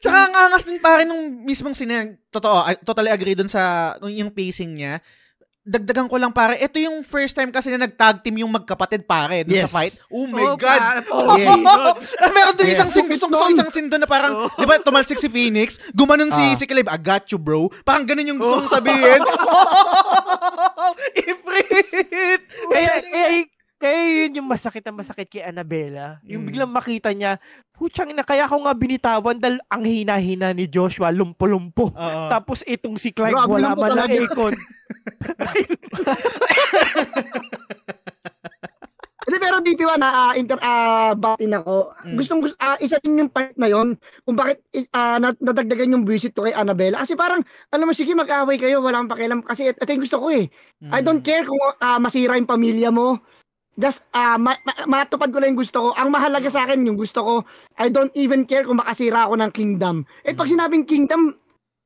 Tsaka 0.00 0.16
ang 0.18 0.34
angas 0.34 0.64
din 0.64 0.80
pare 0.80 1.04
nung 1.04 1.42
mismong 1.44 1.72
sine, 1.72 2.18
totoo, 2.30 2.62
I 2.64 2.74
totally 2.78 3.10
agree 3.10 3.34
dun 3.34 3.46
sa 3.46 3.94
yung 4.02 4.30
pacing 4.30 4.74
niya. 4.74 4.98
Dagdagan 5.60 6.06
ko 6.06 6.14
lang 6.14 6.30
pare, 6.30 6.54
ito 6.56 6.78
yung 6.78 7.02
first 7.02 7.34
time 7.34 7.50
kasi 7.50 7.68
na 7.68 7.80
nag-tag 7.80 8.22
team 8.22 8.38
yung 8.38 8.48
magkapatid 8.48 9.02
pare 9.02 9.42
dun 9.42 9.58
sa 9.58 9.66
Yes. 9.66 9.74
fight. 9.74 9.92
Oh 10.08 10.22
my 10.24 10.40
Oh, 10.40 10.54
God! 10.54 10.78
pa- 10.78 11.02
oh, 11.10 11.34
Yes. 11.34 11.50
Ah, 12.16 12.30
Meron 12.30 12.54
doon 12.54 12.64
Yes. 12.64 12.72
isang 12.72 12.88
scene, 12.88 13.08
gusto 13.10 13.26
ko 13.26 13.34
isang 13.50 13.68
scene 13.68 13.90
doon 13.90 14.00
na 14.00 14.06
parang, 14.06 14.32
Oh. 14.38 14.46
di 14.48 14.62
ba, 14.62 14.78
tumalsik 14.78 15.18
si 15.18 15.26
Phoenix, 15.26 15.82
gumanon 15.90 16.30
si, 16.30 16.40
Ah. 16.40 16.54
si 16.54 16.64
Caleb, 16.64 16.86
I 16.86 16.96
got 16.96 17.26
you, 17.28 17.36
bro. 17.36 17.66
Parang 17.82 18.06
ganun 18.06 18.24
yung 18.26 18.38
gusto 18.38 18.62
kong 18.62 18.72
sabihin. 18.72 19.20
Ifrit! 21.18 22.40
kaya, 22.64 22.92
kaya, 23.02 23.26
kaya 23.86 24.26
yun 24.26 24.42
yung 24.42 24.50
masakit 24.50 24.82
na 24.82 24.90
masakit 24.90 25.30
kay 25.30 25.46
Annabella. 25.46 26.18
Mm. 26.20 26.30
Yung 26.34 26.42
biglang 26.42 26.72
makita 26.74 27.14
niya, 27.14 27.38
puchang 27.70 28.10
na, 28.10 28.26
kaya 28.26 28.50
ako 28.50 28.66
nga 28.66 28.74
binitawan 28.74 29.38
dahil 29.38 29.62
ang 29.70 29.86
hina-hina 29.86 30.50
ni 30.50 30.66
Joshua, 30.66 31.14
lumpo-lumpo. 31.14 31.94
Oo. 31.94 32.22
Tapos 32.34 32.66
itong 32.66 32.98
si 32.98 33.14
Clyde, 33.14 33.38
Grabe 33.38 33.54
wala 33.54 33.78
man 33.78 33.94
lang 33.94 34.10
talaga. 34.10 34.18
ikon. 34.18 34.54
Hindi, 39.26 39.42
pero 39.42 39.58
DP1, 39.58 39.98
na 39.98 40.30
ah, 40.30 40.32
inter, 40.38 40.54
ah, 40.62 41.10
batin 41.10 41.50
ako. 41.50 41.90
Mm. 42.06 42.14
Gustong, 42.14 42.40
gusto, 42.46 42.54
ah, 42.62 42.78
isa 42.78 42.94
din 43.02 43.18
yung 43.18 43.26
part 43.26 43.50
na 43.58 43.66
yon 43.66 43.98
kung 44.22 44.38
bakit 44.38 44.62
ah, 44.94 45.18
nat- 45.18 45.42
nadagdagan 45.42 45.98
yung 45.98 46.06
visit 46.06 46.30
ko 46.30 46.46
kay 46.46 46.54
Annabella. 46.54 47.02
Kasi 47.02 47.18
parang, 47.18 47.42
alam 47.74 47.86
mo, 47.86 47.92
sige, 47.92 48.14
mag-away 48.14 48.54
kayo, 48.54 48.78
walang 48.78 49.10
pakialam. 49.10 49.42
Kasi 49.42 49.74
ito 49.74 49.82
yung 49.82 50.04
gusto 50.06 50.22
ko 50.22 50.30
eh. 50.30 50.46
I 50.86 51.02
Mm. 51.02 51.04
don't 51.04 51.22
care 51.26 51.42
kung 51.42 51.58
ah, 51.82 51.98
masira 51.98 52.38
yung 52.38 52.46
pamilya 52.46 52.94
mo. 52.94 53.18
Just, 53.76 54.08
ah, 54.10 54.36
ma- 54.36 54.58
ma- 54.58 54.84
matupad 54.88 55.28
ko 55.28 55.36
lang 55.36 55.52
yung 55.52 55.60
gusto 55.60 55.76
ko. 55.78 55.88
Ang 55.92 56.08
mahalaga 56.08 56.48
sa 56.48 56.64
akin, 56.64 56.80
yung 56.82 56.96
gusto 56.96 57.20
ko, 57.20 57.32
I 57.76 57.86
don't 57.86 58.10
even 58.12 58.42
care 58.42 58.64
kung 58.64 58.80
makasira 58.80 59.24
ako 59.24 59.36
ng 59.36 59.52
kingdom. 59.52 60.02
Eh, 60.24 60.32
pag 60.32 60.48
Mm. 60.48 60.52
sinabing 60.56 60.84
kingdom, 60.84 61.36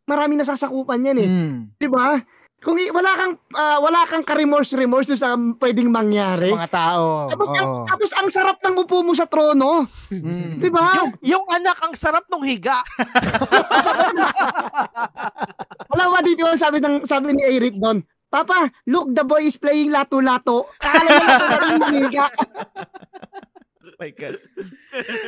marami 0.07 0.35
nasasakupan 0.35 1.03
yan 1.03 1.19
eh. 1.19 1.29
Mm. 1.29 1.57
Di 1.75 1.87
ba? 1.91 2.15
Kung 2.61 2.77
i- 2.77 2.93
wala 2.93 3.09
kang 3.17 3.33
ah, 3.57 3.81
wala 3.81 4.05
kang 4.05 4.21
ka-remorse-remorse 4.21 5.09
dun 5.09 5.17
sa 5.17 5.33
pwedeng 5.35 5.89
mangyari. 5.89 6.53
Mga 6.53 6.71
tao. 6.71 7.27
Tapos, 7.27 7.49
ang, 7.57 7.67
oo. 7.67 7.83
tapos 7.89 8.11
ang 8.15 8.29
sarap 8.29 8.61
ng 8.61 8.77
upo 8.77 9.01
mo 9.01 9.11
sa 9.11 9.25
trono. 9.25 9.89
Mm. 10.13 10.61
Di 10.61 10.69
ba? 10.71 10.95
yung, 10.95 11.11
yung 11.25 11.45
anak, 11.49 11.81
ang 11.81 11.97
sarap 11.97 12.29
nung 12.29 12.45
higa. 12.45 12.77
Wala 15.91 16.05
ba 16.07 16.19
dito 16.23 16.47
sabi, 16.55 16.79
ng, 16.79 17.03
sabi 17.03 17.33
ni 17.33 17.43
Eric 17.43 17.77
doon? 17.77 18.05
Papa, 18.31 18.71
look, 18.87 19.11
the 19.11 19.27
boy 19.27 19.43
is 19.43 19.59
playing 19.59 19.91
lato-lato. 19.91 20.71
Akala 20.79 21.09
niya 21.11 21.27
lato-lato 21.27 21.67
yung 21.67 21.83
maniga. 21.83 22.27
Oh 23.91 24.09
my 24.09 24.17
God. 24.17 24.41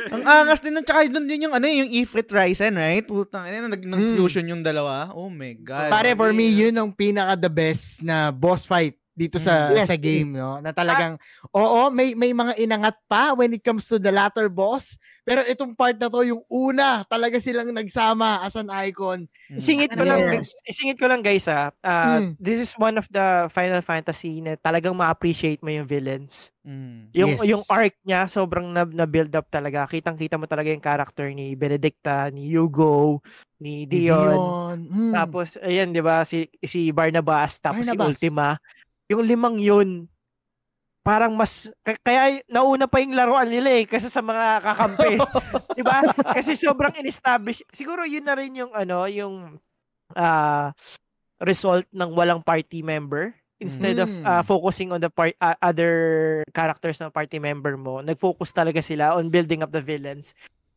Ang 0.09 0.23
angas 0.25 0.65
din 0.65 0.73
nun. 0.73 0.81
Tsaka 0.81 1.05
dun 1.05 1.29
din 1.29 1.45
yung 1.45 1.53
ano 1.53 1.69
yung 1.69 1.93
Ifrit 1.93 2.25
Ryzen, 2.25 2.73
right? 2.73 3.05
Putang 3.05 3.45
ina, 3.45 3.69
nag, 3.69 3.85
nag-fusion 3.85 4.49
yung 4.49 4.65
dalawa. 4.65 5.13
Oh 5.13 5.29
my 5.29 5.53
God. 5.61 5.93
Pare, 5.93 6.17
for 6.17 6.33
me, 6.33 6.49
yun 6.49 6.73
ang 6.73 6.89
pinaka 6.89 7.37
the 7.37 7.53
best 7.53 8.01
na 8.01 8.33
boss 8.33 8.65
fight 8.65 8.97
dito 9.13 9.37
sa 9.37 9.69
Mm. 9.69 9.75
Yes. 9.77 9.87
sa 9.87 9.97
game, 9.97 10.29
no? 10.33 10.57
Na 10.57 10.73
talagang, 10.73 11.15
oo, 11.49 11.87
may 11.89 12.13
may 12.13 12.33
mga 12.33 12.57
inangat 12.57 12.97
pa 13.05 13.31
when 13.31 13.53
it 13.53 13.61
comes 13.61 13.85
to 13.85 13.97
the 13.97 14.09
latter 14.09 14.49
boss. 14.49 14.97
Pero 15.21 15.45
itong 15.45 15.73
part 15.73 15.95
na 15.95 16.09
to, 16.09 16.21
yung 16.21 16.41
una, 16.47 17.05
talaga 17.05 17.37
silang 17.37 17.69
nagsama 17.69 18.41
as 18.41 18.57
an 18.57 18.73
icon. 18.83 19.29
Mm. 19.47 19.57
Isingit 19.57 19.91
ko 19.93 20.03
lang, 20.03 20.19
Yes. 20.33 20.51
isingit 20.65 20.97
ko 20.97 21.07
lang 21.07 21.21
guys 21.21 21.45
ah. 21.47 21.69
Ah, 21.79 22.19
Mm. 22.19 22.35
This 22.37 22.59
is 22.59 22.73
one 22.75 22.97
of 22.97 23.05
the 23.07 23.47
Final 23.47 23.79
Fantasy 23.79 24.41
na 24.41 24.57
talagang 24.57 24.93
ma-appreciate 24.93 25.61
mo 25.61 25.69
yung 25.69 25.85
villains. 25.85 26.49
Mm. 26.63 27.11
Yung 27.13 27.31
Yes. 27.37 27.43
yung 27.45 27.63
arc 27.67 27.93
niya 28.01 28.25
sobrang 28.25 28.71
na, 28.71 28.83
na 28.83 29.05
build 29.05 29.31
up 29.31 29.45
talaga. 29.47 29.83
Kitang-kita 29.83 30.39
mo 30.39 30.47
talaga 30.47 30.71
yung 30.71 30.81
character 30.81 31.27
ni 31.29 31.53
Benedicta, 31.53 32.31
ni 32.31 32.47
Hugo, 32.49 33.19
ni 33.59 33.83
Dion. 33.85 34.31
Dion. 34.31 34.77
Mm. 34.87 35.11
Tapos 35.13 35.59
ayan 35.59 35.91
'di 35.91 35.99
ba 35.99 36.23
si 36.23 36.47
si 36.59 36.89
Barnabas 36.89 37.59
tapos 37.59 37.83
si 37.83 37.91
Barnabas. 37.91 38.15
Ultima. 38.15 38.47
Yung 39.13 39.23
limang 39.23 39.61
yun 39.61 40.09
parang 41.03 41.35
mas 41.35 41.67
kaya 42.01 42.39
nauna 42.47 42.87
pa 42.87 43.03
yung 43.03 43.11
laruan 43.11 43.51
nila 43.51 43.75
eh 43.75 43.83
kasi 43.83 44.07
sa 44.07 44.23
mga 44.23 44.63
kakampi. 44.63 45.19
'Di 45.75 45.83
ba? 45.83 45.99
Kasi 46.31 46.55
sobrang 46.55 46.95
in-establish. 46.95 47.59
Siguro 47.75 48.07
yun 48.07 48.23
na 48.23 48.39
rin 48.39 48.55
yung 48.55 48.71
ano, 48.71 49.03
yung 49.11 49.59
ah 50.15 50.71
result 51.43 51.83
ng 51.91 52.09
walang 52.15 52.39
party 52.39 52.79
member 52.79 53.35
instead 53.59 53.99
of 53.99 54.07
Mm. 54.07 54.23
ah, 54.23 54.43
focusing 54.43 54.95
on 54.95 55.03
the 55.03 55.11
part 55.11 55.35
ah, 55.43 55.59
other 55.59 56.39
characters 56.55 56.99
ng 57.03 57.11
party 57.11 57.35
member 57.35 57.75
mo. 57.75 57.99
Nag-focus 57.99 58.55
talaga 58.55 58.79
sila 58.79 59.19
on 59.19 59.27
building 59.27 59.59
up 59.59 59.71
the 59.75 59.83
villains. 59.83 60.31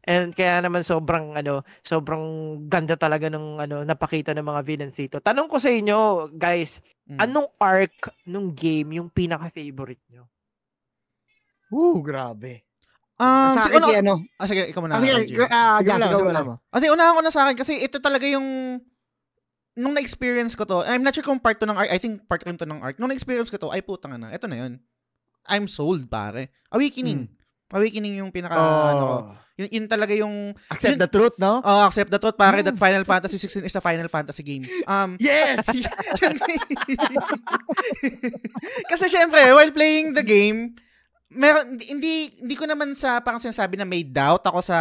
And 0.06 0.30
kaya 0.30 0.62
naman 0.62 0.80
sobrang 0.80 1.34
ano, 1.34 1.60
sobrang 1.82 2.22
ganda 2.66 2.94
talaga 2.94 3.26
ng 3.26 3.58
ano 3.58 3.82
napakita 3.82 4.30
ng 4.30 4.46
mga 4.46 4.60
villains 4.62 4.94
dito. 4.94 5.18
Tanong 5.18 5.50
ko 5.50 5.58
sa 5.58 5.68
inyo, 5.68 5.98
guys, 6.32 6.78
Mm. 7.04 7.18
anong 7.20 7.48
arc 7.56 7.94
nung 8.22 8.50
game 8.50 8.98
yung 8.98 9.06
pinaka-favorite 9.06 10.02
nyo? 10.08 10.26
Uh, 11.66 11.98
grabe. 11.98 12.62
Um, 13.16 13.48
sa 13.50 13.64
si- 13.64 13.70
akin, 13.70 13.78
ano, 13.78 13.86
kay 13.88 13.98
ano. 13.98 14.14
ah, 14.36 14.46
sige, 14.46 14.62
ikaw 14.68 14.80
muna. 14.80 14.94
Ah, 14.94 15.00
sige, 15.00 15.12
ah, 15.48 15.78
Sige 15.80 15.88
Jas, 15.88 15.98
lang, 15.98 16.10
ikaw 16.10 16.20
sige 16.20 16.28
muna. 16.28 16.40
mo. 16.44 16.54
Ate, 16.68 16.86
unahan 16.88 17.14
ko 17.14 17.22
na 17.22 17.32
sa 17.32 17.42
akin 17.42 17.56
kasi 17.56 17.72
ito 17.76 17.96
talaga 17.96 18.26
yung 18.26 18.78
nung 19.72 19.92
na-experience 19.92 20.54
ko 20.54 20.64
to, 20.64 20.80
I'm 20.82 21.02
not 21.02 21.12
sure 21.12 21.22
kung 21.22 21.36
part 21.36 21.58
to 21.58 21.66
ng 21.66 21.74
arc, 21.74 21.88
I 21.88 21.98
think 21.98 22.24
part 22.24 22.40
rin 22.42 22.56
to 22.56 22.64
ng 22.64 22.80
arc. 22.80 22.96
Nung 22.96 23.08
na-experience 23.08 23.48
ko 23.48 23.58
to, 23.58 23.68
ay 23.68 23.80
putang 23.80 24.16
na, 24.16 24.30
ito 24.30 24.46
na 24.46 24.56
yun. 24.56 24.72
I'm 25.44 25.66
sold, 25.66 26.06
pare. 26.06 26.48
Awakening. 26.72 27.28
Awakening 27.72 28.22
yung 28.22 28.30
pinaka, 28.30 28.54
ano. 28.54 29.04
Oh. 29.06 29.22
yun, 29.58 29.68
yun 29.72 29.86
talaga 29.90 30.14
yung, 30.14 30.54
Accept 30.70 30.94
Yun- 30.94 31.02
the 31.02 31.10
truth, 31.10 31.34
no? 31.40 31.58
oh, 31.64 31.82
accept 31.82 32.12
the 32.12 32.20
truth, 32.20 32.36
pare, 32.38 32.62
Mm. 32.62 32.66
that 32.70 32.78
Final 32.78 33.02
Fantasy 33.02 33.38
16 33.40 33.64
is 33.66 33.74
a 33.74 33.82
Final 33.82 34.06
Fantasy 34.06 34.44
game. 34.46 34.62
Um, 34.86 35.16
Yes! 35.18 35.66
Kasi 38.90 39.04
syempre, 39.10 39.42
while 39.52 39.72
playing 39.72 40.14
the 40.14 40.22
game, 40.22 40.76
meron 41.26 41.74
hindi 41.82 42.30
hindi 42.38 42.54
ko 42.54 42.70
naman 42.70 42.94
sa 42.94 43.18
parang 43.18 43.42
sinasabi 43.42 43.74
na 43.74 43.82
may 43.82 44.06
doubt 44.06 44.46
ako 44.46 44.62
sa 44.62 44.78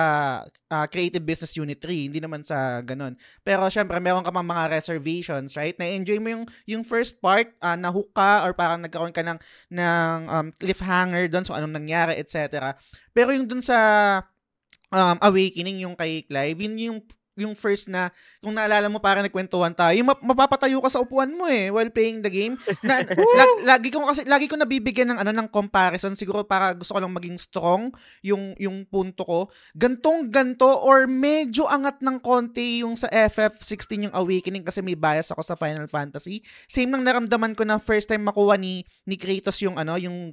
ah, 0.69 0.85
Creative 0.85 1.23
Business 1.23 1.57
Unit 1.57 1.81
3, 1.81 2.09
hindi 2.11 2.21
naman 2.21 2.45
sa 2.45 2.85
ganun. 2.85 3.17
Pero 3.41 3.65
syempre, 3.73 3.97
meron 3.97 4.21
ka 4.21 4.29
mang 4.29 4.45
mga 4.45 4.69
reservations, 4.77 5.57
right? 5.57 5.73
Na-enjoy 5.81 6.21
mo 6.21 6.29
yung 6.29 6.45
yung 6.69 6.83
first 6.85 7.17
part, 7.17 7.49
uh, 7.65 7.73
na-hook 7.73 8.13
ka 8.13 8.45
or 8.45 8.53
parang 8.53 8.85
nagkaroon 8.85 9.15
ka 9.15 9.25
ng 9.25 9.39
ng 9.73 10.19
um, 10.29 10.47
cliffhanger 10.61 11.25
doon 11.33 11.45
so 11.45 11.57
anong 11.57 11.73
nangyari, 11.73 12.21
etc. 12.21 12.77
Pero 13.09 13.33
yung 13.33 13.49
dun 13.49 13.65
sa 13.65 14.21
um, 14.93 15.17
Awakening 15.25 15.81
yung 15.81 15.97
kay 15.97 16.21
Clive, 16.29 16.61
yun 16.61 16.77
yung 16.77 16.99
yung 17.35 17.53
first 17.53 17.91
na, 17.91 18.09
kung 18.39 18.55
naalala 18.55 18.87
mo 18.87 19.03
parang 19.03 19.27
nagkwentuhan 19.27 19.75
tayo, 19.75 19.91
yung 19.95 20.07
map- 20.07 20.23
mapapatayo 20.23 20.79
ka 20.79 20.89
sa 20.89 21.03
upuan 21.03 21.31
mo 21.35 21.45
eh 21.51 21.67
while 21.67 21.91
playing 21.91 22.23
the 22.23 22.31
game. 22.31 22.55
Na, 22.81 23.03
lag- 23.39 23.61
lagi 23.63 23.91
ko 23.91 24.03
kasi 24.07 24.23
lagi 24.23 24.47
ko 24.47 24.55
nabibigyan 24.55 25.11
ng 25.13 25.19
ano 25.19 25.31
ng 25.35 25.47
comparison 25.51 26.15
siguro 26.15 26.47
para 26.47 26.71
gusto 26.71 26.95
ko 26.95 26.99
lang 27.03 27.11
maging 27.11 27.35
strong 27.35 27.91
yung 28.23 28.55
yung 28.55 28.87
punto 28.87 29.27
ko. 29.27 29.39
Gantong 29.75 30.31
ganto 30.31 30.67
or 30.67 31.05
medyo 31.05 31.67
angat 31.67 31.99
ng 31.99 32.23
konti 32.23 32.81
yung 32.81 32.95
sa 32.95 33.11
FF16 33.11 34.09
yung 34.09 34.15
Awakening 34.15 34.63
kasi 34.63 34.79
may 34.79 34.95
bias 34.95 35.29
ako 35.35 35.43
sa 35.43 35.59
Final 35.59 35.91
Fantasy. 35.91 36.39
Same 36.71 36.87
nang 36.87 37.03
naramdaman 37.03 37.51
ko 37.53 37.67
na 37.67 37.83
first 37.83 38.07
time 38.07 38.23
makuha 38.23 38.55
ni 38.55 38.87
ni 39.03 39.19
Kratos 39.19 39.59
yung 39.59 39.75
ano 39.75 39.99
yung 39.99 40.31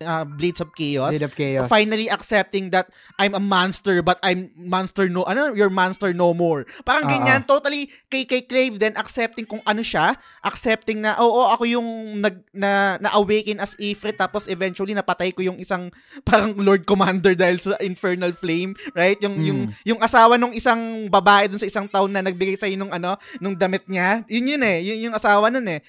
uh, 0.00 0.22
Blades 0.24 0.62
of 0.62 0.70
Chaos 0.72 1.14
Blade 1.14 1.26
of 1.26 1.34
Chaos. 1.34 1.66
finally 1.66 2.06
accepting 2.06 2.70
that 2.70 2.86
I'm 3.18 3.34
a 3.34 3.42
monster 3.42 4.00
but 4.00 4.22
I'm 4.22 4.54
monster 4.54 5.10
no 5.10 5.26
ano 5.26 5.50
you're 5.52 5.72
monster 5.72 6.14
no 6.14 6.30
more. 6.30 6.62
Parang 6.82 7.06
Ah, 7.06 7.10
ganyan 7.10 7.42
totally 7.42 7.90
kay 8.06 8.22
kay 8.22 8.46
Clave 8.46 8.78
then 8.78 8.94
accepting 8.94 9.44
kung 9.44 9.60
ano 9.64 9.82
siya, 9.82 10.14
accepting 10.40 11.02
na 11.02 11.18
oo 11.18 11.50
ako 11.50 11.66
yung 11.66 11.88
nag 12.18 12.42
na 12.54 12.96
na-awaken 12.98 13.58
as 13.58 13.74
Ifrit 13.76 14.14
tapos 14.14 14.46
eventually 14.46 14.94
napatay 14.94 15.34
ko 15.34 15.42
yung 15.42 15.58
isang 15.58 15.90
parang 16.28 16.54
Lord 16.54 16.86
Commander 16.86 17.34
dahil 17.34 17.58
sa 17.58 17.74
Infernal 17.82 18.30
Flame, 18.32 18.74
right? 18.94 19.18
Yung 19.20 19.36
yung 19.40 19.60
Mm. 19.64 19.70
yung 19.86 20.00
asawa 20.02 20.34
nung 20.34 20.52
isang 20.52 21.06
babae 21.08 21.46
dun 21.46 21.58
sa 21.58 21.66
isang 21.66 21.86
town 21.86 22.10
na 22.10 22.20
nagbigay 22.20 22.54
sa 22.54 22.70
nung 22.70 22.90
ano 22.90 23.14
nung 23.38 23.54
damit 23.54 23.86
niya. 23.86 24.22
Yun 24.26 24.54
yun 24.56 24.62
eh, 24.62 24.78
yun 24.82 25.10
yung 25.10 25.16
asawa 25.16 25.46
nun 25.48 25.66
eh 25.66 25.82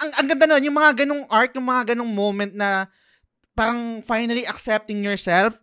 ang, 0.00 0.10
ang 0.16 0.26
ganda 0.26 0.44
nun, 0.48 0.64
yung 0.64 0.78
mga 0.80 1.04
ganong 1.04 1.24
arc, 1.28 1.52
yung 1.54 1.68
mga 1.68 1.94
ganong 1.94 2.12
moment 2.12 2.52
na 2.56 2.88
parang 3.52 4.00
finally 4.00 4.48
accepting 4.48 5.04
yourself, 5.04 5.60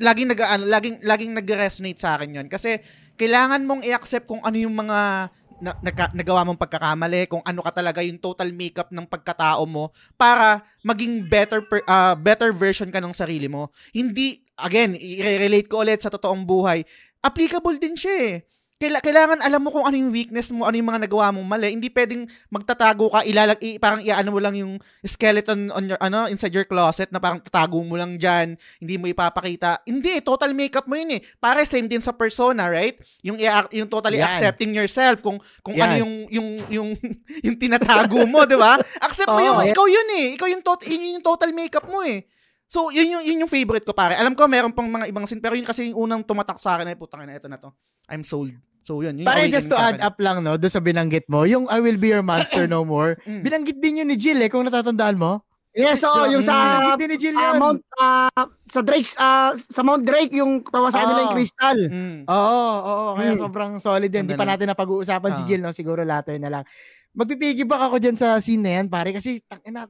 laging 0.00 0.30
nag 0.30 0.40
ano, 0.40 0.64
laging 0.70 0.96
laging 1.02 1.32
nag-resonate 1.34 2.00
sa 2.00 2.16
akin 2.16 2.40
'yon 2.40 2.46
kasi 2.48 2.80
kailangan 3.20 3.66
mong 3.68 3.82
i-accept 3.84 4.24
kung 4.24 4.40
ano 4.40 4.56
yung 4.56 4.72
mga 4.72 5.28
na, 5.60 5.76
nagka- 5.84 6.16
nagawa 6.16 6.40
mong 6.48 6.56
pagkakamali, 6.56 7.28
kung 7.28 7.44
ano 7.44 7.60
ka 7.60 7.68
talaga 7.68 8.00
yung 8.00 8.16
total 8.16 8.48
makeup 8.48 8.88
ng 8.88 9.04
pagkatao 9.04 9.68
mo 9.68 9.92
para 10.16 10.64
maging 10.80 11.28
better 11.28 11.60
per, 11.60 11.84
ah, 11.84 12.16
better 12.16 12.48
version 12.48 12.88
ka 12.88 12.96
ng 12.96 13.12
sarili 13.12 13.44
mo. 13.44 13.68
Hindi 13.92 14.40
again, 14.56 14.96
i-relate 14.96 15.68
ko 15.68 15.84
ulit 15.84 16.00
sa 16.00 16.08
totoong 16.08 16.48
buhay, 16.48 16.80
applicable 17.20 17.76
din 17.76 17.92
siya 17.92 18.14
eh. 18.24 18.36
Kaila- 18.80 19.04
kailangan 19.04 19.44
alam 19.44 19.60
mo 19.60 19.68
kung 19.68 19.84
ano 19.84 19.92
yung 19.92 20.08
weakness 20.08 20.48
mo, 20.56 20.64
ano 20.64 20.72
yung 20.72 20.88
mga 20.88 21.04
nagawa 21.04 21.28
mong 21.36 21.44
mali. 21.44 21.68
Hindi 21.76 21.92
pwedeng 21.92 22.24
magtatago 22.48 23.12
ka, 23.12 23.20
ilalag, 23.28 23.60
i, 23.60 23.76
parang 23.76 24.00
iano 24.00 24.32
mo 24.32 24.40
lang 24.40 24.56
yung 24.56 24.80
skeleton 25.04 25.68
on 25.68 25.84
your, 25.84 26.00
ano, 26.00 26.24
inside 26.32 26.56
your 26.56 26.64
closet 26.64 27.12
na 27.12 27.20
parang 27.20 27.44
tatago 27.44 27.76
mo 27.84 28.00
lang 28.00 28.16
dyan, 28.16 28.56
hindi 28.80 28.96
mo 28.96 29.04
ipapakita. 29.04 29.84
Hindi, 29.84 30.16
eh, 30.16 30.24
total 30.24 30.56
makeup 30.56 30.88
mo 30.88 30.96
yun 30.96 31.12
eh. 31.12 31.20
Para 31.36 31.60
same 31.68 31.92
din 31.92 32.00
sa 32.00 32.16
persona, 32.16 32.72
right? 32.72 32.96
Yung, 33.20 33.36
yung 33.68 33.84
totally 33.92 34.16
Yan. 34.16 34.40
accepting 34.40 34.72
yourself, 34.72 35.20
kung 35.20 35.36
kung 35.60 35.76
Yan. 35.76 35.84
ano 35.84 35.94
yung, 36.00 36.14
yung, 36.32 36.48
yung, 36.72 36.88
yung 37.52 37.56
tinatago 37.60 38.24
mo, 38.24 38.48
di 38.48 38.56
ba? 38.56 38.80
Accept 39.04 39.28
mo 39.28 39.44
yung, 39.44 39.60
ikaw 39.60 39.84
yun 39.92 40.08
eh. 40.24 40.26
Ikaw 40.40 40.48
yung, 40.56 40.64
tot, 40.64 40.88
yun 40.88 41.20
yung 41.20 41.26
total 41.28 41.52
makeup 41.52 41.84
mo 41.84 42.00
eh. 42.00 42.24
So, 42.64 42.88
yun 42.88 43.12
yung, 43.12 43.24
yun 43.28 43.44
yung 43.44 43.52
favorite 43.52 43.84
ko, 43.84 43.92
pare. 43.92 44.16
Alam 44.16 44.32
ko, 44.32 44.48
meron 44.48 44.72
pang 44.72 44.88
mga 44.88 45.04
ibang 45.12 45.28
scene, 45.28 45.44
pero 45.44 45.52
yun 45.52 45.68
kasi 45.68 45.92
yung 45.92 46.08
unang 46.08 46.24
tumatak 46.24 46.56
sa 46.56 46.80
akin, 46.80 46.88
ay 46.88 46.96
putang 46.96 47.28
na, 47.28 47.36
ito 47.36 47.44
na 47.44 47.60
to. 47.60 47.68
I'm 48.08 48.24
sold. 48.24 48.56
So, 48.80 49.00
yun. 49.00 49.14
yun 49.14 49.24
yung 49.24 49.28
Pare, 49.28 49.46
just 49.46 49.68
to 49.68 49.76
add 49.76 50.00
up 50.00 50.16
lang, 50.16 50.40
no, 50.40 50.56
doon 50.56 50.72
sa 50.72 50.80
binanggit 50.80 51.28
mo, 51.28 51.44
yung 51.44 51.68
I 51.68 51.78
will 51.78 51.96
be 51.96 52.08
your 52.08 52.24
monster 52.24 52.64
no 52.64 52.80
more, 52.82 53.20
Mm. 53.22 53.44
binanggit 53.44 53.76
din 53.76 54.00
yun 54.00 54.08
ni 54.08 54.16
Jill 54.16 54.40
eh, 54.40 54.48
kung 54.48 54.64
natatandaan 54.64 55.20
mo. 55.20 55.44
Yes, 55.70 56.02
so 56.02 56.10
yung 56.26 56.42
sa 56.42 56.82
Binanggit 56.82 56.98
din 56.98 57.10
ni 57.12 57.18
Jill 57.20 57.36
yun. 57.38 57.54
Mount 57.62 57.78
ah, 57.94 58.26
sa 58.66 58.80
Drake's 58.82 59.14
ah, 59.14 59.54
sa 59.54 59.86
Mount 59.86 60.02
Drake 60.02 60.34
yung 60.34 60.66
pawasakin 60.66 61.06
nila 61.06 61.22
yung 61.28 61.34
crystal. 61.36 61.78
Mm. 61.86 62.18
Oo, 62.26 62.66
oo, 62.82 63.06
kaya 63.14 63.32
Hmm. 63.32 63.38
sobrang 63.38 63.72
solid 63.78 64.10
yan. 64.10 64.26
Hindi 64.26 64.34
pa 64.34 64.42
natin 64.42 64.66
napag-uusapan 64.66 65.30
si 65.30 65.42
Ah. 65.44 65.46
Jill, 65.46 65.62
no? 65.62 65.70
Siguro 65.70 66.02
later 66.02 66.34
na 66.42 66.50
lang. 66.50 66.64
Magpipigibak 67.10 67.78
ako 67.80 67.98
dyan 67.98 68.14
sa 68.14 68.38
scene 68.38 68.62
na 68.62 68.72
yan, 68.80 68.86
pare, 68.86 69.10
kasi 69.10 69.38
tangina, 69.44 69.86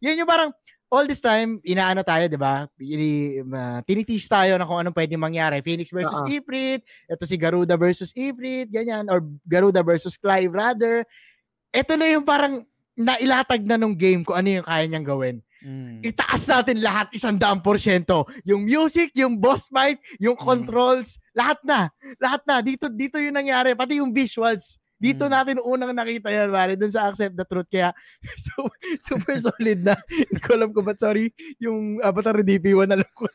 yan 0.00 0.16
yung 0.16 0.28
parang, 0.28 0.52
all 0.92 1.06
this 1.08 1.18
time, 1.20 1.58
inaano 1.66 2.06
tayo, 2.06 2.30
di 2.30 2.38
ba? 2.38 2.68
Uh, 2.68 3.78
tinitis 3.82 4.28
tayo 4.30 4.54
na 4.54 4.66
kung 4.66 4.78
anong 4.78 4.94
pwede 4.94 5.18
mangyari. 5.18 5.58
Phoenix 5.64 5.90
versus 5.90 6.20
Oo. 6.22 6.30
Ifrit, 6.30 6.84
ito 6.84 7.24
si 7.26 7.34
Garuda 7.34 7.74
versus 7.74 8.14
Ifrit, 8.14 8.70
ganyan, 8.70 9.10
or 9.10 9.24
Garuda 9.42 9.82
versus 9.82 10.14
Clive 10.14 10.54
rather. 10.54 11.02
Ito 11.74 11.98
na 11.98 12.06
yung 12.14 12.22
parang 12.22 12.62
nailatag 12.94 13.66
na 13.66 13.74
nung 13.74 13.98
game 13.98 14.22
kung 14.22 14.38
ano 14.38 14.62
yung 14.62 14.66
kaya 14.66 14.86
niyang 14.86 15.06
gawin. 15.06 15.36
Mm. 15.64 16.04
Itaas 16.04 16.44
natin 16.46 16.78
lahat 16.84 17.08
isang 17.16 17.40
daang 17.40 17.58
porsyento. 17.58 18.28
Yung 18.44 18.62
music, 18.62 19.16
yung 19.16 19.40
boss 19.40 19.66
fight, 19.72 19.98
yung 20.20 20.36
Mm. 20.38 20.44
controls, 20.44 21.18
lahat 21.34 21.58
na. 21.64 21.88
Lahat 22.20 22.44
na. 22.44 22.60
Dito, 22.60 22.86
dito 22.92 23.16
yung 23.18 23.34
nangyari. 23.34 23.72
Pati 23.74 23.98
yung 23.98 24.12
visuals. 24.12 24.78
Dito 24.94 25.26
Mm. 25.26 25.32
natin 25.32 25.56
unang 25.60 25.92
nakita 25.92 26.30
yan, 26.30 26.48
pare, 26.48 26.78
dun 26.78 26.88
sa 26.88 27.10
Accept 27.10 27.34
the 27.34 27.44
Truth. 27.44 27.68
Kaya, 27.68 27.90
so, 28.46 28.70
super 29.02 29.34
solid 29.36 29.82
na. 29.82 29.98
Hindi 30.08 30.38
ko 30.40 30.50
alam 30.54 30.70
ko 30.70 30.80
ba't, 30.80 30.96
sorry, 30.96 31.28
yung 31.58 31.98
Avatar 32.00 32.40
DP1, 32.40 32.88
alam 32.88 33.10
ko. 33.12 33.26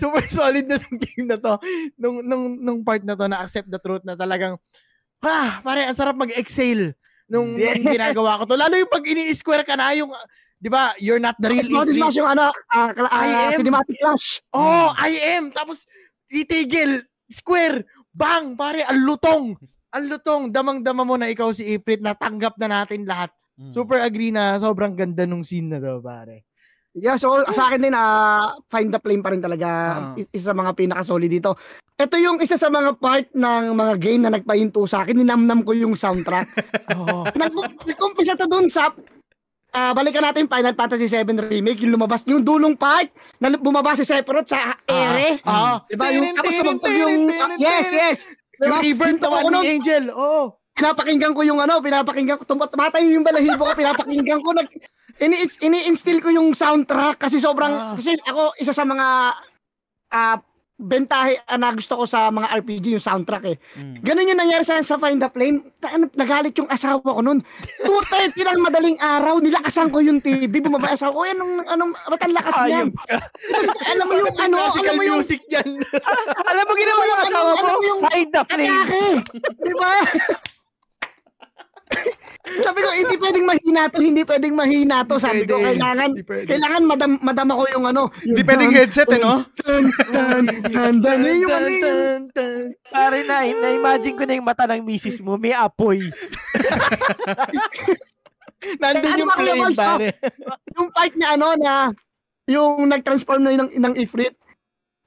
super 0.00 0.24
solid 0.24 0.66
na 0.66 0.80
yung 0.80 0.98
game 0.98 1.26
na 1.28 1.36
to. 1.36 1.54
Nung, 1.96 2.24
nung, 2.24 2.44
nung 2.58 2.80
part 2.82 3.04
na 3.04 3.14
to 3.14 3.28
na 3.28 3.44
Accept 3.44 3.68
the 3.68 3.78
Truth 3.78 4.02
na 4.02 4.16
talagang, 4.16 4.56
ah, 5.22 5.60
pare, 5.60 5.86
ang 5.86 5.94
sarap 5.94 6.16
mag-exhale 6.16 6.96
nung, 7.28 7.54
Yes. 7.54 7.78
nung 7.78 7.92
ginagawa 7.92 8.40
ko 8.40 8.44
to. 8.48 8.56
Lalo 8.56 8.74
yung 8.74 8.90
pag 8.90 9.04
ini-square 9.04 9.62
ka 9.62 9.76
na, 9.76 9.92
yung, 9.94 10.10
di 10.56 10.68
ba, 10.68 10.96
you're 10.98 11.22
not 11.22 11.36
the 11.38 11.52
real 11.52 11.62
Ifrit. 11.62 11.94
Smash 11.94 12.16
yung 12.16 12.28
ano, 12.28 12.48
I 12.72 12.90
ah, 13.06 13.52
am- 13.52 13.60
cinematic 13.60 13.96
clash. 14.00 14.40
Oh, 14.50 14.90
I 14.96 15.36
am. 15.36 15.52
Tapos, 15.52 15.84
titigil, 16.26 17.04
square, 17.28 17.84
bang, 18.10 18.56
pare, 18.56 18.82
ang 18.82 19.04
lutong. 19.04 19.56
Ang 19.92 20.04
lutong, 20.08 20.42
damang-dama 20.48 21.04
mo 21.04 21.20
na 21.20 21.28
ikaw 21.28 21.52
si 21.52 21.76
Ifrit, 21.76 22.00
natanggap 22.00 22.56
na 22.56 22.80
natin 22.80 23.04
lahat. 23.04 23.28
Mm. 23.60 23.72
Super 23.72 24.00
agree 24.00 24.32
na 24.32 24.56
sobrang 24.56 24.96
ganda 24.96 25.28
nung 25.28 25.44
scene 25.44 25.68
na 25.68 25.78
to, 25.78 26.00
pare. 26.00 26.48
Yeah, 26.92 27.16
so 27.16 27.40
sa 27.48 27.68
akin 27.68 27.80
din, 27.80 27.96
ah, 27.96 28.52
Find 28.68 28.92
the 28.92 29.00
Flame 29.00 29.24
pa 29.24 29.32
rin 29.32 29.40
talaga 29.40 29.68
is- 30.16 30.28
isa 30.28 30.52
sa 30.52 30.56
mga 30.56 30.76
pinaka-solid 30.76 31.28
dito. 31.28 31.56
Ito 31.96 32.16
yung 32.16 32.40
isa 32.40 32.56
sa 32.56 32.68
mga 32.68 32.96
part 32.96 33.32
ng 33.32 33.64
mga 33.72 33.94
game 33.96 34.20
na 34.20 34.32
nagpahinto 34.32 34.84
sa 34.84 35.04
akin. 35.04 35.16
Ninamnam 35.16 35.64
ko 35.64 35.72
yung 35.72 35.96
soundtrack. 35.96 36.48
Oh. 36.92 37.24
Nag- 37.32 37.88
Nag-umpisa 37.88 38.36
to 38.36 38.44
dun 38.44 38.68
sa 38.68 38.92
ah, 39.72 39.92
balikan 39.92 40.20
natin 40.20 40.44
Final 40.44 40.76
Fantasy 40.76 41.08
7 41.08 41.32
Remake, 41.48 41.80
yung 41.80 41.96
lumabas, 41.96 42.28
yung 42.28 42.44
dulong 42.44 42.76
part, 42.76 43.08
na 43.40 43.56
bumaba 43.56 43.96
si 43.96 44.04
Sephiroth 44.04 44.48
sa 44.48 44.76
ere. 44.84 45.40
Ah, 45.44 45.80
Diba? 45.88 46.12
Yung, 46.12 46.36
tapos 46.36 46.52
tumugtog 46.52 46.92
yung, 46.92 47.24
ah, 47.32 47.56
yes, 47.56 47.88
yes. 47.88 48.18
Yung 48.62 48.70
Diba? 48.70 48.78
reverb 48.80 49.08
Pinto 49.10 49.26
naman 49.26 49.52
ni 49.58 49.68
Angel. 49.68 50.04
Oh. 50.14 50.54
pinapakinggan 50.72 51.36
ko 51.36 51.44
yung 51.44 51.60
ano, 51.60 51.84
pinapakinggan 51.84 52.38
ko, 52.38 52.44
tum- 52.48 52.64
tumatay 52.64 53.04
yung 53.04 53.20
balahibo 53.20 53.60
ko, 53.60 53.76
pinapakinggan 53.76 54.40
ko, 54.40 54.56
nag, 54.56 54.64
ini, 55.20 55.36
ini-instill 55.60 56.18
ko 56.18 56.32
yung 56.32 56.56
soundtrack 56.56 57.20
kasi 57.20 57.36
sobrang, 57.36 57.68
Ah. 57.68 57.92
kasi 57.92 58.16
ako, 58.24 58.56
isa 58.56 58.72
sa 58.72 58.82
mga, 58.82 59.36
ah, 60.08 60.36
bentahe 60.82 61.38
ah, 61.46 61.54
na 61.54 61.70
gusto 61.70 61.94
ko 61.94 62.04
sa 62.04 62.26
mga 62.28 62.50
RPG 62.58 62.98
yung 62.98 63.04
soundtrack 63.04 63.44
eh. 63.46 63.56
Mm. 63.78 63.94
Ganun 64.02 64.28
yung 64.28 64.40
nangyari 64.42 64.64
sa 64.66 64.82
sa 64.82 64.98
Find 64.98 65.22
the 65.22 65.30
Flame. 65.30 65.62
Ano, 65.86 66.10
nagalit 66.12 66.58
yung 66.58 66.66
asawa 66.66 66.98
ko 67.00 67.22
noon. 67.22 67.38
2.30 67.80 68.34
ng 68.42 68.60
madaling 68.60 68.98
araw, 68.98 69.38
nilakasan 69.38 69.88
ko 69.88 70.02
yung 70.02 70.18
TV, 70.18 70.50
bumaba 70.58 70.90
yung 70.90 70.98
asawa 70.98 71.14
ko, 71.14 71.18
"Uy, 71.22 71.30
anong, 71.30 71.54
anong, 71.64 71.90
ba't 71.94 72.22
ang 72.22 72.34
lakas 72.34 72.56
niyan? 72.66 72.88
Tapos, 72.90 73.68
alam 73.86 74.04
mo 74.04 74.14
yung 74.18 74.34
ano, 74.36 74.56
alam 74.58 74.94
mo 74.98 75.02
yung, 75.02 75.18
music 75.22 75.40
yan. 75.46 75.68
Alam 76.50 76.64
mo 76.66 76.72
ginawa 76.74 77.02
ng 77.02 77.12
Ano, 77.12 77.22
asawa 77.22 77.50
ano 77.54 77.72
mo? 77.78 77.84
yung- 77.86 78.02
Side 78.02 78.30
the 78.34 78.42
flame. 78.42 78.74
atake. 78.74 79.22
Di 79.62 79.72
ba? 79.78 79.92
sabi 82.66 82.78
ko, 82.82 82.88
hindi 82.90 83.16
pwedeng 83.18 83.46
mahina 83.46 83.82
to, 83.88 83.98
hindi 84.02 84.22
pwedeng 84.26 84.54
mahina 84.58 85.06
to. 85.06 85.16
Sabi 85.16 85.46
ko, 85.46 85.56
Pwede. 85.56 85.78
kailangan, 85.78 86.08
Hindi 86.10 86.26
pwede. 86.26 86.46
kailangan 86.50 86.82
madam, 86.84 87.10
madama 87.22 87.52
ko 87.58 87.64
yung 87.70 87.86
ano. 87.86 88.02
Hindi 88.20 88.42
pwedeng 88.42 88.72
headset 88.74 89.08
eh, 89.14 89.20
no? 89.22 89.46
Ano. 89.62 89.88
Pare 92.90 93.18
na, 93.24 93.36
na-imagine 93.46 94.16
ko 94.18 94.24
na 94.26 94.34
yung 94.36 94.48
mata 94.48 94.66
ng 94.66 94.82
misis 94.82 95.22
mo, 95.22 95.38
may 95.38 95.54
apoy. 95.54 96.02
Nandun 98.78 99.10
Ano 99.10 99.18
yung 99.18 99.32
flame, 99.34 99.58
Mars, 99.58 99.78
pare. 99.78 100.08
Yung 100.78 100.88
part 100.94 101.12
niya, 101.18 101.34
ano, 101.34 101.46
na, 101.58 101.90
yung 102.46 102.86
nag-transform 102.86 103.42
na 103.42 103.50
yun 103.54 103.60
ng, 103.66 103.72
ng 103.78 103.94
Ifrit, 103.98 104.34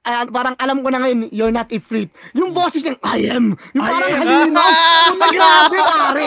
ah, 0.06 0.22
parang 0.28 0.54
alam 0.60 0.80
ko 0.84 0.88
na 0.92 1.00
ngayon, 1.02 1.32
you're 1.32 1.52
not 1.52 1.68
Ifrit. 1.72 2.12
Yung 2.36 2.52
boses 2.52 2.84
niya, 2.84 2.94
I 3.02 3.26
am. 3.32 3.56
Yung 3.74 3.84
I 3.84 3.90
parang 3.90 4.12
am. 4.12 4.22
Yung 5.16 5.32
grabe, 5.34 5.78
pare. 5.80 6.26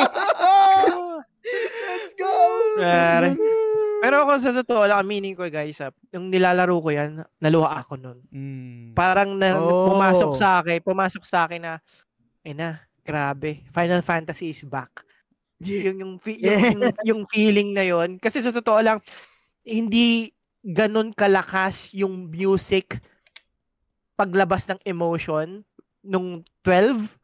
Pare. 2.82 3.30
Pero 4.00 4.16
ako 4.24 4.32
sa 4.40 4.56
totoo 4.56 4.88
lang, 4.88 5.04
aminin 5.04 5.36
ko 5.36 5.44
guys, 5.52 5.84
ah, 5.84 5.92
yung 6.16 6.32
nilalaro 6.32 6.80
ko 6.80 6.90
yan, 6.96 7.20
naluha 7.44 7.84
ako 7.84 8.00
nun. 8.00 8.20
Mm. 8.32 8.96
Parang 8.96 9.36
na, 9.36 9.60
Oh. 9.60 9.92
pumasok 9.92 10.32
sa 10.40 10.64
akin, 10.64 10.80
pumasok 10.80 11.24
sa 11.28 11.44
akin 11.44 11.60
na, 11.60 11.74
ay 12.48 12.56
na, 12.56 12.80
grabe, 13.04 13.68
Final 13.76 14.00
Fantasy 14.00 14.56
is 14.56 14.64
back. 14.64 15.04
Yeah. 15.60 15.92
Yung, 15.92 16.00
yung, 16.00 16.14
yung, 16.24 16.64
yung, 16.80 16.96
yung 17.04 17.22
feeling 17.28 17.76
na 17.76 17.84
yon 17.84 18.16
Kasi 18.16 18.40
sa 18.40 18.56
totoo 18.56 18.80
lang, 18.80 19.04
hindi 19.68 20.32
ganun 20.64 21.12
kalakas 21.12 21.92
yung 21.92 22.32
music 22.32 23.04
paglabas 24.16 24.68
ng 24.72 24.80
emotion 24.88 25.64
nung 26.04 26.44
12 26.64 27.19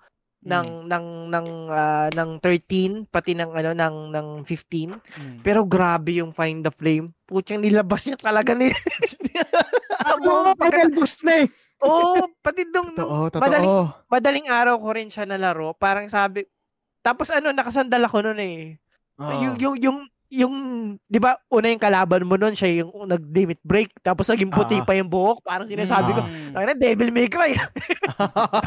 ng 0.46 0.68
ng 0.86 1.06
ng 1.28 1.48
ah, 1.68 2.08
ng 2.08 2.30
13 2.38 3.06
pati 3.08 3.34
ng 3.34 3.50
ano 3.52 3.72
ng 3.74 3.96
ng 4.12 4.28
15 4.42 4.94
Mm. 4.96 5.42
pero 5.42 5.66
grabe 5.66 6.16
yung 6.16 6.30
Find 6.30 6.62
the 6.62 6.70
Flame 6.70 7.10
putyang 7.24 7.60
nilabas 7.60 8.06
niya 8.06 8.16
talaga 8.16 8.54
ni 8.54 8.70
sa 10.06 10.14
buong 10.16 10.54
pagka- 10.54 10.86
Level 10.86 10.94
boost 10.96 11.26
na 11.26 11.42
eh. 11.42 11.48
oh 11.82 12.30
pati 12.40 12.62
dong 12.66 12.94
Totoo, 12.94 13.28
totoo. 13.28 13.42
Madaling, 13.42 13.74
madaling 14.08 14.48
araw 14.48 14.78
ko 14.78 14.90
rin 14.92 15.10
siya 15.10 15.26
nalaro 15.26 15.74
parang 15.74 16.06
sabi 16.06 16.46
tapos 17.02 17.30
ano 17.30 17.50
nakasandal 17.50 18.06
ako 18.06 18.18
noon 18.24 18.40
eh 18.40 18.58
Oh. 19.16 19.32
yung 19.40 19.56
yung 19.56 19.76
yung 19.80 20.00
yung 20.28 20.56
'di 21.06 21.22
ba 21.22 21.38
una 21.48 21.70
yung 21.70 21.78
kalaban 21.78 22.26
mo 22.26 22.34
noon 22.34 22.52
siya 22.52 22.82
yung 22.82 22.90
nag-limit 23.06 23.62
break 23.62 23.94
tapos 24.02 24.26
naging 24.26 24.50
puti 24.50 24.78
Ah. 24.78 24.82
pa 24.82 24.94
yung 24.94 25.06
buhok 25.06 25.38
parang 25.42 25.66
sinasabi 25.66 26.12
ko 26.12 26.22
Mm. 26.26 26.52
Tangina, 26.52 26.74
Devil 26.74 27.10
May 27.14 27.30
Cry. 27.30 27.54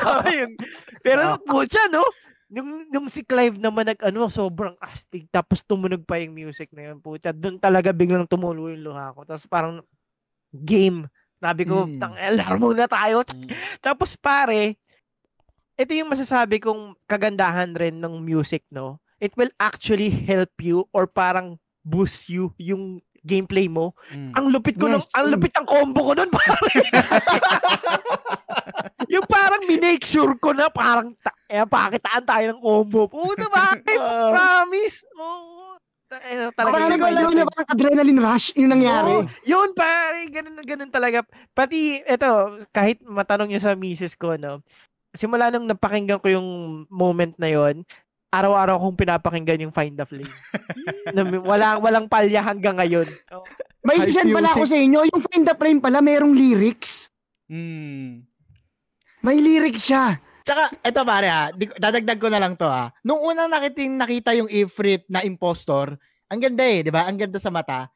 Pero 1.05 1.37
pucha, 1.43 1.83
no? 1.91 2.03
Yung, 2.49 2.89
yung 2.89 3.07
si 3.13 3.21
Clive 3.21 3.61
naman 3.61 3.85
nag 3.85 4.01
ano, 4.01 4.25
sobrang 4.29 4.73
astig 4.81 5.29
tapos 5.29 5.61
tumunog 5.61 6.01
pa 6.05 6.17
yung 6.17 6.33
music 6.33 6.73
na 6.73 6.91
yun. 6.91 6.97
Pucha, 6.99 7.31
doon 7.31 7.61
talaga 7.61 7.93
biglang 7.93 8.25
tumulo 8.25 8.73
yung 8.73 8.83
luha 8.83 9.13
ko. 9.13 9.29
Tapos 9.29 9.45
parang 9.45 9.85
game. 10.51 11.05
Sabi 11.39 11.63
ko, 11.69 11.85
Mm. 11.85 11.99
tang 12.01 12.15
laro 12.17 12.57
muna 12.57 12.89
tayo. 12.89 13.21
Mm. 13.23 13.49
Tapos 13.85 14.17
pare, 14.17 14.81
ito 15.75 15.93
yung 15.93 16.11
masasabi 16.11 16.59
kong 16.59 16.97
kagandahan 17.05 17.71
rin 17.77 18.01
ng 18.01 18.15
music, 18.19 18.65
no? 18.73 18.99
It 19.19 19.35
will 19.35 19.51
actually 19.59 20.11
help 20.11 20.55
you 20.63 20.87
or 20.95 21.11
parang 21.11 21.59
boost 21.83 22.31
you 22.31 22.55
yung 22.59 23.03
gameplay 23.27 23.67
mo. 23.67 23.93
Mm. 24.15 24.33
Ang 24.39 24.47
lupit 24.55 24.79
ko 24.79 24.87
ng 24.87 25.03
Yes, 25.03 25.11
ang 25.19 25.29
mm. 25.29 25.33
lupit 25.35 25.53
ng 25.59 25.67
combo 25.67 26.01
ko 26.01 26.13
noon 26.15 26.31
pare. 26.31 26.59
yung 29.15 29.27
parang 29.27 29.63
minake 29.67 30.07
sure 30.07 30.39
ko 30.39 30.55
na 30.55 30.71
parang 30.71 31.13
ta- 31.19 31.35
eh, 31.51 31.65
pakitaan 31.65 32.25
tayo 32.25 32.45
ng 32.55 32.61
combo. 32.63 33.11
Puta 33.11 33.47
ba? 33.55 33.75
Ah. 33.75 34.31
Promise. 34.33 35.05
Oh. 35.19 35.57
Ano, 36.09 36.49
Parang 36.57 36.73
Final 36.73 36.89
lang 36.89 37.01
Fantasy. 37.05 37.45
parang 37.53 37.69
adrenaline 37.69 38.23
rush 38.25 38.47
yung 38.57 38.73
nangyari. 38.73 39.13
Oo, 39.13 39.29
yun 39.45 39.77
pare, 39.77 40.25
ganun 40.33 40.57
ganun 40.65 40.89
talaga. 40.89 41.21
Pati 41.53 42.01
eto, 42.01 42.57
kahit 42.73 43.05
matanong 43.05 43.53
niyo 43.53 43.61
sa 43.61 43.77
misis 43.77 44.17
ko 44.17 44.33
no. 44.41 44.65
Simula 45.13 45.53
nung 45.53 45.69
napakinggan 45.69 46.17
ko 46.17 46.33
yung 46.33 46.49
moment 46.89 47.37
na 47.37 47.53
yon, 47.53 47.85
araw-araw 48.29 48.77
kong 48.77 48.97
pinapakinggan 48.97 49.65
yung 49.69 49.75
Find 49.75 49.97
the 49.97 50.05
Flame. 50.05 50.29
na, 51.17 51.25
walang 51.25 51.81
walang 51.81 52.07
palya 52.07 52.45
hanggang 52.45 52.77
ngayon. 52.77 53.09
Oh, 53.33 53.45
May 53.85 54.03
Hype 54.03 54.13
sisend 54.13 54.37
pala 54.37 54.53
ako 54.53 54.69
sa 54.69 54.77
inyo, 54.77 55.01
yung 55.09 55.23
Find 55.33 55.45
the 55.49 55.57
Frame 55.57 55.81
pala, 55.81 56.05
merong 56.05 56.37
lyrics. 56.37 57.09
Mm. 57.49 58.29
May 59.25 59.39
lyrics 59.41 59.89
siya. 59.89 60.21
Tsaka, 60.45 60.73
eto 60.81 61.05
pare 61.05 61.29
ha, 61.29 61.53
dadagdag 61.53 62.17
ko 62.17 62.29
na 62.33 62.41
lang 62.41 62.57
to 62.57 62.65
ha. 62.65 62.89
Nung 63.05 63.21
unang 63.21 63.53
nakiting 63.53 64.01
nakita 64.01 64.33
yung 64.33 64.49
Ifrit 64.49 65.05
na 65.13 65.21
impostor, 65.21 65.93
ang 66.29 66.41
ganda 66.41 66.65
eh, 66.65 66.85
di 66.85 66.93
ba? 66.93 67.05
Ang 67.05 67.21
ganda 67.21 67.37
sa 67.37 67.53
mata. 67.53 67.89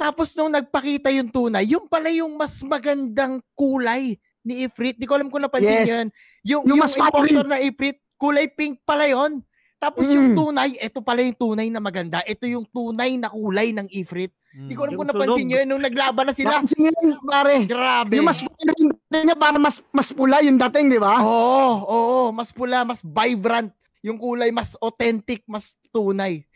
Tapos 0.00 0.32
nung 0.32 0.48
nagpakita 0.48 1.12
yung 1.12 1.28
tunay, 1.28 1.68
yung 1.68 1.92
pala 1.92 2.08
yung 2.08 2.32
mas 2.36 2.64
magandang 2.64 3.44
kulay 3.52 4.16
ni 4.40 4.64
Ifrit. 4.64 4.96
Di 4.96 5.04
ko 5.04 5.20
alam 5.20 5.28
kung 5.28 5.44
napansin 5.44 5.84
Yes. 5.84 5.88
yun. 5.88 6.06
Yung, 6.48 6.62
Yung 6.64 6.68
yung, 6.76 6.80
mas 6.80 6.96
impostor 6.96 7.44
na 7.44 7.60
Ifrit, 7.60 8.00
kulay 8.16 8.48
pink 8.48 8.80
pala 8.88 9.04
yon. 9.06 9.44
Tapos 9.82 10.06
yung 10.06 10.30
Mm. 10.30 10.38
tunay, 10.38 10.70
ito 10.78 11.02
pala 11.02 11.26
yung 11.26 11.34
tunay 11.34 11.66
na 11.66 11.82
maganda. 11.82 12.22
Ito 12.22 12.46
yung 12.46 12.62
tunay 12.70 13.18
na 13.18 13.26
kulay 13.26 13.74
ng 13.74 13.90
Ifrit. 13.90 14.30
Di 14.54 14.78
ko 14.78 14.86
alam 14.86 14.94
Yung 14.94 15.00
kung 15.02 15.10
napansin 15.10 15.46
niyo 15.48 15.58
yun 15.64 15.68
nung 15.74 15.82
naglaban 15.82 16.28
na 16.28 16.34
sila. 16.36 16.62
Napansin 16.62 16.86
niyo 16.86 16.92
yun, 16.94 17.18
pare. 17.26 17.56
Grabe. 17.66 18.14
Yung 18.14 18.28
mas 18.28 18.38
yung 18.38 18.54
dating 18.54 19.26
niya 19.26 19.34
para 19.34 19.58
mas 19.58 19.82
mas 19.90 20.14
pula 20.14 20.38
yung 20.38 20.54
dating, 20.54 20.86
di 20.86 21.00
ba? 21.02 21.18
Oo, 21.18 21.82
oo, 21.82 22.20
mas 22.30 22.54
pula, 22.54 22.86
mas 22.86 23.02
vibrant. 23.02 23.74
Yung 24.06 24.22
kulay 24.22 24.54
mas 24.54 24.78
authentic, 24.78 25.42
mas 25.50 25.74
tunay. 25.90 26.46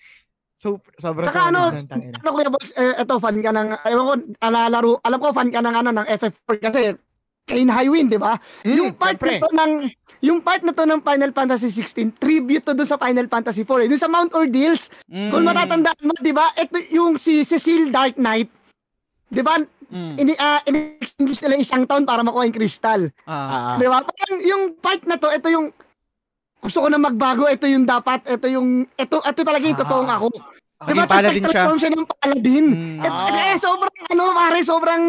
So, 0.56 0.78
sobrang 0.96 1.26
Tsaka 1.26 1.50
ano. 1.50 1.68
Ano 1.68 2.28
kuya 2.32 2.48
boss, 2.48 2.72
eh, 2.72 2.96
eto 2.96 3.20
fan 3.20 3.42
ka 3.44 3.52
ng 3.52 3.68
ewan 3.90 4.04
ko, 4.06 4.14
alalaro, 4.40 4.92
alam 5.04 5.18
ko 5.20 5.34
fan 5.34 5.50
ka 5.52 5.60
ng 5.60 5.74
ano 5.74 5.90
ng 5.92 6.06
FF4 6.06 6.56
kasi 6.62 6.80
Kane 7.46 7.70
Highwind, 7.70 8.10
di 8.10 8.18
ba? 8.18 8.34
Mm, 8.66 8.74
yung 8.74 8.90
part 8.92 9.14
syempre. 9.14 9.38
na 9.38 9.46
to 9.46 9.50
ng 9.54 9.72
yung 10.18 10.38
part 10.42 10.62
na 10.66 10.74
to 10.74 10.82
ng 10.82 10.98
Final 10.98 11.30
Fantasy 11.30 11.70
16, 11.70 12.18
tribute 12.18 12.66
to 12.66 12.74
dun 12.74 12.84
sa 12.84 12.98
Final 12.98 13.30
Fantasy 13.30 13.62
4. 13.62 13.86
Eh. 13.86 13.88
Dun 13.88 14.02
sa 14.02 14.10
Mount 14.10 14.34
Ordeals, 14.34 14.90
Mm. 15.06 15.30
kung 15.30 15.46
matatandaan 15.46 16.02
mo, 16.02 16.12
di 16.18 16.34
ba? 16.34 16.50
Ito 16.52 16.74
yung 16.90 17.14
si 17.14 17.46
Cecil 17.46 17.94
Dark 17.94 18.18
Knight. 18.18 18.50
Di 19.24 19.46
ba? 19.46 19.62
Mm. 19.86 20.14
Ini 20.18 20.32
uh, 20.34 20.60
in-extinguish 20.66 21.38
nila 21.40 21.54
isang 21.56 21.86
taon 21.86 22.02
para 22.02 22.26
makuha 22.26 22.42
yung 22.42 22.56
crystal. 22.56 23.06
Ah. 23.22 23.38
Ah, 23.46 23.74
Di 23.78 23.86
ba? 23.86 24.02
Parang 24.02 24.38
yung 24.42 24.62
part 24.74 25.06
na 25.06 25.14
to, 25.14 25.30
ito 25.30 25.46
yung 25.46 25.70
gusto 26.58 26.82
ko 26.82 26.88
na 26.90 26.98
magbago, 26.98 27.46
ito 27.46 27.70
yung 27.70 27.86
dapat, 27.86 28.26
ito 28.26 28.50
yung, 28.50 28.90
ito, 28.90 29.16
ito 29.22 29.40
talaga 29.40 29.62
yung 29.62 29.78
Ah. 29.78 29.82
totoong 29.86 30.10
ako. 30.10 30.26
Di 30.76 30.92
Naging 30.92 31.00
ba? 31.00 31.08
Tapos 31.08 31.24
nag-transform 31.32 31.78
siya 31.80 31.90
ng 31.96 32.04
paladin. 32.04 32.66
Mm. 32.68 32.98
Et, 33.00 33.08
Ah. 33.08 33.48
eh, 33.48 33.56
sobrang, 33.56 33.94
ano, 34.12 34.22
pare, 34.36 34.60
sobrang 34.60 35.02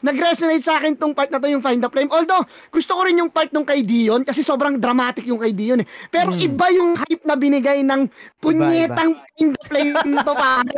nag-resonate 0.00 0.64
sa 0.64 0.80
akin 0.80 0.96
tong 0.96 1.12
part 1.12 1.28
na 1.28 1.36
to, 1.36 1.44
yung 1.44 1.60
Find 1.60 1.76
the 1.76 1.92
Flame. 1.92 2.08
Although, 2.08 2.40
gusto 2.72 2.96
ko 2.96 3.04
rin 3.04 3.20
yung 3.20 3.28
part 3.28 3.52
nung 3.52 3.68
kay 3.68 3.84
Dion, 3.84 4.24
kasi 4.24 4.40
sobrang 4.40 4.80
dramatic 4.80 5.28
yung 5.28 5.36
kay 5.36 5.52
Dion. 5.52 5.84
Eh. 5.84 5.88
Pero 6.08 6.32
Mm. 6.32 6.40
iba 6.40 6.66
yung 6.72 6.90
hype 6.96 7.24
na 7.28 7.36
binigay 7.36 7.84
ng 7.84 8.08
punyetang 8.40 9.12
Find 9.36 9.52
the 9.52 9.62
Flame 9.68 9.92
na 10.08 10.24
to, 10.24 10.32
pare. 10.32 10.72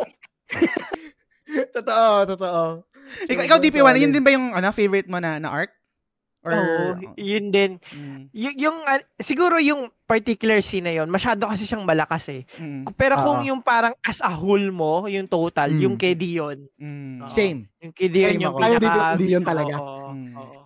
totoo, 1.79 2.13
totoo. 2.35 2.63
Ikaw, 3.29 3.43
ikaw 3.47 3.59
DP1, 3.59 3.95
Solid. 3.95 4.03
yun 4.03 4.11
din 4.11 4.25
ba 4.25 4.33
yung 4.35 4.51
ano, 4.51 4.75
favorite 4.75 5.07
mo 5.07 5.23
na, 5.23 5.39
na 5.39 5.55
arc? 5.55 5.71
Or, 6.43 6.51
Oo, 6.51 6.87
yun 7.15 7.49
din. 7.49 7.79
Mm. 7.89 8.27
Y- 8.29 8.59
yung, 8.61 8.83
ah, 8.83 8.99
siguro 9.15 9.57
yung 9.57 9.87
particular 10.03 10.59
scene 10.59 10.83
na 10.83 10.95
yun, 10.95 11.07
masyado 11.07 11.47
kasi 11.47 11.63
siyang 11.63 11.87
malakas 11.87 12.27
eh. 12.29 12.43
Mm. 12.59 12.83
Pero 12.93 13.15
kung 13.17 13.47
yung 13.47 13.63
parang 13.63 13.95
as 14.03 14.19
a 14.19 14.29
whole 14.29 14.69
mo, 14.69 15.07
yung 15.07 15.25
total, 15.25 15.71
Mm. 15.71 15.81
yung 15.81 15.95
kay 15.95 16.13
Dion, 16.13 16.59
Mm. 16.75 17.23
Oo. 17.23 17.31
Same. 17.31 17.71
yung 17.79 17.93
kay 17.93 18.09
Dion 18.09 18.27
Same 18.29 18.43
yung 18.43 18.53
ako. 18.53 18.59
Pinaka... 18.61 18.83
Dion- 19.15 19.19
Dion 19.23 19.45
talaga. 19.45 19.75
oo, 19.77 20.07
Mm. 20.11 20.35
oo. 20.35 20.59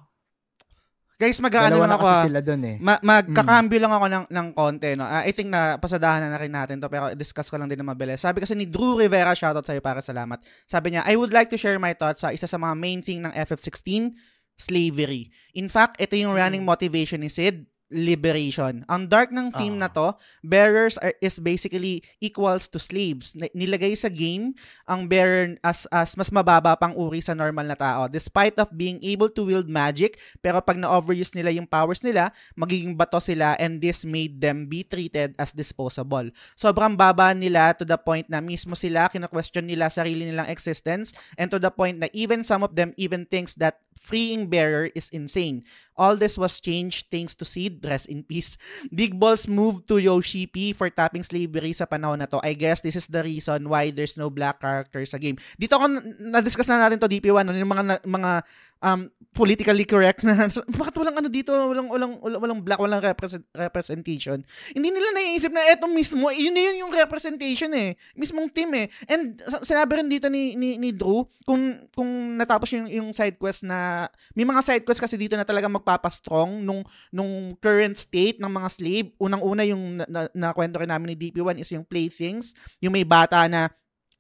Guys, 1.17 1.41
mag-ano 1.41 1.81
lang 1.81 1.89
na 1.89 1.97
ako 1.97 2.07
ah. 2.07 2.25
sila 2.25 2.41
dun 2.41 2.61
eh. 2.63 2.77
Ma- 2.77 3.01
magkakambyo 3.01 3.81
lang 3.81 3.89
ako 3.91 4.07
ng, 4.07 4.25
ng 4.29 4.49
konti, 4.53 4.91
no? 4.93 5.05
Ah, 5.05 5.25
I 5.25 5.33
think 5.33 5.49
na 5.49 5.77
pasadahan 5.77 6.21
na, 6.21 6.29
na 6.29 6.37
rin 6.37 6.53
natin 6.53 6.77
to, 6.77 6.89
pero 6.89 7.09
discuss 7.13 7.49
ko 7.49 7.57
lang 7.57 7.69
din 7.69 7.81
na 7.81 7.89
mabilis. 7.89 8.21
Sabi 8.21 8.45
kasi 8.45 8.53
ni 8.53 8.65
Drew 8.65 9.01
Rivera, 9.01 9.33
shoutout 9.33 9.65
sa'yo 9.65 9.81
para 9.81 10.01
salamat. 10.01 10.37
Sabi 10.65 10.93
niya, 10.93 11.05
I 11.05 11.17
would 11.17 11.33
like 11.33 11.49
to 11.49 11.57
share 11.57 11.77
my 11.77 11.93
thoughts 11.93 12.21
sa 12.21 12.33
isa 12.33 12.45
sa 12.45 12.57
mga 12.57 12.75
main 12.75 13.01
thing 13.01 13.21
ng 13.23 13.33
FF16, 13.33 14.13
slavery. 14.57 15.31
In 15.53 15.69
fact, 15.69 16.01
ito 16.01 16.17
yung 16.17 16.33
running 16.33 16.65
motivation 16.65 17.21
ni 17.21 17.29
Sid, 17.29 17.65
liberation. 17.87 18.83
Ang 18.91 19.07
dark 19.07 19.31
ng 19.31 19.55
theme 19.55 19.79
Ah. 19.79 19.87
na 19.87 19.91
to, 19.95 20.11
bearers 20.43 20.99
are, 20.99 21.15
is 21.23 21.39
basically 21.39 22.03
equals 22.19 22.67
to 22.67 22.83
slaves. 22.83 23.39
Ni- 23.39 23.55
Nilagay 23.55 23.95
sa 23.95 24.11
game 24.11 24.59
ang 24.85 25.07
bearer 25.07 25.55
as, 25.63 25.87
as 25.95 26.19
mas 26.19 26.35
mababa 26.35 26.75
pang 26.75 26.99
uri 26.99 27.23
sa 27.23 27.31
normal 27.31 27.63
na 27.63 27.79
tao. 27.79 28.11
Despite 28.11 28.59
of 28.59 28.75
being 28.75 28.99
able 29.07 29.31
to 29.31 29.47
wield 29.47 29.71
magic, 29.71 30.19
pero 30.43 30.59
pag 30.59 30.83
na-overuse 30.83 31.31
nila 31.39 31.55
yung 31.55 31.71
powers 31.71 32.03
nila, 32.03 32.35
magiging 32.59 32.99
bato 32.99 33.23
sila 33.23 33.55
and 33.57 33.79
this 33.79 34.03
made 34.03 34.43
them 34.43 34.67
be 34.67 34.83
treated 34.83 35.39
as 35.39 35.55
disposable. 35.55 36.27
Sobrang 36.59 36.99
baba 36.99 37.39
nila 37.39 37.71
to 37.79 37.87
the 37.87 37.97
point 37.97 38.27
na 38.27 38.43
mismo 38.43 38.75
sila 38.75 39.07
kina-question 39.07 39.63
nila 39.63 39.87
sarili 39.87 40.27
nilang 40.27 40.51
existence 40.51 41.15
and 41.39 41.55
to 41.55 41.63
the 41.63 41.71
point 41.71 42.03
na 42.03 42.11
even 42.11 42.43
some 42.43 42.67
of 42.67 42.75
them 42.75 42.91
even 42.99 43.23
thinks 43.31 43.55
that 43.55 43.79
freeing 43.99 44.47
bearer 44.47 44.91
is 44.95 45.09
insane. 45.11 45.65
All 45.97 46.17
this 46.17 46.37
was 46.37 46.61
changed 46.61 47.09
thanks 47.11 47.35
to 47.41 47.45
Seed, 47.45 47.81
rest 47.83 48.07
in 48.07 48.23
peace. 48.23 48.57
Big 48.95 49.19
Balls 49.19 49.49
moved 49.49 49.89
to 49.89 49.99
Yoshi 49.99 50.47
P 50.47 50.73
for 50.73 50.89
tapping 50.93 51.25
slavery 51.25 51.73
sa 51.73 51.89
panahon 51.89 52.21
na 52.21 52.29
to. 52.29 52.41
I 52.45 52.53
guess 52.55 52.81
this 52.81 52.97
is 52.97 53.09
the 53.09 53.25
reason 53.25 53.69
why 53.69 53.91
there's 53.91 54.17
no 54.17 54.29
black 54.29 54.61
character 54.61 55.05
sa 55.09 55.17
game. 55.19 55.41
Dito 55.57 55.81
ako 55.81 55.87
na-discuss 56.21 56.69
na 56.69 56.87
natin 56.87 57.01
to 57.01 57.09
DP1 57.09 57.49
ano, 57.49 57.57
yung 57.57 57.73
mga 57.73 58.05
mga 58.05 58.31
um 58.83 59.09
politically 59.37 59.85
correct 59.85 60.25
na 60.25 60.49
bakit 60.81 60.97
walang 60.97 61.21
ano 61.21 61.29
dito, 61.29 61.53
walang 61.53 61.93
walang 61.93 62.15
walang, 62.25 62.61
black, 62.65 62.81
walang 62.81 63.05
represent, 63.05 63.45
representation. 63.53 64.41
Hindi 64.73 64.89
nila 64.89 65.13
naiisip 65.13 65.53
na 65.53 65.61
eto 65.69 65.85
mismo, 65.85 66.33
yun 66.33 66.57
na 66.57 66.73
yun 66.73 66.89
yung 66.89 66.93
representation 66.97 67.69
eh. 67.77 68.01
Mismong 68.17 68.49
team 68.49 68.73
eh. 68.73 68.89
And 69.05 69.37
sinabi 69.61 70.01
rin 70.01 70.09
dito 70.09 70.33
ni 70.33 70.57
ni, 70.57 70.81
ni 70.81 70.89
Drew 70.97 71.29
kung 71.45 71.85
kung 71.93 72.41
natapos 72.41 72.73
yung 72.73 72.89
yung 72.89 73.09
side 73.13 73.37
quest 73.37 73.69
na 73.69 74.09
may 74.33 74.49
mga 74.49 74.65
side 74.65 74.85
quest 74.89 75.05
kasi 75.05 75.21
dito 75.21 75.37
na 75.37 75.45
talaga 75.45 75.69
magpapastrong 75.69 76.65
nung 76.65 76.81
nung 77.13 77.53
current 77.61 78.01
state 78.01 78.41
ng 78.41 78.49
mga 78.49 78.69
slave. 78.73 79.09
Unang-una 79.21 79.69
yung 79.69 80.01
na, 80.01 80.05
na, 80.09 80.21
na 80.33 80.49
kwento 80.57 80.81
rin 80.81 80.89
namin 80.89 81.13
ni 81.13 81.17
DP1 81.29 81.61
is 81.61 81.69
yung 81.77 81.85
playthings, 81.85 82.57
yung 82.81 82.97
may 82.97 83.05
bata 83.05 83.45
na 83.53 83.69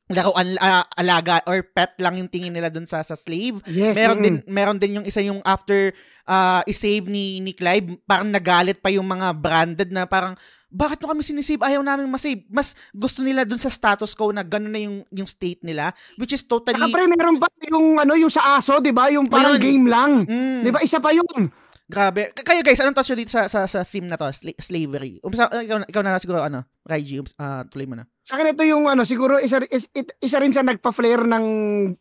laruan 0.07 0.55
ah, 0.62 0.87
alaga 0.95 1.43
or 1.51 1.66
pet 1.66 1.99
lang 1.99 2.15
yung 2.23 2.31
tingin 2.31 2.55
nila 2.55 2.70
dun 2.70 2.87
sa 2.87 3.03
sa 3.03 3.19
slave. 3.19 3.59
Yes. 3.66 3.99
Meron 3.99 4.19
mm. 4.19 4.24
din 4.24 4.37
meron 4.47 4.78
din 4.78 4.97
yung 5.03 5.07
isa 5.07 5.19
yung 5.19 5.43
after 5.43 5.91
uh, 6.31 6.62
i-save 6.66 7.11
ni 7.11 7.43
ni 7.43 7.51
Clive, 7.51 7.99
parang 8.07 8.31
nagalit 8.31 8.78
pa 8.78 8.95
yung 8.95 9.07
mga 9.07 9.35
branded 9.35 9.91
na 9.91 10.07
parang 10.07 10.39
bakit 10.66 10.99
mo 11.01 11.09
kami 11.09 11.23
sinisave? 11.23 11.62
Ayaw 11.62 11.81
namin 11.81 12.11
masave. 12.11 12.45
Mas 12.53 12.74
gusto 12.93 13.24
nila 13.24 13.47
dun 13.47 13.57
sa 13.57 13.70
status 13.73 14.12
quo 14.12 14.35
na 14.35 14.45
gano'n 14.45 14.73
na 14.74 14.83
yung, 14.83 14.99
yung 15.15 15.24
state 15.24 15.62
nila, 15.62 15.95
which 16.20 16.35
is 16.35 16.45
totally... 16.45 16.77
Saka 16.77 16.93
pre, 16.93 17.07
meron 17.09 17.39
ba 17.41 17.49
yung 17.70 17.97
ano 17.97 18.12
yung 18.19 18.28
sa 18.28 18.59
aso, 18.59 18.77
'di 18.83 18.93
ba? 18.93 19.09
Yung 19.09 19.31
parang 19.31 19.57
Ayun. 19.57 19.62
game 19.62 19.87
lang. 19.89 20.12
Mm, 20.27 20.61
'Di 20.66 20.70
ba? 20.74 20.81
Isa 20.83 21.01
pa 21.01 21.15
yun. 21.16 21.49
Grabe. 21.86 22.34
Kayo 22.34 22.66
guys, 22.66 22.82
anong 22.82 22.98
nyo 22.98 23.14
dito 23.14 23.30
sa, 23.30 23.46
sa, 23.46 23.62
sa 23.70 23.86
theme 23.86 24.10
na 24.10 24.18
to? 24.18 24.26
Sla- 24.34 24.58
slavery. 24.58 25.22
Umpisa, 25.22 25.46
uh, 25.46 25.62
ikaw, 25.62 25.86
ikaw 25.86 26.02
na 26.02 26.18
siguro, 26.18 26.42
ano, 26.42 26.66
Raiji, 26.82 27.22
ums- 27.22 27.38
ah, 27.38 27.62
tuloy 27.62 27.86
mo 27.86 27.94
na. 27.94 28.10
Sa 28.26 28.34
akin 28.34 28.58
ito 28.58 28.66
yung 28.66 28.90
ano, 28.90 29.06
siguro 29.06 29.38
isa 29.38 29.62
is, 29.70 29.86
it- 29.94 30.18
isa 30.18 30.42
rin 30.42 30.50
sa 30.50 30.66
nagpa-flare 30.66 31.22
ng 31.22 31.46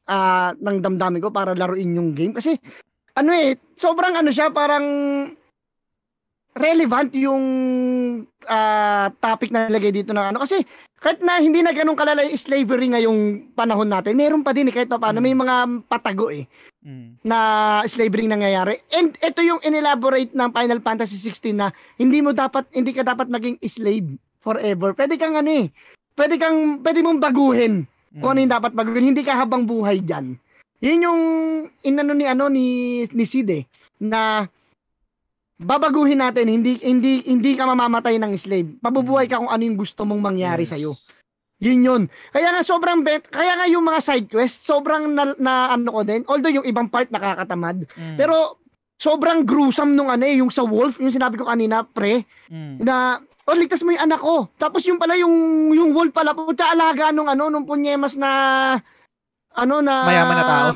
ah, 0.10 0.58
ng 0.58 0.78
damdamin 0.82 1.22
ko 1.22 1.30
para 1.30 1.54
laruin 1.54 1.94
yung 1.94 2.18
game 2.18 2.34
kasi 2.34 2.58
ano 3.14 3.30
eh, 3.32 3.62
sobrang 3.78 4.18
ano 4.18 4.34
siya, 4.34 4.50
parang 4.50 4.86
relevant 6.56 7.12
yung 7.14 7.44
ah, 8.48 9.12
topic 9.20 9.52
na 9.52 9.68
nilagay 9.68 9.92
dito 9.92 10.16
ng 10.16 10.32
ano 10.34 10.40
kasi 10.40 10.64
kahit 11.04 11.20
na 11.22 11.38
hindi 11.38 11.62
na 11.62 11.76
ganun 11.76 12.00
kalala 12.00 12.26
yung 12.26 12.40
slavery 12.40 12.90
ngayong 12.90 13.52
panahon 13.54 13.86
natin, 13.86 14.18
meron 14.18 14.42
pa 14.42 14.56
din 14.56 14.72
eh, 14.72 14.74
kahit 14.74 14.90
pa 14.90 14.98
paano 14.98 15.22
may 15.22 15.36
mga 15.38 15.86
patago 15.86 16.32
eh 16.34 16.48
Mm. 16.86 17.18
na 17.26 17.38
slavery 17.90 18.30
nangyayari. 18.30 18.78
And 18.94 19.18
ito 19.18 19.42
yung 19.42 19.58
inelaborate 19.66 20.38
ng 20.38 20.54
Final 20.54 20.80
Fantasy 20.86 21.18
16 21.18 21.58
na 21.58 21.74
hindi 21.98 22.22
mo 22.22 22.30
dapat 22.30 22.70
hindi 22.78 22.94
ka 22.94 23.02
dapat 23.02 23.26
maging 23.26 23.58
slave 23.66 24.14
forever. 24.38 24.94
Pwede 24.94 25.18
kang 25.18 25.34
ano 25.34 25.66
eh. 25.66 25.74
Pwede 26.14 26.38
kang 26.38 26.86
pwede 26.86 27.02
mong 27.02 27.18
baguhin 27.18 27.90
kung 28.22 28.38
ano 28.38 28.40
yung 28.46 28.54
dapat 28.54 28.78
baguhin. 28.78 29.10
Hindi 29.10 29.26
ka 29.26 29.34
habang 29.34 29.66
buhay 29.66 30.06
diyan. 30.06 30.38
Yun 30.86 31.06
yung 31.10 31.22
inano 31.82 32.14
ni 32.14 32.26
ano 32.30 32.54
ni 32.54 32.66
ni 33.10 33.26
Sid 33.26 33.50
eh, 33.50 33.66
na 33.98 34.46
babaguhin 35.56 36.20
natin 36.20 36.52
hindi 36.52 36.76
hindi 36.84 37.24
hindi 37.24 37.56
ka 37.56 37.64
mamamatay 37.68 38.20
ng 38.20 38.34
slave. 38.36 38.70
Pabubuhay 38.84 39.28
ka 39.28 39.40
kung 39.40 39.52
ano 39.52 39.64
yung 39.64 39.80
gusto 39.80 40.04
mong 40.04 40.20
mangyari 40.20 40.68
Yes. 40.68 40.72
sa 40.72 40.78
yun 41.56 41.80
yun. 41.88 42.02
Kaya 42.36 42.52
nga 42.52 42.62
sobrang 42.68 43.00
bet, 43.00 43.32
kaya 43.32 43.56
nga 43.56 43.66
yung 43.72 43.88
mga 43.88 44.04
side 44.04 44.28
quest, 44.28 44.68
sobrang 44.68 45.16
na, 45.16 45.32
na 45.40 45.72
ano 45.72 45.88
ko 45.88 46.02
din. 46.04 46.28
Although 46.28 46.52
yung 46.52 46.68
ibang 46.68 46.92
part 46.92 47.08
nakakatamad. 47.08 47.88
Mm. 47.96 48.20
Pero 48.20 48.60
sobrang 49.00 49.48
gruesome 49.48 49.96
nung 49.96 50.12
ano 50.12 50.28
eh, 50.28 50.44
yung 50.44 50.52
sa 50.52 50.68
wolf, 50.68 51.00
yung 51.00 51.16
sinabi 51.16 51.40
ko 51.40 51.48
kanina, 51.48 51.88
pre, 51.88 52.28
Mm. 52.52 52.84
na 52.84 53.18
oh 53.48 53.56
ligtas 53.56 53.82
mo 53.88 53.96
yung 53.96 54.04
anak 54.04 54.20
ko. 54.20 54.52
Tapos 54.60 54.84
yung 54.84 55.00
pala 55.00 55.16
yung 55.16 55.32
yung 55.72 55.96
wolf 55.96 56.12
pala 56.12 56.36
puta 56.36 56.76
alaga 56.76 57.16
nung 57.16 57.32
ano 57.32 57.48
nung 57.48 57.64
punyemas 57.64 58.20
na 58.20 58.30
ano 59.56 59.80
na 59.80 59.96
Mayaman 60.04 60.36
na 60.36 60.44
tao. 60.46 60.68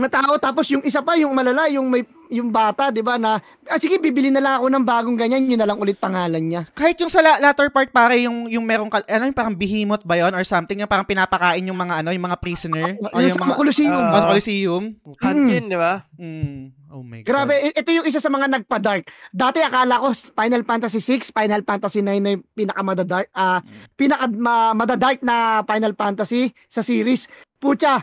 Na 0.00 0.08
tao 0.08 0.34
tapos 0.36 0.66
yung 0.68 0.82
isa 0.82 0.98
pa 0.98 1.14
yung 1.14 1.30
malala 1.30 1.68
yung 1.68 1.86
may 1.86 2.02
yung 2.30 2.48
bata 2.48 2.88
'di 2.88 3.02
ba 3.02 3.18
na 3.18 3.42
ah, 3.66 3.76
sige 3.76 3.98
bibili 3.98 4.30
na 4.30 4.38
lang 4.38 4.54
ako 4.56 4.70
ng 4.70 4.84
bagong 4.86 5.18
ganyan 5.18 5.44
yun 5.44 5.58
na 5.58 5.66
lang 5.66 5.76
ulit 5.76 5.98
pangalan 5.98 6.40
niya. 6.40 6.62
Kahit 6.72 6.94
yung 6.96 7.10
sa 7.10 7.18
la- 7.18 7.42
latter 7.42 7.68
part 7.68 7.90
pare 7.90 8.22
yung 8.22 8.46
yung 8.46 8.62
merong 8.62 8.86
kal- 8.86 9.04
ano 9.04 9.26
yung 9.26 9.34
parang 9.34 9.52
behemoth 9.52 10.06
ba 10.06 10.14
yon 10.14 10.30
or 10.30 10.46
something 10.46 10.78
yung 10.78 10.86
parang 10.86 11.04
pinapakain 11.04 11.66
yung 11.66 11.74
mga 11.74 12.00
ano 12.00 12.14
yung 12.14 12.22
mga 12.22 12.38
prisoner 12.38 12.94
o 13.02 13.18
yung 13.18 13.28
yung 13.28 13.34
sa 13.34 13.42
mga 13.42 13.58
Colosseum. 13.58 13.98
Ah. 13.98 14.14
oh, 14.14 14.26
Coliseum. 14.30 14.84
Hunt 15.18 15.38
Mm. 15.40 15.66
di 15.66 15.78
ba? 15.78 15.94
Mm. 16.16 16.58
Oh 16.90 17.02
my 17.02 17.22
god. 17.22 17.26
Grabe, 17.26 17.54
ito 17.70 17.90
yung 17.90 18.06
isa 18.06 18.18
sa 18.18 18.26
mga 18.26 18.50
nagpa-dark. 18.50 19.06
Dati 19.30 19.62
akala 19.62 20.02
ko 20.02 20.10
Final 20.10 20.62
Fantasy 20.62 20.98
6, 20.98 21.30
Final 21.30 21.62
Fantasy 21.62 22.02
9 22.02 22.18
na 22.18 22.30
yung 22.34 22.42
pinaka-madadark, 22.50 23.30
ah 23.30 23.62
pinaka 23.94 24.26
ma- 24.26 24.74
madadark 24.74 25.22
na 25.22 25.62
Final 25.62 25.94
Fantasy 25.94 26.50
sa 26.66 26.82
series. 26.82 27.26
Pucha, 27.58 28.02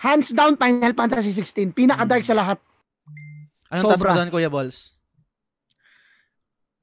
hands 0.00 0.32
down 0.32 0.56
Final 0.56 0.96
Fantasy 0.96 1.32
16, 1.36 1.76
pinaka-dark 1.76 2.24
sa 2.24 2.32
lahat. 2.32 2.58
Anong 3.68 3.84
thoughts 3.84 4.02
mo 4.02 4.08
sobra. 4.08 4.16
doon, 4.16 4.30
Kuya 4.32 4.50
Balls? 4.50 4.96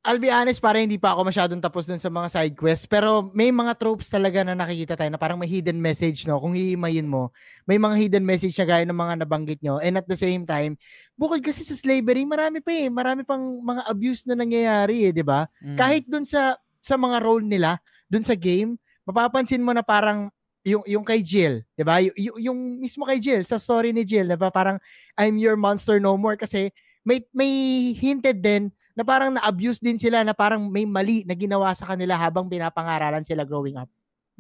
I'll 0.08 0.24
be 0.24 0.32
honest, 0.32 0.64
para 0.64 0.80
hindi 0.80 0.96
pa 0.96 1.12
ako 1.12 1.28
masyadong 1.28 1.60
tapos 1.60 1.84
dun 1.84 2.00
sa 2.00 2.08
mga 2.08 2.32
side 2.32 2.56
quests. 2.56 2.88
Pero 2.88 3.28
may 3.36 3.52
mga 3.52 3.76
tropes 3.76 4.08
talaga 4.08 4.40
na 4.40 4.56
nakikita 4.56 4.96
tayo 4.96 5.12
na 5.12 5.20
parang 5.20 5.36
may 5.36 5.52
hidden 5.52 5.76
message, 5.84 6.24
no? 6.24 6.40
Kung 6.40 6.56
hihimayin 6.56 7.04
mo, 7.04 7.36
may 7.68 7.76
mga 7.76 7.96
hidden 8.00 8.24
message 8.24 8.56
na 8.56 8.64
gaya 8.64 8.88
ng 8.88 8.96
mga 8.96 9.28
nabanggit 9.28 9.60
nyo. 9.60 9.84
And 9.84 10.00
at 10.00 10.08
the 10.08 10.16
same 10.16 10.48
time, 10.48 10.80
bukod 11.20 11.44
kasi 11.44 11.60
sa 11.68 11.76
slavery, 11.76 12.24
marami 12.24 12.64
pa 12.64 12.72
eh. 12.72 12.88
Marami 12.88 13.28
pang 13.28 13.60
mga 13.60 13.84
abuse 13.84 14.24
na 14.32 14.40
nangyayari 14.40 15.10
eh, 15.10 15.12
di 15.12 15.28
ba? 15.28 15.44
Mm. 15.60 15.76
Kahit 15.76 16.08
dun 16.08 16.24
sa 16.24 16.56
sa 16.80 16.96
mga 16.96 17.20
role 17.20 17.44
nila, 17.44 17.76
dun 18.08 18.24
sa 18.24 18.40
game, 18.40 18.80
mapapansin 19.04 19.60
mo 19.60 19.76
na 19.76 19.84
parang 19.84 20.32
yung 20.68 20.84
yung 20.84 21.06
kay 21.08 21.24
Jill, 21.24 21.64
'di 21.80 21.84
ba? 21.88 22.04
Yung, 22.04 22.16
yung, 22.20 22.38
yung 22.52 22.60
mismo 22.84 23.08
kay 23.08 23.24
Jill 23.24 23.48
sa 23.48 23.56
story 23.56 23.96
ni 23.96 24.04
Jill, 24.04 24.28
'di 24.28 24.36
ba? 24.36 24.52
Parang 24.52 24.76
I'm 25.16 25.40
your 25.40 25.56
monster 25.56 25.96
no 26.04 26.20
more 26.20 26.36
kasi 26.36 26.76
may 27.08 27.24
may 27.32 27.52
hinted 27.96 28.44
din 28.44 28.68
na 28.92 29.08
parang 29.08 29.32
na-abuse 29.32 29.80
din 29.80 29.96
sila 29.96 30.26
na 30.28 30.36
parang 30.36 30.68
may 30.68 30.84
mali 30.84 31.24
na 31.24 31.38
ginawa 31.38 31.72
sa 31.72 31.88
kanila 31.88 32.18
habang 32.20 32.50
pinapangaralan 32.52 33.24
sila 33.24 33.46
growing 33.46 33.78
up. 33.78 33.88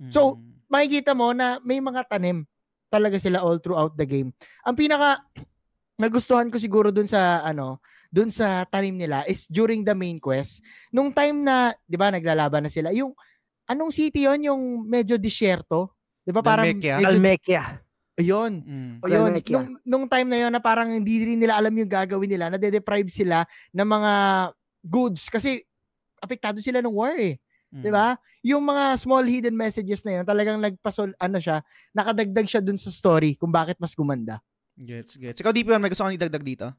Mm. 0.01 0.09
So, 0.09 0.41
makikita 0.67 1.13
mo 1.13 1.31
na 1.31 1.61
may 1.61 1.77
mga 1.77 2.09
tanim 2.09 2.43
talaga 2.89 3.21
sila 3.21 3.39
all 3.39 3.61
throughout 3.61 3.93
the 3.95 4.03
game. 4.03 4.33
Ang 4.65 4.75
pinaka 4.75 5.21
nagustuhan 5.97 6.49
ko 6.53 6.57
siguro 6.61 6.93
dun 6.93 7.09
sa 7.09 7.41
ano, 7.41 7.81
dun 8.13 8.29
sa 8.29 8.65
tanim 8.69 8.97
nila 8.97 9.25
is 9.25 9.49
during 9.49 9.81
the 9.81 9.93
main 9.97 10.21
quest. 10.21 10.61
Nung 10.93 11.09
time 11.13 11.41
na, 11.41 11.73
'di 11.89 11.97
ba, 11.97 12.13
naglalaban 12.13 12.65
na 12.65 12.71
sila, 12.71 12.93
yung 12.93 13.13
anong 13.69 13.93
city 13.93 14.29
'yon, 14.29 14.45
yung 14.45 14.61
medyo 14.85 15.17
disyerto, 15.17 15.96
'di 16.27 16.35
ba? 16.35 16.43
Parang 16.43 16.67
Dalmekia. 16.67 16.99
medyo 16.99 17.07
Almekia. 17.15 17.63
ayun. 18.19 18.53
Mm. 18.67 18.93
O 18.99 19.07
yun, 19.07 19.31
nung, 19.47 19.67
nung 19.87 20.05
time 20.11 20.27
na 20.27 20.37
yun 20.43 20.51
na 20.51 20.59
parang 20.59 20.91
hindi 20.91 21.23
rin 21.23 21.39
nila 21.39 21.55
alam 21.55 21.71
yung 21.71 21.87
gagawin 21.87 22.27
nila, 22.27 22.51
nade-deprive 22.51 23.07
sila 23.07 23.47
ng 23.71 23.87
mga 23.87 24.13
goods 24.83 25.31
kasi 25.31 25.63
apektado 26.19 26.59
sila 26.59 26.83
ng 26.83 26.91
war 26.91 27.15
eh. 27.15 27.39
Mm. 27.71 27.83
'Di 27.83 27.91
ba? 27.93 28.19
Yung 28.43 28.63
mga 28.67 28.99
small 28.99 29.23
hidden 29.23 29.55
messages 29.55 30.03
na 30.03 30.19
yun, 30.19 30.25
talagang 30.27 30.59
nagpasol 30.59 31.15
ano 31.15 31.37
siya, 31.39 31.63
nakadagdag 31.95 32.47
siya 32.49 32.59
dun 32.59 32.75
sa 32.75 32.91
story 32.91 33.39
kung 33.39 33.53
bakit 33.53 33.79
mas 33.79 33.95
gumanda. 33.95 34.43
Gets, 34.77 35.17
gets. 35.17 35.41
Ikaw, 35.41 35.49
DP1, 35.49 35.81
may 35.81 35.89
gusto 35.89 36.05
kang 36.05 36.13
idagdag 36.13 36.45
dito? 36.45 36.69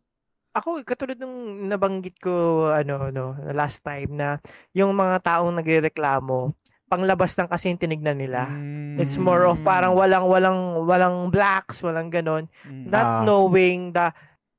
Ako, 0.55 0.87
katulad 0.87 1.19
nung 1.19 1.66
nabanggit 1.66 2.19
ko, 2.23 2.66
ano, 2.70 3.11
no, 3.11 3.35
last 3.51 3.83
time 3.83 4.15
na 4.15 4.39
yung 4.70 4.95
mga 4.95 5.19
taong 5.23 5.55
nagrereklamo, 5.59 6.55
panglabas 6.89 7.36
ng 7.36 7.47
kasi 7.47 7.69
yung 7.69 7.78
tinignan 7.78 8.16
nila. 8.16 8.48
Mm. 8.48 8.97
It's 8.98 9.20
more 9.20 9.44
of 9.44 9.60
parang 9.62 9.93
walang 9.94 10.24
walang 10.24 10.60
walang 10.82 11.28
blacks, 11.28 11.85
walang 11.85 12.09
ganon. 12.09 12.48
Mm. 12.65 12.89
Not 12.89 13.06
Ah. 13.06 13.23
knowing 13.23 13.93
the 13.93 14.09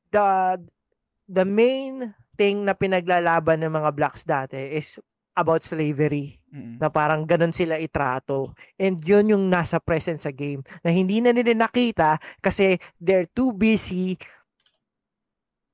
the 0.10 0.26
the 1.26 1.46
main 1.46 2.14
thing 2.34 2.64
na 2.64 2.72
pinaglalaban 2.72 3.60
ng 3.60 3.74
mga 3.74 3.90
blacks 3.92 4.24
dati 4.24 4.58
is 4.58 5.02
about 5.36 5.62
slavery 5.62 6.38
Mm. 6.50 6.82
na 6.82 6.90
parang 6.90 7.26
ganun 7.26 7.54
sila 7.54 7.78
itrato. 7.78 8.58
And 8.76 8.98
yun 9.06 9.30
yung 9.30 9.46
nasa 9.50 9.78
present 9.78 10.18
sa 10.18 10.34
game 10.34 10.66
na 10.82 10.90
hindi 10.90 11.22
na 11.22 11.30
nila 11.30 11.54
nakita 11.54 12.18
kasi 12.42 12.78
they're 12.98 13.30
too 13.30 13.54
busy 13.54 14.18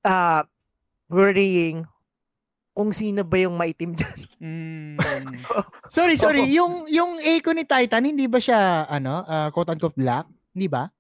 uh, 0.04 0.44
worrying 1.08 1.88
kung 2.76 2.92
sino 2.92 3.24
ba 3.24 3.40
yung 3.40 3.56
maitim 3.56 3.96
dyan. 3.98 4.20
Mm. 4.38 5.00
Sorry, 5.96 6.14
sorry, 6.16 6.44
Oo. 6.44 6.52
yung 6.52 6.74
yung 6.86 7.12
echo 7.18 7.50
ni 7.50 7.64
Titan 7.64 8.04
hindi 8.04 8.28
ba 8.28 8.38
siya 8.38 8.60
ano, 8.86 9.24
uh, 9.24 9.48
quote 9.50 9.72
unquote 9.72 9.96
black? 9.96 10.28
Hindi 10.52 10.68
ba? 10.68 10.92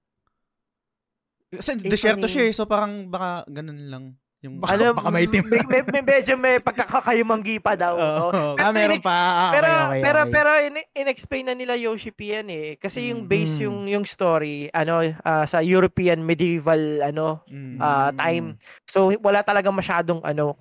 Kasi 1.51 1.75
Eh, 1.77 1.89
desierto 1.89 2.21
kami- 2.21 2.31
siya 2.31 2.43
eh, 2.45 2.53
so 2.53 2.63
parang 2.65 3.07
baka 3.07 3.43
ganun 3.47 3.79
lang. 3.85 4.05
Yung... 4.39 4.59
Baka- 4.59 4.75
Ano, 4.75 4.93
baka 4.93 5.09
maitim. 5.09 5.41
may, 5.43 5.63
may, 5.63 5.81
may 5.83 6.03
medyo 6.05 6.35
may 6.35 6.59
pagkakakayumanggi 6.59 7.57
pa 7.57 7.73
daw. 7.73 7.95
Oo. 8.21 8.29
no? 8.29 8.43
Ah, 8.55 8.69
meron 8.69 8.99
pa. 8.99 9.11
Ah, 9.11 9.25
okay, 9.25 9.53
pero 9.53 9.69
okay, 9.71 10.01
pero 10.01 10.19
okay. 10.21 10.31
pero 10.31 10.49
in- 10.61 10.89
in-explain 10.95 11.45
na 11.45 11.53
nila 11.53 11.73
Yoshi 11.75 12.09
P 12.09 12.31
yan 12.31 12.47
eh 12.47 12.75
kasi 12.75 13.09
yung 13.09 13.23
Mm. 13.23 13.29
base 13.29 13.55
yung 13.63 13.79
yung 13.85 14.05
story 14.05 14.67
ano 14.69 14.99
ah, 15.21 15.43
sa 15.43 15.59
European 15.59 16.21
medieval 16.21 16.77
ano 17.01 17.41
Mm. 17.47 17.79
ah, 17.79 18.11
time. 18.11 18.55
So 18.85 19.11
wala 19.17 19.41
talaga 19.41 19.67
masyadong 19.69 20.21
ano 20.21 20.53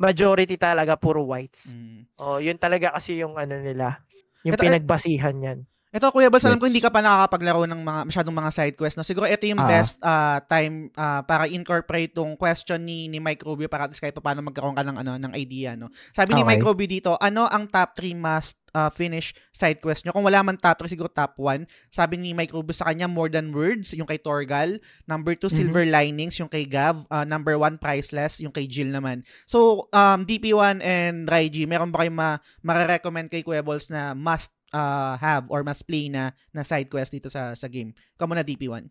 majority 0.00 0.56
talaga 0.56 0.96
puro 0.96 1.28
whites. 1.28 1.76
Mm. 1.76 2.08
Oh, 2.16 2.40
yun 2.40 2.56
talaga 2.56 2.96
kasi 2.96 3.20
yung 3.20 3.36
ano 3.36 3.60
nila. 3.60 4.00
Yung 4.48 4.56
Ito, 4.56 4.64
eh, 4.64 4.72
pinagbasihan 4.72 5.36
yan. 5.36 5.58
Ito, 5.90 6.14
Kuya 6.14 6.30
Bals, 6.30 6.46
alam 6.46 6.62
ko 6.62 6.70
hindi 6.70 6.78
ka 6.78 6.86
pa 6.86 7.02
nakakapaglaro 7.02 7.66
ng 7.66 7.82
mga 7.82 8.00
masyadong 8.06 8.30
mga 8.30 8.50
side 8.54 8.76
quest. 8.78 8.94
No? 8.94 9.02
Siguro 9.02 9.26
ito 9.26 9.42
yung 9.42 9.58
Ah. 9.58 9.66
best 9.66 9.98
ah, 9.98 10.38
time 10.46 10.86
ah, 10.94 11.26
para 11.26 11.50
incorporate 11.50 12.14
tong 12.14 12.38
question 12.38 12.78
ni, 12.78 13.10
ni 13.10 13.18
Mike 13.18 13.42
Rubio 13.42 13.66
para 13.66 13.84
at 13.84 13.90
least 13.90 13.98
kahit 13.98 14.14
pa 14.14 14.22
paano 14.22 14.38
magkaroon 14.38 14.78
ka 14.78 14.86
ng, 14.86 14.96
ano, 15.02 15.18
ng 15.18 15.32
idea. 15.34 15.74
No? 15.74 15.90
Sabi 16.14 16.38
ni 16.38 16.46
Okay. 16.46 16.48
Mike 16.54 16.62
Rubio 16.62 16.86
dito, 16.86 17.18
ano 17.18 17.50
ang 17.50 17.66
top 17.66 17.98
3 17.98 18.14
must 18.14 18.54
ah, 18.70 18.86
finish 18.86 19.34
side 19.50 19.82
quest 19.82 20.06
nyo? 20.06 20.14
Kung 20.14 20.22
wala 20.22 20.46
man 20.46 20.54
top 20.54 20.78
3, 20.78 20.94
siguro 20.94 21.10
top 21.10 21.34
1. 21.42 21.66
Sabi 21.90 22.22
ni 22.22 22.38
Mike 22.38 22.54
Rubio 22.54 22.70
sa 22.70 22.86
kanya, 22.86 23.10
More 23.10 23.26
Than 23.26 23.50
Words, 23.50 23.90
yung 23.98 24.06
kay 24.06 24.22
Torgal. 24.22 24.78
Number 25.10 25.34
2, 25.34 25.50
Mhm. 25.50 25.56
Silver 25.58 25.84
Linings, 25.90 26.38
yung 26.38 26.46
kay 26.46 26.70
Gav. 26.70 27.02
Ah, 27.10 27.26
number 27.26 27.58
1, 27.58 27.82
Priceless, 27.82 28.38
yung 28.38 28.54
kay 28.54 28.70
Jill 28.70 28.94
naman. 28.94 29.26
So, 29.42 29.90
um, 29.90 30.22
DP1 30.22 30.78
and 30.86 31.26
Raiji, 31.26 31.66
meron 31.66 31.90
ba 31.90 32.06
kayong 32.06 32.14
ma 32.14 32.38
marirecommend 32.62 33.26
kay 33.26 33.42
Kuya 33.42 33.66
Balls 33.66 33.90
na 33.90 34.14
must 34.14 34.54
uh, 34.72 35.14
have 35.18 35.46
or 35.50 35.62
must 35.62 35.86
play 35.86 36.10
na 36.10 36.34
na 36.54 36.62
side 36.66 36.90
quest 36.90 37.14
dito 37.14 37.30
sa 37.30 37.54
sa 37.54 37.66
game. 37.70 37.94
Kamu 38.18 38.34
na 38.34 38.46
DP1. 38.46 38.86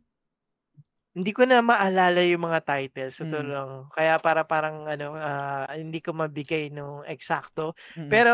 Hindi 1.09 1.33
ko 1.33 1.41
na 1.41 1.65
maalala 1.65 2.21
yung 2.21 2.45
mga 2.45 2.61
titles. 2.61 3.17
So, 3.17 3.25
Mm. 3.25 3.49
lang. 3.49 3.69
Kaya 3.89 4.21
para 4.21 4.45
parang 4.45 4.85
ano, 4.85 5.17
ah, 5.17 5.65
hindi 5.73 6.05
ko 6.05 6.13
mabigay 6.13 6.69
no 6.69 7.01
eksakto. 7.01 7.73
Mm. 7.97 8.09
Pero 8.13 8.33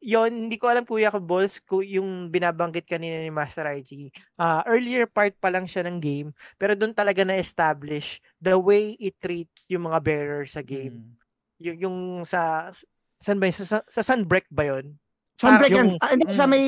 yon 0.00 0.48
hindi 0.48 0.56
ko 0.56 0.72
alam 0.72 0.88
kuya 0.88 1.12
ko 1.12 1.20
balls 1.20 1.60
ko 1.60 1.84
yung 1.84 2.32
binabanggit 2.32 2.88
kanina 2.88 3.20
ni 3.20 3.28
Master 3.28 3.68
IG. 3.68 4.08
Ah, 4.40 4.64
earlier 4.64 5.04
part 5.04 5.36
pa 5.36 5.52
lang 5.52 5.68
siya 5.68 5.84
ng 5.84 6.00
game, 6.00 6.32
pero 6.56 6.72
doon 6.72 6.96
talaga 6.96 7.22
na 7.28 7.36
establish 7.36 8.18
the 8.40 8.56
way 8.56 8.96
it 8.96 9.20
treat 9.20 9.52
yung 9.68 9.84
mga 9.86 10.00
bearers 10.00 10.56
sa 10.56 10.64
game. 10.64 11.04
Mm. 11.04 11.12
Yung 11.60 11.76
yung 11.76 11.96
sa 12.24 12.72
saan 13.20 13.36
ba 13.36 13.52
sa, 13.52 13.84
sa 13.84 14.02
Sunbreak 14.02 14.48
ba 14.48 14.64
yon? 14.64 14.96
Sunbreak 15.34 15.70
yung- 15.70 15.92
yan. 15.92 15.98
Ah, 15.98 16.10
hindi 16.10 16.24
sa 16.30 16.44
mm. 16.44 16.50
may 16.50 16.64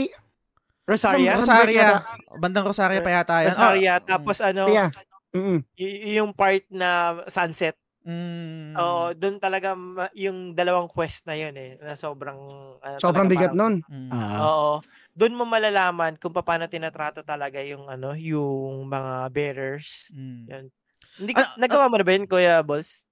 Rosaria? 0.85 1.33
Sa- 1.35 1.41
Rosaria. 1.43 1.89
Bandang 2.37 2.63
Rosaria 2.65 3.01
pa 3.01 3.11
yata 3.13 3.43
yan. 3.43 3.51
Rosaria 3.51 3.93
Ah, 3.93 4.01
tapos 4.01 4.39
ano 4.39 4.67
Yeah. 4.67 4.91
Mm-mm. 5.33 5.59
y- 5.75 6.17
yung 6.17 6.31
part 6.31 6.63
na 6.69 6.91
sunset. 7.27 7.75
mm, 8.03 8.79
Oo, 8.79 9.11
doon 9.13 9.37
talaga 9.37 9.75
yung 10.15 10.55
dalawang 10.55 10.87
quest 10.87 11.27
na 11.27 11.35
yun 11.35 11.51
eh 11.53 11.75
na 11.77 11.93
sobrang 11.93 12.39
ano, 12.79 12.97
Sobrang 12.97 13.27
bigat 13.27 13.51
nun. 13.51 13.83
mm. 13.83 14.11
Ah. 14.11 14.39
Oo. 14.45 14.73
Doon 15.11 15.35
mo 15.35 15.43
malalaman 15.43 16.15
kung 16.15 16.31
paano 16.31 16.67
tinatrato 16.67 17.21
talaga 17.21 17.59
yung 17.59 17.91
ano, 17.91 18.15
yung 18.15 18.87
mga 18.87 19.27
bearers. 19.29 20.15
Mm. 20.15 20.43
Yan. 20.47 20.65
Hindi 21.19 21.33
Ah, 21.35 21.51
nagawa 21.57 21.91
mo 21.91 21.99
na 21.99 22.05
ba 22.05 22.13
yun, 22.13 22.27
Kuya 22.27 22.63
Balls? 22.63 23.11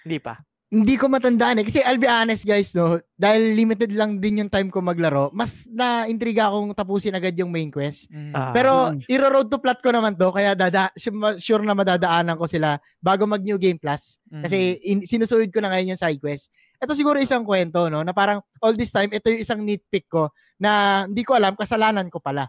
Hindi 0.00 0.16
pa. 0.18 0.40
Hindi 0.70 0.94
ko 0.94 1.10
matandaan 1.10 1.58
eh. 1.58 1.66
Kasi 1.66 1.82
I'll 1.82 1.98
be 1.98 2.06
honest 2.06 2.46
guys, 2.46 2.70
no, 2.78 3.02
dahil 3.18 3.58
limited 3.58 3.90
lang 3.90 4.22
din 4.22 4.46
yung 4.46 4.50
time 4.54 4.70
ko 4.70 4.78
maglaro, 4.78 5.26
mas 5.34 5.66
na-intriga 5.66 6.46
akong 6.46 6.70
tapusin 6.78 7.18
agad 7.18 7.34
yung 7.34 7.50
main 7.50 7.74
quest. 7.74 8.06
Mm. 8.06 8.30
Ah. 8.30 8.54
Pero 8.54 8.94
iro-road 9.10 9.50
to 9.50 9.58
plot 9.58 9.82
ko 9.82 9.90
naman 9.90 10.14
to, 10.14 10.30
kaya 10.30 10.54
dada, 10.54 10.94
sure 11.42 11.66
na 11.66 11.74
madadaanan 11.74 12.38
ko 12.38 12.46
sila 12.46 12.78
bago 13.02 13.26
mag 13.26 13.42
New 13.42 13.58
Game 13.58 13.82
Plus. 13.82 14.22
Mm. 14.30 14.42
Kasi 14.46 14.58
in, 14.86 15.02
sinusuid 15.02 15.50
ko 15.50 15.58
na 15.58 15.74
ngayon 15.74 15.98
yung 15.98 16.00
side 16.00 16.22
quest. 16.22 16.54
Ito 16.78 16.94
siguro 16.94 17.18
isang 17.18 17.42
kwento, 17.42 17.90
no, 17.90 18.06
na 18.06 18.14
parang 18.14 18.38
all 18.62 18.78
this 18.78 18.94
time, 18.94 19.10
ito 19.10 19.26
yung 19.26 19.42
isang 19.42 19.60
nitpick 19.66 20.06
ko 20.06 20.30
na 20.62 21.02
hindi 21.10 21.26
ko 21.26 21.34
alam, 21.34 21.58
kasalanan 21.58 22.06
ko 22.06 22.22
pala. 22.22 22.46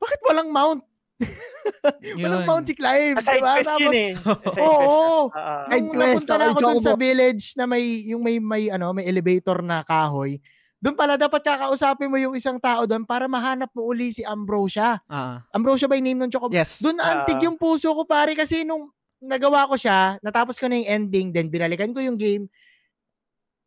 Bakit 0.00 0.20
walang 0.24 0.48
mount? 0.48 0.80
Walang 2.24 2.44
mount 2.48 2.64
si 2.66 2.74
Clive. 2.76 3.16
Sa 3.20 3.32
side 3.32 3.40
diba? 3.40 3.54
quest 3.56 3.76
yun 3.80 3.94
eh. 3.96 4.12
Side. 4.54 4.64
Oo. 4.64 5.28
Ah, 5.32 5.64
Side 5.68 5.84
Nung 5.84 5.96
quest, 5.96 6.24
napunta 6.26 6.34
na 6.36 6.46
ako 6.52 6.58
dun 6.60 6.80
sa 6.80 6.94
village 6.96 7.44
na 7.56 7.64
may, 7.64 7.84
yung 8.08 8.22
may, 8.24 8.36
may, 8.40 8.62
ano, 8.68 8.92
may 8.92 9.04
elevator 9.08 9.64
na 9.64 9.80
kahoy, 9.84 10.40
doon 10.80 10.96
pala 10.96 11.20
dapat 11.20 11.44
kakausapin 11.44 12.08
mo 12.08 12.16
yung 12.16 12.32
isang 12.32 12.56
tao 12.56 12.88
doon 12.88 13.04
para 13.04 13.28
mahanap 13.28 13.68
mo 13.76 13.84
uli 13.92 14.16
si 14.16 14.24
Ambrosia. 14.24 14.96
Ah. 15.04 15.44
Ambrosia 15.52 15.84
by 15.84 16.00
name 16.00 16.16
ng 16.24 16.32
Chocobo. 16.32 16.56
Yes. 16.56 16.80
Doon 16.80 16.96
antig 16.96 17.36
Ah. 17.36 17.44
yung 17.44 17.60
puso 17.60 17.92
ko 17.92 18.08
pare 18.08 18.32
kasi 18.32 18.64
nung 18.64 18.88
nagawa 19.20 19.68
ko 19.68 19.76
siya, 19.76 20.16
natapos 20.24 20.56
ko 20.56 20.64
na 20.72 20.80
yung 20.80 20.88
ending, 20.88 21.28
then 21.36 21.52
binalikan 21.52 21.92
ko 21.92 22.00
yung 22.00 22.16
game, 22.16 22.48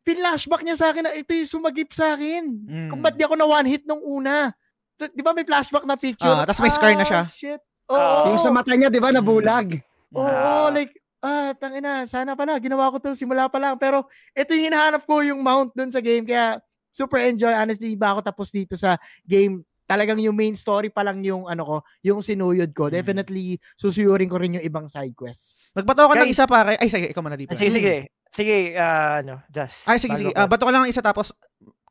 pinlashback 0.02 0.66
niya 0.66 0.74
sa 0.74 0.90
akin 0.90 1.06
na 1.06 1.14
ito 1.14 1.32
yung 1.38 1.48
sumagip 1.48 1.94
sa 1.94 2.18
akin. 2.18 2.44
Mm. 2.66 2.90
Kung 2.90 3.00
ba't 3.06 3.14
di 3.14 3.24
ako 3.24 3.38
na 3.38 3.46
one 3.46 3.70
hit 3.70 3.86
nung 3.86 4.02
una. 4.02 4.50
Di 4.98 5.22
ba 5.26 5.34
may 5.34 5.44
flashback 5.44 5.86
na 5.86 5.98
picture? 5.98 6.30
Ah, 6.30 6.46
tas 6.46 6.62
may 6.62 6.70
scar 6.72 6.94
na 6.94 7.06
siya. 7.06 7.22
Shit. 7.26 7.62
Ah. 7.90 8.24
Oo. 8.24 8.34
Yung 8.34 8.40
sa 8.42 8.54
mata 8.54 8.72
niya, 8.74 8.88
di 8.88 9.02
ba, 9.02 9.10
nabulag. 9.12 9.82
Oo, 10.14 10.24
Ah. 10.24 10.70
like, 10.70 10.94
ah, 11.20 11.52
tangina, 11.58 12.06
sana 12.06 12.38
pala, 12.38 12.62
ginawa 12.62 12.94
ko 12.94 13.02
to 13.02 13.18
simula 13.18 13.50
pa 13.50 13.58
lang. 13.60 13.76
Pero, 13.82 14.06
ito 14.32 14.54
yung 14.54 14.72
hinahanap 14.72 15.02
ko 15.04 15.20
yung 15.26 15.42
mount 15.42 15.74
dun 15.74 15.90
sa 15.90 16.00
game. 16.00 16.24
Kaya, 16.24 16.62
super 16.94 17.20
enjoy. 17.26 17.52
Honestly, 17.52 17.98
ba 17.98 18.14
ako 18.14 18.22
tapos 18.22 18.54
dito 18.54 18.78
sa 18.78 18.96
game. 19.26 19.66
Talagang 19.84 20.16
yung 20.22 20.38
main 20.38 20.56
story 20.56 20.88
pa 20.88 21.04
lang 21.04 21.20
yung, 21.26 21.44
ano 21.50 21.64
ko, 21.68 21.76
yung 22.06 22.24
sinuyod 22.24 22.72
ko. 22.72 22.88
Mm. 22.88 22.94
Definitely, 23.04 23.60
susuyurin 23.76 24.32
ko 24.32 24.40
rin 24.40 24.56
yung 24.56 24.66
ibang 24.66 24.88
side 24.88 25.12
quests. 25.18 25.58
Magbato 25.76 26.08
ka 26.08 26.16
ng 26.24 26.32
isa 26.32 26.48
pare. 26.48 26.80
Ay, 26.80 26.88
sige, 26.88 27.12
ikaw 27.12 27.20
muna 27.20 27.36
dito. 27.36 27.52
Sige, 27.52 27.74
sige. 27.74 27.94
Sige, 28.34 28.74
ah, 28.80 29.20
ano, 29.22 29.44
just. 29.52 29.86
Ay, 29.86 30.00
sige, 30.00 30.16
sige. 30.16 30.32
Ah, 30.34 30.48
bato 30.48 30.64
ka 30.66 30.72
lang 30.74 30.88
ng 30.88 30.94
isa 30.94 31.04
tapos 31.04 31.36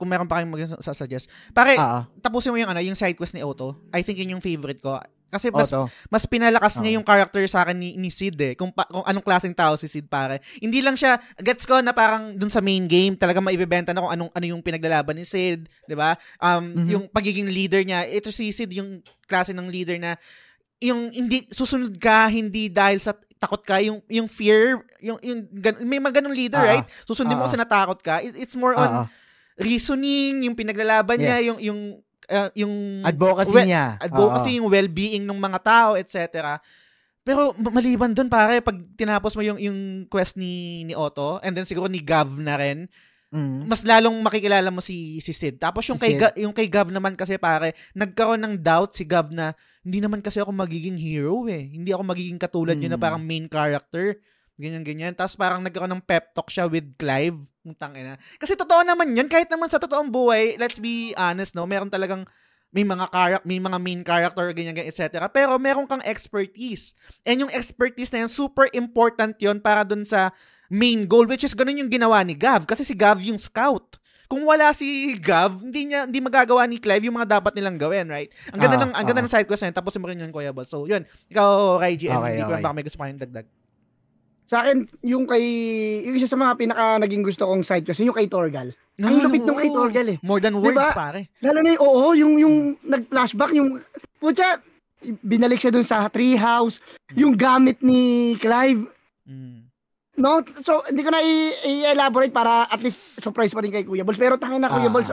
kung 0.02 0.10
meron 0.10 0.26
pa 0.26 0.42
kayong 0.42 0.50
mag-suggest. 0.50 1.30
Pare, 1.50 1.78
Ah, 1.78 2.10
tapusin 2.18 2.50
mo 2.50 2.58
yung 2.58 2.66
ano, 2.68 2.82
yung 2.82 2.98
side 2.98 3.14
quest 3.14 3.32
ni 3.32 3.40
Otto. 3.40 3.78
I 3.90 4.02
think 4.02 4.18
yun 4.18 4.34
yung 4.34 4.42
favorite 4.42 4.82
ko. 4.82 4.98
Kasi 5.30 5.48
mas 5.48 5.70
Otto. 5.70 5.86
mas 6.10 6.26
pinalakas 6.26 6.76
niya 6.76 6.98
yung 6.98 7.06
character 7.06 7.40
sa 7.46 7.62
akin 7.62 7.72
ni, 7.72 7.94
ni 7.94 8.10
Sid 8.10 8.36
eh. 8.36 8.52
Kung, 8.52 8.68
pa, 8.68 8.84
kung 8.84 9.00
anong 9.00 9.22
klaseng 9.22 9.54
tao 9.54 9.78
si 9.78 9.86
Sid 9.86 10.04
pare. 10.04 10.42
Hindi 10.58 10.82
lang 10.82 10.92
siya, 10.92 11.16
gets 11.38 11.64
ko 11.64 11.78
na 11.78 11.94
parang 11.94 12.34
dun 12.34 12.50
sa 12.50 12.58
main 12.58 12.84
game, 12.84 13.14
talaga 13.14 13.38
maibibenta 13.38 13.94
na 13.94 14.02
kung 14.02 14.12
anong, 14.12 14.28
ano 14.28 14.44
yung 14.44 14.60
pinaglalaban 14.60 15.14
ni 15.14 15.24
Sid. 15.24 15.70
'di 15.86 15.94
ba 15.94 16.18
Um, 16.36 16.74
Mhm. 16.76 16.88
Yung 16.90 17.04
pagiging 17.08 17.46
leader 17.46 17.80
niya. 17.80 18.04
Ito 18.04 18.28
si 18.28 18.50
Sid 18.50 18.74
yung 18.74 19.00
klase 19.24 19.54
ng 19.54 19.70
leader 19.70 19.96
na 19.96 20.18
yung 20.82 21.08
hindi 21.08 21.46
susunod 21.48 21.94
ka 21.96 22.26
hindi 22.26 22.66
dahil 22.66 22.98
sa 22.98 23.14
takot 23.38 23.62
ka 23.62 23.78
yung 23.78 24.02
yung 24.06 24.26
fear 24.26 24.82
yung, 24.98 25.16
yung 25.18 25.46
may 25.82 25.98
mga 25.98 26.18
ganong 26.18 26.34
leader 26.34 26.58
Ah. 26.58 26.68
right 26.74 26.86
susundin 27.02 27.34
mo 27.34 27.42
Ah. 27.42 27.46
kasi 27.46 27.56
natakot 27.56 27.98
ka 27.98 28.18
It- 28.18 28.34
it's 28.36 28.54
more 28.54 28.74
on 28.74 28.90
Oo. 28.90 29.04
Reasoning 29.64 30.34
yung 30.44 30.54
pinaglalaban 30.54 31.16
niya 31.16 31.38
Yes. 31.38 31.46
yung 31.46 31.58
yung 31.60 31.80
ah, 32.28 32.50
yung 32.54 32.74
Advocacy 33.02 33.52
Well, 33.52 33.66
niya. 33.66 33.86
advocacy, 33.98 34.50
Oo. 34.50 34.56
yung 34.58 34.68
well-being 34.68 35.22
ng 35.22 35.38
mga 35.38 35.58
tao, 35.60 35.90
etc. 35.94 36.58
Pero 37.20 37.54
ma- 37.54 37.70
maliban 37.72 38.10
doon 38.10 38.26
pare, 38.26 38.58
pag 38.58 38.74
tinapos 38.92 39.32
mo 39.32 39.42
yung 39.42 39.56
yung 39.56 39.78
quest 40.06 40.34
ni 40.34 40.82
ni 40.82 40.92
Otto 40.92 41.38
and 41.38 41.52
then 41.52 41.62
siguro 41.62 41.86
ni 41.86 41.98
Gav 41.98 42.34
na 42.36 42.56
rin, 42.56 42.90
Mm. 43.28 43.64
mas 43.64 43.80
lalong 43.82 44.12
makikilala 44.20 44.68
mo 44.68 44.78
si 44.78 45.16
si 45.18 45.32
Sid. 45.32 45.56
Tapos 45.56 45.86
yung 45.86 45.96
Si 45.96 46.02
kay 46.02 46.12
Sid. 46.12 46.20
Ga- 46.20 46.36
yung 46.36 46.52
kay 46.52 46.68
Gav 46.68 46.88
naman 46.88 47.14
kasi 47.14 47.36
pare, 47.36 47.72
nagkaroon 47.92 48.36
ng 48.38 48.54
doubt 48.58 48.92
si 48.92 49.04
Gav 49.04 49.30
na 49.30 49.54
hindi 49.80 49.98
naman 49.98 50.20
kasi 50.20 50.36
ako 50.36 50.52
magiging 50.52 50.94
hero 50.94 51.46
eh. 51.46 51.64
Hindi 51.66 51.90
ako 51.90 52.02
magiging 52.04 52.36
katulad 52.36 52.76
yun 52.76 52.88
na 52.88 52.96
Mm. 52.96 53.02
parang 53.02 53.22
main 53.22 53.46
character. 53.46 54.20
Ganyan 54.60 54.84
ganyan. 54.84 55.12
Tapos 55.16 55.32
parang 55.34 55.64
nagkaroon 55.64 55.90
ng 55.96 56.04
pep 56.04 56.36
talk 56.36 56.52
siya 56.52 56.68
with 56.68 56.84
Clive. 57.00 57.40
Putang 57.62 57.96
ina. 57.96 58.20
Kasi 58.36 58.52
totoo 58.52 58.84
naman 58.84 59.16
'yun 59.16 59.26
kahit 59.26 59.48
naman 59.48 59.72
sa 59.72 59.80
totoong 59.80 60.12
buhay, 60.12 60.60
let's 60.60 60.76
be 60.76 61.16
honest 61.16 61.56
no, 61.56 61.64
meron 61.64 61.88
talagang 61.88 62.28
may 62.72 62.88
mga 62.88 63.04
character, 63.12 63.44
may 63.44 63.60
mga 63.60 63.78
main 63.80 64.00
character 64.00 64.44
ganyan 64.52 64.72
ganyan 64.72 64.92
etc. 64.92 65.24
Pero 65.28 65.56
meron 65.56 65.84
kang 65.84 66.04
expertise. 66.04 66.92
And 67.22 67.44
yung 67.44 67.52
expertise 67.52 68.08
na 68.12 68.24
yan 68.24 68.32
super 68.32 68.68
important 68.72 69.36
'yon 69.40 69.60
para 69.60 69.84
dun 69.84 70.04
sa 70.04 70.32
main 70.68 71.04
goal 71.04 71.28
which 71.28 71.44
is 71.44 71.52
ganun 71.52 71.76
yung 71.80 71.92
ginawa 71.92 72.24
ni 72.24 72.32
Gav 72.32 72.64
kasi 72.64 72.80
si 72.84 72.92
Gav 72.96 73.20
yung 73.20 73.36
scout. 73.36 74.00
Kung 74.24 74.48
wala 74.48 74.72
si 74.72 75.12
Gav, 75.20 75.60
hindi 75.60 75.92
niya 75.92 76.08
hindi 76.08 76.16
magagawa 76.16 76.64
ni 76.64 76.80
Clive 76.80 77.04
yung 77.04 77.20
mga 77.20 77.36
dapat 77.36 77.52
nilang 77.52 77.76
gawin, 77.76 78.08
right? 78.08 78.32
Ang 78.56 78.64
ganda 78.64 78.76
Ah, 78.80 78.82
ng 78.88 78.92
ang 78.96 79.04
ganda 79.04 79.20
ah. 79.20 79.24
ng 79.28 79.32
side 79.32 79.44
quest 79.44 79.60
na 79.60 79.68
yun, 79.68 79.76
tapos 79.76 79.92
mo 80.00 80.08
rin 80.08 80.24
yun 80.24 80.32
Kuya 80.32 80.56
Bal. 80.56 80.64
So, 80.64 80.88
yun. 80.88 81.04
Ikaw, 81.28 81.76
Raiji, 81.76 82.08
and 82.08 82.16
Okay, 82.16 82.40
hindi 82.40 82.48
ko 82.48 82.56
okay. 82.56 82.64
baka 82.64 82.72
may 82.72 82.80
gusto 82.80 82.96
pa 82.96 83.04
kayong 83.04 83.20
dagdag. 83.20 83.46
Sa 84.52 84.60
akin, 84.60 84.84
yung 85.00 85.24
kay, 85.24 85.40
yung 86.04 86.12
isa 86.12 86.28
sa 86.28 86.36
mga 86.36 86.60
pinaka 86.60 87.00
naging 87.00 87.24
gusto 87.24 87.48
kong 87.48 87.64
side 87.64 87.88
kasi 87.88 88.04
yung 88.04 88.12
kay 88.12 88.28
Torgal. 88.28 88.68
Ang 89.00 89.24
lupit 89.24 89.40
nung 89.40 89.56
kay. 89.56 89.72
Torgal 89.72 90.06
eh. 90.12 90.18
More 90.20 90.44
than 90.44 90.52
Diba? 90.52 90.76
words, 90.76 90.92
pare. 90.92 91.32
Lalo 91.40 91.58
na 91.64 91.72
yung, 91.72 91.80
oo, 91.80 92.06
yung, 92.12 92.34
yung 92.36 92.56
nag-flashback, 92.84 93.56
yung, 93.56 93.80
putya, 94.20 94.60
binalik 95.24 95.56
siya 95.56 95.72
dun 95.72 95.82
sa 95.82 96.04
treehouse, 96.06 96.84
yung 97.16 97.32
gamit 97.32 97.80
ni 97.80 98.36
Clive, 98.36 98.84
Mm. 99.22 99.70
no? 100.18 100.42
So, 100.60 100.84
hindi 100.84 101.00
ko 101.00 101.08
na 101.08 101.22
i- 101.22 101.56
i-elaborate 101.64 102.34
para 102.34 102.66
at 102.66 102.82
least 102.82 103.00
surprise 103.16 103.54
pa 103.54 103.62
rin 103.62 103.70
kay 103.70 103.86
Kuya 103.86 104.04
Balls. 104.04 104.18
Pero 104.18 104.36
tangin 104.36 104.60
na 104.60 104.68
Kuya 104.68 104.90
Ah. 104.90 104.92
Balls, 104.92 105.10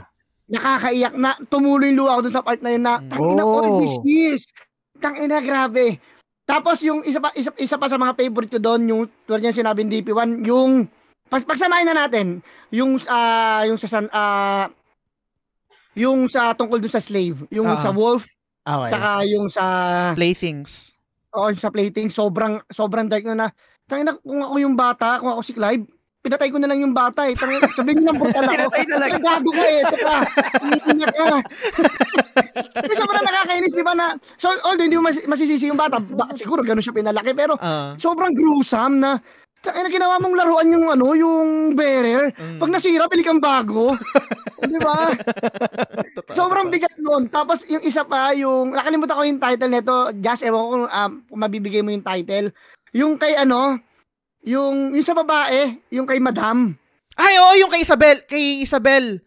nakakaiyak 0.50 1.14
na, 1.16 1.38
tumuloy 1.46 1.94
yung 1.94 2.04
luha 2.04 2.18
ko 2.18 2.26
dun 2.26 2.34
sa 2.34 2.44
part 2.44 2.60
na 2.60 2.74
yun 2.74 2.84
na, 2.84 3.00
Mm. 3.00 3.08
tangin 3.08 3.36
na 3.38 3.46
all 3.46 3.70
Oh. 3.70 3.80
these 3.80 3.96
years. 4.04 4.44
Tangin 4.98 5.30
na, 5.30 5.40
grabe. 5.40 6.02
Tapos 6.50 6.82
yung 6.82 7.06
isa 7.06 7.22
pa, 7.22 7.30
isa, 7.32 7.54
isa 7.56 7.78
pa 7.78 7.86
sa 7.86 7.96
mga 7.96 8.18
favorite 8.18 8.50
ko 8.50 8.58
doon, 8.58 8.82
yung 8.84 9.02
tulad 9.24 9.40
niya 9.40 9.54
sinabi 9.54 9.86
ng 9.86 9.94
DP1, 9.94 10.30
yung 10.44 10.90
pas 11.30 11.46
pagsamahin 11.46 11.86
na 11.86 12.10
natin, 12.10 12.42
yung 12.74 12.98
ah 13.06 13.62
yung 13.70 13.78
sa 13.78 13.86
san 13.86 14.10
ah 14.10 14.66
yung 15.94 16.26
sa 16.26 16.58
tungkol 16.58 16.82
dun 16.82 16.90
sa 16.90 16.98
slave, 17.00 17.46
yung 17.50 17.70
Ah. 17.70 17.78
sa 17.78 17.94
wolf, 17.94 18.26
Okay. 18.66 18.90
saka 18.90 19.10
yung 19.26 19.46
sa 19.46 19.66
Playthings. 20.14 20.94
oh, 21.32 21.54
sa 21.54 21.70
plating, 21.70 22.10
sobrang 22.10 22.58
sobrang 22.68 23.06
dark 23.06 23.26
na. 23.28 23.54
Tangina 23.86 24.14
kung 24.16 24.42
ako 24.42 24.56
yung 24.58 24.74
bata, 24.74 25.18
kung 25.18 25.30
ako 25.30 25.42
si 25.42 25.54
Clive, 25.54 25.86
pinatay 26.20 26.50
ko 26.52 26.58
na 26.60 26.68
lang 26.68 26.84
yung 26.84 26.92
bata 26.92 27.26
eh. 27.28 27.34
Tangina, 27.36 27.72
sabihin 27.72 28.04
niyo 28.04 28.12
ng 28.12 28.20
brutal 28.20 28.44
ako. 28.44 28.52
Pinatay 28.54 28.84
talaga. 28.86 29.16
Ay, 29.16 29.22
gago 29.24 29.50
ka 29.50 29.66
eh. 29.66 29.80
Ito 29.80 29.98
ka. 29.98 30.16
Umiiyak 30.64 31.14
ka. 31.16 31.26
Kasi 32.84 32.94
sobrang 32.96 33.24
nakakainis, 33.24 33.74
di 33.76 33.84
ba 33.84 33.94
na, 33.96 34.06
so 34.36 34.52
although 34.68 34.84
hindi 34.84 35.00
mo 35.00 35.08
mas- 35.08 35.28
masisisi 35.28 35.72
yung 35.72 35.80
bata, 35.80 36.00
ba, 36.00 36.28
siguro 36.36 36.60
ganun 36.64 36.84
siya 36.84 36.96
pinalaki, 36.96 37.32
pero 37.32 37.56
Ah. 37.60 37.96
sobrang 37.96 38.36
gruesome 38.36 39.00
na, 39.00 39.20
Tangina, 39.60 39.92
ginawa 39.92 40.24
mong 40.24 40.36
laruan 40.40 40.72
yung 40.72 40.88
ano, 40.88 41.12
yung 41.20 41.76
bearer. 41.76 42.32
Mm. 42.32 42.64
Pag 42.64 42.72
nasira, 42.72 43.12
pili 43.12 43.28
kang 43.28 43.44
bago. 43.44 43.92
di 44.72 44.80
ba? 44.80 45.12
Sobrang 46.32 46.72
bigat 46.72 46.96
nun. 46.96 47.28
Tapos 47.28 47.68
yung 47.68 47.84
isa 47.84 48.08
pa, 48.08 48.32
yung, 48.40 48.72
nakalimutan 48.72 49.20
ko 49.20 49.24
yung 49.28 49.42
title 49.44 49.68
nito, 49.68 49.96
Just, 50.16 50.48
ewan 50.48 50.64
ko 50.64 50.68
kung, 50.72 50.88
um, 50.88 51.12
kung 51.28 51.40
mabibigay 51.44 51.84
mo 51.84 51.92
yung 51.92 52.08
title. 52.08 52.56
Yung 52.96 53.20
kay 53.20 53.36
ano, 53.36 53.76
yung, 54.42 54.94
yung 54.94 55.04
sa 55.04 55.14
babae, 55.14 55.80
yung 55.90 56.06
kay 56.06 56.18
Madam. 56.18 56.76
Ay, 57.14 57.36
oo, 57.36 57.54
yung 57.58 57.68
kay 57.68 57.82
Isabel. 57.82 58.24
Kay 58.24 58.64
Isabel. 58.64 59.20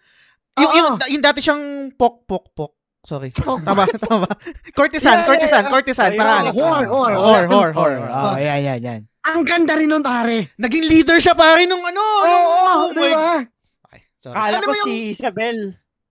Yung, 0.55 0.64
Oo. 0.64 0.76
yung, 0.76 0.89
yung 1.10 1.22
dati 1.22 1.40
siyang 1.40 1.62
pok, 1.93 2.24
pok, 2.24 2.52
pok. 2.52 2.72
Sorry. 3.02 3.34
Oh, 3.43 3.59
Tama, 3.59 3.82
tama. 3.98 4.30
Courtesan, 4.72 5.10
Yeah, 5.10 5.18
yeah, 5.18 5.26
courtesan, 5.26 5.62
yeah. 5.62 5.70
courtesan. 5.70 6.10
Ayun. 6.12 6.20
Paraan. 6.22 6.44
Whore, 6.55 6.86
whore, 6.86 7.14
Whore, 7.14 7.47
whore, 7.47 7.72
Or, 7.74 7.93
whore. 7.98 7.98
oh, 8.06 8.36
yan, 8.39 8.60
yan, 8.62 8.78
yan. 8.80 9.01
Ang 9.22 9.43
ganda 9.43 9.74
rin 9.74 9.86
nun, 9.86 10.02
pare. 10.02 10.55
Naging 10.56 10.82
leader 10.84 11.18
siya 11.18 11.34
pare 11.34 11.66
nung 11.66 11.82
ano. 11.82 11.98
Oo, 11.98 12.26
nung- 12.26 12.55
oh 12.78 12.90
di 12.90 13.06
ba? 13.09 13.43
Okay, 13.86 14.01
sorry. 14.16 14.34
Kala 14.34 14.55
Ano 14.55 14.64
ko 14.64 14.72
yung- 14.72 14.86
si 14.86 14.94
Isabel. 15.10 15.59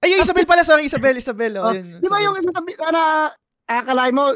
Ay, 0.02 0.07
yung 0.11 0.22
Isabel 0.22 0.45
pala. 0.45 0.61
Sorry, 0.64 0.84
Isabel, 0.86 1.15
Isabel. 1.15 1.52
Oh, 1.56 1.69
Oh, 1.69 1.73
yun, 1.73 1.98
Di 1.98 2.07
ba 2.07 2.19
sorry. 2.19 2.26
yung 2.26 2.36
isa 2.36 2.52
sabi 2.52 2.72
na 2.76 3.32
akalain 3.64 4.11
mo, 4.11 4.36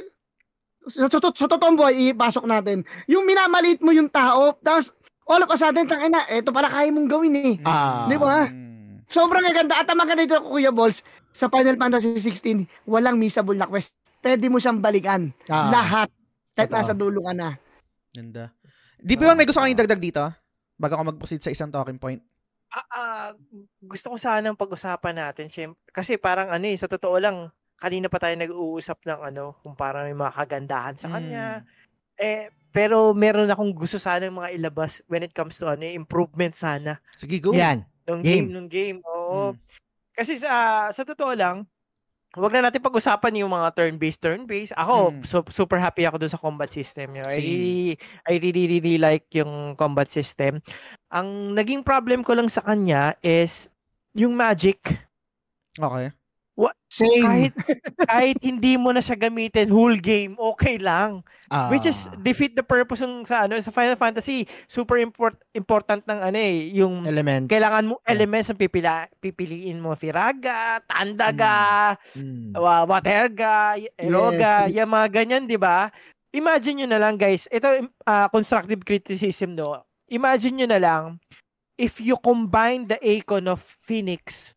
sa, 0.86 1.10
sa, 1.10 1.20
sa 1.20 1.48
totoong 1.50 1.78
buhay, 1.78 2.14
ipasok 2.14 2.46
natin. 2.46 2.86
Yung 3.10 3.26
minamaliit 3.26 3.82
mo 3.82 3.92
yung 3.92 4.10
tao, 4.10 4.58
tapos 4.62 4.94
all 5.26 5.42
of 5.42 5.50
a 5.50 5.58
sudden, 5.58 5.90
tangina, 5.90 6.26
eto 6.30 6.54
pala 6.54 6.70
kaya 6.70 6.94
mong 6.94 7.10
gawin 7.10 7.36
eh. 7.36 7.54
Ah. 7.66 8.06
Di 8.06 8.18
ba? 8.18 8.50
Sobrang 9.06 9.46
ganda. 9.54 9.78
At 9.78 9.90
ang 9.90 10.02
maganda 10.02 10.26
dito, 10.26 10.42
Kuya 10.42 10.74
Balls, 10.74 11.06
sa 11.30 11.50
Final 11.50 11.78
Fantasy 11.78 12.18
16, 12.18 12.90
walang 12.90 13.18
missable 13.18 13.58
na 13.58 13.70
quest. 13.70 13.98
Pwede 14.22 14.50
mo 14.50 14.58
siyang 14.58 14.82
balikan. 14.82 15.30
Ah. 15.50 15.70
Lahat. 15.70 16.10
Kahit 16.56 16.72
nasa 16.72 16.96
dulo 16.96 17.26
ka 17.26 17.34
na. 17.36 17.60
Ganda. 18.16 18.50
DP1, 19.04 19.36
may 19.36 19.46
gusto 19.46 19.62
kang 19.62 19.74
idagdag 19.74 20.02
dito? 20.02 20.24
Bago 20.80 20.98
ako 20.98 21.14
mag-proceed 21.14 21.44
sa 21.44 21.54
isang 21.54 21.70
talking 21.70 22.00
point. 22.00 22.24
Ah, 22.74 22.88
ah, 22.92 23.30
gusto 23.84 24.12
ko 24.12 24.18
sanang 24.18 24.58
pag-usapan 24.58 25.16
natin, 25.16 25.48
syempre. 25.52 25.80
Kasi 25.94 26.18
parang 26.18 26.50
ano 26.50 26.66
eh, 26.66 26.76
sa 26.76 26.90
totoo 26.90 27.16
lang, 27.22 27.52
kanina 27.76 28.08
pa 28.08 28.18
tayo 28.18 28.36
nag-uusap 28.36 29.04
ng 29.04 29.20
ano, 29.22 29.54
kung 29.60 29.76
parang 29.76 30.08
may 30.08 30.16
mga 30.16 30.34
kagandahan 30.34 30.96
sa 30.96 31.12
kanya. 31.12 31.62
Mm. 31.62 31.68
Eh, 32.16 32.44
pero 32.72 33.12
meron 33.12 33.48
akong 33.48 33.72
gusto 33.72 33.96
sana 33.96 34.28
mga 34.28 34.56
ilabas 34.56 35.00
when 35.08 35.24
it 35.24 35.32
comes 35.32 35.56
to 35.56 35.68
ano, 35.68 35.84
eh, 35.84 35.96
improvement 35.96 36.56
sana 36.56 37.00
Sige, 37.16 37.40
go. 37.40 37.52
Yan. 37.52 37.84
nung 38.04 38.24
Game. 38.24 38.48
game, 38.48 38.50
nung 38.52 38.70
game. 38.70 38.98
Oo. 39.04 39.52
Mm. 39.52 39.60
Kasi 40.12 40.40
sa 40.40 40.88
sa 40.90 41.04
totoo 41.04 41.36
lang, 41.36 41.68
wag 42.36 42.52
na 42.52 42.68
natin 42.68 42.84
pag-usapan 42.84 43.40
yung 43.40 43.52
mga 43.52 43.72
turn-based 43.76 44.20
turn-based. 44.20 44.76
Ako 44.76 45.12
Mm. 45.12 45.24
su- 45.24 45.52
super 45.52 45.80
happy 45.80 46.04
ako 46.04 46.20
dun 46.20 46.32
sa 46.32 46.40
combat 46.40 46.68
system. 46.68 47.16
Yun. 47.16 47.28
I 47.28 47.36
really 47.40 47.80
I 48.24 48.34
really 48.40 48.64
really 48.68 48.96
like 49.00 49.28
yung 49.32 49.76
combat 49.76 50.08
system. 50.08 50.60
Ang 51.12 51.56
naging 51.56 51.84
problem 51.84 52.24
ko 52.24 52.36
lang 52.36 52.48
sa 52.48 52.64
kanya 52.64 53.16
is 53.20 53.68
yung 54.16 54.36
magic. 54.36 54.80
Okay. 55.76 56.12
Same. 56.96 57.28
Kahit, 57.28 57.54
kahit 58.08 58.38
hindi 58.40 58.80
mo 58.80 58.96
na 58.96 59.04
siya 59.04 59.20
gamitin 59.20 59.68
whole 59.68 60.00
game, 60.00 60.40
okay 60.40 60.80
lang. 60.80 61.28
Ah. 61.52 61.68
Which 61.68 61.84
is 61.84 62.08
defeat 62.24 62.56
the 62.56 62.64
purpose 62.64 63.04
ng 63.04 63.28
sa 63.28 63.44
ano 63.44 63.60
sa 63.60 63.68
Final 63.68 64.00
Fantasy. 64.00 64.48
Super 64.64 65.04
import, 65.04 65.36
important 65.52 66.08
ng 66.08 66.20
ano 66.32 66.38
eh, 66.40 66.72
yung 66.72 67.04
elements. 67.04 67.52
kailangan 67.52 67.92
mo 67.92 68.00
elements 68.08 68.48
ang 68.48 68.56
pipila, 68.56 69.12
pipiliin 69.20 69.76
mo 69.76 69.92
Firaga, 70.00 70.80
Tandaga, 70.88 72.00
Mm. 72.16 72.56
wa 72.56 72.88
Waterga, 72.88 73.76
Eroga, 74.00 74.72
Yes. 74.72 74.80
yung 74.80 74.92
mga 74.96 75.08
ganyan, 75.12 75.44
'di 75.52 75.60
ba? 75.60 75.92
Imagine 76.32 76.88
nyo 76.88 76.96
na 76.96 77.00
lang 77.04 77.20
guys, 77.20 77.44
ito 77.52 77.68
ah, 78.08 78.32
constructive 78.32 78.88
criticism 78.88 79.52
no. 79.52 79.84
Imagine 80.08 80.64
nyo 80.64 80.68
na 80.72 80.80
lang 80.80 81.04
if 81.76 82.00
you 82.00 82.16
combine 82.16 82.88
the 82.88 82.96
icon 83.04 83.52
of 83.52 83.60
Phoenix 83.60 84.55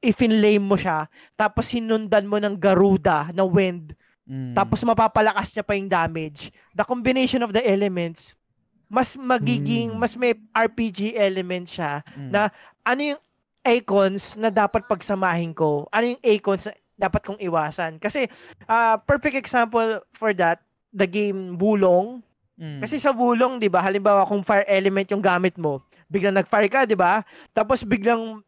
i- 0.00 0.08
if-inlay 0.08 0.56
mo 0.56 0.76
siya, 0.76 1.06
tapos 1.36 1.68
sinundan 1.68 2.24
mo 2.24 2.40
ng 2.40 2.56
Garuda 2.56 3.28
na 3.36 3.44
wind, 3.44 3.92
Mm. 4.24 4.54
tapos 4.54 4.80
mapapalakas 4.86 5.52
niya 5.52 5.64
pa 5.66 5.76
yung 5.76 5.90
damage. 5.90 6.48
The 6.72 6.86
combination 6.86 7.42
of 7.42 7.52
the 7.52 7.60
elements, 7.60 8.38
mas 8.86 9.14
magiging, 9.14 9.92
Mm. 9.92 9.98
mas 9.98 10.14
may 10.16 10.32
RPG 10.50 11.14
element 11.14 11.66
siya 11.66 12.00
Mm. 12.16 12.30
na 12.30 12.48
ano 12.82 13.00
yung 13.14 13.20
icons 13.60 14.40
na 14.40 14.48
dapat 14.48 14.88
pagsamahin 14.88 15.52
ko? 15.52 15.84
Ano 15.92 16.16
yung 16.16 16.22
icons 16.24 16.70
na 16.70 16.72
dapat 16.96 17.20
kong 17.20 17.40
iwasan? 17.42 18.00
Kasi, 18.00 18.24
ah, 18.64 18.96
perfect 18.96 19.36
example 19.36 20.00
for 20.14 20.32
that, 20.32 20.62
the 20.90 21.06
game 21.06 21.58
Bulong. 21.58 22.24
Mm. 22.56 22.80
Kasi 22.80 23.00
sa 23.00 23.12
Bulong, 23.12 23.56
di 23.56 23.68
ba, 23.68 23.80
halimbawa 23.80 24.24
kung 24.24 24.44
fire 24.44 24.68
element 24.68 25.08
yung 25.10 25.24
gamit 25.24 25.56
mo, 25.56 25.80
biglang 26.06 26.36
nag-fire 26.36 26.68
ka, 26.68 26.84
di 26.84 26.94
ba? 26.94 27.24
Tapos 27.50 27.82
biglang 27.82 28.44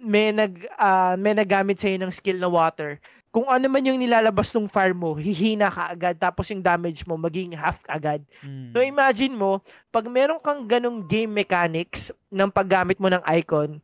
may 0.00 0.32
nag 0.32 0.56
ah, 0.80 1.14
may 1.20 1.36
nagamit 1.36 1.76
sa 1.76 1.92
ng 1.92 2.10
skill 2.10 2.40
na 2.40 2.48
water. 2.48 2.96
Kung 3.30 3.46
ano 3.46 3.70
man 3.70 3.86
yung 3.86 4.00
nilalabas 4.00 4.50
ng 4.56 4.66
fire 4.66 4.96
mo, 4.96 5.14
hihina 5.14 5.70
ka 5.70 5.94
agad 5.94 6.18
tapos 6.18 6.50
yung 6.50 6.64
damage 6.64 7.06
mo 7.06 7.14
maging 7.14 7.54
half 7.54 7.86
agad. 7.86 8.24
Mm. 8.42 8.74
So 8.74 8.82
imagine 8.82 9.38
mo, 9.38 9.62
pag 9.94 10.08
meron 10.10 10.42
kang 10.42 10.66
ganong 10.66 11.06
game 11.06 11.30
mechanics 11.30 12.10
ng 12.32 12.50
paggamit 12.50 12.98
mo 12.98 13.06
ng 13.06 13.22
icon, 13.38 13.78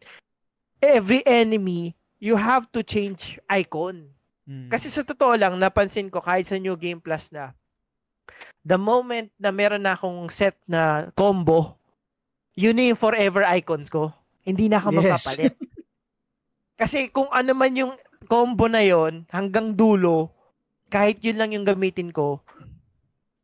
every 0.83 1.23
enemy, 1.23 1.95
you 2.19 2.35
have 2.35 2.67
to 2.75 2.83
change 2.83 3.39
icon. 3.47 4.11
Mm. 4.51 4.67
Kasi 4.67 4.91
sa 4.91 5.07
totoo 5.07 5.39
lang, 5.39 5.55
napansin 5.63 6.11
ko 6.11 6.19
kahit 6.19 6.51
sa 6.51 6.59
New 6.59 6.75
Game 6.75 6.99
Plus 6.99 7.31
na, 7.31 7.55
the 8.67 8.75
moment 8.75 9.31
na 9.39 9.55
meron 9.55 9.87
na 9.87 9.95
akong 9.95 10.27
set 10.27 10.59
na 10.67 11.13
combo, 11.15 11.79
yun 12.59 12.75
na 12.75 12.91
yung 12.91 12.99
forever 12.99 13.47
icons 13.55 13.93
ko. 13.93 14.11
Hindi 14.43 14.67
na 14.67 14.83
ako 14.83 14.91
Yes. 14.91 14.99
magpapalit. 14.99 15.55
Kasi 16.77 17.09
kung 17.09 17.29
ano 17.31 17.53
man 17.53 17.73
yung 17.73 17.93
combo 18.25 18.69
na 18.69 18.81
yon 18.81 19.25
hanggang 19.29 19.73
dulo, 19.73 20.29
kahit 20.87 21.19
yun 21.21 21.37
lang 21.37 21.51
yung 21.51 21.65
gamitin 21.65 22.09
ko, 22.11 22.45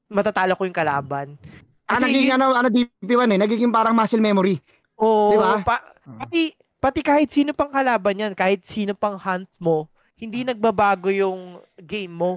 matatalo 0.07 0.53
ko 0.53 0.63
yung 0.63 0.77
kalaban. 0.77 1.41
Ah, 1.85 1.97
Kasi 1.97 2.07
nagiging 2.07 2.31
yun- 2.31 2.39
ano, 2.39 2.47
ano 2.55 2.69
DP1 2.69 3.33
eh, 3.33 3.41
nagiging 3.41 3.73
parang 3.73 3.93
muscle 3.93 4.21
memory. 4.21 4.61
Oo, 4.95 5.33
Di 5.33 5.37
ba? 5.39 5.65
pa- 5.65 5.87
pati, 6.21 6.53
pati 6.79 7.01
kahit 7.01 7.29
sino 7.29 7.51
pang 7.51 7.69
kalaban 7.69 8.21
yan, 8.21 8.33
kahit 8.33 8.63
sino 8.63 8.93
pang 8.93 9.17
hunt 9.17 9.49
mo, 9.57 9.89
hindi 10.15 10.45
nagbabago 10.45 11.09
yung 11.09 11.57
game 11.75 12.13
mo. 12.13 12.33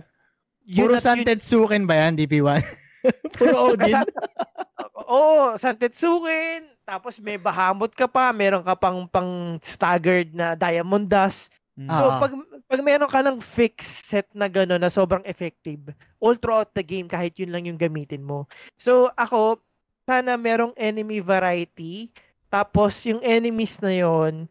Puro 0.66 0.96
at 0.96 1.04
San 1.04 1.20
yun- 1.20 1.28
Tetsuken 1.28 1.84
ba 1.84 2.00
yan, 2.00 2.16
DP1? 2.16 2.64
Puro 3.36 3.70
Odin? 3.70 3.80
Kasa- 3.84 4.08
Oo, 5.06 5.54
San 5.56 5.78
Tetsuken, 5.78 6.66
tapos 6.82 7.22
may 7.22 7.38
Bahamut 7.38 7.94
ka 7.94 8.10
pa, 8.10 8.34
meron 8.34 8.66
ka 8.66 8.74
pang 8.74 9.06
pang 9.06 9.58
staggered 9.62 10.34
na 10.34 10.58
Diamond 10.58 11.06
Dust. 11.06 11.54
Mm. 11.78 11.90
So 11.94 12.10
Ah. 12.10 12.18
pag 12.18 12.34
pag 12.66 12.82
meron 12.82 13.06
ka 13.12 13.22
ng 13.22 13.38
fixed 13.38 14.10
set 14.10 14.26
na 14.34 14.50
gano'n 14.50 14.82
na 14.82 14.90
sobrang 14.90 15.22
effective, 15.30 15.94
all 16.18 16.34
throughout 16.34 16.74
the 16.74 16.82
game 16.82 17.06
kahit 17.06 17.38
yun 17.38 17.54
lang 17.54 17.70
yung 17.70 17.78
gamitin 17.78 18.26
mo. 18.26 18.50
So 18.82 19.14
ako, 19.14 19.62
sana 20.10 20.34
merong 20.42 20.74
enemy 20.74 21.22
variety, 21.22 22.10
tapos 22.50 22.98
yung 23.06 23.22
enemies 23.22 23.78
na 23.86 23.94
yon 23.94 24.50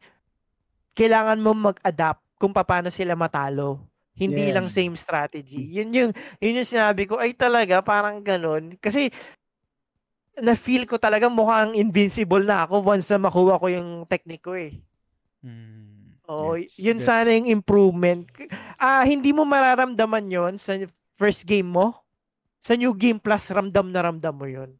kailangan 0.94 1.43
mo 1.43 1.51
mag-adapt 1.55 2.22
kung 2.39 2.55
paano 2.55 2.86
sila 2.90 3.18
matalo. 3.18 3.82
Hindi 4.14 4.47
Yes. 4.47 4.55
lang 4.55 4.66
same 4.70 4.94
strategy. 4.94 5.74
Yun 5.74 5.90
yung 5.90 6.10
yun 6.39 6.59
yung 6.62 6.68
sinabi 6.70 7.02
ko 7.10 7.18
ay 7.18 7.35
talaga 7.35 7.82
parang 7.82 8.22
ganun 8.22 8.78
kasi 8.78 9.10
na 10.43 10.59
feel 10.59 10.82
ko 10.89 10.98
talaga 10.98 11.31
mukhang 11.31 11.78
invincible 11.78 12.43
na 12.43 12.66
ako 12.66 12.82
once 12.82 13.06
na 13.15 13.23
makuha 13.23 13.61
ko 13.61 13.66
yung 13.70 13.90
technique 14.09 14.43
ko 14.43 14.59
eh. 14.59 14.74
Mm. 15.44 16.19
Oo, 16.24 16.56
Gets, 16.56 16.81
yun 16.81 16.98
gets. 16.98 17.06
sana 17.06 17.31
yung 17.36 17.48
improvement. 17.52 18.24
Ah, 18.81 19.05
hindi 19.05 19.31
mo 19.31 19.44
mararamdaman 19.44 20.27
yon 20.27 20.55
sa 20.56 20.74
first 21.15 21.44
game 21.44 21.69
mo. 21.69 21.94
Sa 22.65 22.74
new 22.74 22.97
game 22.97 23.20
plus 23.20 23.52
ramdam 23.52 23.93
na 23.93 24.01
ramdam 24.09 24.32
mo 24.35 24.48
yon. 24.48 24.73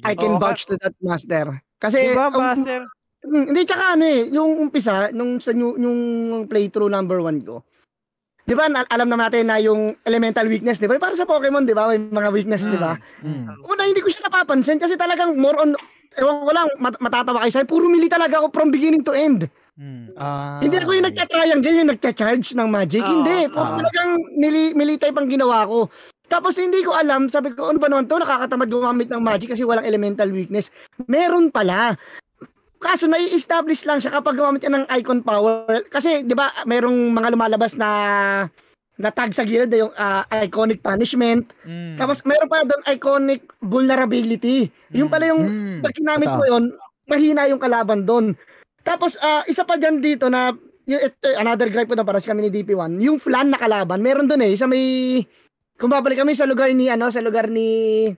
I 0.00 0.16
can 0.16 0.38
Oo, 0.38 0.40
vouch 0.40 0.64
to 0.70 0.78
that, 0.80 0.96
Master. 1.02 1.60
Kasi, 1.76 2.14
Diba, 2.14 2.30
um, 2.30 2.40
Master? 2.40 2.88
hindi, 3.20 3.60
tsaka 3.68 4.00
ano 4.00 4.04
eh, 4.08 4.32
yung 4.32 4.50
umpisa, 4.68 5.12
nung 5.12 5.36
sa 5.42 5.52
new, 5.52 5.76
yung 5.76 5.98
playthrough 6.48 6.88
number 6.88 7.20
one 7.20 7.42
ko, 7.44 7.60
di 8.44 8.54
ba, 8.56 8.66
alam 8.68 9.08
naman 9.08 9.30
natin 9.30 9.48
na 9.48 9.58
yung 9.60 9.96
elemental 10.04 10.46
weakness, 10.48 10.80
di 10.80 10.88
ba? 10.88 10.96
Para 10.96 11.16
sa 11.16 11.28
Pokemon, 11.28 11.68
di 11.68 11.74
ba? 11.76 11.90
May 11.90 12.00
mga 12.00 12.30
weakness, 12.32 12.66
di 12.66 12.78
ba? 12.78 12.96
Mm. 13.20 13.64
Una, 13.64 13.82
hindi 13.86 14.00
ko 14.00 14.08
siya 14.08 14.28
napapansin 14.28 14.80
kasi 14.80 14.96
talagang 14.96 15.36
more 15.36 15.56
on, 15.60 15.76
ewan 16.18 16.48
ko 16.48 16.52
lang, 16.52 16.68
mat- 16.80 17.00
matatawa 17.00 17.44
kayo 17.44 17.52
sa'yo, 17.52 17.66
puro 17.68 17.86
melee 17.86 18.10
talaga 18.10 18.42
ako 18.42 18.50
from 18.50 18.74
beginning 18.74 19.04
to 19.04 19.14
end. 19.14 19.46
Mm. 19.80 20.12
Ah, 20.20 20.60
Hindi 20.60 20.76
ako 20.76 20.92
yung 20.92 21.08
nagka-triangle, 21.08 21.76
yung 21.80 21.90
nagcha-charge 21.94 22.52
ng 22.52 22.68
magic. 22.68 23.00
Oo, 23.00 23.12
hindi. 23.16 23.48
Puro 23.48 23.70
oo. 23.72 23.78
talagang 23.80 24.10
melee, 24.36 24.76
melee 24.76 25.00
type 25.00 25.16
ang 25.16 25.28
ginawa 25.30 25.64
ko. 25.64 25.88
Tapos 26.30 26.54
hindi 26.62 26.86
ko 26.86 26.94
alam, 26.94 27.26
sabi 27.26 27.50
ko, 27.50 27.74
ano 27.74 27.82
ba 27.82 27.90
naman 27.90 28.06
to? 28.06 28.14
Nakakatamad 28.14 28.70
gumamit 28.70 29.10
ng 29.10 29.18
magic 29.18 29.50
kasi 29.50 29.66
walang 29.66 29.82
elemental 29.82 30.30
weakness. 30.30 30.70
Meron 31.10 31.50
pala. 31.50 31.98
Kaso 32.80 33.04
nai-establish 33.04 33.84
lang 33.84 34.00
siya 34.00 34.08
kapag 34.10 34.40
gumamit 34.40 34.64
ka 34.64 34.72
ng 34.72 34.88
icon 34.96 35.20
power. 35.20 35.84
Kasi, 35.86 36.24
di 36.24 36.32
ba, 36.32 36.48
merong 36.64 37.12
mga 37.12 37.28
lumalabas 37.30 37.76
na 37.76 37.90
na 38.96 39.08
tag 39.08 39.32
sa 39.32 39.44
gilid 39.44 39.72
yung 39.72 39.92
ah, 39.94 40.24
iconic 40.40 40.80
punishment. 40.80 41.52
Mm. 41.64 41.96
Tapos 41.96 42.20
meron 42.20 42.48
pa 42.48 42.60
doon 42.60 42.84
iconic 42.86 43.48
vulnerability. 43.58 44.68
Yung 44.92 45.08
pala 45.08 45.32
yung 45.32 45.40
Mm. 45.40 45.80
pag 45.80 45.96
ginamit 45.96 46.28
ko 46.28 46.42
yun, 46.44 46.64
mahina 47.06 47.48
yung 47.48 47.56
kalaban 47.58 48.04
doon. 48.04 48.36
Tapos, 48.80 49.16
ah, 49.18 49.40
isa 49.44 49.64
pa 49.64 49.76
dyan 49.76 50.00
dito 50.00 50.28
na, 50.28 50.52
yung, 50.84 51.00
et- 51.00 51.16
eh, 51.22 51.36
another 51.36 51.68
gripe 51.68 51.88
ko 51.88 51.96
na 51.96 52.04
para 52.04 52.20
sa 52.20 52.32
kami 52.32 52.44
ni 52.44 52.52
DP1, 52.52 52.96
yung 52.98 53.16
flan 53.16 53.48
na 53.48 53.56
kalaban, 53.56 54.00
meron 54.00 54.28
doon 54.28 54.40
eh, 54.42 54.52
sa 54.52 54.64
may, 54.64 55.20
kung 55.76 55.88
babalik 55.88 56.20
kami 56.20 56.32
sa 56.32 56.44
lugar 56.44 56.68
ni, 56.70 56.88
ano, 56.88 57.08
sa 57.08 57.20
lugar 57.20 57.48
ni 57.48 58.08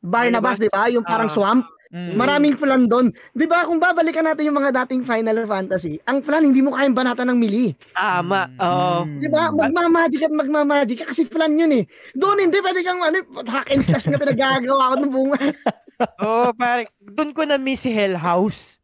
Barnabas, 0.00 0.56
Barnabas? 0.56 0.58
di 0.58 0.68
ba? 0.68 0.88
Yung 0.88 1.04
parang 1.04 1.28
Ah. 1.28 1.34
swamp. 1.34 1.64
Mm. 1.92 2.16
Maraming 2.16 2.56
flan 2.56 2.88
doon. 2.88 3.12
Di 3.36 3.44
ba, 3.44 3.68
kung 3.68 3.76
babalikan 3.76 4.24
natin 4.24 4.48
yung 4.48 4.56
mga 4.56 4.72
dating 4.82 5.04
Final 5.04 5.44
Fantasy, 5.44 6.00
ang 6.08 6.24
flan, 6.24 6.48
hindi 6.48 6.64
mo 6.64 6.72
kayang 6.72 6.96
banatan 6.96 7.28
ng 7.28 7.38
melee. 7.38 7.76
Tama. 7.92 8.48
Mm. 8.48 8.58
Oo. 8.64 8.98
Mm. 9.04 9.20
Di 9.20 9.28
ba? 9.28 9.42
Magmamagic 9.52 10.22
at 10.24 10.32
magmamagic 10.32 11.04
ka 11.04 11.12
kasi 11.12 11.28
flan 11.28 11.52
yun 11.52 11.68
eh. 11.76 11.84
Doon 12.16 12.48
hindi 12.48 12.56
pwede 12.64 12.80
kang 12.80 13.04
ano, 13.04 13.20
hack 13.44 13.68
and 13.76 13.84
slash 13.84 14.08
na 14.08 14.16
pinagagawa 14.16 14.96
ko 14.96 15.04
ng 15.04 15.12
bunga. 15.12 15.40
Oo, 16.24 16.48
pare. 16.56 16.88
Doon 16.96 17.36
ko 17.36 17.44
na 17.44 17.60
miss 17.60 17.84
si 17.84 17.92
Hell 17.92 18.16
House. 18.16 18.80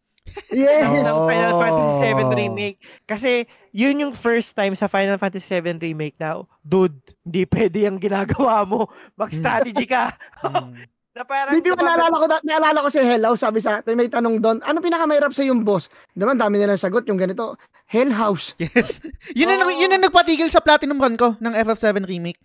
yes. 0.52 0.84
ng 0.84 1.08
Oh. 1.08 1.24
Final 1.24 1.56
Fantasy 1.56 1.92
7 2.04 2.28
Remake. 2.28 2.78
Kasi, 3.08 3.48
yun 3.72 4.04
yung 4.04 4.12
first 4.12 4.52
time 4.52 4.76
sa 4.76 4.84
Final 4.84 5.16
Fantasy 5.16 5.48
7 5.48 5.80
Remake 5.80 6.20
na, 6.20 6.44
dude, 6.60 7.00
hindi 7.24 7.48
pwede 7.48 7.88
yung 7.88 7.96
ginagawa 7.96 8.68
mo. 8.68 8.92
Mag-strategy 9.16 9.88
ka. 9.88 10.12
Na 11.18 11.26
parang, 11.26 11.50
Hindi 11.50 11.74
ba 11.74 11.82
naalala 11.82 12.14
ko, 12.14 12.26
na- 12.30 12.44
naalala 12.46 12.78
ko 12.78 12.88
si 12.88 13.02
Hello, 13.02 13.34
sabi 13.34 13.58
sa 13.58 13.82
atin, 13.82 13.98
may 13.98 14.06
tanong 14.06 14.38
doon, 14.38 14.62
ano 14.62 14.78
pinakamahirap 14.78 15.34
sa 15.34 15.42
yung 15.42 15.66
boss? 15.66 15.90
Naman, 16.14 16.38
dami 16.38 16.62
nilang 16.62 16.78
sagot, 16.78 17.02
yung 17.04 17.18
ganito, 17.18 17.58
Hell 17.84 18.14
House. 18.14 18.54
Yes. 18.54 19.02
Yun 19.34 19.50
ang, 19.50 19.66
Oo. 19.66 19.74
yun 19.74 19.90
ang 19.90 19.98
nagpatigil 20.00 20.46
sa 20.46 20.62
platinum 20.62 20.94
run 20.94 21.18
ko 21.18 21.34
ng 21.34 21.58
FF7 21.58 22.06
remake. 22.06 22.38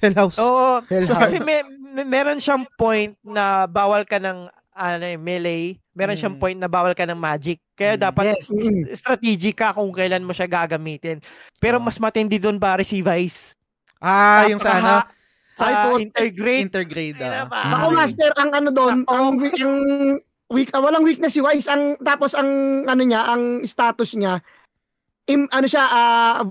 Hell 0.00 0.16
House. 0.16 0.40
Oo. 0.40 0.80
Hell 0.88 1.04
kasi 1.04 1.36
House. 1.36 1.44
may, 1.44 1.60
may- 1.92 2.08
meron 2.08 2.40
siyang 2.40 2.64
point 2.74 3.12
na 3.20 3.68
bawal 3.68 4.08
ka 4.08 4.16
ng 4.16 4.48
ano, 4.72 5.04
eh, 5.04 5.14
melee. 5.14 5.78
Meron 5.92 6.16
siyang 6.16 6.34
Mm. 6.34 6.42
point 6.42 6.58
na 6.58 6.66
bawal 6.66 6.96
ka 6.96 7.04
ng 7.04 7.14
magic. 7.14 7.62
Kaya 7.74 7.94
Mm. 7.94 8.02
dapat 8.02 8.24
Yes, 8.32 8.48
mm. 8.48 8.90
strategic 8.90 9.54
ka 9.54 9.70
kung 9.70 9.92
kailan 9.92 10.24
mo 10.24 10.32
siya 10.32 10.48
gagamitin. 10.48 11.20
Pero 11.60 11.76
Oo. 11.76 11.84
mas 11.84 12.00
matindi 12.00 12.40
doon 12.40 12.56
pare 12.56 12.82
si 12.82 12.98
Vice. 12.98 13.52
ah, 14.00 14.48
yung 14.48 14.58
sa 14.58 14.80
ano, 14.80 14.94
Sa 15.54 15.94
intergrade. 15.96 16.66
intergrade. 16.66 17.18
Ay, 17.22 17.46
ah. 17.46 17.78
Ako, 17.78 17.94
Master, 17.94 18.30
ang 18.34 18.50
ano 18.50 18.68
doon, 18.74 19.06
ang, 19.06 19.38
weak, 19.38 19.54
ang 19.62 19.76
weak, 20.50 20.70
ah, 20.74 20.82
walang 20.82 21.06
weakness 21.06 21.38
si 21.38 21.40
Wise, 21.40 21.70
ang, 21.70 21.94
tapos 22.02 22.34
ang, 22.34 22.82
ano 22.90 23.02
niya, 23.06 23.30
ang 23.30 23.62
status 23.62 24.18
niya, 24.18 24.42
im, 25.30 25.46
ano 25.54 25.66
siya, 25.70 25.84
ah, 25.86 26.42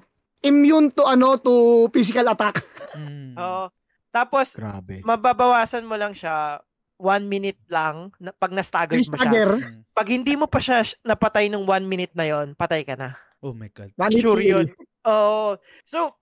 immune 0.43 0.91
to, 0.95 1.03
ano, 1.03 1.35
to 1.35 1.87
physical 1.91 2.27
attack. 2.31 2.63
Mm. 2.93 3.33
Oo. 3.41 3.73
Tapos, 4.13 4.61
Grabe. 4.61 5.01
mababawasan 5.01 5.81
mo 5.81 5.97
lang 5.97 6.13
siya 6.13 6.61
one 7.01 7.25
minute 7.25 7.57
lang 7.73 8.13
na, 8.21 8.29
pag 8.37 8.53
na-staggered 8.53 9.01
mo 9.01 9.17
siya. 9.17 9.17
Stagger. 9.17 9.49
Pag 9.97 10.07
hindi 10.13 10.37
mo 10.37 10.45
pa 10.45 10.61
siya 10.61 10.85
napatay 11.01 11.49
ng 11.49 11.65
one 11.65 11.89
minute 11.89 12.13
na 12.13 12.29
yon 12.29 12.53
patay 12.53 12.85
ka 12.85 12.93
na. 12.93 13.17
Oh 13.41 13.49
my 13.49 13.65
God. 13.73 13.89
Sure 14.13 14.37
yun. 14.39 14.69
Oo. 15.09 15.57
So, 15.83 16.21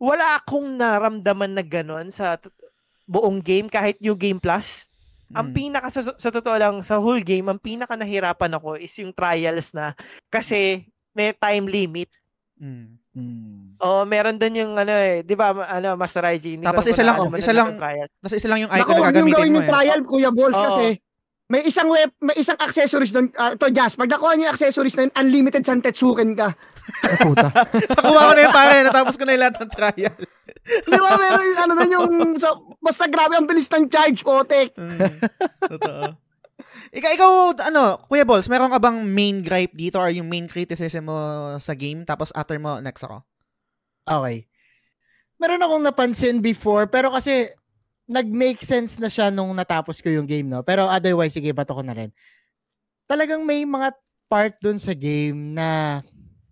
wala 0.00 0.40
akong 0.40 0.80
naramdaman 0.80 1.52
na 1.52 1.60
gano'n 1.60 2.08
sa 2.08 2.40
t- 2.40 2.48
buong 3.04 3.44
game 3.44 3.68
kahit 3.68 4.00
yung 4.00 4.16
Game 4.16 4.40
Plus. 4.40 4.88
Ang 5.30 5.52
Mm. 5.52 5.54
pinaka 5.54 5.88
sa, 5.92 6.00
sa 6.16 6.30
totoo 6.32 6.56
lang 6.58 6.74
sa 6.80 6.98
whole 6.98 7.22
game, 7.22 7.46
ang 7.46 7.60
pinaka 7.60 7.94
nahirapan 7.94 8.56
ako 8.56 8.74
is 8.74 8.90
yung 8.98 9.12
trials 9.12 9.70
na 9.70 9.94
kasi 10.26 10.88
may 11.12 11.30
time 11.30 11.68
limit. 11.68 12.10
Mm. 12.58 12.98
Hmm. 13.10 13.74
Oo, 13.82 14.06
meron 14.06 14.38
doon 14.38 14.54
yung 14.54 14.72
ano 14.78 14.94
eh, 14.94 15.26
'di 15.26 15.34
ba, 15.34 15.50
ano 15.50 15.98
Master 15.98 16.22
IG. 16.30 16.62
Tapos 16.62 16.86
na 16.86 16.94
isa 16.94 17.02
lang, 17.02 17.16
ano 17.18 17.26
oh, 17.26 17.34
isa 17.34 17.50
lang. 17.50 17.74
Tapos 17.74 18.34
isa 18.38 18.46
lang 18.46 18.62
yung 18.62 18.70
Naku, 18.70 18.78
icon 18.78 18.94
na 18.94 18.98
yung 18.98 19.08
gagamitin 19.10 19.34
gawin 19.34 19.50
mo 19.50 19.58
yung 19.58 19.66
eh. 19.66 19.72
trial, 19.74 20.00
Kuya 20.06 20.30
Balls, 20.30 20.54
Oo. 20.54 20.66
kasi 20.70 20.84
may 21.50 21.66
isang 21.66 21.90
web, 21.90 22.10
may 22.22 22.38
isang 22.38 22.54
accessories 22.62 23.10
doon. 23.10 23.26
Uh, 23.34 23.58
ito, 23.58 23.66
Jazz, 23.74 23.98
pag 23.98 24.06
nakuha 24.06 24.38
niyo 24.38 24.46
yung 24.46 24.54
accessories 24.54 24.94
na 24.94 25.10
yun, 25.10 25.12
unlimited 25.18 25.66
Santetsuken 25.66 26.38
ka. 26.38 26.54
Puta. 27.20 27.48
Nakuha 27.96 28.20
ko 28.28 28.32
na 28.34 28.44
yung 28.44 28.56
pare, 28.56 28.74
natapos 28.86 29.14
ko 29.16 29.22
na 29.24 29.32
yung 29.34 29.42
lahat 29.42 29.56
ng 29.60 29.72
trial. 29.72 30.16
Di 30.64 30.98
ba, 30.98 31.10
meron 31.16 31.46
yung 31.46 31.60
ano 31.60 31.72
doon 31.76 31.90
yung, 31.94 32.08
so, 32.36 32.48
basta 32.78 33.08
grabe 33.08 33.34
ang 33.36 33.48
bilis 33.48 33.70
ng 33.70 33.86
charge, 33.88 34.20
potek. 34.22 34.74
Mm. 34.76 34.98
Totoo. 35.76 36.02
Ikaw, 36.90 37.10
ikaw, 37.14 37.30
ano, 37.70 38.02
Kuya 38.10 38.26
Balls, 38.26 38.50
meron 38.50 38.70
ka 38.70 38.82
bang 38.82 38.98
main 39.06 39.40
gripe 39.40 39.74
dito 39.74 39.96
or 39.96 40.10
yung 40.10 40.26
main 40.26 40.50
criticism 40.50 41.06
mo 41.06 41.18
sa 41.62 41.74
game? 41.74 42.02
Tapos 42.02 42.34
after 42.34 42.58
mo, 42.58 42.82
next 42.82 43.06
ako. 43.06 43.22
Okay. 44.06 44.50
Meron 45.40 45.62
akong 45.62 45.84
napansin 45.86 46.42
before, 46.42 46.90
pero 46.90 47.14
kasi 47.14 47.48
nag-make 48.10 48.58
sense 48.60 48.98
na 48.98 49.06
siya 49.06 49.30
nung 49.30 49.54
natapos 49.54 50.02
ko 50.02 50.10
yung 50.10 50.26
game, 50.26 50.50
no? 50.50 50.66
Pero 50.66 50.90
otherwise, 50.90 51.30
sige, 51.30 51.54
bato 51.54 51.78
ko 51.78 51.82
na 51.86 51.94
rin. 51.94 52.10
Talagang 53.06 53.46
may 53.46 53.62
mga 53.62 53.94
part 54.26 54.58
dun 54.58 54.78
sa 54.78 54.94
game 54.94 55.54
na 55.54 56.02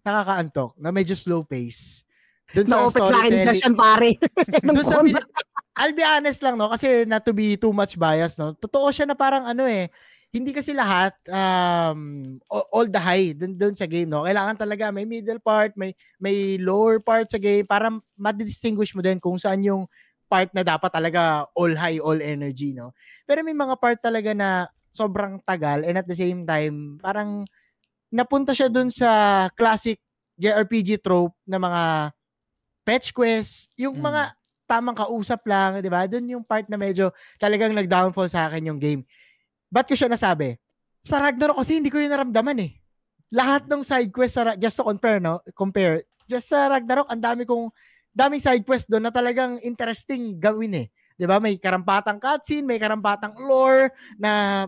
nakakaantok, 0.09 0.73
na 0.81 0.89
medyo 0.89 1.13
slow 1.13 1.45
pace. 1.45 2.09
Dun 2.49 2.65
sa 2.65 2.89
akin 2.89 2.93
storytelling. 2.97 3.49
version, 3.53 3.75
pare. 3.77 4.11
Doon 4.65 4.87
sa 4.87 5.05
pina- 5.05 5.29
I'll 5.79 5.95
be 5.95 6.03
honest 6.03 6.41
lang, 6.41 6.57
no? 6.57 6.73
Kasi 6.73 7.05
not 7.05 7.23
to 7.29 7.37
be 7.37 7.61
too 7.61 7.77
much 7.77 8.01
biased, 8.01 8.41
no? 8.41 8.57
Totoo 8.57 8.89
siya 8.89 9.05
na 9.05 9.15
parang 9.15 9.45
ano 9.45 9.69
eh, 9.69 9.93
hindi 10.33 10.53
kasi 10.53 10.77
lahat 10.77 11.17
um, 11.29 12.25
all 12.49 12.89
the 12.89 13.01
high 13.01 13.33
dun, 13.33 13.57
dun 13.57 13.77
sa 13.77 13.85
game, 13.85 14.09
no? 14.09 14.25
Kailangan 14.25 14.57
talaga 14.59 14.89
may 14.89 15.05
middle 15.05 15.41
part, 15.41 15.77
may 15.77 15.93
may 16.17 16.57
lower 16.61 17.01
part 17.01 17.29
sa 17.29 17.39
game 17.39 17.69
para 17.69 17.93
ma-distinguish 18.17 18.97
mo 18.97 19.05
din 19.05 19.21
kung 19.21 19.37
saan 19.37 19.61
yung 19.65 19.85
part 20.29 20.53
na 20.53 20.61
dapat 20.61 20.93
talaga 20.93 21.49
all 21.57 21.73
high, 21.73 22.01
all 22.01 22.21
energy, 22.21 22.77
no? 22.77 22.93
Pero 23.25 23.41
may 23.41 23.57
mga 23.57 23.77
part 23.81 24.01
talaga 24.01 24.37
na 24.37 24.69
sobrang 24.93 25.41
tagal 25.45 25.85
and 25.85 25.97
at 25.97 26.09
the 26.09 26.17
same 26.17 26.45
time, 26.45 27.01
parang 27.01 27.49
napunta 28.09 28.53
siya 28.57 28.69
dun 28.73 28.89
sa 28.89 29.47
classic 29.55 30.01
JRPG 30.39 31.03
trope 31.03 31.35
na 31.45 31.59
mga 31.59 31.83
fetch 32.87 33.13
quest, 33.13 33.69
yung 33.77 33.99
Mm. 33.99 34.05
mga 34.07 34.23
tamang 34.69 34.97
kausap 34.97 35.41
lang, 35.49 35.81
'di 35.81 35.91
ba? 35.91 36.05
Doon 36.05 36.39
yung 36.39 36.45
part 36.45 36.65
na 36.69 36.77
medyo 36.77 37.09
talagang 37.41 37.73
nag-downfall 37.73 38.29
sa 38.29 38.49
akin 38.49 38.69
yung 38.69 38.81
game. 38.81 39.03
Ba't 39.69 39.89
ko 39.89 39.97
siya 39.97 40.09
nasabi? 40.09 40.57
Sa 41.05 41.21
Ragnarok 41.21 41.61
kasi 41.61 41.81
hindi 41.81 41.89
ko 41.93 41.97
yun 42.01 42.13
naramdaman 42.13 42.57
eh. 42.65 42.73
Lahat 43.33 43.65
ng 43.69 43.85
side 43.85 44.13
quest 44.13 44.37
sa 44.41 44.57
just 44.57 44.77
to 44.77 44.85
compare 44.85 45.21
no, 45.21 45.41
compare. 45.53 46.05
Just 46.29 46.53
sa 46.53 46.69
Ragnarok, 46.69 47.09
ang 47.09 47.21
dami 47.21 47.45
kong 47.45 47.69
daming 48.13 48.41
side 48.41 48.65
quest 48.65 48.89
doon 48.89 49.05
na 49.05 49.13
talagang 49.13 49.57
interesting 49.61 50.37
gawin 50.37 50.85
eh. 50.85 50.87
'Di 51.17 51.25
ba? 51.29 51.41
May 51.41 51.57
karampatang 51.61 52.21
cutscene, 52.21 52.65
may 52.65 52.81
karampatang 52.81 53.37
lore 53.41 53.93
na 54.17 54.65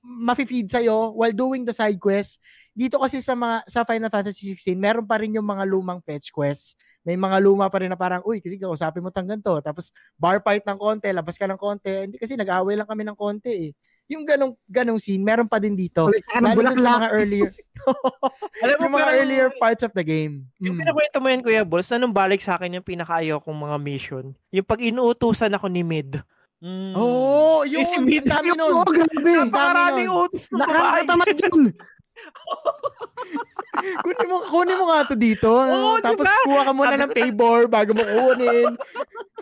mafi-feed 0.00 0.66
sa'yo 0.66 1.12
while 1.12 1.32
doing 1.32 1.62
the 1.62 1.72
side 1.72 1.96
quest. 1.96 2.38
Dito 2.70 2.96
kasi 2.96 3.18
sa 3.18 3.34
mga 3.34 3.66
sa 3.66 3.82
Final 3.82 4.08
Fantasy 4.08 4.54
16, 4.54 4.72
meron 4.74 5.04
pa 5.04 5.18
rin 5.18 5.34
yung 5.34 5.44
mga 5.44 5.66
lumang 5.66 5.98
fetch 6.00 6.30
quest. 6.30 6.74
May 7.02 7.16
mga 7.16 7.40
luma 7.40 7.66
pa 7.66 7.80
rin 7.80 7.88
na 7.88 7.96
parang, 7.96 8.22
uy, 8.22 8.38
kasi 8.38 8.56
kausapin 8.56 9.00
mo 9.00 9.10
tang 9.10 9.26
ganito. 9.26 9.52
Tapos 9.58 9.90
bar 10.14 10.38
fight 10.40 10.62
ng 10.62 10.76
konti, 10.76 11.10
labas 11.10 11.34
ka 11.34 11.44
ng 11.44 11.58
konti. 11.58 12.06
Hindi 12.06 12.16
kasi 12.16 12.36
nag-away 12.36 12.76
lang 12.76 12.86
kami 12.86 13.02
ng 13.04 13.16
konti 13.16 13.50
eh. 13.50 13.70
Yung 14.10 14.26
ganong, 14.26 14.58
ganong 14.66 14.98
scene, 14.98 15.22
meron 15.22 15.46
pa 15.46 15.58
din 15.58 15.74
dito. 15.74 16.10
Lalo 16.10 16.60
sa 16.74 16.98
mga 16.98 17.08
earlier, 17.14 17.50
Alam 18.64 18.76
mo 18.80 18.84
yung 18.86 18.94
mga 18.96 19.06
parang- 19.06 19.18
earlier 19.22 19.46
parts 19.56 19.82
of 19.82 19.92
the 19.94 20.04
game. 20.04 20.44
Yung 20.58 20.76
Mm. 20.76 20.80
pinakwento 20.84 21.16
mo 21.18 21.26
yan, 21.28 21.42
Kuya 21.42 21.62
Balls, 21.64 21.90
anong 21.90 22.12
balik 22.12 22.40
sa 22.40 22.56
akin 22.56 22.80
yung 22.80 22.86
pinakaayaw 22.86 23.38
kong 23.40 23.56
mga 23.56 23.76
mission? 23.80 24.24
Yung 24.50 24.66
pag 24.66 24.80
inuutusan 24.80 25.54
ako 25.54 25.66
ni 25.68 25.82
Mid. 25.82 26.20
Mm. 26.60 26.92
Oo, 26.92 27.00
oh, 27.00 27.58
yun. 27.64 27.80
Yung 27.80 27.88
si 27.88 27.96
Mid- 28.04 28.28
ang 28.28 28.44
dami 28.44 28.48
nun. 28.52 28.72
oh, 28.72 28.84
grabe. 28.84 29.32
Napakaraming 29.48 30.12
utos 30.12 30.44
ng 30.52 30.60
babae. 30.60 30.76
Nakakatamad 30.76 31.28
yun. 31.40 31.62
kunin 34.04 34.26
mo, 34.28 34.36
kunin 34.48 34.76
mo 34.76 34.84
nga 34.90 35.08
to 35.08 35.16
dito. 35.16 35.50
Oo, 35.50 35.98
Tapos 36.02 36.26
diba? 36.26 36.44
kuha 36.46 36.62
ka 36.66 36.72
muna 36.74 36.96
ng 36.96 37.10
ko, 37.10 37.16
favor 37.16 37.60
bago 37.70 37.90
mo 37.96 38.04
kunin. 38.04 38.76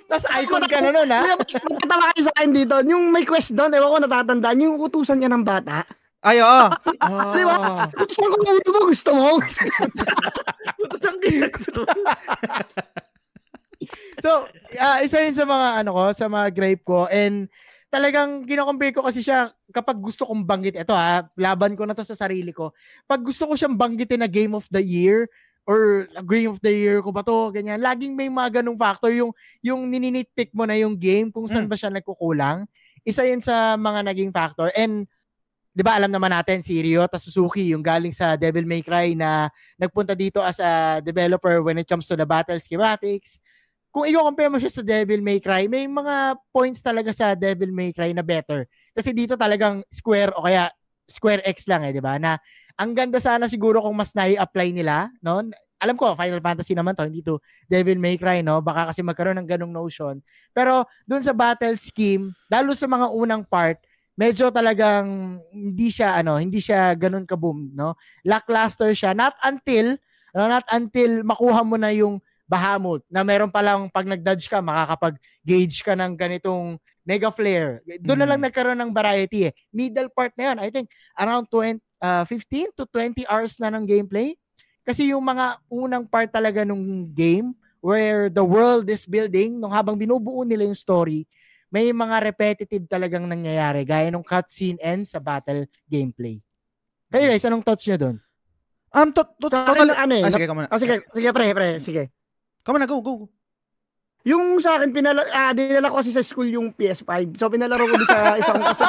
Tapos 0.09 0.27
icon 0.41 0.65
ka 0.65 0.79
na 0.81 0.91
nun, 0.95 1.11
ha? 1.11 1.23
Magkatawa 1.37 2.05
kayo 2.15 2.23
sa 2.25 2.35
akin 2.39 2.53
dito. 2.55 2.75
Yung 2.87 3.13
may 3.13 3.25
quest 3.29 3.53
doon, 3.53 3.75
ewan 3.75 3.93
ko 3.93 3.99
natatandaan, 4.05 4.65
yung 4.65 4.77
utusan 4.81 5.21
niya 5.21 5.31
ng 5.33 5.45
bata. 5.45 5.85
Ay, 6.19 6.43
oo. 6.43 6.67
Ah. 6.99 7.31
Di 7.35 7.45
ba? 7.47 7.87
Utusan 7.95 8.27
ko 8.27 8.37
na 8.43 8.53
ulo 8.59 8.69
mo, 8.75 8.81
gusto 8.91 9.11
mo. 9.15 9.39
Utusan 10.85 11.15
kayo. 11.23 11.47
So, 14.19 14.47
ah, 14.79 14.99
isa 15.01 15.23
yun 15.23 15.35
sa 15.35 15.47
mga 15.47 15.83
ano 15.85 15.91
ko, 15.95 16.05
sa 16.11 16.27
mga 16.27 16.47
gripe 16.51 16.83
ko 16.83 17.07
and 17.07 17.47
talagang 17.89 18.45
kino-compare 18.45 18.93
ko 18.93 19.01
kasi 19.01 19.25
siya 19.25 19.49
kapag 19.73 19.97
gusto 19.97 20.29
kong 20.29 20.45
banggit 20.45 20.77
ito 20.77 20.93
ha, 20.93 21.25
laban 21.41 21.73
ko 21.73 21.89
na 21.89 21.97
to 21.97 22.05
sa 22.05 22.19
sarili 22.19 22.53
ko. 22.53 22.75
Pag 23.09 23.25
gusto 23.25 23.49
ko 23.49 23.57
siyang 23.57 23.79
banggitin 23.79 24.21
na 24.21 24.29
game 24.29 24.53
of 24.53 24.67
the 24.69 24.83
year 24.83 25.25
or 25.65 26.05
game 26.25 26.53
of 26.53 26.61
the 26.65 26.73
year 26.73 27.01
ko 27.01 27.13
ba 27.13 27.21
to, 27.25 27.53
ganyan. 27.53 27.81
Laging 27.81 28.17
may 28.17 28.29
mga 28.29 28.61
ganung 28.61 28.77
factor 28.77 29.13
yung 29.13 29.33
yung 29.65 29.89
nininitpick 29.89 30.53
mo 30.53 30.65
na 30.69 30.77
yung 30.77 30.97
game 30.97 31.29
kung 31.33 31.49
saan 31.49 31.65
Mm. 31.65 31.73
ba 31.73 31.77
siya 31.77 31.91
nagkukulang. 31.93 32.59
Isa 33.05 33.25
yun 33.25 33.41
sa 33.41 33.77
mga 33.77 34.05
naging 34.05 34.33
factor 34.33 34.69
and 34.77 35.05
'di 35.73 35.83
ba 35.87 35.95
alam 35.95 36.11
naman 36.11 36.33
natin 36.35 36.59
si 36.59 36.75
Ryota 36.83 37.17
Suzuki 37.23 37.71
yung 37.71 37.85
galing 37.85 38.11
sa 38.13 38.35
Devil 38.35 38.67
May 38.67 38.83
Cry 38.83 39.15
na 39.15 39.47
nagpunta 39.79 40.13
dito 40.13 40.43
as 40.43 40.59
a 40.59 40.99
developer 41.01 41.63
when 41.63 41.79
it 41.79 41.87
comes 41.87 42.09
to 42.11 42.17
the 42.19 42.27
battle 42.27 42.59
schematics 42.59 43.39
kung 43.89 44.05
i-compare 44.05 44.53
mo 44.53 44.61
siya 44.61 44.73
sa 44.73 44.83
Devil 44.85 45.25
May 45.25 45.41
Cry, 45.41 45.67
may 45.67 45.89
mga 45.89 46.37
points 46.53 46.85
talaga 46.85 47.11
sa 47.11 47.33
Devil 47.33 47.73
May 47.73 47.91
Cry 47.91 48.13
na 48.13 48.23
better. 48.23 48.69
Kasi 48.93 49.17
dito 49.17 49.35
talagang 49.35 49.81
square 49.89 50.33
o 50.37 50.45
kaya 50.45 50.69
square 51.09 51.41
X 51.49 51.65
lang 51.67 51.89
eh, 51.89 51.93
di 51.97 52.05
ba? 52.05 52.21
Na 52.21 52.37
ang 52.77 52.93
ganda 52.93 53.17
sana 53.17 53.49
siguro 53.49 53.81
kung 53.81 53.97
mas 53.97 54.13
nai-apply 54.13 54.77
nila, 54.77 55.09
no? 55.25 55.41
Alam 55.79 55.95
ko, 55.95 56.13
Final 56.19 56.43
Fantasy 56.43 56.75
naman 56.75 56.93
to, 56.93 57.07
hindi 57.07 57.23
to 57.25 57.41
Devil 57.65 57.97
May 57.97 58.21
Cry, 58.21 58.45
no? 58.45 58.61
Baka 58.61 58.93
kasi 58.93 59.01
magkaroon 59.01 59.41
ng 59.41 59.49
ganong 59.49 59.73
notion. 59.73 60.21
Pero 60.53 60.85
dun 61.09 61.25
sa 61.25 61.33
battle 61.33 61.79
scheme, 61.81 62.29
lalo 62.53 62.77
sa 62.77 62.85
mga 62.85 63.09
unang 63.15 63.43
part, 63.47 63.81
medyo 64.19 64.51
talagang 64.51 65.39
hindi 65.55 65.89
siya 65.95 66.19
ano, 66.19 66.37
hindi 66.37 66.59
siya 66.59 66.93
ganun 66.99 67.25
kaboom, 67.25 67.73
no? 67.73 67.95
Lackluster 68.27 68.91
siya 68.91 69.15
not 69.15 69.39
until 69.47 69.95
ano, 70.35 70.45
not 70.51 70.67
until 70.75 71.23
makuha 71.23 71.63
mo 71.63 71.79
na 71.79 71.95
yung 71.95 72.19
Bahamut 72.49 73.05
na 73.13 73.21
meron 73.21 73.53
pa 73.53 73.61
lang 73.61 73.93
pag 73.93 74.09
nag-dodge 74.09 74.49
ka 74.49 74.65
makakapag-gauge 74.65 75.85
ka 75.85 75.93
ng 75.93 76.17
ganitong 76.17 76.81
mega 77.05 77.29
flare. 77.29 77.85
Doon 78.01 78.25
na 78.25 78.29
lang 78.29 78.41
Mm. 78.41 78.47
nagkaroon 78.49 78.81
ng 78.81 78.93
variety 78.93 79.49
eh. 79.49 79.53
Middle 79.69 80.09
part 80.09 80.33
na 80.33 80.53
yan, 80.53 80.59
I 80.65 80.73
think 80.73 80.89
around 81.13 81.45
20, 81.53 81.77
uh, 82.01 82.25
15 82.25 82.73
to 82.73 82.89
20 82.89 83.29
hours 83.29 83.61
na 83.61 83.69
ng 83.69 83.85
gameplay. 83.85 84.33
Kasi 84.81 85.13
yung 85.13 85.21
mga 85.21 85.61
unang 85.69 86.09
part 86.09 86.33
talaga 86.33 86.65
nung 86.65 86.81
game 87.13 87.53
where 87.79 88.33
the 88.33 88.43
world 88.43 88.89
is 88.89 89.05
building, 89.05 89.61
nung 89.61 89.71
habang 89.71 89.95
binubuo 89.95 90.41
nila 90.43 90.65
yung 90.65 90.75
story, 90.75 91.29
may 91.69 91.93
mga 91.93 92.17
repetitive 92.25 92.89
talagang 92.89 93.29
nangyayari 93.29 93.85
gaya 93.85 94.09
nung 94.09 94.25
cutscene 94.25 94.81
and 94.81 95.05
sa 95.05 95.21
battle 95.21 95.69
gameplay. 95.85 96.41
Kayo 97.13 97.29
guys, 97.29 97.45
anong 97.45 97.61
thoughts 97.61 97.85
nyo 97.85 97.97
doon? 98.01 98.17
Um, 98.89 99.13
to, 99.13 99.21
to, 99.37 99.53
Sa 99.53 99.69
total... 99.69 99.93
ano 99.93 100.13
eh, 100.17 100.25
Ah, 100.25 100.33
sige, 100.33 100.49
come 100.49 100.65
on. 100.65 100.69
Oh, 100.73 100.81
sige, 100.81 101.05
sige, 101.13 101.29
pre, 101.29 101.53
pre, 101.53 101.77
sige. 101.77 102.09
Come 102.69 102.77
on, 102.77 102.85
go, 102.85 103.01
go. 103.01 103.25
go. 103.25 103.29
Yung 104.29 104.61
sa 104.61 104.77
akin, 104.77 104.93
pinala, 104.93 105.25
ah, 105.33 105.57
dinala 105.57 105.89
ko 105.89 106.05
kasi 106.05 106.13
sa 106.13 106.21
school 106.21 106.53
yung 106.53 106.77
PS5. 106.77 107.33
So, 107.41 107.49
pinalaro 107.49 107.89
ko 107.89 107.97
sa 108.05 108.35
isang 108.45 108.61
kasi. 108.61 108.85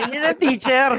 Yan 0.00 0.08
yun 0.16 0.24
ang 0.24 0.40
teacher. 0.40 0.90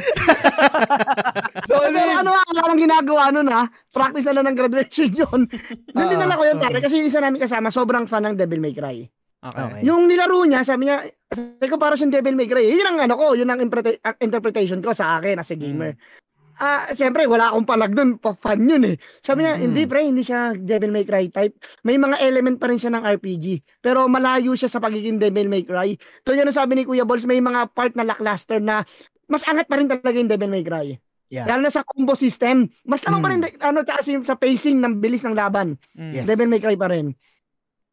Solid! 1.72 1.90
Pero 1.90 2.12
ano, 2.22 2.38
wala 2.38 2.60
akong 2.62 2.82
ginagawa 2.86 3.24
nun 3.34 3.50
ha. 3.50 3.66
Practice 3.90 4.30
na 4.30 4.38
lang 4.38 4.54
ng 4.54 4.58
graduation 4.62 5.10
yun. 5.10 5.42
Nung 5.90 6.06
Ah, 6.06 6.12
dinala 6.12 6.38
ko 6.38 6.44
yun, 6.46 6.62
okay. 6.62 6.70
pare, 6.70 6.86
kasi 6.86 7.02
yung 7.02 7.10
isa 7.10 7.18
namin 7.18 7.42
kasama, 7.42 7.74
sobrang 7.74 8.06
fan 8.06 8.30
ng 8.30 8.38
Devil 8.38 8.62
May 8.62 8.78
Cry. 8.78 9.10
Okay. 9.42 9.58
Okay. 9.66 9.82
Yung 9.90 10.06
nilaro 10.06 10.46
niya, 10.46 10.62
sabi 10.62 10.86
niya, 10.86 11.02
sabi 11.34 11.66
ko 11.66 11.82
para 11.82 11.98
siyang 11.98 12.14
Devil 12.14 12.38
May 12.38 12.46
Cry. 12.46 12.62
Yun 12.62 12.94
ang 12.94 13.10
ano 13.10 13.18
ko, 13.18 13.34
yun 13.34 13.50
ang 13.50 13.66
ang 13.66 14.16
interpretation 14.22 14.86
ko 14.86 14.94
sa 14.94 15.18
akin 15.18 15.42
as 15.42 15.50
a 15.50 15.58
gamer. 15.58 15.98
Ah, 16.62 16.86
siyempre 16.94 17.26
wala 17.26 17.50
akong 17.50 17.66
palag 17.66 17.90
doon, 17.90 18.22
pa 18.22 18.38
fan 18.38 18.62
yun 18.62 18.86
eh. 18.86 18.94
Sabi 19.18 19.42
niya, 19.42 19.58
Mm. 19.58 19.62
hindi 19.66 19.82
pre, 19.90 20.06
hindi 20.06 20.22
siya 20.22 20.54
Devil 20.54 20.94
May 20.94 21.10
Cry 21.10 21.26
type. 21.28 21.58
May 21.82 21.98
mga 21.98 22.22
element 22.22 22.62
pa 22.62 22.70
rin 22.70 22.78
siya 22.78 22.94
ng 22.94 23.02
RPG, 23.02 23.46
pero 23.82 24.06
malayo 24.06 24.54
siya 24.54 24.70
sa 24.70 24.78
pagiging 24.78 25.18
Devil 25.18 25.50
May 25.50 25.66
Cry. 25.66 25.98
So 26.22 26.38
yan 26.38 26.46
ang 26.46 26.54
sabi 26.54 26.78
ni 26.78 26.86
Kuya 26.86 27.02
Balls, 27.02 27.26
may 27.26 27.42
mga 27.42 27.74
part 27.74 27.98
na 27.98 28.06
lackluster 28.06 28.62
na 28.62 28.86
mas 29.26 29.42
angat 29.42 29.66
pa 29.66 29.82
rin 29.82 29.90
talaga 29.90 30.14
yung 30.14 30.30
Devil 30.30 30.54
May 30.54 30.62
Cry. 30.62 31.02
Yeah. 31.32 31.48
Lalo 31.48 31.66
na 31.66 31.72
sa 31.72 31.82
combo 31.82 32.14
system. 32.14 32.68
Mas 32.84 33.02
lamang 33.08 33.24
pa 33.24 33.30
rin, 33.32 33.40
Mm. 33.42 33.58
ano, 33.64 33.80
sa- 33.82 34.04
sa 34.04 34.36
pacing 34.36 34.78
ng 34.78 35.00
bilis 35.00 35.24
ng 35.24 35.34
laban. 35.34 35.80
Mm. 35.96 36.12
Yes. 36.14 36.26
Devil 36.28 36.52
May 36.52 36.60
Cry 36.60 36.76
pa 36.76 36.92
rin. 36.92 37.16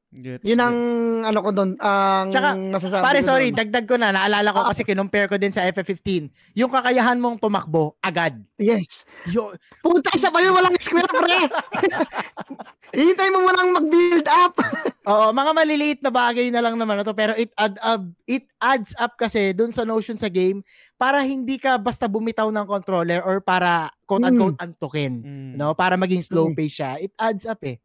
Gets, 0.08 0.40
Yun 0.40 0.56
ang, 0.56 0.72
gets. 0.72 1.28
ano 1.28 1.38
ko 1.44 1.50
doon, 1.52 1.70
ang 1.76 2.32
Tsaka, 2.32 2.56
masasabi 2.56 3.04
Pare, 3.04 3.20
ko 3.20 3.28
sorry, 3.28 3.48
doon. 3.52 3.58
dagdag 3.60 3.84
ko 3.84 3.94
na. 4.00 4.08
Naalala 4.08 4.56
ko 4.56 4.60
Ah. 4.64 4.68
kasi 4.72 4.80
kinumpare 4.80 5.28
ko 5.28 5.36
din 5.36 5.52
sa 5.52 5.68
FF15. 5.68 6.32
Yung 6.56 6.72
kakayahan 6.72 7.20
mong 7.20 7.36
tumakbo, 7.36 7.92
agad. 8.00 8.40
Yes. 8.56 9.04
Yo, 9.28 9.52
Puta, 9.84 10.08
isa 10.16 10.32
pa 10.32 10.40
yun, 10.40 10.56
walang 10.56 10.72
square, 10.80 11.04
pre. 11.04 11.40
Hihintay 12.96 13.28
mo 13.28 13.44
walang 13.44 13.76
mag-build 13.76 14.24
up. 14.26 14.56
Oo, 15.12 15.28
mga 15.30 15.50
maliliit 15.52 16.00
na 16.00 16.08
bagay 16.08 16.48
na 16.48 16.60
lang 16.60 16.76
naman 16.76 17.00
ito 17.00 17.12
pero 17.12 17.32
it 17.32 17.52
add 17.54 17.76
up 17.80 18.00
it 18.24 18.44
adds 18.58 18.92
up 18.96 19.12
kasi 19.14 19.52
dun 19.52 19.68
sa 19.68 19.84
notion 19.84 20.16
sa 20.16 20.28
game 20.28 20.60
para 20.96 21.20
hindi 21.20 21.56
ka 21.56 21.76
basta 21.76 22.04
bumitaw 22.04 22.48
ng 22.48 22.66
controller 22.66 23.20
or 23.22 23.40
para 23.40 23.88
quote 24.04 24.24
unquote 24.24 24.56
antukin, 24.58 25.20
Mm. 25.20 25.52
no? 25.56 25.72
Para 25.72 25.96
maging 25.96 26.20
slow 26.20 26.48
Mm. 26.48 26.56
pace 26.56 26.74
siya. 26.74 26.92
It 26.98 27.12
adds 27.14 27.44
up 27.44 27.60
eh. 27.62 27.76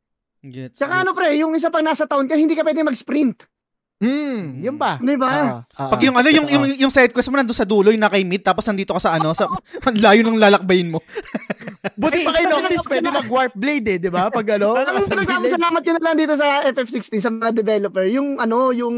Gets, 0.44 0.76
Tsaka 0.76 1.02
ano, 1.02 1.16
gets. 1.16 1.20
pre, 1.24 1.40
yung 1.40 1.56
isa 1.56 1.72
pang 1.72 1.82
nasa 1.82 2.04
town 2.04 2.28
ka, 2.28 2.36
hindi 2.36 2.52
ka 2.52 2.68
pwede 2.68 2.84
mag-sprint. 2.84 3.48
Hmm, 4.04 4.60
yun 4.60 4.76
ba? 4.76 5.00
Di 5.00 5.16
ba? 5.16 5.32
Oo, 5.32 5.60
oo. 5.64 5.92
Pag 5.96 6.02
yung 6.04 6.18
ano, 6.20 6.28
yung, 6.28 6.44
yung, 6.52 6.66
yung 6.76 6.92
side 6.92 7.16
quest 7.16 7.32
mo 7.32 7.40
nandun 7.40 7.56
sa 7.56 7.64
dulo, 7.64 7.88
yung 7.88 8.04
naka-mid, 8.04 8.44
tapos 8.44 8.68
nandito 8.68 8.92
ka 8.92 9.00
sa 9.00 9.16
ano, 9.16 9.32
sa 9.32 9.48
ang 9.88 9.96
layo 9.96 10.28
ng 10.28 10.36
lalakbayin 10.36 10.92
mo. 10.92 11.00
Buti 12.00 12.28
pa 12.28 12.36
Ay, 12.36 12.44
kay 12.44 12.46
talaga 12.52 12.68
Noctis 12.68 12.80
ako 12.80 12.92
pwede 12.92 13.10
mag-warp 13.16 13.54
blade 13.56 13.88
eh, 13.88 13.98
di 14.04 14.12
ba? 14.12 14.28
Pag 14.28 14.60
ano, 14.60 14.76
Alam 14.76 15.00
mo, 15.00 15.00
sa 15.00 15.12
talaga 15.16 15.40
village. 15.40 15.56
salamat 15.56 15.82
yun 15.88 15.96
na 15.96 16.04
lang 16.04 16.16
dito 16.20 16.34
sa 16.36 16.48
FF16 16.68 17.16
sa 17.16 17.32
mga 17.32 17.52
developer. 17.56 18.04
Yung 18.12 18.28
ano, 18.44 18.76
yung 18.76 18.98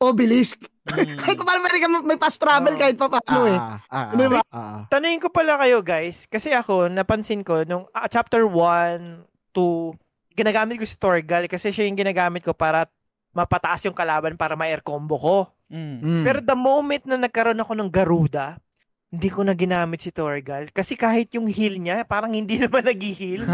obelisk. 0.00 0.64
kahit 1.20 1.36
pa 1.36 1.44
paano 1.44 1.68
ka 1.68 1.88
ma- 1.92 2.06
may 2.08 2.16
fast 2.16 2.40
travel 2.40 2.72
kahit 2.80 2.96
pa 2.96 3.12
paano 3.12 3.40
eh. 3.44 3.58
Ah, 3.60 3.76
ah, 3.92 4.16
Di 4.16 4.26
ba? 4.32 4.40
ah, 4.48 4.56
ah. 4.56 4.80
Tanungin 4.88 5.20
ko 5.20 5.28
pala 5.28 5.60
kayo 5.60 5.84
guys, 5.84 6.24
kasi 6.24 6.56
ako 6.56 6.88
napansin 6.88 7.44
ko 7.44 7.68
nung 7.68 7.84
ah, 7.92 8.08
chapter 8.08 8.48
1 8.48 9.28
to 9.52 9.92
ginagamit 10.32 10.76
ko 10.76 10.84
si 10.84 10.96
Torgal 10.96 11.46
kasi 11.46 11.70
siya 11.70 11.84
yung 11.84 11.96
ginagamit 11.96 12.40
ko 12.40 12.52
para 12.52 12.84
mapataas 13.32 13.84
yung 13.84 13.96
kalaban 13.96 14.36
para 14.36 14.52
ma-air 14.52 14.80
combo 14.80 15.16
ko. 15.16 15.36
Mm. 15.68 15.96
Mm. 16.00 16.22
Pero 16.22 16.38
the 16.38 16.52
moment 16.52 17.04
na 17.04 17.16
nagkaroon 17.16 17.56
ako 17.56 17.72
ng 17.74 17.88
Garuda, 17.88 18.60
hindi 19.08 19.28
ko 19.28 19.44
na 19.44 19.52
ginamit 19.52 20.00
si 20.00 20.08
Torgal 20.08 20.72
kasi 20.72 20.96
kahit 20.96 21.28
yung 21.32 21.44
heal 21.44 21.76
niya, 21.76 22.00
parang 22.02 22.32
hindi 22.32 22.56
naman 22.62 22.80
nag-heal. 22.82 23.44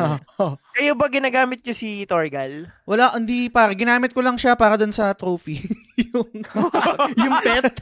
Kayo 0.71 0.95
ba 0.95 1.07
ginagamit 1.07 1.63
niyo 1.63 1.75
si 1.75 2.07
Torgal? 2.07 2.71
Wala, 2.87 3.11
hindi 3.15 3.51
para. 3.51 3.75
Ginamit 3.75 4.11
ko 4.11 4.23
lang 4.23 4.35
siya 4.35 4.55
para 4.55 4.75
dun 4.75 4.91
sa 4.91 5.11
trophy. 5.15 5.59
yung, 6.15 6.31
yung 7.23 7.35
pet. 7.43 7.75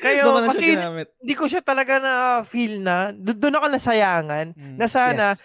Kayo, 0.00 0.22
Doon 0.28 0.48
kasi 0.50 0.74
hindi 0.74 1.34
ko 1.34 1.44
siya 1.46 1.60
talaga 1.60 1.98
na 1.98 2.12
feel 2.42 2.78
na, 2.78 3.10
do- 3.10 3.34
doon 3.34 3.58
ako 3.58 3.66
nasayangan, 3.70 4.46
Mm. 4.54 4.76
na 4.78 4.86
sana, 4.86 5.26
Yes. 5.34 5.42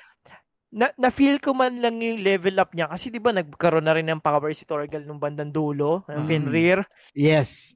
Na, 0.71 0.89
na 0.97 1.09
feel 1.09 1.37
ko 1.41 1.53
man 1.53 1.81
lang 1.81 1.97
yung 2.01 2.21
level 2.21 2.57
up 2.61 2.71
niya 2.73 2.89
kasi 2.89 3.09
'di 3.09 3.17
ba 3.21 3.33
nagkaroon 3.33 3.85
na 3.85 3.95
rin 3.97 4.05
ng 4.09 4.21
power 4.21 4.53
si 4.53 4.65
Torgal 4.69 5.03
nung 5.05 5.17
bandang 5.21 5.49
dulo, 5.49 6.05
ng 6.09 6.21
Mm. 6.21 6.27
Fenrir. 6.29 6.79
Yes. 7.13 7.73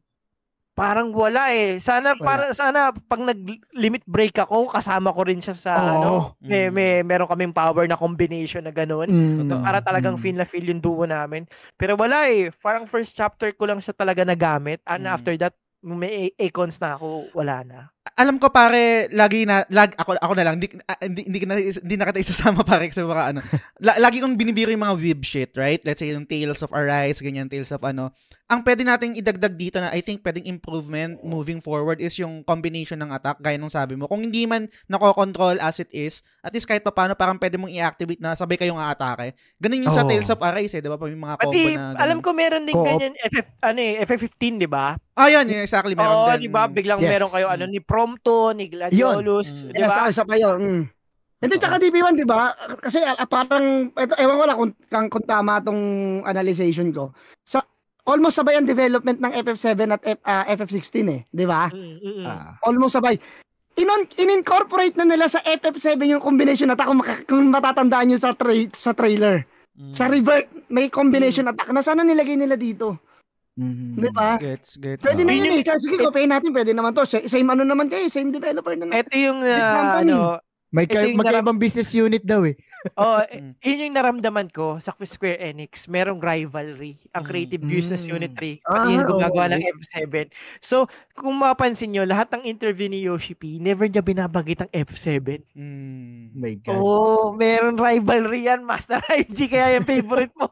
Parang 0.73 1.13
wala 1.13 1.53
eh. 1.53 1.77
Sana 1.77 2.17
Wala. 2.17 2.25
para 2.25 2.43
sana 2.49 2.89
pag 3.05 3.21
nag-limit 3.21 4.01
break 4.09 4.41
ako, 4.41 4.73
kasama 4.73 5.13
ko 5.13 5.21
rin 5.21 5.37
siya 5.37 5.53
sa 5.53 5.71
Oo. 5.77 5.85
ano, 6.01 6.11
may, 6.41 6.65
Mm. 6.69 6.73
may 6.73 6.91
meron 7.05 7.29
kaming 7.29 7.53
power 7.53 7.85
na 7.85 7.93
combination 7.93 8.65
na 8.65 8.73
ganun. 8.73 9.05
Mm. 9.05 9.53
Para 9.61 9.85
talagang 9.85 10.17
Mm. 10.17 10.23
feel 10.25 10.33
na 10.41 10.49
feel 10.49 10.65
yung 10.65 10.81
duo 10.81 11.05
namin. 11.05 11.45
Pero 11.77 11.93
wala 11.93 12.25
eh. 12.25 12.49
Parang 12.57 12.89
first 12.89 13.13
chapter 13.13 13.53
ko 13.53 13.69
lang 13.69 13.85
siya 13.85 13.93
talaga 13.93 14.25
nagamit. 14.25 14.81
And 14.89 15.05
Mm. 15.05 15.13
after 15.13 15.37
that, 15.37 15.53
may 15.85 16.33
icons 16.41 16.81
na 16.81 16.97
ako, 16.97 17.29
wala 17.37 17.61
na. 17.61 17.92
Alam 18.03 18.35
ko 18.35 18.51
pare, 18.51 19.07
lagi 19.15 19.47
na 19.47 19.63
lag 19.71 19.95
ako 19.95 20.19
ako 20.19 20.33
na 20.35 20.43
lang 20.43 20.59
hindi 20.59 20.67
ah, 20.85 20.99
hindi 20.99 21.23
hindi, 21.23 21.39
na, 21.47 21.55
hindi 21.55 21.95
na 21.95 22.05
kita 22.11 22.19
isasama 22.19 22.61
pare 22.67 22.91
kasi 22.91 22.99
mga 22.99 23.25
ano. 23.31 23.39
La, 23.79 23.95
lagi 23.97 24.19
kong 24.19 24.35
binibiro 24.35 24.69
yung 24.69 24.83
mga 24.83 24.99
web 24.99 25.21
shit, 25.23 25.55
right? 25.55 25.79
Let's 25.81 26.03
say 26.03 26.11
yung 26.11 26.27
Tales 26.27 26.59
of 26.61 26.75
Arise, 26.75 27.23
ganyan 27.23 27.47
Tales 27.47 27.71
of 27.71 27.81
ano. 27.81 28.11
Ang 28.51 28.59
pwede 28.67 28.83
nating 28.83 29.15
idagdag 29.17 29.55
dito 29.55 29.79
na 29.79 29.89
I 29.89 30.03
think 30.03 30.19
pwedeng 30.21 30.43
improvement 30.45 31.15
moving 31.23 31.63
forward 31.63 32.03
is 32.03 32.19
yung 32.19 32.43
combination 32.43 32.99
ng 32.99 33.09
attack 33.09 33.39
gaya 33.39 33.55
ng 33.55 33.71
sabi 33.71 33.95
mo. 33.95 34.05
Kung 34.05 34.19
hindi 34.19 34.43
man 34.45 34.67
nako-control 34.85 35.63
as 35.63 35.79
it 35.79 35.87
is, 35.89 36.21
at 36.43 36.51
least 36.51 36.67
kahit 36.67 36.83
papaano 36.83 37.15
parang 37.15 37.39
pwede 37.39 37.55
mong 37.55 37.71
i-activate 37.71 38.19
na 38.19 38.35
sabay 38.35 38.59
kayong 38.59 38.77
aatake. 38.77 39.31
Ganun 39.57 39.87
yung 39.87 39.95
sa 39.95 40.03
Oo. 40.03 40.11
Tales 40.11 40.27
of 40.29 40.43
Arise 40.43 40.75
eh, 40.75 40.83
'di 40.83 40.91
ba? 40.91 40.99
Pa 40.99 41.07
yung 41.07 41.23
mga 41.23 41.39
combo 41.39 41.49
Pati, 41.49 41.63
na 41.79 41.95
alam 41.95 42.19
ganun. 42.19 42.25
ko 42.27 42.29
meron 42.35 42.63
din 42.67 42.75
Co-op. 42.75 42.85
ganyan 42.85 43.13
FF, 43.15 43.47
ano 43.63 43.79
eh, 43.79 43.93
FF15, 44.05 44.43
di 44.59 44.69
ba? 44.69 44.85
Ah, 45.13 45.29
yan, 45.29 45.45
yeah, 45.45 45.61
exactly 45.63 45.93
meron 45.93 46.13
Oo, 46.13 46.29
din. 46.35 46.45
di 46.45 46.49
ba? 46.51 46.65
Biglang 46.67 46.99
Yes. 46.99 47.09
meron 47.09 47.31
kayo 47.31 47.47
ano 47.47 47.63
ni 47.65 47.79
Prompto, 47.93 48.57
ni 48.57 48.73
Gladiolus, 48.73 49.69
Yun. 49.69 49.69
di 49.69 49.77
Yes, 49.77 49.93
ba? 49.93 50.09
isa 50.09 50.25
pa 50.25 50.33
yun. 50.33 50.57
Mm. 50.57 50.83
Hindi, 51.45 51.55
tsaka 51.61 51.77
DB1, 51.77 52.17
di 52.17 52.25
ba? 52.25 52.49
Kasi 52.81 52.97
ah, 53.05 53.21
parang, 53.29 53.93
eto, 53.93 54.17
ewan 54.17 54.41
ko 54.41 54.45
lang 54.49 54.57
kung, 54.57 54.71
kung, 54.89 55.07
kung 55.13 55.25
tama 55.29 55.61
tong 55.61 55.81
analyzation 56.25 56.89
ko. 56.89 57.13
Sa, 57.45 57.61
almost 58.09 58.41
sabay 58.41 58.57
ang 58.57 58.65
development 58.65 59.21
ng 59.21 59.29
FF7 59.45 59.93
at 59.93 60.01
F, 60.09 60.19
ah, 60.25 60.41
FF16 60.49 61.05
eh, 61.05 61.21
di 61.29 61.45
ba? 61.45 61.69
Mm, 61.69 61.77
mm, 62.01 62.13
mm. 62.17 62.25
Ah. 62.25 62.57
Almost 62.65 62.97
sabay. 62.97 63.13
Inon, 63.77 64.09
in-incorporate 64.17 64.97
na 64.97 65.05
nila 65.05 65.29
sa 65.29 65.45
FF7 65.45 66.17
yung 66.17 66.23
combination 66.23 66.73
attack 66.73 66.89
kung, 66.89 66.97
maka- 66.97 67.25
kung 67.29 67.45
matatandaan 67.45 68.09
nyo 68.09 68.17
sa, 68.17 68.33
tra- 68.33 68.73
sa 68.73 68.97
trailer. 68.97 69.45
Mm. 69.77 69.93
Sa 69.93 70.09
revert, 70.09 70.49
may 70.65 70.89
combination 70.89 71.45
attack 71.45 71.69
na 71.69 71.85
sana 71.85 72.01
nilagay 72.01 72.41
nila 72.41 72.57
dito. 72.57 72.97
Mhm. 73.53 74.01
Di 74.01 74.09
ba? 74.09 74.41
Gets, 74.41 74.81
gets. 74.81 75.01
Pwede 75.05 75.21
na 75.21 75.31
Yun 75.33 75.61
eh. 75.61 75.77
Sige, 75.77 76.01
kopihin 76.01 76.33
natin. 76.33 76.49
Pwede 76.49 76.73
naman 76.73 76.89
to. 76.97 77.05
Sa- 77.05 77.21
Same 77.29 77.45
ano 77.45 77.61
naman 77.61 77.85
kayo. 77.85 78.09
Same 78.09 78.33
developer 78.33 78.73
na 78.73 78.89
naman. 78.89 79.05
Ito 79.05 79.13
yung 79.13 79.39
company. 79.45 80.09
ano, 80.09 80.41
May 80.73 80.89
ka- 80.89 81.05
magkaibang 81.13 81.61
business 81.61 81.93
unit 81.93 82.25
daw 82.25 82.41
eh. 82.43 82.57
oh, 82.99 83.21
Mm. 83.23 83.53
yun 83.61 83.83
yung 83.85 83.95
naramdaman 83.95 84.49
ko 84.49 84.81
sa 84.81 84.91
Square 84.97 85.37
Enix. 85.39 85.85
Merong 85.85 86.17
rivalry 86.17 86.97
ang 87.13 87.21
Mm. 87.21 87.29
Creative 87.29 87.61
Business 87.61 88.03
Mm. 88.03 88.13
Unit 88.17 88.31
3. 88.33 88.57
Ah, 88.65 88.81
Pati 88.81 88.87
yung 88.91 89.05
gumagawa 89.05 89.45
oo. 89.45 89.51
ng 89.53 89.63
F7. 89.71 90.27
So, 90.57 90.89
kung 91.13 91.37
mapansin 91.37 91.93
nyo, 91.93 92.03
lahat 92.03 92.33
ng 92.33 92.43
interview 92.43 92.89
ni 92.89 93.05
Yoshi 93.05 93.37
P, 93.37 93.61
never 93.61 93.85
niya 93.85 94.01
binabanggit 94.01 94.65
ang 94.65 94.71
F7. 94.73 95.45
Mm. 95.53 96.33
my 96.33 96.57
God. 96.59 96.73
Oh, 96.73 97.37
meron 97.37 97.77
rivalry 97.77 98.49
yan. 98.49 98.65
Master 98.65 98.97
IG 99.13 99.45
kaya 99.47 99.77
yung 99.77 99.85
favorite 99.85 100.33
mo. 100.33 100.49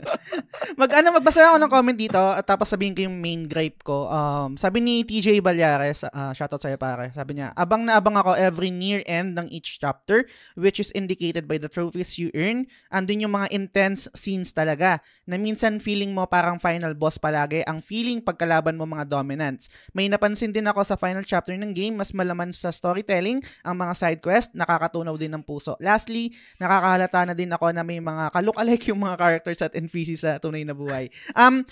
Mag 0.80 0.90
ano 0.92 1.10
magbasa 1.12 1.50
ako 1.50 1.58
ng 1.58 1.72
comment 1.72 1.98
dito 1.98 2.16
at 2.16 2.44
tapos 2.44 2.70
sabihin 2.70 2.94
ko 2.94 3.02
yung 3.02 3.18
main 3.18 3.44
gripe 3.44 3.82
ko. 3.82 4.06
Um 4.06 4.54
sabi 4.54 4.78
ni 4.78 5.02
TJ 5.02 5.40
Balyares, 5.40 6.04
uh, 6.04 6.30
shoutout 6.30 6.62
sa 6.62 6.70
pare. 6.76 7.10
Sabi 7.10 7.36
niya, 7.36 7.50
"Abang 7.52 7.82
na 7.82 7.98
abang 7.98 8.14
ako 8.14 8.38
every 8.38 8.70
near 8.70 9.02
end 9.04 9.39
ng 9.40 9.48
each 9.48 9.80
chapter 9.80 10.28
which 10.54 10.76
is 10.76 10.92
indicated 10.92 11.48
by 11.48 11.56
the 11.56 11.68
trophies 11.68 12.20
you 12.20 12.28
earn. 12.36 12.68
Andun 12.92 13.24
yung 13.24 13.34
mga 13.34 13.48
intense 13.50 14.06
scenes 14.12 14.52
talaga 14.52 15.00
na 15.24 15.40
minsan 15.40 15.80
feeling 15.80 16.12
mo 16.12 16.28
parang 16.28 16.60
final 16.60 16.92
boss 16.92 17.16
palagi 17.16 17.64
ang 17.64 17.80
feeling 17.80 18.20
pagkalaban 18.20 18.76
mo 18.76 18.84
mga 18.84 19.08
dominants. 19.08 19.72
May 19.96 20.06
napansin 20.12 20.52
din 20.52 20.68
ako 20.68 20.84
sa 20.84 20.96
final 21.00 21.24
chapter 21.24 21.56
ng 21.56 21.72
game, 21.72 21.96
mas 21.96 22.12
malaman 22.12 22.52
sa 22.52 22.68
storytelling 22.74 23.40
ang 23.64 23.76
mga 23.78 23.94
side 23.96 24.20
quest, 24.20 24.52
nakakatunaw 24.52 25.16
din 25.16 25.32
ng 25.32 25.44
puso. 25.44 25.78
Lastly, 25.80 26.34
nakakahalata 26.60 27.32
na 27.32 27.34
din 27.34 27.50
ako 27.50 27.72
na 27.72 27.82
may 27.86 27.98
mga 27.98 28.34
kalook-alike 28.34 28.84
yung 28.92 29.00
mga 29.02 29.16
characters 29.16 29.60
at 29.64 29.72
NPC 29.72 30.20
sa 30.20 30.36
tunay 30.42 30.66
na 30.66 30.76
buhay. 30.76 31.08
Um, 31.32 31.64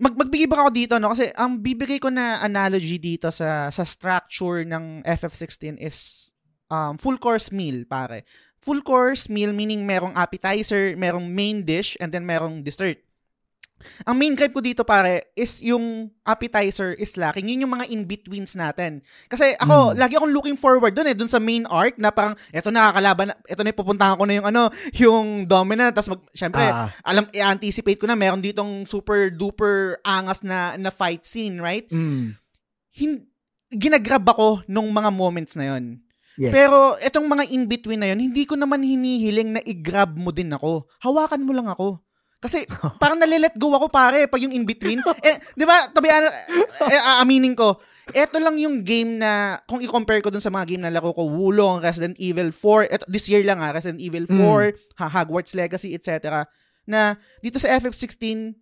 mag 0.00 0.16
magbigay 0.16 0.48
ba 0.48 0.64
ako 0.64 0.70
dito 0.72 0.94
no 0.96 1.12
kasi 1.12 1.28
ang 1.36 1.60
bibigay 1.60 2.00
ko 2.00 2.08
na 2.08 2.40
analogy 2.40 2.96
dito 2.96 3.28
sa 3.28 3.68
sa 3.68 3.84
structure 3.84 4.64
ng 4.64 5.04
FF16 5.04 5.76
is 5.78 6.31
um, 6.72 6.96
full 6.96 7.20
course 7.20 7.52
meal 7.52 7.84
pare. 7.84 8.24
Full 8.64 8.80
course 8.80 9.28
meal 9.28 9.52
meaning 9.52 9.84
merong 9.84 10.16
appetizer, 10.16 10.96
merong 10.96 11.28
main 11.28 11.60
dish 11.60 11.98
and 12.00 12.08
then 12.08 12.24
merong 12.24 12.64
dessert. 12.64 12.96
Ang 14.06 14.14
main 14.14 14.38
gripe 14.38 14.54
ko 14.54 14.62
dito 14.62 14.86
pare 14.86 15.34
is 15.34 15.58
yung 15.58 16.06
appetizer 16.22 16.94
is 16.94 17.18
lacking. 17.18 17.50
Yun 17.50 17.66
yung 17.66 17.74
mga 17.74 17.90
in-betweens 17.90 18.54
natin. 18.54 19.02
Kasi 19.26 19.58
ako, 19.58 19.90
Mm. 19.90 19.98
lagi 19.98 20.14
akong 20.14 20.30
looking 20.30 20.54
forward 20.54 20.94
dun 20.94 21.10
eh, 21.10 21.18
dun 21.18 21.26
sa 21.26 21.42
main 21.42 21.66
arc 21.66 21.98
na 21.98 22.14
parang, 22.14 22.38
eto 22.54 22.70
na, 22.70 22.94
kakalaban, 22.94 23.34
na- 23.34 23.38
eto 23.42 23.66
na, 23.66 23.74
pupuntahan 23.74 24.14
ko 24.14 24.22
na 24.22 24.38
yung 24.38 24.46
ano, 24.46 24.62
yung 24.94 25.26
dominant. 25.50 25.90
Tapos 25.90 26.14
mag, 26.14 26.22
syempre, 26.30 26.62
Ah, 26.62 26.94
alam, 27.02 27.26
i-anticipate 27.34 27.98
ko 27.98 28.06
na, 28.06 28.14
meron 28.14 28.38
ditong 28.38 28.86
super 28.86 29.34
duper 29.34 29.98
angas 30.06 30.46
na, 30.46 30.78
na 30.78 30.94
fight 30.94 31.26
scene, 31.26 31.58
right? 31.58 31.90
mm, 31.90 32.38
Hin- 32.94 33.26
ginagrab 33.66 34.22
ako 34.22 34.62
nung 34.70 34.94
mga 34.94 35.10
moments 35.10 35.58
na 35.58 35.74
yon. 35.74 35.98
Yes. 36.38 36.52
Pero 36.52 36.96
etong 36.98 37.26
mga 37.28 37.44
in-between 37.50 38.00
na 38.00 38.08
yon, 38.12 38.20
hindi 38.20 38.44
ko 38.48 38.54
naman 38.56 38.84
hinihiling 38.84 39.58
na 39.58 39.62
i-grab 39.64 40.16
mo 40.16 40.30
din 40.30 40.52
ako. 40.52 40.86
Hawakan 41.02 41.44
mo 41.44 41.52
lang 41.52 41.68
ako. 41.68 42.00
Kasi 42.42 42.66
parang 43.02 43.22
nalilet 43.22 43.54
go 43.54 43.70
ako 43.70 43.86
pare 43.86 44.26
pag 44.26 44.42
yung 44.42 44.50
in-between. 44.50 44.98
eh, 45.22 45.38
di 45.54 45.62
ba, 45.62 45.86
tabi, 45.94 46.10
eh, 46.10 47.02
aaminin 47.22 47.54
ko, 47.54 47.78
eto 48.10 48.42
lang 48.42 48.58
yung 48.58 48.82
game 48.82 49.22
na, 49.22 49.62
kung 49.70 49.78
i-compare 49.78 50.18
ko 50.18 50.34
dun 50.34 50.42
sa 50.42 50.50
mga 50.50 50.74
game 50.74 50.82
na 50.82 50.90
laro 50.90 51.14
ko, 51.14 51.22
Wulong, 51.22 51.78
Resident 51.78 52.18
Evil 52.18 52.50
4, 52.50 52.90
eto, 52.90 53.04
this 53.06 53.30
year 53.30 53.46
lang 53.46 53.62
ha, 53.62 53.70
Resident 53.70 54.02
Evil 54.02 54.26
4, 54.26 54.98
ha, 54.98 55.06
Hogwarts 55.06 55.54
Legacy, 55.54 55.94
etc. 55.94 56.42
Na 56.82 57.14
dito 57.38 57.62
sa 57.62 57.70
FF16, 57.78 58.58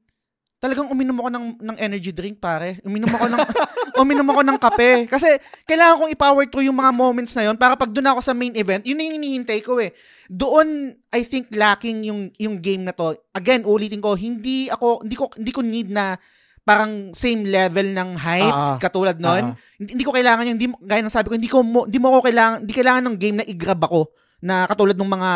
talagang 0.61 0.93
uminom 0.93 1.17
ako 1.25 1.29
ng, 1.33 1.47
ng 1.57 1.77
energy 1.81 2.13
drink, 2.13 2.37
pare. 2.37 2.77
Uminom 2.85 3.09
ako 3.09 3.27
ng, 3.33 3.41
uminom 4.05 4.29
ako 4.29 4.41
ng 4.45 4.59
kape. 4.61 4.93
Kasi 5.09 5.41
kailangan 5.65 6.05
kong 6.05 6.13
i-power 6.13 6.45
through 6.53 6.69
yung 6.69 6.77
mga 6.77 6.93
moments 6.93 7.33
na 7.33 7.49
yon 7.49 7.57
para 7.57 7.81
pag 7.81 7.89
doon 7.89 8.13
ako 8.13 8.21
sa 8.21 8.37
main 8.37 8.53
event, 8.53 8.85
yun 8.85 9.01
yung 9.01 9.17
hinihintay 9.17 9.65
ko 9.65 9.81
eh. 9.81 9.97
Doon, 10.29 10.93
I 11.17 11.25
think, 11.25 11.49
lacking 11.57 12.05
yung, 12.05 12.29
yung 12.37 12.61
game 12.61 12.85
na 12.85 12.93
to. 12.93 13.17
Again, 13.33 13.65
ulitin 13.65 14.05
ko, 14.05 14.13
hindi 14.13 14.69
ako, 14.69 15.01
hindi 15.01 15.17
ko, 15.17 15.25
hindi 15.33 15.53
ko 15.57 15.61
need 15.65 15.89
na 15.89 16.21
parang 16.61 17.17
same 17.17 17.49
level 17.49 17.97
ng 17.97 18.11
hype 18.21 18.53
ah. 18.53 18.77
katulad 18.77 19.17
nun. 19.17 19.57
Ah. 19.57 19.57
Hindi, 19.81 19.97
hindi 19.97 20.05
ko 20.05 20.13
kailangan 20.13 20.45
yung, 20.45 20.57
hindi, 20.61 20.69
gaya 20.85 21.01
ng 21.01 21.09
sabi 21.09 21.33
ko, 21.33 21.35
hindi 21.41 21.49
ko 21.49 21.65
mo, 21.65 21.89
hindi 21.89 21.97
mo 21.97 22.13
ako 22.13 22.29
kailangan, 22.29 22.57
hindi 22.69 22.75
kailangan 22.77 23.03
ng 23.09 23.17
game 23.17 23.37
na 23.41 23.49
i-grab 23.49 23.81
ako 23.81 24.13
na 24.45 24.69
katulad 24.69 24.97
ng 24.97 25.09
mga 25.09 25.31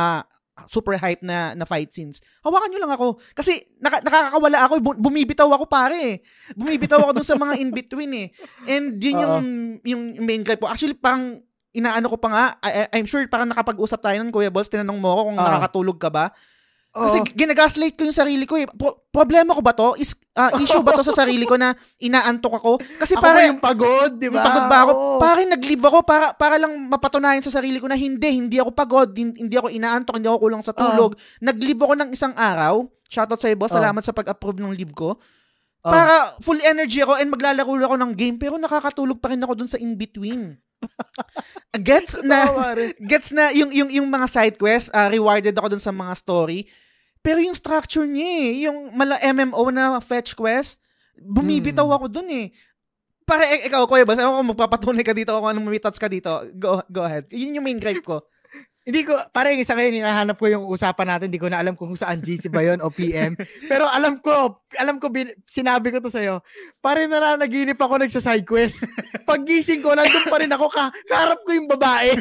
super 0.67 0.95
hype 0.95 1.21
na 1.21 1.53
na 1.53 1.67
fight 1.67 1.91
scenes. 1.91 2.23
Hawakan 2.41 2.71
nyo 2.71 2.81
lang 2.87 2.95
ako. 2.95 3.07
Kasi 3.35 3.67
naka, 3.83 3.99
nakakawala 4.01 4.59
ako. 4.65 4.75
Bu- 4.79 5.01
Bumibitaw 5.03 5.51
ako 5.51 5.67
pare. 5.67 6.23
Bumibitaw 6.55 7.03
ako 7.03 7.13
dun 7.13 7.27
sa 7.27 7.35
mga 7.35 7.59
in-between 7.59 8.13
eh. 8.15 8.29
And 8.65 8.97
yun 8.97 9.19
yung, 9.19 9.47
yung 9.83 10.03
main 10.23 10.43
gripe 10.43 10.63
ko. 10.63 10.71
Actually, 10.71 10.95
parang 10.95 11.43
inaano 11.75 12.07
ko 12.07 12.17
pa 12.17 12.29
nga, 12.31 12.45
I- 12.63 12.91
I'm 12.95 13.07
sure 13.07 13.27
parang 13.27 13.51
nakapag-usap 13.51 13.99
tayo 13.99 14.17
nun, 14.23 14.31
Kuya 14.31 14.49
Balls, 14.49 14.71
tinanong 14.71 14.95
mo 14.97 15.11
ako 15.11 15.23
kung 15.27 15.39
Ah. 15.39 15.45
nakakatulog 15.51 15.99
ka 15.99 16.09
ba. 16.09 16.31
Kasi 16.95 17.19
Oo. 17.19 17.27
ginagaslight 17.27 17.99
ko 17.99 18.07
yung 18.07 18.15
sarili 18.15 18.47
ko 18.47 18.55
eh. 18.55 18.71
Pro- 18.71 19.03
problema 19.11 19.51
ko 19.51 19.59
ba 19.59 19.75
to? 19.75 19.99
Is, 19.99 20.15
ah, 20.35 20.51
issue 20.59 20.83
ba 20.83 20.99
to 20.99 21.07
sa 21.07 21.25
sarili 21.25 21.47
ko 21.47 21.55
na 21.55 21.73
inaantok 22.03 22.59
ako? 22.59 22.73
Kasi 22.99 23.15
para, 23.15 23.47
yung 23.47 23.63
pagod, 23.63 24.19
di 24.19 24.29
ba? 24.29 24.43
Pagod 24.43 24.67
ba 24.67 24.79
ako? 24.83 24.93
Oo. 24.93 25.19
Parang 25.23 25.47
nag-leave 25.47 25.85
ako 25.87 25.99
para, 26.03 26.27
para 26.35 26.55
lang 26.59 26.75
mapatunayan 26.91 27.43
sa 27.43 27.55
sarili 27.55 27.79
ko 27.79 27.87
na 27.87 27.95
hindi, 27.95 28.29
hindi 28.35 28.59
ako 28.59 28.71
pagod, 28.75 29.09
hindi, 29.15 29.55
ako 29.55 29.71
inaantok, 29.71 30.19
hindi 30.19 30.29
ako 30.29 30.39
kulang 30.43 30.63
sa 30.67 30.75
tulog. 30.75 31.15
Nag-leave 31.39 31.81
ako 31.81 31.95
ng 32.03 32.11
isang 32.11 32.35
araw. 32.35 32.87
Shoutout 33.07 33.39
sa 33.39 33.55
boss. 33.55 33.73
Oh. 33.73 33.79
Salamat 33.79 34.03
sa 34.03 34.13
pag-approve 34.13 34.59
ng 34.59 34.75
leave 34.75 34.95
ko. 34.95 35.15
Oh. 35.85 35.93
Para 35.93 36.35
full 36.41 36.59
energy 36.65 37.05
ako 37.05 37.21
and 37.21 37.31
maglalaro 37.31 37.77
ako 37.77 37.97
ng 38.01 38.13
game 38.17 38.41
pero 38.41 38.57
nakakatulog 38.57 39.21
pa 39.21 39.31
rin 39.31 39.43
ako 39.45 39.53
dun 39.55 39.71
sa 39.71 39.79
in-between. 39.79 40.59
gets 41.89 42.21
na 42.21 42.45
gets 43.01 43.33
na 43.33 43.49
yung 43.57 43.73
yung 43.73 43.89
yung 43.89 44.09
mga 44.09 44.27
side 44.29 44.57
quests, 44.61 44.93
ah, 44.93 45.09
rewarded 45.09 45.57
ako 45.57 45.77
dun 45.77 45.83
sa 45.83 45.93
mga 45.93 46.13
story. 46.17 46.69
Pero 47.25 47.41
yung 47.41 47.57
structure 47.57 48.05
niya 48.05 48.29
eh, 48.45 48.51
yung 48.69 48.93
mala 48.93 49.17
MMO 49.25 49.73
na 49.73 49.97
fetch 50.05 50.37
quest, 50.37 50.85
bumibitaw 51.17 51.89
Hmm. 51.89 51.97
ako 51.97 52.07
dun 52.13 52.29
eh. 52.29 52.53
Para 53.25 53.49
eh, 53.49 53.65
ikaw, 53.65 53.89
Kuya 53.89 54.05
Bas, 54.05 54.21
ako 54.21 54.45
magpapatunay 54.53 55.01
ka 55.01 55.17
dito 55.17 55.33
kung 55.33 55.49
anong 55.49 55.65
may 55.65 55.81
touch 55.81 55.97
ka 55.97 56.13
dito. 56.13 56.29
Go, 56.61 56.85
go 56.93 57.01
ahead. 57.01 57.25
Yun 57.33 57.57
yung 57.57 57.65
main 57.65 57.81
gripe 57.81 58.05
ko. 58.05 58.21
Hindi 58.85 59.01
ko, 59.09 59.17
parang 59.33 59.57
isa 59.57 59.73
ngayon, 59.73 60.05
hinahanap 60.05 60.37
ko 60.37 60.45
yung 60.45 60.69
usapan 60.69 61.17
natin, 61.17 61.33
hindi 61.33 61.41
ko 61.41 61.49
na 61.49 61.57
alam 61.57 61.73
kung 61.73 61.97
saan 61.97 62.21
GC 62.21 62.53
ba 62.53 62.61
yun 62.61 62.85
o 62.85 62.93
PM. 62.93 63.33
Pero 63.73 63.89
alam 63.89 64.21
ko, 64.21 64.61
alam 64.77 65.01
ko, 65.01 65.09
bin, 65.09 65.33
sinabi 65.49 65.89
ko 65.89 66.05
to 66.05 66.13
sa'yo, 66.13 66.45
parang 66.85 67.09
nananaginip 67.09 67.81
ako 67.81 68.05
nagsa-side 68.05 68.45
quest. 68.45 68.85
Pag 69.29 69.49
gising 69.49 69.81
ko, 69.81 69.97
nandun 69.97 70.29
pa 70.29 70.37
rin 70.37 70.53
ako, 70.53 70.69
ka, 70.69 70.93
kaharap 71.09 71.41
ko 71.49 71.57
yung 71.57 71.65
babae. 71.65 72.13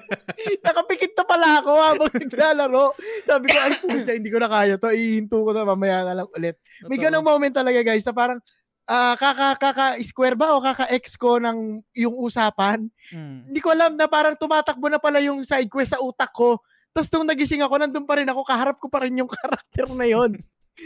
Nakapikit 0.68 1.16
na 1.16 1.24
pala 1.24 1.48
ako 1.64 1.72
habang 1.80 2.12
naglalaro. 2.12 2.86
Sabi 3.24 3.44
ko, 3.48 3.56
ay, 3.56 3.72
pucha, 3.80 4.12
hindi 4.12 4.28
ko 4.28 4.36
na 4.36 4.52
kaya 4.52 4.76
to. 4.76 4.92
Ihinto 4.92 5.48
ko 5.48 5.56
na 5.56 5.64
mamaya 5.64 6.04
na 6.04 6.20
lang 6.20 6.28
ulit. 6.36 6.60
May 6.92 7.00
ganong 7.00 7.24
moment 7.24 7.56
talaga, 7.56 7.80
guys, 7.80 8.04
na 8.04 8.12
parang, 8.12 8.36
ah 8.84 9.14
kaka, 9.14 9.54
kaka 9.56 9.86
square 10.02 10.34
ba 10.34 10.54
o 10.54 10.60
kaka-X 10.60 11.14
ko 11.16 11.38
ng 11.38 11.80
yung 11.94 12.14
usapan? 12.18 12.86
Mm. 13.10 13.48
hindi 13.48 13.60
ko 13.62 13.70
alam 13.70 13.94
na 13.94 14.06
parang 14.06 14.34
tumatakbo 14.34 14.90
na 14.90 14.98
pala 14.98 15.22
yung 15.22 15.42
side 15.42 15.70
quest 15.70 15.94
sa 15.94 16.02
utak 16.02 16.30
ko. 16.30 16.58
Tapos 16.92 17.08
nung 17.08 17.24
nagising 17.24 17.64
ako, 17.64 17.80
nandun 17.80 18.04
pa 18.04 18.20
rin 18.20 18.28
ako, 18.28 18.44
kaharap 18.44 18.76
ko 18.76 18.86
pa 18.86 19.06
rin 19.06 19.16
yung 19.16 19.30
karakter 19.40 19.88
na 19.88 20.04
yon. 20.04 20.36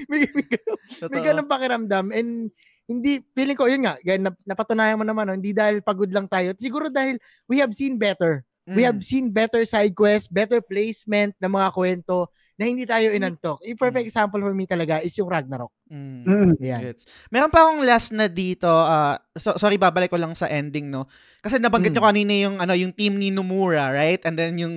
may, 0.06 0.26
may, 0.30 0.46
ganun- 0.46 0.82
may 1.10 1.20
ganun 1.20 1.46
pakiramdam. 1.46 2.06
And 2.14 2.50
hindi, 2.86 3.18
feeling 3.34 3.58
ko, 3.58 3.66
yun 3.66 3.82
nga, 3.82 3.98
nap- 4.16 4.38
napatunayan 4.46 4.94
mo 4.94 5.02
naman, 5.02 5.26
no, 5.26 5.34
hindi 5.34 5.50
dahil 5.50 5.82
pagod 5.82 6.06
lang 6.10 6.30
tayo. 6.30 6.54
Siguro 6.54 6.86
dahil 6.86 7.18
we 7.50 7.58
have 7.58 7.74
seen 7.74 7.98
better. 7.98 8.46
We 8.66 8.82
Mm. 8.82 8.88
have 8.90 9.00
seen 9.02 9.26
better 9.30 9.62
side 9.62 9.94
quest, 9.94 10.26
better 10.30 10.58
placement 10.58 11.34
ng 11.38 11.50
mga 11.50 11.70
kwento 11.70 12.30
na 12.54 12.66
hindi 12.66 12.82
tayo 12.82 13.10
inantok. 13.10 13.62
A 13.62 13.70
perfect 13.74 14.06
example 14.06 14.42
for 14.42 14.54
me 14.54 14.66
talaga 14.66 14.98
is 15.02 15.14
yung 15.14 15.30
Ragnarok. 15.30 15.70
Mm. 15.86 16.22
Mm. 16.26 16.52
Yan. 16.58 16.80
Gets. 16.82 17.06
Meron 17.30 17.50
pa 17.50 17.62
akong 17.62 17.82
last 17.86 18.10
na 18.10 18.26
dito. 18.26 18.66
ah, 18.66 19.14
so, 19.38 19.54
sorry, 19.54 19.78
babalik 19.78 20.10
ko 20.10 20.18
lang 20.18 20.34
sa 20.34 20.50
ending, 20.50 20.90
no? 20.90 21.06
Kasi 21.38 21.62
nabanggit 21.62 21.94
Mm. 21.94 21.96
nyo 21.96 22.02
kanina 22.02 22.32
yung, 22.34 22.56
ano, 22.58 22.74
yung 22.74 22.90
team 22.90 23.18
ni 23.18 23.30
Nomura, 23.30 23.94
right? 23.94 24.18
And 24.26 24.34
then 24.34 24.58
yung 24.58 24.76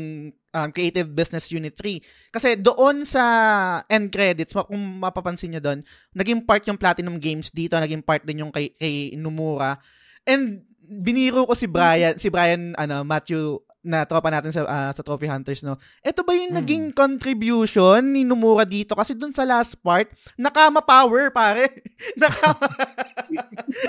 um, 0.54 0.70
Creative 0.70 1.10
Business 1.10 1.50
Unit 1.50 1.74
3. 1.74 2.02
Kasi 2.30 2.58
doon 2.58 3.06
sa 3.06 3.24
end 3.90 4.10
credits, 4.14 4.54
kung 4.54 5.02
mapapansin 5.02 5.58
nyo 5.58 5.62
doon, 5.62 5.80
naging 6.14 6.46
part 6.46 6.62
yung 6.66 6.78
Platinum 6.78 7.18
Games 7.18 7.50
dito, 7.50 7.78
naging 7.78 8.06
part 8.06 8.22
din 8.26 8.46
yung 8.46 8.54
kay, 8.54 8.74
kay 8.78 9.14
Nomura. 9.18 9.78
And 10.26 10.62
biniro 10.90 11.46
ko 11.46 11.54
si 11.54 11.70
Brian, 11.70 12.18
si 12.18 12.34
Brian, 12.34 12.74
ano, 12.78 13.06
Matthew, 13.06 13.62
na 13.82 14.04
tropa 14.04 14.28
natin 14.28 14.52
sa 14.52 14.62
ah, 14.64 14.92
sa 14.92 15.00
Trophy 15.00 15.24
Hunters 15.26 15.64
no. 15.64 15.80
Ito 16.00 16.20
ba 16.22 16.36
yung 16.36 16.52
Mm. 16.52 16.58
naging 16.60 16.86
contribution 16.92 18.12
ni 18.12 18.28
Nomura 18.28 18.64
dito 18.64 18.92
kasi 18.92 19.16
dun 19.16 19.32
sa 19.32 19.48
last 19.48 19.80
part 19.80 20.12
nakama 20.36 20.80
power 20.80 21.32
pare. 21.32 21.80
nakama. 22.16 22.68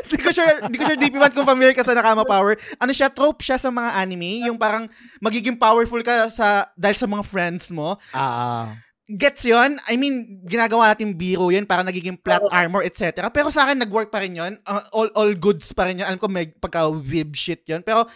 Di 0.06 0.16
ko 0.16 0.30
sure, 0.30 0.68
di 0.68 0.76
ko 0.76 0.84
sure 0.84 0.98
DP1 0.98 1.32
kung 1.32 1.42
familiar 1.42 1.74
ka 1.74 1.82
sa 1.82 1.96
nakama 1.96 2.22
power. 2.22 2.54
Ano 2.78 2.92
siya 2.92 3.10
trope 3.10 3.42
siya 3.42 3.58
sa 3.58 3.68
mga 3.68 3.96
anime, 3.96 4.46
yung 4.46 4.56
parang 4.56 4.86
magiging 5.18 5.56
powerful 5.56 6.00
ka 6.00 6.28
sa 6.28 6.70
dahil 6.74 6.94
sa 6.94 7.08
mga 7.08 7.24
friends 7.26 7.70
mo. 7.70 7.98
Ah, 8.12 8.74
Gets 9.10 9.42
yon 9.42 9.74
I 9.90 9.98
mean, 9.98 10.38
ginagawa 10.46 10.94
natin 10.94 11.18
biro 11.18 11.50
yun, 11.50 11.66
parang 11.66 11.82
nagiging 11.82 12.14
plot 12.14 12.46
armor, 12.46 12.86
etc. 12.86 13.26
Pero 13.34 13.50
sa 13.50 13.66
akin, 13.66 13.82
nag-work 13.82 14.06
pa 14.06 14.22
rin 14.22 14.38
yun. 14.38 14.54
Uh, 14.62 14.86
all, 14.94 15.10
all 15.18 15.34
goods 15.34 15.74
pa 15.74 15.90
rin 15.90 15.98
yun. 15.98 16.06
Alam 16.06 16.22
ko 16.22 16.30
may 16.30 16.46
pagka-web 16.46 17.34
shit 17.34 17.66
yun. 17.66 17.82
Pero, 17.82 18.06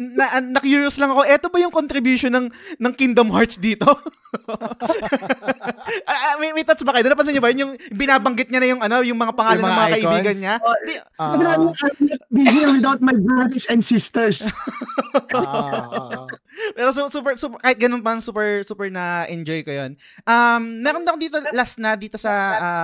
na, 0.00 0.40
na-curious 0.40 0.96
lang 0.96 1.12
ako, 1.12 1.28
eto 1.28 1.52
ba 1.52 1.60
yung 1.60 1.70
contribution 1.70 2.32
ng, 2.32 2.46
ng 2.80 2.92
Kingdom 2.96 3.28
Hearts 3.28 3.60
dito? 3.60 3.84
Ah, 6.06 6.18
ah, 6.30 6.34
may, 6.38 6.54
may 6.54 6.62
touch 6.62 6.86
ba 6.86 6.94
kayo? 6.94 7.02
Napansin 7.02 7.34
niyo 7.34 7.42
ba 7.42 7.50
yun? 7.50 7.62
Yung 7.66 7.72
binabanggit 7.90 8.46
niya 8.46 8.62
na 8.62 8.68
yung, 8.70 8.82
ano, 8.82 9.02
yung 9.02 9.18
mga 9.18 9.34
pangalan 9.34 9.58
Yung 9.58 9.66
ng 9.66 9.70
mga 9.74 9.82
mga 9.82 9.90
kaibigan 9.90 10.22
icons? 10.22 10.38
niya. 10.38 10.54
Oh, 10.62 10.74
ah, 11.18 11.34
namin, 11.34 11.66
I'm 11.74 11.98
not 12.06 12.22
busy 12.30 12.62
without 12.70 13.00
my 13.02 13.16
brothers 13.18 13.66
and 13.66 13.80
sisters. 13.82 14.46
ah, 15.34 15.42
ah, 15.42 15.82
ah. 15.90 16.26
Pero 16.78 16.88
su- 16.94 17.10
super, 17.10 17.34
super, 17.34 17.58
kahit 17.58 17.78
ganun 17.82 18.06
pa, 18.06 18.18
super, 18.22 18.62
super 18.62 18.86
na 18.86 19.26
enjoy 19.26 19.66
ko 19.66 19.74
yun. 19.74 19.98
Um, 20.22 20.78
meron 20.78 21.02
ako 21.02 21.18
dito, 21.18 21.36
last 21.50 21.82
na, 21.82 21.98
dito 21.98 22.14
sa, 22.14 22.32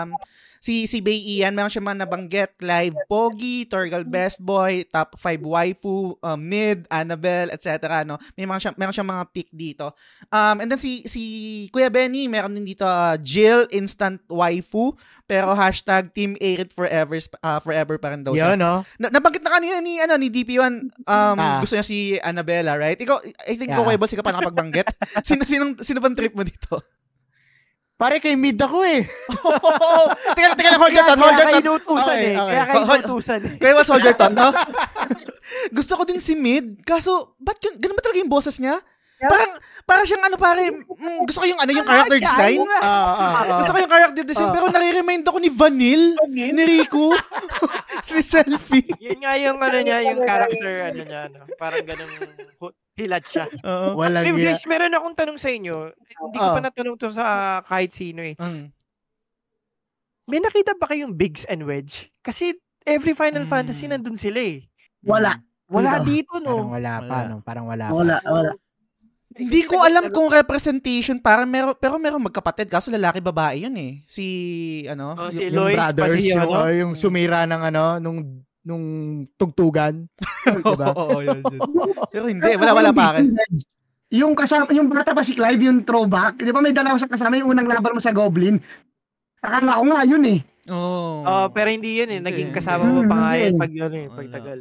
um, 0.02 0.18
si, 0.66 0.90
si 0.90 0.98
Bay 0.98 1.14
Ian, 1.38 1.54
meron 1.54 1.70
siya 1.70 1.78
mga 1.78 2.02
nabanggit, 2.02 2.50
Clive 2.58 2.98
Pogi, 3.06 3.70
Torgal 3.70 4.02
Best 4.02 4.42
Boy, 4.42 4.82
Top 4.90 5.14
5 5.14 5.38
Waifu, 5.38 6.18
um, 6.18 6.40
Mid, 6.42 6.90
Annabelle, 6.90 7.54
etc. 7.54 8.02
No? 8.02 8.18
May 8.34 8.50
mga 8.50 8.58
siya, 8.58 8.72
meron 8.74 8.90
siya 8.90 9.06
mga 9.06 9.24
pick 9.30 9.48
dito. 9.54 9.94
Um, 10.34 10.58
and 10.58 10.66
then 10.66 10.82
si, 10.82 11.06
si 11.06 11.22
Kuya 11.70 11.86
Benny, 11.86 12.26
meron 12.26 12.58
din 12.58 12.66
dito, 12.66 12.82
uh, 12.82 13.14
Jill, 13.22 13.70
Instant 13.70 14.18
Waifu, 14.26 14.98
pero 15.30 15.54
hashtag 15.54 16.10
Team 16.10 16.34
Arid 16.42 16.74
Forever, 16.74 17.14
uh, 17.46 17.62
forever 17.62 17.94
pa 18.02 18.10
rin 18.10 18.26
daw. 18.26 18.34
Yun, 18.34 18.58
no? 18.58 18.82
Na, 18.98 19.06
nabanggit 19.14 19.46
na 19.46 19.54
kanina 19.54 19.78
ni 19.78 20.02
ano 20.02 20.18
ni 20.18 20.26
DP1 20.26 20.74
um 21.06 21.36
Ah. 21.36 21.60
gusto 21.60 21.76
niya 21.76 21.86
si 21.86 22.16
Annabella, 22.18 22.74
right? 22.74 22.98
Ikaw 22.98 23.16
I 23.46 23.54
think 23.54 23.70
Yeah. 23.70 23.82
yeah. 23.82 23.86
Kuya 23.86 23.98
Balls, 24.00 24.14
ikaw 24.14 24.24
pa 24.24 24.32
nakapagbanggit. 24.34 24.86
sino 25.28 25.42
sino 25.44 25.64
sino 25.82 25.98
bang 26.00 26.16
trip 26.16 26.32
mo 26.34 26.42
dito? 26.42 26.80
Pare 27.96 28.20
kay 28.20 28.36
mid 28.36 28.60
ako 28.60 28.84
eh. 28.84 29.08
teka, 30.36 30.52
teka 30.52 30.68
lang, 30.68 30.80
hold 30.84 30.92
your 30.92 31.06
thought, 31.08 31.16
hold 31.16 31.32
Kaya 31.32 31.40
your 31.40 31.48
kayo 31.48 31.56
thought. 31.56 31.64
inutusan 31.64 32.16
Okay, 32.16 32.28
eh. 32.28 32.36
okay. 32.36 32.52
Kaya 32.52 32.64
kayo 32.68 32.80
inutusan 32.84 33.40
eh. 33.40 33.54
Kuya 33.56 33.72
Balls, 33.72 33.88
hold 33.88 34.04
your 34.04 34.16
thought, 34.20 34.34
no? 34.36 34.48
Gusto 35.76 35.92
ko 35.96 36.02
din 36.04 36.20
si 36.20 36.36
Mid, 36.36 36.84
kaso, 36.84 37.32
ba't 37.40 37.56
gan- 37.56 37.80
ganun 37.80 37.96
ba 37.96 38.04
talaga 38.04 38.20
yung 38.20 38.28
boses 38.28 38.60
niya? 38.60 38.76
Parang, 39.16 39.52
parang 39.88 40.04
siyang 40.04 40.28
ano 40.28 40.36
pare, 40.36 40.68
mm, 40.68 41.24
gusto 41.24 41.40
ko 41.40 41.48
yung 41.48 41.56
ano, 41.56 41.72
yung 41.72 41.88
character 41.88 42.20
design. 42.20 42.60
Ah, 42.68 42.84
ah, 42.84 43.16
ah. 43.16 43.44
Gusto 43.64 43.72
ko 43.72 43.78
yung 43.80 43.92
character 43.96 44.24
design, 44.28 44.52
pero 44.52 44.68
nare-remind 44.68 45.24
ako 45.24 45.38
ni 45.40 45.48
Vanille, 45.48 46.20
ni 46.28 46.62
Riku, 46.68 47.16
ni 48.12 48.20
Selfie. 48.20 48.92
Yun 49.00 49.24
nga 49.24 49.40
yung 49.40 49.56
ano 49.56 49.78
niya, 49.80 50.04
yung 50.12 50.20
character 50.28 50.92
ano 50.92 51.00
niya, 51.00 51.32
no? 51.32 51.48
parang 51.56 51.80
ganun 51.80 52.12
hilat 52.96 53.24
siya. 53.28 53.44
Oo. 53.62 54.00
Walang 54.00 54.24
Hey, 54.24 54.32
guys, 54.34 54.64
meron 54.64 54.96
akong 54.96 55.14
tanong 55.14 55.38
sa 55.38 55.52
inyo. 55.52 55.92
Hindi 55.92 56.36
ko 56.36 56.48
pa 56.48 56.60
natanong 56.64 56.96
to 56.96 57.12
sa 57.12 57.24
kahit 57.62 57.92
sino 57.92 58.24
eh. 58.24 58.34
Mm. 58.34 58.72
May 60.26 60.40
nakita 60.42 60.74
ba 60.74 60.90
kayong 60.90 61.14
Biggs 61.14 61.46
and 61.46 61.62
Wedge? 61.62 62.10
Kasi 62.18 62.56
every 62.82 63.14
Final 63.14 63.44
Mm. 63.44 63.52
Fantasy 63.52 63.86
nandun 63.86 64.18
sila 64.18 64.40
eh. 64.40 64.64
Wala. 65.04 65.38
Wala 65.68 66.00
Wala. 66.00 66.02
dito, 66.02 66.40
Parang 66.40 66.66
no? 66.66 66.72
wala 66.72 66.92
pa, 66.98 67.06
Wala. 67.06 67.28
no? 67.28 67.36
Parang 67.44 67.66
wala 67.68 67.84
pa. 67.90 67.94
Wala, 67.94 68.16
wala. 68.24 68.52
Hindi 69.36 69.68
ko 69.68 69.76
alam 69.84 70.08
kung 70.08 70.32
representation 70.32 71.20
para 71.20 71.44
meron 71.44 71.76
pero 71.76 72.00
meron 72.00 72.24
magkapatid 72.24 72.72
kaso 72.72 72.88
lalaki 72.88 73.20
babae 73.20 73.68
yun 73.68 73.76
eh. 73.76 74.00
Si 74.08 74.24
ano? 74.88 75.12
Oh, 75.12 75.28
si 75.28 75.52
yung 75.52 75.60
Lois 75.60 75.76
brothers, 75.76 76.08
Padilla, 76.16 76.32
yung, 76.32 76.48
no? 76.48 76.56
oh, 76.56 76.72
yung 76.72 76.92
sumira 76.96 77.44
ng 77.44 77.62
ano, 77.68 77.84
nung 78.00 78.18
nung 78.66 78.84
tugtugan. 79.38 80.10
diba? 80.66 80.90
Oo, 80.92 81.22
yun, 81.22 81.38
yun. 81.40 81.60
Pero 82.12 82.26
hindi, 82.26 82.50
wala 82.58 82.74
wala 82.74 82.90
pa 82.90 83.14
akin. 83.14 83.30
Yung 84.10 84.34
kasama, 84.34 84.66
yung 84.70 84.90
bata 84.90 85.14
pa 85.14 85.22
si 85.22 85.34
Clive, 85.34 85.62
yung 85.62 85.86
throwback, 85.86 86.38
di 86.38 86.50
ba 86.50 86.58
may 86.58 86.74
dalawa 86.74 86.98
sa 86.98 87.06
kasama 87.06 87.38
yung 87.38 87.54
unang 87.54 87.70
laban 87.70 87.94
mo 87.94 88.02
sa 88.02 88.10
Goblin? 88.10 88.58
Akala 89.38 89.78
ko 89.78 89.84
nga 89.86 90.02
yun 90.02 90.24
eh. 90.26 90.40
Oh. 90.66 91.22
Oh, 91.22 91.46
pero 91.54 91.70
hindi 91.70 92.02
yun 92.02 92.10
eh. 92.10 92.20
Naging 92.20 92.50
kasama 92.50 92.82
mo 92.84 93.06
pa 93.06 93.14
nga 93.14 93.54
pag 93.54 93.70
ano 93.70 93.94
eh, 93.94 94.08
pag 94.10 94.26
Wala. 94.26 94.34
tagal. 94.34 94.60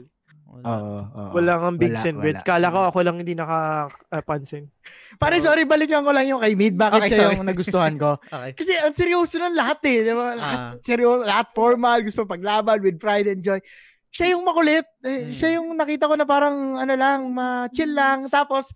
Oo, 0.56 0.96
oo. 1.04 1.30
Wala 1.36 1.54
nga 1.60 1.70
Bigs 1.76 2.00
Wala, 2.00 2.10
and 2.10 2.20
Red. 2.22 2.38
wala. 2.40 2.48
Kala 2.48 2.68
ko 2.72 2.80
ako 2.88 2.98
lang 3.04 3.18
hindi 3.20 3.34
nakapansin. 3.36 4.72
Pare, 5.18 5.42
sorry, 5.44 5.68
balikan 5.68 6.06
ko 6.06 6.16
lang 6.16 6.30
yung 6.30 6.40
kay 6.40 6.54
Mid. 6.56 6.78
Bakit 6.78 7.00
Okay, 7.02 7.10
siya 7.12 7.20
sorry. 7.28 7.36
yung 7.36 7.50
nagustuhan 7.50 7.96
ko? 7.98 8.16
Okay. 8.32 8.52
Kasi 8.56 8.72
ang 8.80 8.94
seryoso 8.96 9.36
ng 9.36 9.52
lahat 9.52 9.80
eh. 9.84 9.98
Di 10.06 10.14
ba? 10.14 10.28
Lahat, 10.34 10.60
Ah. 10.62 10.72
seryoso, 10.80 11.22
lahat 11.26 11.48
formal, 11.52 11.98
gusto 12.02 12.24
paglaban 12.24 12.80
with 12.80 12.98
pride 12.98 13.28
and 13.28 13.42
joy. 13.44 13.60
Siya 14.16 14.32
yung 14.32 14.48
makulit. 14.48 14.88
Eh, 15.04 15.28
Mm. 15.28 15.32
Siya 15.36 15.50
yung 15.60 15.76
nakita 15.76 16.08
ko 16.08 16.16
na 16.16 16.24
parang 16.24 16.80
ano 16.80 16.94
lang, 16.96 17.28
ma-chill 17.36 17.92
lang. 17.92 18.32
Tapos, 18.32 18.72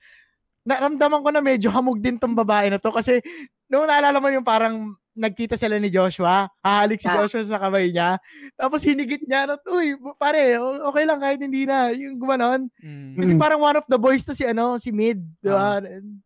naramdaman 0.68 1.24
ko 1.24 1.30
na 1.32 1.40
medyo 1.40 1.72
hamog 1.72 2.04
din 2.04 2.20
tong 2.20 2.36
babae 2.36 2.68
na 2.68 2.76
to. 2.76 2.92
Kasi, 2.92 3.24
nung 3.72 3.88
naalala 3.88 4.20
mo 4.20 4.28
yung 4.28 4.44
parang 4.44 4.92
nagkita 5.20 5.60
sila 5.60 5.76
ni 5.76 5.92
Joshua, 5.92 6.48
hahalik 6.64 7.00
si 7.00 7.08
Ah. 7.08 7.20
Joshua 7.20 7.44
sa 7.44 7.60
kamay 7.60 7.92
niya. 7.92 8.16
Tapos 8.56 8.80
hinigit 8.84 9.20
niya 9.24 9.52
na, 9.52 9.56
uy, 9.68 9.92
pare, 10.16 10.56
okay 10.60 11.04
lang 11.04 11.20
kahit 11.20 11.40
hindi 11.40 11.68
na. 11.68 11.92
Yung 11.92 12.16
gumanon. 12.16 12.72
Mm. 12.80 13.20
Kasi 13.20 13.32
parang 13.36 13.60
one 13.60 13.76
of 13.76 13.84
the 13.88 14.00
boys 14.00 14.24
to 14.24 14.32
si 14.32 14.48
ano, 14.48 14.80
si 14.80 14.92
Mid, 14.92 15.20
di 15.40 15.52
ba? 15.52 15.84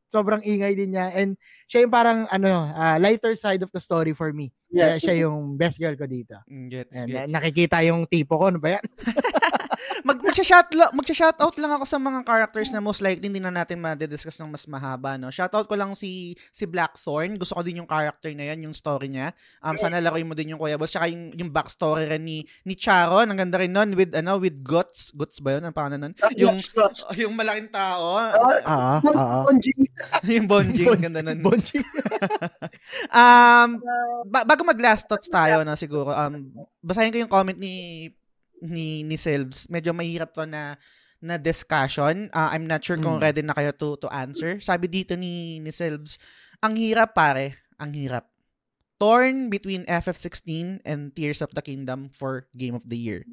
Sobrang 0.10 0.46
ingay 0.46 0.78
din 0.78 0.94
niya 0.94 1.10
and 1.10 1.34
siya 1.66 1.86
yung 1.86 1.94
parang 1.94 2.30
ano, 2.30 2.70
ah, 2.70 3.02
lighter 3.02 3.34
side 3.34 3.66
of 3.66 3.74
the 3.74 3.82
story 3.82 4.14
for 4.14 4.30
me. 4.30 4.54
Kaya 4.74 4.90
Yes. 4.90 5.00
siya 5.00 5.16
yung 5.24 5.54
best 5.54 5.78
girl 5.78 5.94
ko 5.94 6.10
dito. 6.10 6.34
Mm, 6.50 6.66
Gets, 6.68 6.96
And, 6.98 7.06
gets. 7.08 7.30
na- 7.30 7.32
nakikita 7.38 7.78
yung 7.86 8.10
tipo 8.10 8.34
ko, 8.36 8.50
ano 8.50 8.58
ba 8.58 8.74
yan? 8.74 8.86
Mag 10.04 10.20
magsha-shout 10.20 10.68
magsha-shoutout 10.92 11.56
lang 11.58 11.72
ako 11.74 11.84
sa 11.84 11.96
mga 11.96 12.22
characters 12.22 12.70
na 12.70 12.80
most 12.80 13.00
likely 13.00 13.28
hindi 13.28 13.40
na 13.40 13.50
natin 13.50 13.80
ma-discuss 13.80 14.40
ng 14.40 14.52
mas 14.52 14.68
mahaba, 14.68 15.16
no. 15.16 15.28
Shoutout 15.28 15.66
ko 15.66 15.76
lang 15.76 15.96
si 15.96 16.36
si 16.52 16.68
Blackthorn. 16.68 17.36
Gusto 17.36 17.56
ko 17.56 17.64
din 17.64 17.80
yung 17.80 17.88
character 17.88 18.28
na 18.36 18.52
yan, 18.52 18.68
yung 18.68 18.76
story 18.76 19.08
niya. 19.08 19.32
Um 19.60 19.76
sana 19.76 20.04
laruin 20.04 20.28
mo 20.28 20.36
din 20.36 20.52
yung 20.52 20.60
Kuya 20.60 20.76
Boss, 20.76 20.92
tsaka 20.92 21.08
yung 21.08 21.32
yung 21.34 21.50
backstory 21.50 22.06
rin 22.06 22.22
ni 22.22 22.38
ni 22.64 22.76
Charon, 22.76 23.26
ang 23.26 23.40
ganda 23.40 23.58
rin 23.58 23.72
nun 23.72 23.96
with 23.96 24.12
ano 24.12 24.38
with 24.38 24.60
Guts, 24.60 25.16
Guts 25.16 25.40
ba 25.40 25.56
yun? 25.56 25.64
Ang 25.64 25.76
pangalan 25.76 26.00
nun? 26.00 26.14
Yung 26.36 26.56
Yes, 26.60 26.76
yes. 26.76 26.98
yung 27.16 27.34
malaking 27.34 27.72
tao, 27.72 28.20
Oo, 28.20 28.52
oo. 29.08 29.38
Bonji. 29.48 29.72
yung 30.28 30.46
Bonjing, 30.46 30.86
Bon- 30.86 31.00
ganda 31.02 31.24
nun. 31.24 31.40
Bonji. 31.42 31.80
Um, 33.14 33.80
ba- 34.28 34.44
bago 34.44 34.62
mag 34.64 34.80
last 34.80 35.08
thoughts 35.08 35.30
tayo 35.30 35.62
na 35.64 35.78
siguro, 35.78 36.10
um, 36.10 36.50
basahin 36.82 37.12
ko 37.14 37.20
yung 37.22 37.32
comment 37.32 37.56
ni 37.56 38.10
ni 38.64 39.04
ni 39.04 39.20
Silves. 39.20 39.68
Medyo 39.68 39.92
mahirap 39.92 40.32
to 40.32 40.48
na 40.48 40.80
na 41.20 41.36
discussion. 41.36 42.28
Uh, 42.32 42.52
I'm 42.52 42.68
not 42.68 42.84
sure 42.84 42.96
kung 42.96 43.20
Mm. 43.20 43.24
ready 43.24 43.42
na 43.44 43.56
kayo 43.56 43.72
to 43.76 43.96
to 44.00 44.08
answer. 44.08 44.60
Sabi 44.60 44.88
dito 44.88 45.16
ni 45.16 45.60
ni 45.60 45.72
Silves, 45.72 46.16
ang 46.60 46.76
hirap 46.76 47.12
pare, 47.12 47.60
ang 47.76 47.92
hirap. 47.92 48.28
Torn 48.96 49.52
between 49.52 49.84
FF16 49.84 50.80
and 50.84 51.12
Tears 51.12 51.44
of 51.44 51.52
the 51.52 51.60
Kingdom 51.60 52.08
for 52.12 52.48
Game 52.56 52.72
of 52.72 52.88
the 52.88 52.96
Year. 52.96 53.28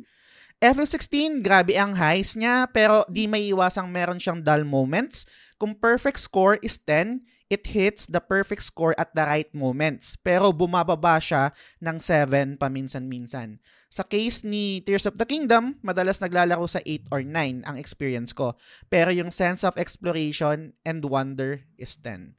FF16, 0.61 1.41
grabe 1.41 1.73
ang 1.73 1.97
highs 1.97 2.37
niya, 2.37 2.69
pero 2.69 3.07
di 3.09 3.25
may 3.25 3.49
iwasang 3.49 3.89
meron 3.89 4.21
siyang 4.21 4.45
dull 4.45 4.67
moments. 4.67 5.25
Kung 5.57 5.73
perfect 5.73 6.21
score 6.21 6.61
is 6.61 6.77
10, 6.85 7.25
it 7.51 7.67
hits 7.67 8.07
the 8.07 8.23
perfect 8.23 8.63
score 8.63 8.95
at 8.95 9.11
the 9.13 9.27
right 9.27 9.51
moments. 9.51 10.15
Pero 10.23 10.55
bumababa 10.55 11.19
siya 11.19 11.51
ng 11.83 11.99
7 11.99 12.57
paminsan-minsan. 12.57 13.59
Sa 13.91 14.07
case 14.07 14.47
ni 14.47 14.79
Tears 14.87 15.11
of 15.11 15.19
the 15.19 15.27
Kingdom, 15.27 15.75
madalas 15.83 16.23
naglalaro 16.23 16.65
sa 16.71 16.79
8 16.87 17.11
or 17.11 17.27
9 17.27 17.67
ang 17.67 17.77
experience 17.77 18.31
ko. 18.31 18.55
Pero 18.87 19.11
yung 19.11 19.35
sense 19.35 19.67
of 19.67 19.75
exploration 19.75 20.73
and 20.87 21.03
wonder 21.03 21.67
is 21.75 21.99
10. 21.99 22.39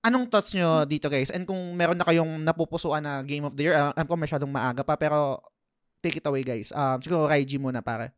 Anong 0.00 0.32
thoughts 0.32 0.56
nyo 0.56 0.86
dito 0.88 1.10
guys? 1.10 1.28
And 1.28 1.44
kung 1.44 1.76
meron 1.76 2.00
na 2.00 2.08
kayong 2.08 2.40
napupusuan 2.46 3.04
na 3.04 3.20
Game 3.26 3.44
of 3.44 3.58
the 3.58 3.68
Year, 3.68 3.76
uh, 3.76 3.92
alam 3.92 4.08
ko 4.08 4.16
masyadong 4.16 4.48
maaga 4.48 4.80
pa, 4.80 4.96
pero 4.96 5.42
take 6.00 6.22
it 6.22 6.24
away 6.24 6.40
guys. 6.40 6.72
Um, 6.72 7.02
siguro 7.02 7.28
Raiji 7.28 7.60
muna 7.60 7.84
pare. 7.84 8.16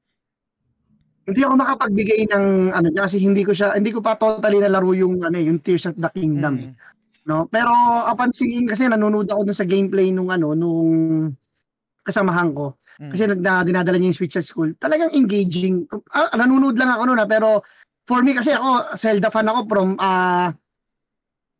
Hindi 1.26 1.40
ako 1.46 1.54
makapagbigay 1.54 2.20
ng 2.34 2.46
ano 2.74 2.88
kasi 2.98 3.22
hindi 3.22 3.46
ko 3.46 3.54
siya 3.54 3.78
hindi 3.78 3.94
ko 3.94 4.02
pa 4.02 4.18
totally 4.18 4.58
nalaro 4.58 4.90
yung 4.90 5.22
ano 5.22 5.36
eh, 5.38 5.46
yung 5.46 5.62
Tears 5.62 5.86
of 5.86 5.94
the 5.94 6.10
Kingdom. 6.10 6.58
eh. 6.58 6.70
Mm. 6.74 6.74
No? 7.30 7.46
Pero 7.46 7.70
upon 8.10 8.34
seeing 8.34 8.66
kasi 8.66 8.90
nanonood 8.90 9.30
ako 9.30 9.46
dun 9.46 9.54
sa 9.58 9.62
gameplay 9.68 10.10
nung 10.10 10.34
ano 10.34 10.50
nung 10.58 10.90
kasamahan 12.06 12.50
ko. 12.54 12.74
Mm. 12.98 13.10
Kasi 13.14 13.22
nagda 13.30 13.52
dinadala 13.66 13.96
niya 13.98 14.10
yung 14.14 14.18
Switch 14.18 14.34
sa 14.34 14.44
school. 14.44 14.74
Talagang 14.78 15.14
engaging. 15.14 15.86
Ah, 16.10 16.30
nanonood 16.34 16.74
lang 16.78 16.90
ako 16.90 17.02
noon 17.10 17.22
ah, 17.22 17.30
pero 17.30 17.62
for 18.06 18.22
me 18.22 18.34
kasi 18.34 18.50
ako 18.54 18.94
Zelda 18.98 19.30
fan 19.30 19.46
ako 19.50 19.60
from 19.70 19.90
ah 19.98 20.54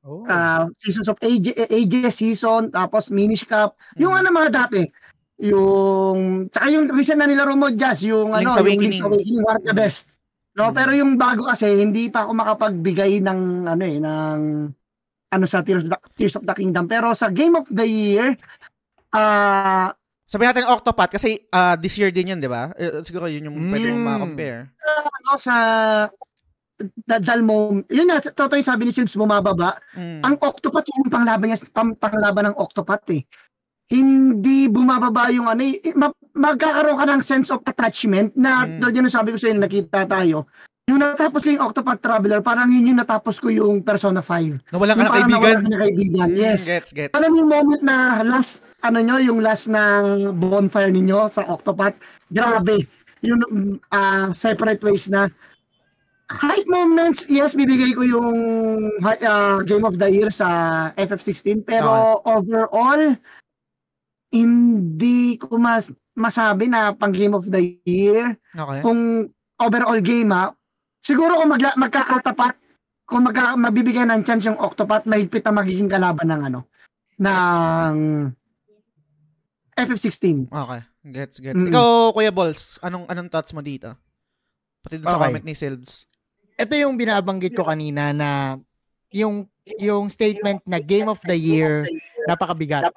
Oh. 0.02 0.26
ah, 0.26 0.66
Seasons 0.82 1.06
of 1.06 1.14
Age, 1.22 1.55
Ages 1.70 2.18
season, 2.18 2.74
tapos 2.74 3.06
Minish 3.06 3.47
Cup. 3.47 3.78
Yung 4.02 4.10
Mm. 4.10 4.18
ano 4.18 4.28
mga 4.34 4.51
dati. 4.51 4.82
Yung, 5.43 6.47
tsaka 6.48 6.70
yung 6.70 6.86
recent 6.94 7.19
na 7.19 7.27
nilaro 7.27 7.59
mo, 7.59 7.66
Jazz, 7.74 8.06
yung 8.06 8.31
Link's 8.31 8.55
ano, 8.55 8.70
yung 8.70 8.78
Link's 8.78 9.02
Awakening. 9.02 9.43
Awakening, 9.43 9.43
of 9.43 9.66
the 9.66 9.74
best. 9.74 10.06
No, 10.55 10.70
Mm. 10.70 10.74
pero 10.77 10.90
yung 10.94 11.12
bago 11.19 11.48
kasi, 11.48 11.66
hindi 11.74 12.12
pa 12.12 12.23
ako 12.23 12.31
makapagbigay 12.36 13.19
ng, 13.24 13.40
ano 13.66 13.82
eh, 13.82 13.98
ng, 13.98 14.39
ano 15.32 15.44
sa 15.48 15.64
Tears 15.64 15.82
of 15.82 15.90
the, 15.90 15.98
Tears 16.14 16.36
of 16.39 16.44
the 16.47 16.55
Kingdom. 16.55 16.86
Pero 16.86 17.10
sa 17.16 17.32
Game 17.32 17.56
of 17.56 17.66
the 17.66 17.82
Year, 17.82 18.36
ah, 19.10 19.90
Sabi 20.28 20.48
natin 20.48 20.64
Octopath 20.64 21.12
kasi 21.12 21.44
uh, 21.52 21.77
this 21.77 21.93
year 22.01 22.09
din 22.09 22.32
yun, 22.32 22.40
di 22.40 22.48
ba? 22.48 22.73
Eh, 22.81 23.05
siguro 23.05 23.28
yun 23.28 23.52
yung 23.52 23.56
pwede 23.69 23.93
mong 23.93 24.01
Mm. 24.01 24.09
ma-compare. 24.09 24.60
ano, 24.81 25.31
sa, 25.36 25.55
dal 27.05 27.40
mo, 27.44 27.85
yun 27.93 28.09
nga, 28.09 28.23
totoo 28.23 28.56
yung 28.56 28.64
sabi 28.64 28.89
ni 28.89 28.93
Silves, 28.94 29.12
bumababa. 29.12 29.77
Mm. 29.93 30.24
Ang 30.24 30.35
Octopath, 30.40 30.89
yung 30.89 31.12
panglaban 31.12 31.51
niya, 31.51 31.60
pang, 31.69 31.93
panglaban 31.93 32.48
ng 32.48 32.56
Octopath 32.56 33.05
eh. 33.12 33.24
Hindi 33.93 34.73
bumababa 34.73 35.28
yung 35.28 35.44
ano, 35.47 35.60
eh, 35.60 35.93
ma- 35.93 36.16
magkakaroon 36.32 36.97
ka 36.97 37.06
ng 37.12 37.20
sense 37.20 37.52
of 37.52 37.60
attachment 37.69 38.32
na, 38.32 38.64
Mm. 38.64 38.81
mm. 38.81 38.89
yun 38.89 39.05
ang 39.05 39.12
sabi 39.12 39.28
ko 39.31 39.39
sa 39.39 39.52
inyo, 39.52 39.60
nakita 39.60 40.09
tayo. 40.09 40.48
Yung 40.89 40.98
natapos 40.98 41.44
ko 41.44 41.52
yung 41.52 41.62
Octopath 41.62 42.01
Traveler, 42.01 42.40
parang 42.40 42.66
yun 42.66 42.90
yung 42.90 42.98
natapos 42.98 43.39
ko 43.39 43.52
yung 43.52 43.85
Persona 43.85 44.19
5. 44.19 44.59
Nawalan 44.73 44.97
ka 44.97 44.98
Yung 44.98 45.06
ng 45.06 45.14
kaibigan. 45.14 45.39
nawalan 45.39 45.62
ka 45.62 45.69
ng 45.69 45.82
kaibigan, 45.85 46.28
Mm, 46.32 46.40
yes. 46.40 46.60
Gets, 46.66 46.90
gets. 46.90 47.14
Alam 47.14 47.36
yung 47.36 47.48
moment 47.48 47.82
na 47.85 47.97
last, 48.24 48.64
ano 48.81 48.98
nyo, 48.98 49.20
yung 49.20 49.39
last 49.39 49.69
ng 49.69 50.05
bonfire 50.35 50.90
ninyo 50.90 51.28
sa 51.28 51.44
Octopath, 51.47 51.94
grabe. 52.32 52.89
Yung 53.23 53.39
ah, 53.93 54.32
separate 54.35 54.82
ways 54.82 55.06
na 55.06 55.31
hype 56.32 56.66
moments, 56.66 57.28
yes, 57.28 57.52
bibigay 57.52 57.94
ko 57.94 58.02
yung 58.02 58.32
ah, 59.05 59.60
Game 59.62 59.85
of 59.85 60.01
the 60.01 60.09
Year 60.09 60.32
sa 60.32 60.48
FF16, 60.97 61.62
pero 61.62 62.19
overall, 62.27 63.14
hindi 64.32 65.36
ko 65.36 65.60
mas 65.60 65.92
masabi 66.16 66.66
na 66.66 66.96
pang 66.96 67.12
Game 67.12 67.36
of 67.36 67.44
the 67.46 67.76
Year. 67.84 68.36
Okay. 68.52 68.80
Kung 68.80 69.28
overall 69.60 70.00
game 70.00 70.32
ha, 70.32 70.56
siguro 71.04 71.36
kung 71.36 71.52
magla- 71.52 71.76
magkakatapat, 71.76 72.56
kung 73.04 73.28
magka- 73.28 73.60
mabibigyan 73.60 74.09
ng 74.09 74.24
chance 74.24 74.48
yung 74.48 74.59
Octopath, 74.59 75.04
mahigpit 75.04 75.44
na 75.44 75.52
magiging 75.52 75.92
kalaban 75.92 76.32
ng 76.32 76.42
ano, 76.48 76.60
ng 77.20 77.94
FF16. 79.72 80.48
Okay. 80.48 80.80
Gets, 81.12 81.36
gets. 81.40 81.62
Mm. 81.64 81.72
Ikaw, 81.72 82.12
Kuya 82.12 82.32
Balls, 82.32 82.78
anong 82.84 83.09
anong 83.09 83.28
thoughts 83.32 83.52
mo 83.52 83.64
dito? 83.64 83.96
Pati 84.84 85.00
dun 85.00 85.09
sa 85.09 85.16
Okay. 85.16 85.24
comment 85.30 85.44
ni 85.46 85.54
Silves. 85.56 86.04
Ito 86.56 86.74
yung 86.76 86.94
binabanggit 87.00 87.56
ko 87.56 87.64
kanina 87.64 88.12
na 88.12 88.60
yung 89.10 89.48
yung 89.78 90.10
statement 90.10 90.62
na 90.66 90.82
Game 90.82 91.06
of 91.06 91.22
the 91.24 91.36
Year 91.36 91.86
napakabigat. 92.28 92.90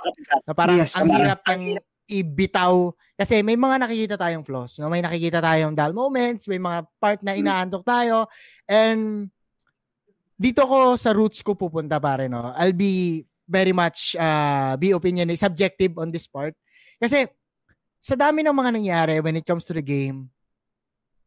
Na 0.45 0.53
parang 0.53 0.77
Yes, 0.79 0.95
ang 0.97 1.09
hirap 1.09 1.41
niyang 1.45 1.81
ibitaw 2.05 2.93
kasi 3.17 3.41
may 3.41 3.57
mga 3.57 3.81
nakikita 3.81 4.15
tayong 4.15 4.45
flaws, 4.45 4.77
no? 4.77 4.93
May 4.93 5.01
nakikita 5.01 5.41
tayong 5.41 5.73
dull 5.73 5.93
moments, 5.93 6.45
may 6.45 6.61
mga 6.61 6.85
part 7.01 7.19
na 7.25 7.33
inaantok 7.33 7.81
tayo 7.81 8.29
and 8.69 9.29
dito 10.35 10.67
ko 10.67 10.99
sa 10.99 11.15
roots 11.15 11.41
ko 11.41 11.55
pupunta 11.55 11.97
pare 11.97 12.27
no. 12.29 12.53
I'll 12.53 12.75
be 12.75 13.25
very 13.47 13.71
much 13.71 14.13
uh, 14.19 14.75
be 14.77 14.91
opinion 14.93 15.31
subjective 15.33 15.97
on 15.97 16.11
this 16.13 16.29
part. 16.29 16.53
Kasi 17.01 17.25
sa 18.05 18.13
dami 18.13 18.45
ng 18.45 18.53
mga 18.53 18.71
nangyari 18.75 19.15
when 19.23 19.39
it 19.39 19.47
comes 19.47 19.65
to 19.65 19.73
the 19.73 19.81
game, 19.81 20.29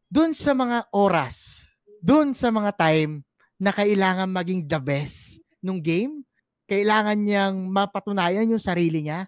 dun 0.07 0.31
sa 0.31 0.55
mga 0.55 0.87
oras, 0.95 1.67
dun 1.99 2.31
sa 2.31 2.47
mga 2.53 2.71
time 2.79 3.25
na 3.59 3.75
kailangan 3.75 4.31
maging 4.31 4.63
the 4.63 4.79
best 4.79 5.43
nung 5.59 5.83
game, 5.83 6.23
kailangan 6.69 7.17
niyang 7.17 7.65
mapatunayan 7.73 8.53
yung 8.53 8.61
sarili 8.61 9.09
niya, 9.09 9.25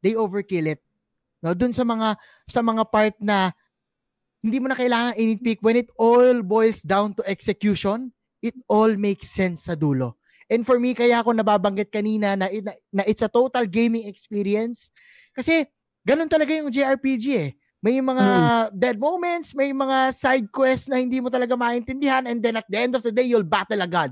they 0.00 0.16
overkill 0.16 0.72
it. 0.72 0.80
No, 1.44 1.52
dun 1.54 1.76
sa 1.76 1.84
mga 1.86 2.18
sa 2.48 2.60
mga 2.64 2.82
part 2.88 3.14
na 3.20 3.52
hindi 4.42 4.58
mo 4.58 4.70
na 4.70 4.78
kailangan 4.78 5.18
initpick 5.20 5.60
when 5.60 5.78
it 5.78 5.90
all 5.98 6.42
boils 6.42 6.82
down 6.82 7.14
to 7.14 7.22
execution, 7.28 8.10
it 8.40 8.54
all 8.70 8.90
makes 8.96 9.30
sense 9.30 9.66
sa 9.66 9.74
dulo. 9.76 10.18
And 10.48 10.64
for 10.64 10.80
me, 10.80 10.96
kaya 10.96 11.20
ako 11.20 11.36
nababanggit 11.36 11.92
kanina 11.92 12.32
na, 12.32 12.48
na, 12.48 12.72
na 12.88 13.02
it's 13.04 13.20
a 13.20 13.28
total 13.28 13.68
gaming 13.68 14.08
experience. 14.08 14.88
Kasi 15.36 15.68
ganun 16.06 16.30
talaga 16.30 16.56
yung 16.56 16.72
JRPG 16.72 17.26
eh. 17.36 17.50
May 17.78 18.02
mga 18.02 18.26
dead 18.74 18.98
moments, 18.98 19.54
may 19.54 19.70
mga 19.70 20.10
side 20.10 20.48
quests 20.50 20.90
na 20.90 20.98
hindi 20.98 21.22
mo 21.22 21.30
talaga 21.30 21.54
maintindihan 21.54 22.26
and 22.26 22.42
then 22.42 22.58
at 22.58 22.66
the 22.66 22.78
end 22.80 22.98
of 22.98 23.06
the 23.06 23.14
day, 23.14 23.22
you'll 23.22 23.46
battle 23.46 23.78
a 23.78 23.86
god. 23.86 24.10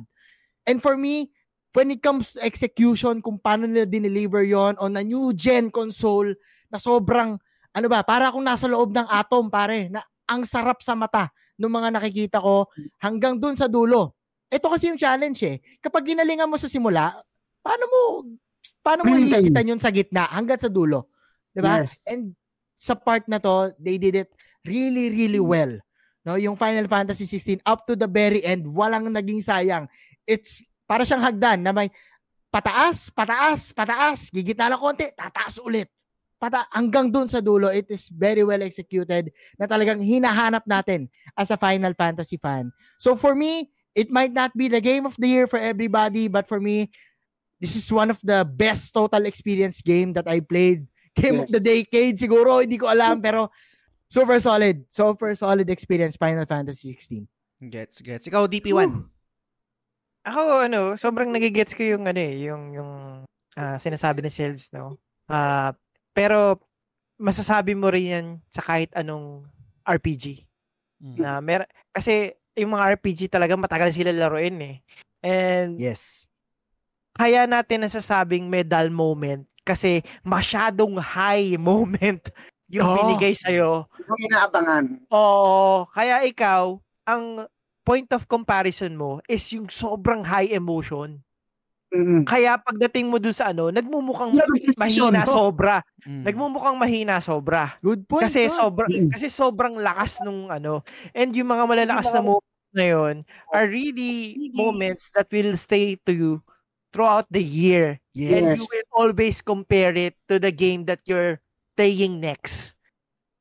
And 0.68 0.78
for 0.78 0.94
me, 0.94 1.34
when 1.76 1.92
it 1.92 2.00
comes 2.00 2.32
to 2.32 2.40
execution, 2.40 3.20
kung 3.20 3.36
paano 3.36 3.68
nila 3.68 3.84
dineliver 3.84 4.40
yon 4.40 4.80
on 4.80 4.96
a 4.96 5.04
new 5.04 5.36
gen 5.36 5.68
console 5.68 6.32
na 6.72 6.80
sobrang, 6.80 7.36
ano 7.76 7.86
ba, 7.92 8.00
para 8.00 8.32
akong 8.32 8.40
nasa 8.40 8.64
loob 8.64 8.96
ng 8.96 9.04
atom, 9.04 9.52
pare, 9.52 9.92
na 9.92 10.00
ang 10.24 10.48
sarap 10.48 10.80
sa 10.80 10.96
mata 10.96 11.28
ng 11.60 11.68
mga 11.68 11.88
nakikita 11.92 12.38
ko 12.40 12.72
hanggang 13.04 13.36
dun 13.36 13.52
sa 13.52 13.68
dulo. 13.68 14.16
Ito 14.48 14.72
kasi 14.72 14.88
yung 14.88 14.96
challenge 14.96 15.44
eh. 15.44 15.60
Kapag 15.84 16.16
ginalingan 16.16 16.48
mo 16.48 16.56
sa 16.56 16.66
simula, 16.66 17.12
paano 17.60 17.84
mo 17.84 18.00
paano 18.82 19.06
mo 19.06 19.14
ikitan 19.14 19.70
yun 19.70 19.78
sa 19.78 19.92
gitna 19.92 20.26
hanggang 20.32 20.58
sa 20.58 20.70
dulo? 20.70 21.14
'Di 21.54 21.60
ba? 21.62 21.82
Yes. 21.82 21.98
And 22.06 22.34
sa 22.74 22.98
part 22.98 23.26
na 23.30 23.38
to, 23.38 23.74
they 23.78 23.98
did 23.98 24.18
it 24.18 24.30
really 24.66 25.10
really 25.10 25.42
well. 25.42 25.70
No, 26.26 26.34
yung 26.34 26.58
Final 26.58 26.90
Fantasy 26.90 27.26
16 27.26 27.62
up 27.62 27.86
to 27.86 27.94
the 27.94 28.10
very 28.10 28.42
end, 28.42 28.66
walang 28.66 29.06
naging 29.10 29.42
sayang. 29.42 29.86
It's 30.26 30.66
para 30.86 31.02
siyang 31.04 31.22
hagdan 31.22 31.60
na 31.60 31.74
may 31.74 31.90
pataas, 32.48 33.10
pataas, 33.12 33.74
pataas, 33.74 34.30
gigitna 34.32 34.70
lang 34.72 34.80
konti, 34.80 35.06
tataas 35.12 35.58
ulit. 35.60 35.90
Pata 36.36 36.68
hanggang 36.68 37.08
dun 37.08 37.24
sa 37.24 37.40
dulo, 37.40 37.72
it 37.72 37.88
is 37.88 38.12
very 38.12 38.44
well 38.44 38.60
executed 38.60 39.32
na 39.56 39.64
talagang 39.64 40.04
hinahanap 40.04 40.64
natin 40.68 41.08
as 41.32 41.48
a 41.48 41.56
Final 41.56 41.96
Fantasy 41.96 42.36
fan. 42.36 42.68
So 43.00 43.16
for 43.16 43.32
me, 43.34 43.72
it 43.96 44.12
might 44.12 44.36
not 44.36 44.52
be 44.52 44.68
the 44.68 44.80
game 44.84 45.08
of 45.08 45.16
the 45.16 45.28
year 45.28 45.46
for 45.48 45.56
everybody, 45.56 46.28
but 46.28 46.44
for 46.44 46.60
me, 46.60 46.92
this 47.56 47.72
is 47.72 47.88
one 47.88 48.12
of 48.12 48.20
the 48.20 48.44
best 48.44 48.92
total 48.92 49.24
experience 49.24 49.80
game 49.80 50.12
that 50.12 50.28
I 50.28 50.44
played. 50.44 50.84
Game 51.16 51.40
of 51.40 51.48
Yes. 51.48 51.56
the 51.56 51.62
decade 51.64 52.20
siguro, 52.20 52.60
hindi 52.60 52.76
ko 52.76 52.92
alam 52.92 53.24
pero 53.24 53.48
super 54.04 54.36
solid. 54.36 54.84
Super 54.92 55.32
solid 55.32 55.64
experience 55.72 56.20
Final 56.20 56.44
Fantasy 56.44 56.92
16. 56.92 57.24
Gets, 57.72 58.04
gets. 58.04 58.28
Ikaw, 58.28 58.44
DP1. 58.44 59.15
Ako 60.26 60.66
ano, 60.66 60.98
sobrang 60.98 61.30
nagigets 61.30 61.70
ko 61.70 61.86
yung 61.86 62.10
ano 62.10 62.18
eh, 62.18 62.50
yung 62.50 62.74
yung 62.74 62.90
ah, 63.54 63.78
sinasabi 63.78 64.26
ni 64.26 64.30
Selves, 64.34 64.74
no. 64.74 64.98
Ah, 65.30 65.70
pero 66.10 66.58
masasabi 67.14 67.78
mo 67.78 67.86
rin 67.88 68.06
yan 68.10 68.26
sa 68.50 68.60
kahit 68.66 68.90
anong 68.98 69.46
RPG 69.86 70.42
Mm. 70.96 71.20
na 71.20 71.44
mer 71.44 71.68
kasi 71.92 72.32
yung 72.56 72.72
mga 72.72 72.96
RPG 72.96 73.28
talaga 73.28 73.52
matagal 73.52 73.92
sila 73.92 74.16
laruin 74.16 74.56
eh. 74.64 74.76
And 75.20 75.76
Yes. 75.76 76.24
kaya 77.12 77.44
natin 77.44 77.84
nasasabing 77.84 78.48
medal 78.48 78.88
moment 78.88 79.44
kasi 79.60 80.00
masyadong 80.24 80.96
high 80.96 81.60
moment 81.60 82.32
yung 82.72 82.88
Oo. 82.88 82.96
binigay 82.96 83.36
sa'yo. 83.36 83.84
Yung 84.08 84.20
inaabangan. 84.24 85.04
Oo, 85.12 85.84
kaya 85.92 86.24
ikaw, 86.24 86.80
ang 87.04 87.44
point 87.86 88.10
of 88.10 88.26
comparison 88.26 88.98
mo 88.98 89.22
is 89.30 89.46
yung 89.54 89.70
sobrang 89.70 90.26
high 90.26 90.50
emotion. 90.50 91.22
Mm. 91.94 92.26
Kaya 92.26 92.58
pagdating 92.58 93.06
mo 93.06 93.22
dun 93.22 93.32
sa 93.32 93.54
ano, 93.54 93.70
nagmumukhang 93.70 94.34
decision, 94.34 95.14
mahina 95.14 95.22
no? 95.22 95.30
sobra. 95.30 95.76
Mm. 96.02 96.22
Nagmumukhang 96.26 96.76
mahina 96.76 97.16
sobra. 97.22 97.78
Good 97.78 98.10
point. 98.10 98.26
Kasi 98.26 98.50
no? 98.50 98.52
sobra 98.52 98.84
Mm. 98.90 99.08
kasi 99.14 99.26
sobrang 99.30 99.78
lakas 99.78 100.18
nung 100.26 100.50
ano. 100.50 100.82
And 101.14 101.30
yung 101.32 101.48
mga 101.48 101.64
malalakas 101.64 102.10
na 102.12 102.20
moments 102.20 102.74
na 102.76 102.84
yun 102.90 103.14
are 103.54 103.70
really 103.70 104.36
moments 104.52 105.08
that 105.16 105.30
will 105.32 105.56
stay 105.56 105.96
to 106.04 106.12
you 106.12 106.32
throughout 106.92 107.24
the 107.32 107.40
year. 107.40 108.02
And 108.12 108.44
Yes. 108.44 108.58
you 108.60 108.66
will 108.68 108.88
always 108.92 109.40
compare 109.40 109.94
it 109.96 110.18
to 110.28 110.36
the 110.42 110.52
game 110.52 110.84
that 110.90 111.00
you're 111.08 111.40
playing 111.78 112.20
next. 112.20 112.75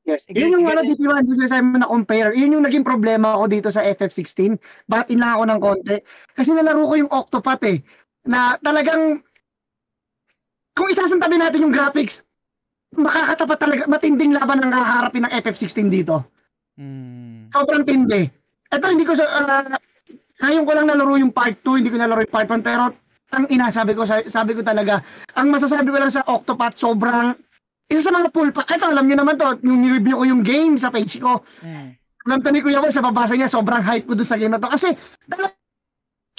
Yes. 0.06 0.30
Ganun- 0.30 0.38
Yun 0.38 0.54
yung 0.54 0.64
ano, 0.70 0.80
ganun- 0.86 0.88
dito 0.94 1.02
yung 1.02 1.18
hindi 1.18 1.46
sa 1.50 1.58
na 1.58 1.90
compare. 1.90 2.30
Yun 2.38 2.54
yung 2.54 2.64
naging 2.64 2.86
problema 2.86 3.34
ko 3.34 3.50
dito 3.50 3.68
sa 3.74 3.82
FF16. 3.82 4.54
Bakit 4.86 5.18
lang 5.18 5.34
ako 5.34 5.42
ng 5.50 5.60
konti? 5.60 5.96
Kasi 6.32 6.54
nalaro 6.54 6.86
ko 6.86 6.94
yung 6.94 7.10
Octopath 7.10 7.66
eh. 7.66 7.82
Na 8.22 8.54
talagang, 8.62 9.18
kung 10.78 10.88
isasantabi 10.88 11.42
natin 11.42 11.66
yung 11.66 11.74
graphics, 11.74 12.22
makakatapat 12.94 13.58
talaga, 13.58 13.82
matinding 13.90 14.38
laban 14.38 14.62
ang 14.62 14.70
kaharapin 14.70 15.26
ng 15.26 15.32
FF16 15.42 15.90
dito. 15.90 16.22
Mm. 16.78 17.50
Sobrang 17.50 17.82
tindi. 17.82 18.30
Ito, 18.70 18.86
hindi 18.86 19.02
ko 19.02 19.18
sa, 19.18 19.26
uh, 19.26 19.74
ngayon 20.38 20.64
ko 20.68 20.72
lang 20.76 20.86
nalaro 20.86 21.18
yung 21.18 21.34
part 21.34 21.58
2, 21.66 21.82
hindi 21.82 21.90
ko 21.90 21.98
nalaro 21.98 22.22
yung 22.22 22.34
part 22.34 22.46
1, 22.46 22.62
pero 22.62 22.94
ang 23.34 23.44
inasabi 23.50 23.96
ko, 23.96 24.06
sa- 24.06 24.26
sabi 24.30 24.54
ko 24.54 24.62
talaga, 24.62 25.02
ang 25.34 25.50
masasabi 25.50 25.90
ko 25.90 25.98
lang 25.98 26.12
sa 26.14 26.22
Octopath, 26.30 26.78
sobrang, 26.78 27.34
isa 27.86 28.10
sa 28.10 28.14
mga 28.14 28.34
full 28.34 28.50
pack, 28.50 28.66
ito 28.74 28.86
alam 28.86 29.06
niyo 29.06 29.16
naman 29.22 29.38
to, 29.38 29.46
yung 29.62 29.86
review 29.86 30.18
ko 30.18 30.24
yung 30.26 30.42
game 30.42 30.74
sa 30.74 30.90
page 30.90 31.22
ko, 31.22 31.42
Mm. 31.62 31.94
alam 32.26 32.38
to 32.42 32.50
ni 32.50 32.58
Kuya 32.58 32.82
Wal, 32.82 32.90
sa 32.90 33.04
babasa 33.04 33.38
niya, 33.38 33.46
sobrang 33.46 33.82
hype 33.82 34.10
ko 34.10 34.18
dun 34.18 34.26
sa 34.26 34.38
game 34.38 34.50
na 34.50 34.58
to, 34.58 34.66
kasi, 34.66 34.90
talagang, 35.30 35.54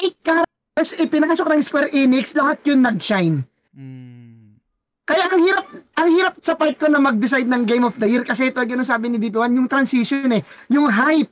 eight 0.03 0.17
characters, 0.21 0.91
ipinasok 0.99 1.47
ng 1.47 1.63
Square 1.63 1.89
Enix, 1.95 2.35
lahat 2.35 2.59
yun 2.67 2.83
nag-shine. 2.83 3.47
Mm. 3.71 4.59
Kaya 5.07 5.23
ang 5.31 5.39
hirap, 5.39 5.65
ang 5.95 6.09
hirap 6.11 6.33
sa 6.43 6.59
part 6.59 6.75
ko 6.75 6.91
na 6.91 6.99
mag-decide 6.99 7.47
ng 7.47 7.63
Game 7.63 7.87
of 7.87 7.95
the 7.95 8.11
Year 8.11 8.27
kasi 8.27 8.51
ito, 8.51 8.59
yun 8.67 8.83
sabi 8.83 9.07
ni 9.07 9.15
DP1, 9.15 9.55
yung 9.55 9.71
transition 9.71 10.27
eh, 10.35 10.43
yung 10.67 10.91
hype. 10.91 11.31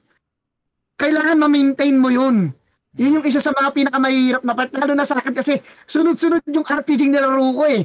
Kailangan 0.95 1.43
ma-maintain 1.43 1.99
mo 1.99 2.07
yun. 2.07 2.55
Yun 2.95 3.19
yung 3.19 3.25
isa 3.27 3.43
sa 3.43 3.51
mga 3.51 3.75
pinakamahirap 3.75 4.47
na 4.47 4.55
part, 4.55 4.71
lalo 4.71 4.95
na 4.95 5.03
sa 5.03 5.19
akin 5.19 5.35
kasi 5.35 5.59
sunod-sunod 5.91 6.39
yung 6.47 6.63
RPG 6.63 7.11
nilaro 7.11 7.51
ko 7.51 7.67
eh. 7.67 7.83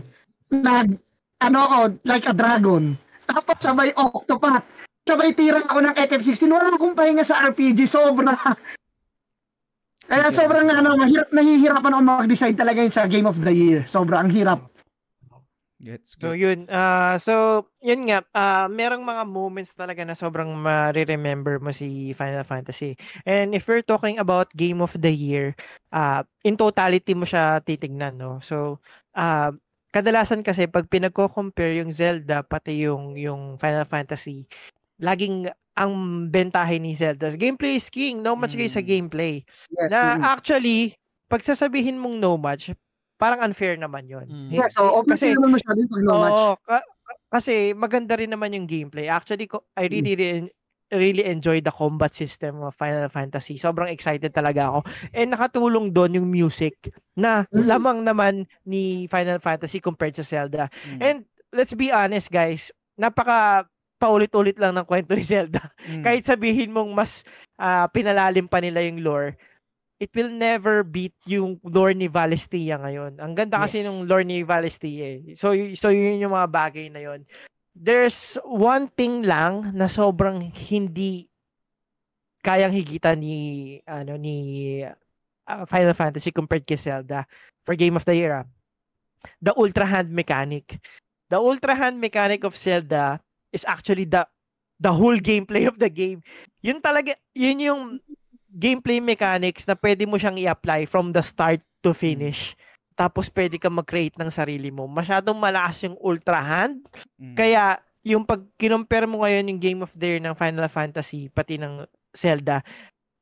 Nag, 0.55 0.95
ano 1.41 1.59
ako, 1.65 1.77
like 2.05 2.27
a 2.29 2.35
dragon. 2.37 2.95
Tapos 3.27 3.57
sabay 3.61 3.91
Octopath. 3.97 4.65
Sabay 5.09 5.33
tira 5.33 5.65
ako 5.65 5.81
ng 5.81 5.97
FF16. 5.97 6.47
Wala 6.47 6.77
akong 6.77 6.95
pahinga 6.95 7.25
sa 7.25 7.49
RPG. 7.49 7.89
Sobra. 7.89 8.37
Kaya 10.11 10.27
sobrang 10.35 10.67
ano, 10.67 10.99
mahirap, 10.99 11.31
nahihirapan 11.31 11.95
ako 11.95 12.03
mag-decide 12.03 12.59
talaga 12.59 12.83
yun 12.83 12.91
sa 12.91 13.07
Game 13.07 13.31
of 13.31 13.39
the 13.41 13.55
Year. 13.55 13.87
Sobra, 13.87 14.19
ang 14.19 14.31
hirap. 14.31 14.67
Gets, 15.81 16.21
So 16.21 16.37
gets. 16.37 16.45
yun, 16.45 16.59
ah 16.69 17.17
so 17.17 17.65
yun 17.81 18.05
nga, 18.05 18.21
ah 18.37 18.69
merong 18.69 19.01
mga 19.01 19.25
moments 19.25 19.73
talaga 19.73 20.05
na 20.05 20.13
sobrang 20.13 20.53
ma-remember 20.53 21.57
mo 21.57 21.73
si 21.73 22.13
Final 22.13 22.45
Fantasy. 22.45 23.01
And 23.25 23.57
if 23.57 23.65
we're 23.65 23.81
talking 23.81 24.21
about 24.21 24.53
Game 24.53 24.85
of 24.85 24.93
the 24.93 25.09
Year, 25.09 25.57
ah 25.89 26.29
in 26.45 26.61
totality 26.61 27.17
mo 27.17 27.25
siya 27.25 27.65
titignan, 27.65 28.21
no? 28.21 28.45
So, 28.45 28.85
ah 29.17 29.57
kadalasan 29.91 30.41
kasi 30.41 30.67
pag 30.67 30.87
pinagko-compare 30.87 31.83
yung 31.83 31.91
Zelda 31.91 32.43
pati 32.43 32.87
yung 32.87 33.15
yung 33.15 33.59
Final 33.59 33.85
Fantasy, 33.85 34.47
laging 34.99 35.51
ang 35.75 35.93
bentahe 36.29 36.77
ni 36.77 36.93
Zelda, 36.93 37.31
gameplay 37.33 37.75
is 37.75 37.89
king, 37.89 38.21
no 38.21 38.35
much 38.35 38.53
kayo 38.53 38.69
sa 38.69 38.83
Mm. 38.83 38.89
gameplay. 38.89 39.35
Yes. 39.71 39.89
Na 39.89 40.01
mm. 40.15 40.23
actually, 40.27 40.93
pag 41.27 41.41
sasabihin 41.41 41.97
mong 41.97 42.19
no 42.19 42.37
match, 42.37 42.75
parang 43.17 43.41
unfair 43.41 43.77
naman 43.77 44.05
yun. 44.05 44.27
Mm. 44.27 44.51
Yeah, 44.53 44.69
so 44.69 44.91
okay 45.01 45.15
Kasi- 45.17 45.35
naman 45.35 45.57
masyado 45.57 45.79
yung 45.79 45.91
pag 45.91 46.03
no 46.05 46.15
match. 46.17 46.33
Oo, 46.35 46.53
ka- 46.61 46.85
ka- 46.85 47.21
kasi 47.31 47.55
maganda 47.73 48.15
rin 48.15 48.29
naman 48.29 48.53
yung 48.53 48.67
gameplay. 48.67 49.07
Actually, 49.07 49.47
ko- 49.47 49.65
I 49.73 49.87
Hmm. 49.87 49.93
really, 49.95 50.13
re- 50.15 50.53
really 50.93 51.25
enjoy 51.27 51.63
the 51.63 51.71
combat 51.71 52.13
system 52.13 52.63
of 52.63 52.75
Final 52.75 53.07
Fantasy. 53.09 53.55
Sobrang 53.57 53.91
excited 53.91 54.35
talaga 54.35 54.71
ako. 54.75 54.79
And 55.15 55.33
nakatulong 55.33 55.95
doon 55.95 56.19
yung 56.19 56.29
music 56.29 56.91
na 57.15 57.47
lamang 57.55 58.03
naman 58.03 58.47
ni 58.67 59.07
Final 59.07 59.39
Fantasy 59.39 59.79
compared 59.79 60.19
sa 60.19 60.27
Zelda. 60.27 60.67
Mm. 60.87 60.99
And 61.01 61.19
let's 61.55 61.75
be 61.75 61.95
honest 61.95 62.31
guys, 62.31 62.75
napaka 62.99 63.67
paulit-ulit 64.01 64.57
lang 64.57 64.75
ng 64.75 64.87
kwento 64.89 65.13
ni 65.15 65.23
Zelda. 65.23 65.61
Mm. 65.87 66.03
Kahit 66.03 66.25
sabihin 66.25 66.73
mong 66.73 66.91
mas 66.91 67.23
ah, 67.61 67.87
pinalalim 67.93 68.49
pa 68.49 68.59
nila 68.59 68.81
yung 68.81 69.05
lore, 69.05 69.37
it 70.01 70.09
will 70.17 70.33
never 70.33 70.81
beat 70.81 71.13
yung 71.29 71.61
lore 71.61 71.93
ni 71.93 72.09
Valistia 72.09 72.81
ngayon. 72.81 73.21
Ang 73.21 73.37
ganda 73.37 73.61
kasi 73.61 73.85
Yes. 73.85 73.87
nung 73.87 74.09
lore 74.09 74.25
ni 74.25 74.41
Valistia 74.41 75.21
eh. 75.21 75.37
So, 75.37 75.53
y- 75.53 75.77
so 75.77 75.93
yun 75.93 76.25
yung 76.25 76.33
mga 76.33 76.49
bagay 76.49 76.89
na 76.89 77.05
yun. 77.05 77.21
There's 77.81 78.37
one 78.45 78.93
thing 78.93 79.25
lang 79.25 79.73
na 79.73 79.89
sobrang 79.89 80.53
hindi 80.53 81.33
kayang 82.45 82.77
higitan 82.77 83.25
ni 83.25 83.37
ano 83.89 84.21
ni 84.21 84.37
ah, 85.49 85.65
Final 85.65 85.97
Fantasy 85.97 86.29
compared 86.29 86.69
kay 86.69 86.77
Zelda 86.77 87.25
for 87.65 87.73
Game 87.73 87.97
of 87.97 88.05
the 88.05 88.13
Year. 88.13 88.45
ah. 88.45 88.47
The 89.41 89.57
Ultra 89.57 89.89
Hand 89.89 90.13
mechanic. 90.13 90.77
The 91.33 91.41
Ultra 91.41 91.73
Hand 91.73 91.97
mechanic 91.97 92.45
of 92.45 92.57
Zelda 92.57 93.21
is 93.49 93.65
actually 93.65 94.05
the 94.05 94.29
the 94.81 94.93
whole 94.93 95.17
gameplay 95.17 95.65
of 95.65 95.81
the 95.81 95.89
game. 95.89 96.25
Yun 96.65 96.81
talaga, 96.81 97.17
yun 97.37 97.61
yung 97.61 97.83
gameplay 98.49 99.01
mechanics 99.01 99.69
na 99.69 99.77
pwede 99.77 100.09
mo 100.09 100.17
siyang 100.17 100.41
i-apply 100.41 100.89
from 100.89 101.13
the 101.13 101.21
start 101.21 101.61
to 101.85 101.93
finish. 101.93 102.57
Tapos 103.01 103.33
pwede 103.33 103.57
ka 103.57 103.73
mag-create 103.73 104.21
ng 104.21 104.29
sarili 104.29 104.69
mo. 104.69 104.85
Masyadong 104.85 105.41
malakas 105.41 105.89
yung 105.89 105.97
Ultra 106.05 106.37
Hand. 106.37 106.85
Mm. 107.17 107.33
Kaya 107.33 107.81
yung 108.05 108.29
pag 108.29 108.45
kinumpare 108.61 109.09
mo 109.09 109.25
ngayon 109.25 109.49
yung 109.49 109.61
Game 109.61 109.81
of 109.81 109.97
the 109.97 110.05
Year 110.05 110.21
ng 110.21 110.37
Final 110.37 110.69
Fantasy 110.69 111.33
pati 111.33 111.57
ng 111.57 111.89
Zelda, 112.13 112.61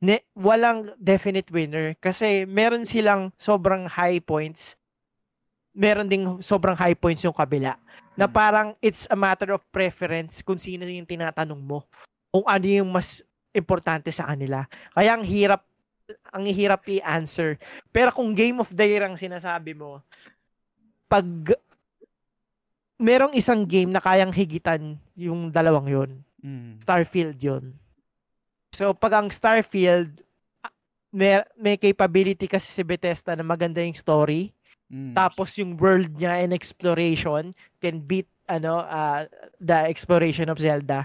ne, 0.03 0.27
walang 0.35 0.91
definite 0.99 1.47
winner 1.55 1.95
kasi 2.03 2.43
meron 2.51 2.83
silang 2.83 3.31
sobrang 3.39 3.87
high 3.87 4.19
points. 4.19 4.75
Meron 5.79 6.11
ding 6.11 6.27
sobrang 6.43 6.75
high 6.75 6.99
points 6.99 7.23
yung 7.23 7.35
kabila. 7.35 7.79
Na 8.19 8.27
Mm. 8.27 8.35
parang 8.35 8.69
it's 8.83 9.07
a 9.07 9.15
matter 9.15 9.55
of 9.55 9.63
preference 9.71 10.43
kung 10.43 10.59
sino 10.59 10.83
yung 10.91 11.07
tinatanong 11.07 11.63
mo. 11.63 11.87
Kung 12.35 12.43
ano 12.51 12.67
yung 12.67 12.91
mas 12.91 13.23
importante 13.55 14.11
sa 14.11 14.27
kanila. 14.27 14.67
Kaya 14.91 15.15
ang 15.15 15.23
hirap 15.23 15.63
ang 16.33 16.45
hirap 16.49 16.85
i-answer. 16.89 17.57
Pero 17.93 18.13
kung 18.13 18.33
Game 18.33 18.61
of 18.61 18.73
the 18.73 18.85
Year 18.85 19.05
ang 19.05 19.17
sinasabi 19.17 19.77
mo, 19.77 20.01
pag 21.09 21.25
merong 22.99 23.33
isang 23.33 23.63
game 23.65 23.95
na 23.95 24.03
kayang 24.03 24.35
higitan 24.35 24.99
yung 25.15 25.49
dalawang 25.49 25.89
yon 25.89 26.13
Mm. 26.39 26.79
Starfield 26.79 27.35
yon 27.43 27.75
So, 28.71 28.95
pag 28.95 29.19
ang 29.19 29.27
Starfield, 29.27 30.23
may, 31.11 31.43
may 31.59 31.75
capability 31.75 32.47
kasi 32.47 32.71
si 32.71 32.87
Bethesda 32.87 33.35
na 33.35 33.43
maganda 33.43 33.83
yung 33.83 33.99
story, 33.99 34.55
Mm. 34.89 35.13
tapos 35.13 35.53
yung 35.61 35.77
world 35.77 36.09
niya 36.17 36.41
and 36.41 36.57
exploration 36.57 37.53
can 37.77 38.01
beat 38.01 38.25
ano 38.49 38.81
uh, 38.89 39.29
the 39.61 39.85
exploration 39.85 40.49
of 40.49 40.57
Zelda. 40.57 41.05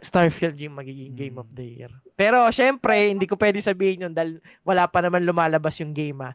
Starfield 0.00 0.56
yung 0.56 0.76
magiging 0.76 1.12
game 1.14 1.36
of 1.36 1.48
the 1.52 1.64
year. 1.64 1.92
Pero 2.16 2.48
syempre, 2.50 3.12
hindi 3.12 3.28
ko 3.28 3.36
pwede 3.36 3.60
sabihin 3.60 4.08
yun 4.08 4.14
dahil 4.16 4.40
wala 4.64 4.88
pa 4.88 5.00
naman 5.04 5.24
lumalabas 5.24 5.76
yung 5.80 5.92
game 5.92 6.20
ah. 6.24 6.34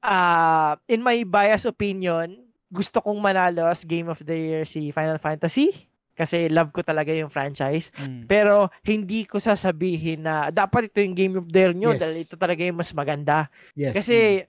Ah, 0.00 0.78
in 0.86 1.02
my 1.02 1.26
bias 1.26 1.66
opinion, 1.66 2.38
gusto 2.70 3.02
kong 3.02 3.18
manalo 3.18 3.66
as 3.66 3.82
game 3.82 4.06
of 4.06 4.22
the 4.22 4.36
year 4.36 4.62
si 4.62 4.94
Final 4.94 5.18
Fantasy 5.18 5.74
kasi 6.16 6.48
love 6.48 6.72
ko 6.72 6.80
talaga 6.80 7.12
yung 7.12 7.28
franchise. 7.28 7.92
Mm. 8.00 8.24
Pero 8.24 8.72
hindi 8.88 9.28
ko 9.28 9.36
sasabihin 9.36 10.24
na 10.24 10.48
dapat 10.48 10.88
ito 10.88 11.04
yung 11.04 11.12
game 11.12 11.34
of 11.36 11.46
the 11.52 11.60
year 11.60 11.74
nyo 11.76 11.92
Yes. 11.92 12.00
dahil 12.00 12.16
ito 12.24 12.34
talaga 12.40 12.62
yung 12.64 12.78
mas 12.80 12.90
maganda. 12.96 13.52
Yes. 13.76 13.92
Kasi 13.92 14.48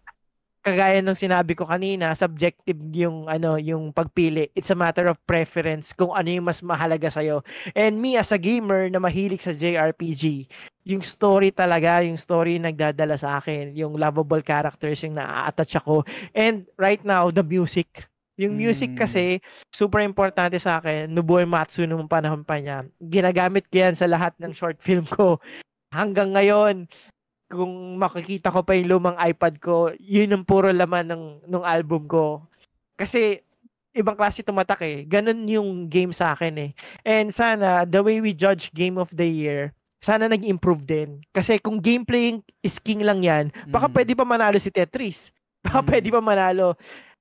kagaya 0.68 1.00
nung 1.00 1.16
sinabi 1.16 1.56
ko 1.56 1.64
kanina, 1.64 2.12
subjective 2.12 2.76
yung 2.92 3.32
ano, 3.32 3.56
yung 3.56 3.96
pagpili. 3.96 4.52
It's 4.52 4.68
a 4.68 4.76
matter 4.76 5.08
of 5.08 5.16
preference 5.24 5.96
kung 5.96 6.12
ano 6.12 6.28
yung 6.28 6.44
mas 6.44 6.60
mahalaga 6.60 7.08
sa 7.08 7.24
And 7.72 7.96
me 7.96 8.20
as 8.20 8.36
a 8.36 8.40
gamer 8.40 8.92
na 8.92 9.00
mahilig 9.00 9.40
sa 9.48 9.56
JRPG, 9.56 10.52
yung 10.84 11.00
story 11.00 11.56
talaga, 11.56 12.04
yung 12.04 12.20
story 12.20 12.60
yung 12.60 12.68
nagdadala 12.68 13.16
sa 13.16 13.40
akin, 13.40 13.72
yung 13.80 13.96
lovable 13.96 14.44
characters 14.44 15.00
yung 15.08 15.16
naa-attach 15.16 15.80
ako. 15.80 16.04
And 16.36 16.68
right 16.76 17.00
now, 17.08 17.32
the 17.32 17.48
music. 17.48 18.04
Yung 18.38 18.54
music 18.54 18.94
Mm. 18.94 19.00
kasi, 19.00 19.24
super 19.74 20.04
importante 20.04 20.60
sa 20.62 20.78
akin. 20.84 21.10
Nobuo 21.10 21.42
Matsu 21.48 21.88
nung 21.88 22.06
panahon 22.06 22.44
pa 22.46 22.60
niya. 22.62 22.86
Ginagamit 23.02 23.66
ko 23.72 23.82
yan 23.82 23.96
sa 23.96 24.06
lahat 24.06 24.36
ng 24.38 24.52
short 24.54 24.78
film 24.84 25.08
ko. 25.10 25.40
Hanggang 25.90 26.36
ngayon, 26.36 26.86
kung 27.48 27.96
makikita 27.96 28.52
ko 28.52 28.62
pa 28.62 28.76
yung 28.76 29.00
lumang 29.00 29.18
iPad 29.18 29.56
ko, 29.58 29.90
yun 29.98 30.36
ang 30.36 30.44
puro 30.44 30.68
laman 30.70 31.08
ng, 31.08 31.24
ng 31.48 31.64
album 31.64 32.04
ko. 32.06 32.44
Kasi, 32.94 33.40
ibang 33.96 34.14
klase 34.14 34.44
tumatak 34.44 34.84
eh. 34.84 35.08
Ganun 35.08 35.48
yung 35.48 35.70
game 35.88 36.12
sa 36.12 36.36
akin 36.36 36.54
eh. 36.60 36.72
And 37.02 37.32
sana, 37.32 37.88
the 37.88 38.04
way 38.04 38.20
we 38.22 38.36
judge 38.36 38.70
Game 38.72 39.00
of 39.00 39.10
the 39.10 39.26
Year, 39.26 39.72
sana 39.98 40.30
nag-improve 40.30 40.86
din. 40.86 41.24
Kasi 41.34 41.58
kung 41.58 41.82
gameplay 41.82 42.38
is 42.62 42.78
king 42.78 43.02
lang 43.02 43.26
yan, 43.26 43.50
baka 43.66 43.90
Mm. 43.90 43.94
pwede 43.98 44.12
pa 44.14 44.26
manalo 44.28 44.62
si 44.62 44.70
Tetris. 44.70 45.34
Baka 45.66 45.82
Mm. 45.82 45.88
pwede 45.90 46.08
pa 46.14 46.22
manalo. 46.22 46.78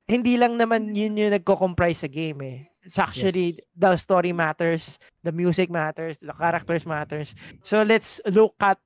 Hindi 0.06 0.36
lang 0.36 0.54
naman 0.54 0.92
yun 0.94 1.16
yung 1.16 1.34
nagko-comprise 1.34 2.04
sa 2.04 2.10
game 2.12 2.38
eh. 2.44 2.58
It's 2.84 3.00
actually, 3.00 3.56
Yes. 3.56 3.64
the 3.74 3.90
story 3.96 4.30
matters, 4.30 5.00
the 5.24 5.32
music 5.34 5.66
matters, 5.66 6.20
the 6.22 6.30
characters 6.30 6.86
matters. 6.86 7.34
So 7.66 7.82
let's 7.82 8.20
look 8.28 8.54
at 8.60 8.78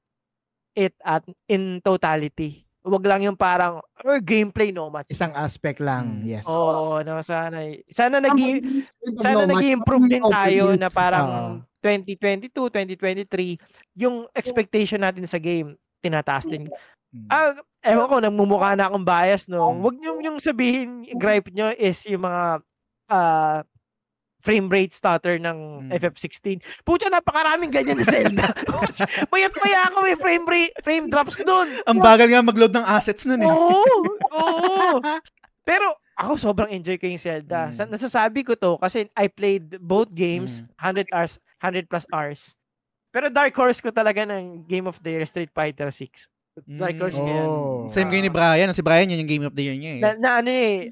it 0.74 0.94
at 1.02 1.24
in 1.50 1.78
totality. 1.82 2.66
Wag 2.80 3.04
lang 3.04 3.20
yung 3.20 3.36
parang 3.36 3.84
oh, 3.84 4.20
gameplay 4.24 4.72
no 4.72 4.88
match. 4.88 5.12
Isang 5.12 5.36
aspect 5.36 5.84
lang. 5.84 6.24
Mm. 6.24 6.24
Yes. 6.24 6.44
Oo, 6.48 7.04
no, 7.04 7.20
sana. 7.20 7.60
Sana 7.92 8.24
nag 8.24 8.32
sana 9.20 9.44
No, 9.44 9.52
nag-improve 9.52 10.08
din 10.08 10.24
tayo 10.24 10.72
na 10.80 10.88
parang 10.88 11.60
2022, 11.84 12.48
2023, 12.96 13.60
yung 14.00 14.24
expectation 14.32 15.00
natin 15.00 15.28
sa 15.28 15.36
game, 15.36 15.76
tinataas 16.00 16.48
din. 16.48 16.68
Mm. 17.12 17.28
Ah, 17.28 17.52
ewan 17.84 18.08
ko, 18.08 18.16
nagmumukha 18.22 18.72
na 18.78 18.88
akong 18.88 19.04
bias, 19.04 19.44
no? 19.50 19.76
Mm. 19.76 19.80
Wag 19.84 19.96
niyo 20.00 20.10
yung 20.24 20.38
sabihin, 20.40 21.04
gripe 21.20 21.52
nyo 21.52 21.74
is 21.76 22.00
yung 22.08 22.24
mga 22.24 22.64
ah, 23.12 23.60
frame 24.40 24.66
rate 24.66 24.90
stutter 24.90 25.36
ng 25.36 25.56
Mm. 25.86 25.88
FF16. 25.92 26.58
Pucha, 26.80 27.06
napakaraming 27.06 27.68
ganyan 27.68 27.94
na 27.94 28.02
Zelda. 28.02 28.48
Mayat 29.32 29.52
maya 29.54 29.80
ako 29.86 29.96
may 30.00 30.16
frame 30.16 30.44
rate, 30.44 30.74
frame 30.80 31.06
drops 31.06 31.38
doon. 31.40 31.68
Ang 31.84 32.00
bagal 32.00 32.26
nga 32.26 32.40
mag-load 32.40 32.72
ng 32.72 32.82
assets 32.82 33.28
nun 33.28 33.40
eh. 33.40 33.46
Oo, 33.46 33.80
oo. 34.34 34.98
Pero 35.60 35.86
ako 36.16 36.36
sobrang 36.36 36.70
enjoy 36.70 36.96
ko 36.96 37.04
yung 37.04 37.20
Zelda. 37.20 37.68
Mm. 37.68 37.72
Sa- 37.72 37.86
nasasabi 37.86 38.40
ko 38.42 38.52
to 38.54 38.76
kasi 38.76 39.06
I 39.14 39.28
played 39.28 39.76
both 39.78 40.08
games, 40.10 40.64
100 40.76 41.08
hours, 41.10 41.36
100 41.60 41.84
plus 41.84 42.08
hours. 42.08 42.56
Pero 43.10 43.26
dark 43.26 43.52
horse 43.52 43.78
ko 43.78 43.90
talaga 43.90 44.22
ng 44.22 44.64
Game 44.64 44.86
of 44.86 44.96
the 44.98 45.10
Year, 45.10 45.24
Street 45.24 45.50
Fighter 45.50 45.88
6. 45.88 46.28
Dark 46.66 46.94
Mm. 46.94 47.00
horse 47.00 47.18
yan. 47.18 47.46
Oh. 47.46 47.88
Same 47.90 48.08
kayo 48.08 48.20
ni 48.20 48.28
Brian. 48.28 48.70
Si 48.70 48.80
Brian 48.80 49.06
yun 49.06 49.20
yung 49.20 49.30
game 49.30 49.44
of 49.44 49.54
the 49.54 49.62
year 49.62 49.74
niya 49.74 49.92
eh. 49.96 50.00
Na, 50.00 50.10
na 50.14 50.30
ano 50.38 50.50
eh, 50.50 50.90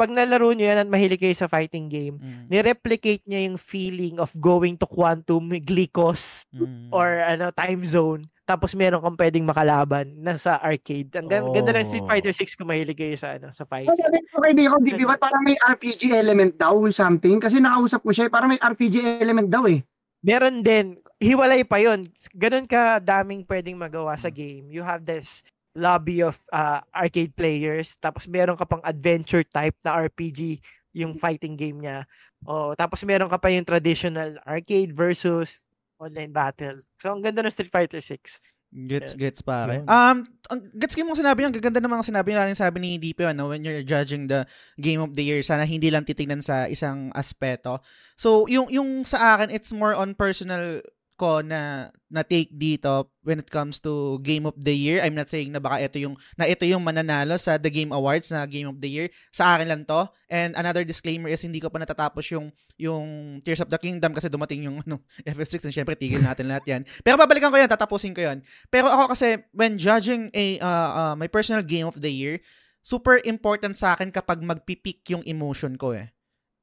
pag 0.00 0.08
nalaro 0.08 0.48
nyo 0.50 0.64
yan 0.64 0.80
at 0.80 0.88
mahilig 0.88 1.20
kayo 1.20 1.36
sa 1.36 1.44
fighting 1.44 1.86
game, 1.86 2.16
Mm. 2.16 2.48
nireplicate 2.48 3.20
niya 3.28 3.44
yung 3.44 3.60
feeling 3.60 4.16
of 4.16 4.32
going 4.34 4.72
to 4.74 4.88
Quantum 4.88 5.52
Glycos 5.60 6.48
Mm. 6.50 6.88
or 6.88 7.20
ano 7.20 7.52
time 7.52 7.84
zone 7.84 8.24
tapos 8.42 8.74
meron 8.74 8.98
kang 8.98 9.14
pwedeng 9.14 9.46
makalaban 9.46 10.10
nasa 10.18 10.58
arcade. 10.58 11.06
Ang 11.14 11.28
gan- 11.28 11.52
ganda 11.52 11.70
ng 11.70 11.86
Street 11.86 12.02
Oh. 12.02 12.10
Fighter 12.10 12.34
6 12.34 12.56
kung 12.56 12.66
mahilig 12.66 12.96
kayo 12.96 13.14
sa 13.14 13.36
ano 13.36 13.52
sa 13.52 13.62
fight. 13.62 13.86
Sabi 13.86 14.18
ko 14.26 14.40
kay 14.40 14.56
Biko, 14.56 14.74
di 14.80 15.06
ba 15.06 15.14
parang 15.14 15.44
may 15.44 15.54
RPG 15.54 16.10
element 16.10 16.56
daw 16.56 16.74
or 16.74 16.90
something? 16.90 17.38
Kasi 17.38 17.60
nakausap 17.60 18.02
ko 18.02 18.10
siya, 18.10 18.26
eh, 18.26 18.32
parang 18.32 18.50
may 18.50 18.58
RPG 18.58 19.22
element 19.22 19.46
daw 19.46 19.70
eh. 19.70 19.84
Meron 20.20 20.60
din, 20.60 20.98
hiwalay 21.16 21.62
pa 21.62 21.78
yon. 21.78 22.04
Ganun 22.34 22.66
ka 22.66 22.98
daming 22.98 23.46
pwedeng 23.46 23.78
magawa 23.78 24.18
sa 24.18 24.28
game. 24.28 24.66
You 24.66 24.82
have 24.82 25.06
this 25.06 25.46
lobby 25.74 26.22
of 26.22 26.38
uh, 26.50 26.82
arcade 26.90 27.34
players, 27.36 27.94
tapos 27.98 28.26
meron 28.26 28.58
ka 28.58 28.66
pang 28.66 28.82
adventure 28.82 29.46
type 29.46 29.76
na 29.86 30.06
RPG, 30.06 30.58
yung 30.94 31.14
fighting 31.14 31.54
game 31.54 31.78
niya. 31.78 32.06
Oh, 32.46 32.74
tapos 32.74 33.02
meron 33.06 33.30
ka 33.30 33.38
pa 33.38 33.52
yung 33.52 33.66
traditional 33.66 34.34
arcade 34.42 34.90
versus 34.90 35.62
online 36.00 36.32
battle. 36.32 36.80
So, 36.98 37.12
ang 37.14 37.22
ganda 37.22 37.44
ng 37.44 37.52
Street 37.52 37.70
Fighter 37.70 38.00
6. 38.00 38.40
Gets, 38.70 39.18
gets 39.18 39.42
pare. 39.42 39.82
Um, 39.82 40.22
ang 40.46 40.60
gets 40.78 40.94
ko 40.94 41.02
yung 41.02 41.10
mga 41.10 41.26
sinabi 41.26 41.42
niya. 41.42 41.48
Ang 41.50 41.58
gaganda 41.58 41.82
ng 41.82 41.90
mga 41.90 42.06
sinabi 42.06 42.28
yung 42.30 42.54
sabi 42.54 42.78
ni 42.78 42.90
DP, 43.02 43.26
ano, 43.26 43.50
when 43.50 43.66
you're 43.66 43.82
judging 43.82 44.30
the 44.30 44.46
game 44.78 45.02
of 45.02 45.10
the 45.18 45.26
year, 45.26 45.42
sana 45.42 45.66
hindi 45.66 45.90
lang 45.90 46.06
titignan 46.06 46.38
sa 46.38 46.70
isang 46.70 47.10
aspeto. 47.10 47.82
So, 48.14 48.46
yung, 48.46 48.70
yung 48.70 49.02
sa 49.02 49.34
akin, 49.34 49.50
it's 49.50 49.74
more 49.74 49.98
on 49.98 50.14
personal 50.14 50.78
ko 51.20 51.44
na 51.44 51.92
na 52.08 52.24
take 52.24 52.48
dito 52.48 53.12
when 53.20 53.44
it 53.44 53.52
comes 53.52 53.76
to 53.84 54.16
game 54.24 54.48
of 54.48 54.56
the 54.56 54.72
year. 54.72 55.04
I'm 55.04 55.12
not 55.12 55.28
saying 55.28 55.52
na 55.52 55.60
baka 55.60 55.84
ito 55.84 56.00
yung 56.00 56.16
na 56.40 56.48
ito 56.48 56.64
yung 56.64 56.80
mananalo 56.80 57.36
sa 57.36 57.60
The 57.60 57.68
Game 57.68 57.92
Awards 57.92 58.32
na 58.32 58.48
game 58.48 58.72
of 58.72 58.80
the 58.80 58.88
year. 58.88 59.12
Sa 59.28 59.52
akin 59.52 59.68
lang 59.68 59.82
to. 59.84 60.08
And 60.32 60.56
another 60.56 60.80
disclaimer 60.80 61.28
is 61.28 61.44
hindi 61.44 61.60
ko 61.60 61.68
pa 61.68 61.76
natatapos 61.76 62.24
yung 62.32 62.48
yung 62.80 63.38
Tears 63.44 63.60
of 63.60 63.68
the 63.68 63.76
Kingdom 63.76 64.16
kasi 64.16 64.32
dumating 64.32 64.64
yung 64.64 64.80
ano 64.80 65.04
FF6 65.28 65.68
and 65.68 65.74
syempre 65.76 65.92
tigil 65.92 66.24
natin 66.24 66.48
lahat 66.48 66.64
yan. 66.64 66.82
Pero 67.04 67.20
babalikan 67.20 67.52
ko 67.52 67.60
yan, 67.60 67.68
tatapusin 67.68 68.16
ko 68.16 68.24
yan. 68.24 68.40
Pero 68.72 68.88
ako 68.88 69.12
kasi 69.12 69.44
when 69.52 69.76
judging 69.76 70.32
a 70.32 70.56
uh, 70.64 70.90
uh, 70.96 71.14
my 71.20 71.28
personal 71.28 71.60
game 71.60 71.84
of 71.84 72.00
the 72.00 72.08
year, 72.08 72.40
super 72.80 73.20
important 73.28 73.76
sa 73.76 73.92
akin 73.92 74.08
kapag 74.08 74.40
magpipik 74.40 75.04
yung 75.12 75.20
emotion 75.28 75.76
ko 75.76 75.92
eh. 75.92 76.08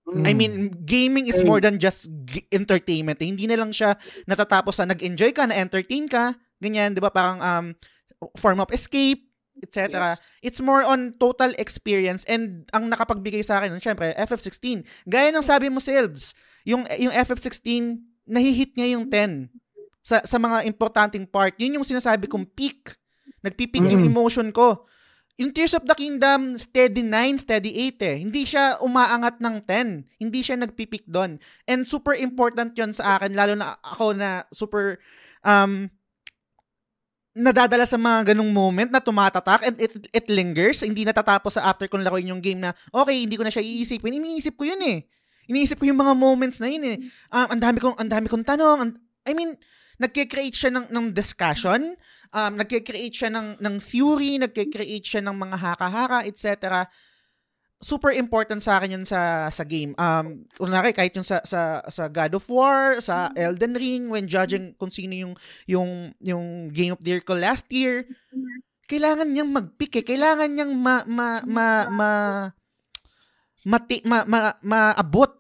I 0.07 0.31
Mm. 0.31 0.37
mean, 0.39 0.53
gaming 0.87 1.27
is 1.27 1.43
more 1.43 1.59
than 1.59 1.75
just 1.77 2.07
g- 2.23 2.47
entertainment. 2.49 3.19
eh. 3.19 3.27
Hindi 3.27 3.43
na 3.43 3.59
lang 3.59 3.75
siya 3.75 3.99
natatapos 4.23 4.79
sa 4.79 4.87
nag-enjoy 4.87 5.35
ka, 5.35 5.43
na-entertain 5.43 6.07
ka, 6.07 6.31
ganyan, 6.57 6.95
'di 6.95 7.03
ba? 7.03 7.11
Parang 7.11 7.37
um 7.37 7.65
form 8.39 8.63
of 8.63 8.71
escape, 8.71 9.27
etc. 9.59 10.15
Yes. 10.15 10.23
It's 10.39 10.61
more 10.63 10.81
on 10.81 11.19
total 11.19 11.51
experience 11.59 12.23
and 12.25 12.63
ang 12.71 12.87
nakapagbigay 12.87 13.43
sa 13.43 13.59
akin, 13.59 13.75
syempre, 13.77 14.15
FF16. 14.15 14.81
Gaya 15.03 15.27
ng 15.29 15.43
sabi 15.43 15.67
mo, 15.67 15.77
Silves, 15.77 16.31
yung 16.63 16.87
yung 16.95 17.11
FF16 17.11 17.99
nahihit 18.25 18.75
niya 18.75 18.95
yung 18.95 19.11
10 19.11 19.51
sa 20.01 20.23
sa 20.23 20.39
mga 20.39 20.63
importanteng 20.63 21.27
part. 21.27 21.51
Yun 21.59 21.77
yung 21.77 21.85
sinasabi 21.85 22.25
kong 22.25 22.47
peak. 22.55 22.95
Nagpipik 23.43 23.83
yung 23.83 24.07
Mm. 24.07 24.09
emotion 24.09 24.49
ko. 24.49 24.87
Yung 25.37 25.53
Tears 25.53 25.77
of 25.77 25.85
the 25.85 25.93
Kingdom, 25.93 26.57
steady 26.57 27.05
9, 27.05 27.37
steady 27.37 27.93
8 27.93 28.09
eh. 28.09 28.15
Hindi 28.25 28.41
siya 28.41 28.81
umaangat 28.81 29.37
ng 29.37 29.61
10. 29.61 30.17
Hindi 30.17 30.39
siya 30.41 30.57
nagpipik 30.57 31.05
doon. 31.05 31.37
And 31.69 31.85
super 31.85 32.17
important 32.17 32.73
yon 32.73 32.89
sa 32.89 33.21
akin, 33.21 33.37
lalo 33.37 33.53
na 33.53 33.77
ako 33.85 34.17
na 34.17 34.49
super 34.49 34.97
um, 35.45 35.93
nadadala 37.37 37.85
sa 37.85 38.01
mga 38.01 38.33
ganong 38.33 38.49
moment 38.49 38.89
na 38.89 38.97
tumatatak 38.97 39.61
and 39.61 39.77
it, 39.77 39.93
it 40.09 40.25
lingers. 40.25 40.81
Hindi 40.81 41.05
natatapos 41.05 41.61
sa 41.61 41.69
after 41.69 41.85
kong 41.85 42.01
laruin 42.01 42.33
yung 42.33 42.41
game 42.41 42.65
na, 42.65 42.73
okay, 42.89 43.21
hindi 43.21 43.37
ko 43.37 43.45
na 43.45 43.53
siya 43.53 43.61
iisipin. 43.61 44.17
Iniisip 44.17 44.57
ko 44.57 44.65
yun 44.65 44.81
eh. 44.81 45.05
Iniisip 45.45 45.77
ko 45.77 45.85
yung 45.85 46.01
mga 46.01 46.17
moments 46.17 46.57
na 46.57 46.65
yun 46.65 46.81
eh. 46.81 46.97
Um, 47.29 47.47
ang 47.53 47.61
dami 47.61 47.77
kong, 47.77 47.93
ang 48.01 48.09
dami 48.09 48.25
kong 48.25 48.41
tanong. 48.41 48.77
Ang- 48.81 48.97
I 49.29 49.37
mean, 49.37 49.53
nagke-create 49.97 50.53
siya 50.55 50.71
ng, 50.73 50.87
ng 50.93 51.07
discussion, 51.13 51.97
um, 52.33 52.53
nagke-create 52.57 53.13
siya 53.13 53.29
ng, 53.33 53.57
ng 53.61 53.75
theory, 53.81 54.37
nagke-create 54.41 55.05
siya 55.05 55.21
ng 55.25 55.35
mga 55.35 55.57
haka-haka, 55.57 56.19
etc. 56.29 56.85
super 57.77 58.09
important 58.09 58.57
sa 58.57 58.81
akin 58.81 58.97
yun 58.97 59.05
sa 59.05 59.53
sa 59.53 59.61
game. 59.61 59.93
Um 60.01 60.49
kunwari 60.57 60.97
kahit 60.97 61.13
yung 61.13 61.25
sa 61.25 61.45
sa 61.45 61.85
sa 61.85 62.09
God 62.09 62.33
of 62.33 62.45
War, 62.49 62.97
sa 63.05 63.29
Elden 63.37 63.77
Ring 63.77 64.09
when 64.09 64.25
judging 64.25 64.73
kung 64.81 64.89
sino 64.89 65.13
yung 65.13 65.33
yung 65.69 66.09
yung 66.17 66.73
Game 66.73 66.97
of 66.97 67.01
the 67.05 67.13
Year 67.13 67.21
ko 67.21 67.37
last 67.37 67.69
year, 67.69 68.09
kailangan 68.89 69.29
niyang 69.29 69.51
mag-pick 69.53 70.01
eh. 70.01 70.05
Kailangan 70.05 70.49
niyang 70.49 70.73
ma 70.73 71.05
ma 71.05 71.45
ma 71.45 71.67
ma 71.91 72.09
mati, 73.67 74.01
ma, 74.07 74.23
ma, 74.25 74.55
maabot 74.63 75.33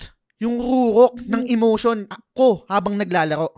yung 0.43 0.59
rurok 0.61 1.17
ng 1.25 1.43
emotion 1.49 2.05
ko 2.37 2.67
habang 2.69 2.99
naglalaro. 2.99 3.49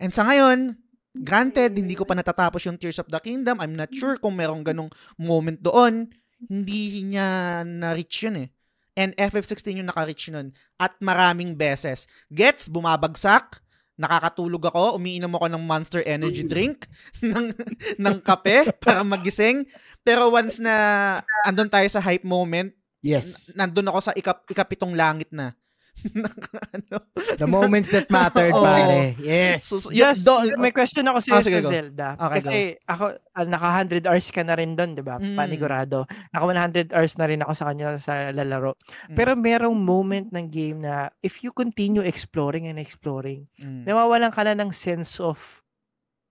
And 0.00 0.10
sa 0.16 0.24
ngayon, 0.24 0.80
granted, 1.12 1.76
hindi 1.76 1.92
ko 1.92 2.08
pa 2.08 2.16
natatapos 2.16 2.64
yung 2.64 2.80
Tears 2.80 2.96
of 2.96 3.12
the 3.12 3.20
Kingdom. 3.20 3.60
I'm 3.60 3.76
not 3.76 3.92
sure 3.92 4.16
kung 4.16 4.40
merong 4.40 4.64
ganong 4.64 4.88
moment 5.20 5.60
doon. 5.60 6.08
Hindi 6.40 7.04
niya 7.04 7.60
na-reach 7.68 8.24
yun 8.24 8.48
eh. 8.48 8.50
And 8.96 9.12
FF16 9.14 9.84
yung 9.84 9.92
naka-reach 9.92 10.32
nun. 10.32 10.56
At 10.80 10.96
maraming 11.04 11.54
beses. 11.54 12.08
Gets, 12.32 12.72
bumabagsak. 12.72 13.60
Nakakatulog 14.00 14.72
ako. 14.72 14.96
Umiinom 14.96 15.36
ako 15.36 15.46
ng 15.52 15.62
Monster 15.62 16.02
Energy 16.08 16.48
drink. 16.48 16.88
ng, 17.20 17.52
ng 18.00 18.16
kape 18.24 18.72
para 18.80 19.04
magising. 19.04 19.68
Pero 20.00 20.32
once 20.32 20.56
na 20.56 21.20
andun 21.44 21.68
tayo 21.68 21.84
sa 21.92 22.00
hype 22.00 22.24
moment, 22.24 22.72
Yes. 23.00 23.52
nandun 23.56 23.88
ako 23.88 23.98
sa 24.00 24.12
ikap, 24.12 24.44
ikapitong 24.48 24.92
langit 24.92 25.32
na. 25.32 25.56
ano? 26.74 26.96
The 27.36 27.44
moments 27.44 27.90
that 27.90 28.08
mattered, 28.08 28.52
Oo. 28.56 28.62
pare. 28.62 29.14
Yes. 29.18 29.64
So, 29.64 29.78
so, 29.78 29.88
Yes, 29.90 30.22
do- 30.22 30.56
may 30.56 30.70
question 30.70 31.04
ako 31.04 31.18
Ah, 31.18 31.24
sa 31.24 31.34
sige, 31.40 31.58
sa 31.58 31.64
go. 31.64 31.70
Zelda. 31.70 32.08
Okay, 32.16 32.34
Kasi 32.36 32.56
ako, 32.84 33.04
ah, 33.32 33.46
naka 33.46 33.68
100 33.84 34.06
hours 34.06 34.28
ka 34.28 34.42
na 34.42 34.54
rin 34.54 34.72
doon, 34.72 34.92
di 34.92 35.02
ba? 35.02 35.16
Mm. 35.16 35.36
Panigurado. 35.36 36.04
Naka 36.30 36.44
100 36.44 36.92
hours 36.92 37.14
na 37.16 37.26
rin 37.26 37.40
ako 37.40 37.52
sa 37.52 37.64
kanya 37.66 37.86
sa 37.96 38.30
lalaro. 38.30 38.74
Mm. 39.06 39.16
Pero 39.16 39.30
merong 39.34 39.76
moment 39.76 40.26
ng 40.28 40.46
game 40.46 40.78
na 40.78 40.94
if 41.20 41.40
you 41.40 41.50
continue 41.50 42.02
exploring 42.02 42.66
and 42.66 42.78
exploring, 42.78 43.44
Mm. 43.58 43.84
nawawalan 43.84 44.30
ka 44.30 44.42
na 44.42 44.54
ng 44.54 44.70
sense 44.70 45.18
of 45.18 45.60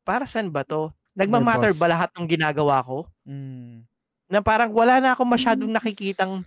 para 0.01 0.25
saan 0.25 0.49
ba 0.49 0.63
to? 0.63 0.89
Nagmamatter 1.13 1.75
ba 1.75 1.85
lahat 1.85 2.09
ng 2.15 2.25
ginagawa 2.25 2.79
ko? 2.79 3.03
Mm. 3.27 3.83
Na 4.29 4.39
parang 4.39 4.69
wala 4.71 4.97
na 4.97 5.11
akong 5.11 5.27
masyadong 5.27 5.69
nakikitang 5.69 6.45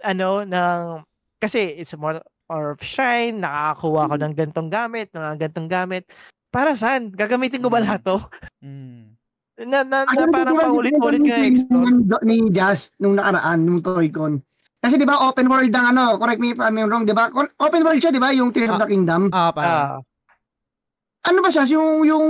ano 0.00 0.42
ng 0.42 1.04
kasi 1.36 1.76
it's 1.76 1.92
more 1.94 2.16
or 2.50 2.74
of 2.74 2.82
shrine, 2.82 3.38
nakakakuha 3.38 4.10
ko 4.10 4.14
ng 4.18 4.34
gantong 4.34 4.68
gamit, 4.68 5.06
ng 5.14 5.38
gantong 5.38 5.70
gamit. 5.70 6.02
Para 6.50 6.74
saan? 6.74 7.14
Gagamitin 7.14 7.62
ko 7.62 7.70
ba 7.70 7.78
Mm. 7.78 7.84
lahat 7.86 8.00
to? 8.02 8.18
Mm. 8.58 9.14
na, 9.60 9.84
na, 9.84 10.02
na 10.02 10.08
Ano 10.08 10.32
parang 10.32 10.56
paulit-ulit 10.56 11.20
yung 11.20 11.28
ka 11.30 11.36
explore. 11.36 11.92
Ni 12.24 12.48
Jazz 12.50 12.90
nung 12.98 13.14
nakaraan, 13.14 13.60
nung 13.62 13.78
Toy-Con. 13.78 14.40
Kasi 14.80 14.96
di 14.96 15.04
ba 15.04 15.20
open 15.20 15.52
world 15.52 15.68
ang 15.76 15.92
ano, 15.92 16.16
correct 16.16 16.40
me 16.40 16.56
if 16.56 16.58
I'm 16.58 16.80
wrong, 16.80 17.04
di 17.04 17.12
ba? 17.12 17.28
Kon- 17.28 17.52
Open 17.60 17.84
world 17.84 18.00
siya, 18.00 18.08
di 18.08 18.16
ba? 18.16 18.32
Yung 18.32 18.50
Tears 18.50 18.72
of 18.72 18.80
the 18.80 18.88
Kingdom. 18.88 19.28
Ah, 19.30 19.52
parang. 19.52 20.00
Ah, 20.00 21.28
Ano 21.28 21.44
ba 21.44 21.52
siya? 21.52 21.68
Yung, 21.68 22.08
yung 22.08 22.26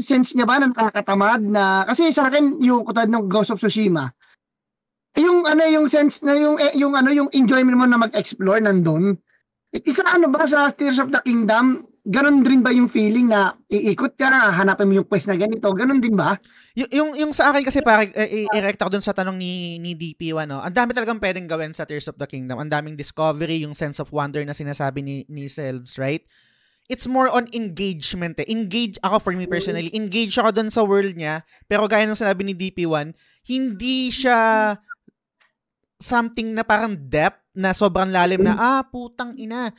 sense 0.00 0.32
niya 0.32 0.48
ba 0.48 0.56
na 0.56 0.72
nakakatamad 0.72 1.44
na, 1.44 1.84
kasi 1.84 2.08
sa 2.08 2.32
akin, 2.32 2.56
yung 2.64 2.88
kutad 2.88 3.12
ng 3.12 3.28
Ghost 3.28 3.52
of 3.52 3.60
Tsushima, 3.60 4.08
yung 5.14 5.46
ano 5.46 5.62
yung 5.68 5.86
sense 5.86 6.24
na 6.26 6.34
yung 6.34 6.58
eh, 6.58 6.74
yung 6.74 6.98
ano 6.98 7.12
yung 7.12 7.30
enjoyment 7.30 7.78
mo 7.78 7.86
na 7.86 8.00
mag-explore 8.00 8.58
nandun. 8.58 9.14
Isa 9.82 10.06
ano 10.06 10.30
ba 10.30 10.46
sa 10.46 10.70
Tears 10.70 11.02
of 11.02 11.10
the 11.10 11.18
Kingdom, 11.26 11.82
ganun 12.06 12.46
din 12.46 12.62
ba 12.62 12.70
yung 12.70 12.86
feeling 12.86 13.26
na 13.32 13.58
iikot 13.66 14.14
ka 14.14 14.30
na, 14.30 14.54
hanapin 14.54 14.86
mo 14.86 15.02
yung 15.02 15.08
quest 15.08 15.26
na 15.26 15.34
ganito, 15.34 15.66
ganun 15.74 15.98
din 15.98 16.14
ba? 16.14 16.38
Y- 16.78 16.94
yung 16.94 17.18
yung 17.18 17.34
sa 17.34 17.50
akin 17.50 17.66
kasi 17.66 17.82
pare 17.82 18.14
eh, 18.14 18.46
i-erect 18.46 18.78
ako 18.78 18.94
dun 18.94 19.02
sa 19.02 19.10
tanong 19.10 19.34
ni 19.34 19.82
ni 19.82 19.98
DP1 19.98 20.46
no. 20.46 20.62
Ang 20.62 20.76
dami 20.76 20.94
talagang 20.94 21.18
pwedeng 21.18 21.50
gawin 21.50 21.74
sa 21.74 21.82
Tears 21.82 22.06
of 22.06 22.14
the 22.22 22.28
Kingdom. 22.30 22.62
Ang 22.62 22.70
daming 22.70 22.94
discovery, 22.94 23.66
yung 23.66 23.74
sense 23.74 23.98
of 23.98 24.14
wonder 24.14 24.46
na 24.46 24.54
sinasabi 24.54 25.02
ni 25.02 25.26
ni 25.26 25.50
Selves, 25.50 25.98
right? 25.98 26.22
It's 26.86 27.08
more 27.08 27.32
on 27.32 27.48
engagement 27.56 28.36
eh. 28.38 28.46
Engage 28.46 29.00
ako 29.00 29.16
for 29.18 29.32
me 29.32 29.48
personally. 29.48 29.88
Engage 29.96 30.36
ako 30.36 30.52
dun 30.52 30.68
sa 30.68 30.84
world 30.84 31.16
niya. 31.16 31.40
Pero 31.64 31.88
gaya 31.88 32.04
ng 32.04 32.12
sinabi 32.12 32.44
ni 32.44 32.52
DP1, 32.52 33.16
hindi 33.48 34.12
siya 34.12 34.76
something 35.96 36.52
na 36.52 36.60
parang 36.60 36.92
depth 36.92 37.43
na 37.54 37.70
sobrang 37.72 38.10
lalim 38.10 38.42
na 38.42 38.58
ah 38.58 38.82
putang 38.82 39.38
ina. 39.38 39.70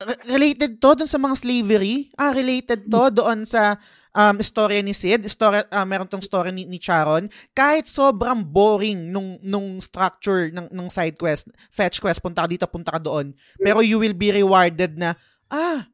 Re- 0.00 0.20
related 0.26 0.80
to 0.82 0.90
dun 0.96 1.08
sa 1.10 1.20
mga 1.20 1.36
slavery. 1.38 2.10
Ah 2.18 2.34
related 2.34 2.90
to 2.90 3.02
doon 3.14 3.46
sa 3.46 3.78
um, 4.14 4.36
story 4.42 4.82
ni 4.82 4.94
Sid, 4.94 5.22
story, 5.30 5.62
ah, 5.70 5.86
meron 5.86 6.06
tong 6.06 6.22
story 6.22 6.50
ni, 6.50 6.66
ni 6.66 6.78
Charon, 6.82 7.30
kahit 7.54 7.86
sobrang 7.86 8.42
boring 8.42 9.10
nung, 9.10 9.38
nung 9.42 9.78
structure 9.78 10.50
ng, 10.50 10.70
ng 10.70 10.88
side 10.90 11.16
quest, 11.18 11.50
fetch 11.70 12.02
quest, 12.02 12.18
punta 12.22 12.46
ka 12.46 12.48
dito, 12.50 12.66
punta 12.66 12.98
ka 12.98 13.00
doon, 13.02 13.34
pero 13.58 13.80
you 13.82 13.98
will 14.02 14.14
be 14.16 14.34
rewarded 14.34 14.98
na, 14.98 15.14
ah, 15.50 15.86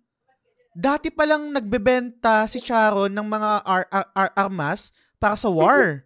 dati 0.76 1.08
palang 1.08 1.52
nagbebenta 1.52 2.44
si 2.48 2.60
Charon 2.60 3.12
ng 3.12 3.26
mga 3.26 3.50
ar- 3.64 3.88
ar- 4.12 4.34
armas 4.36 4.92
para 5.16 5.36
sa 5.36 5.48
war. 5.48 6.04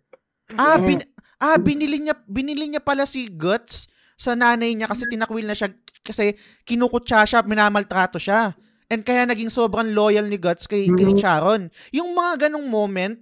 Ah, 0.54 0.78
bin- 0.78 1.06
ah 1.40 1.58
binili 1.58 1.98
niya 2.02 2.14
binili 2.26 2.68
niya 2.68 2.82
pala 2.82 3.06
si 3.06 3.26
Guts 3.30 3.86
sa 4.20 4.36
nanay 4.36 4.76
niya 4.76 4.84
kasi 4.84 5.08
tinakwil 5.08 5.48
na 5.48 5.56
siya 5.56 5.72
kasi 6.04 6.36
kinukutsa 6.68 7.24
siya, 7.24 7.40
minamaltrato 7.40 8.20
siya. 8.20 8.52
And 8.90 9.00
kaya 9.00 9.24
naging 9.24 9.48
sobrang 9.48 9.96
loyal 9.96 10.28
ni 10.28 10.36
Guts 10.36 10.68
kay, 10.68 10.92
kay 10.92 11.14
Mhm. 11.14 11.16
Charon. 11.16 11.62
Yung 11.94 12.12
mga 12.12 12.48
ganong 12.48 12.68
moment, 12.68 13.16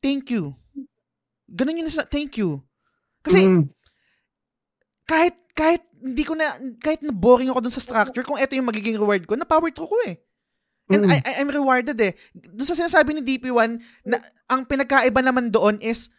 thank 0.00 0.34
you. 0.34 0.56
Ganon 1.46 1.78
yun 1.78 1.92
sa 1.92 2.02
thank 2.02 2.34
you. 2.40 2.58
Kasi 3.22 3.44
Mm. 3.46 3.70
kahit 5.06 5.36
kahit 5.54 5.84
hindi 6.00 6.24
ko 6.26 6.34
na 6.34 6.56
kahit 6.82 7.00
na 7.00 7.14
boring 7.14 7.52
ako 7.52 7.60
dun 7.62 7.72
sa 7.72 7.84
structure, 7.84 8.24
kung 8.26 8.40
ito 8.40 8.56
yung 8.56 8.66
magiging 8.66 8.98
reward 8.98 9.22
ko, 9.24 9.38
na 9.38 9.46
power 9.46 9.70
through 9.70 9.88
ko 9.88 9.98
eh. 10.08 10.18
And 10.90 11.06
Mm. 11.06 11.12
I, 11.12 11.18
I- 11.22 11.36
I'm 11.40 11.48
rewarded 11.48 11.96
eh. 11.96 12.12
Doon 12.34 12.66
sa 12.66 12.76
sinasabi 12.76 13.14
ni 13.14 13.22
DP1, 13.22 13.80
na, 14.04 14.16
ang 14.48 14.68
pinagkaiba 14.68 15.20
naman 15.20 15.48
doon 15.48 15.80
is, 15.80 16.12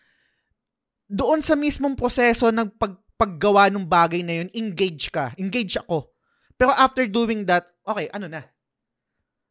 doon 1.06 1.46
sa 1.46 1.54
mismong 1.54 1.94
proseso 1.94 2.50
ng 2.50 2.74
pag, 2.74 2.98
paggawa 3.16 3.72
ng 3.72 3.88
bagay 3.88 4.22
na 4.22 4.44
yun, 4.44 4.50
engage 4.52 5.12
ka. 5.12 5.32
Engage 5.40 5.80
ako. 5.80 6.12
Pero 6.56 6.72
after 6.76 7.08
doing 7.08 7.44
that, 7.48 7.68
okay, 7.84 8.08
ano 8.12 8.28
na? 8.28 8.44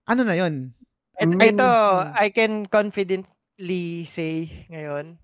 Ano 0.09 0.24
na 0.24 0.36
yun? 0.36 0.73
Mm. 1.15 1.39
ito, 1.39 1.70
I 2.19 2.28
can 2.35 2.66
confidently 2.66 4.03
say 4.05 4.51
ngayon, 4.66 5.15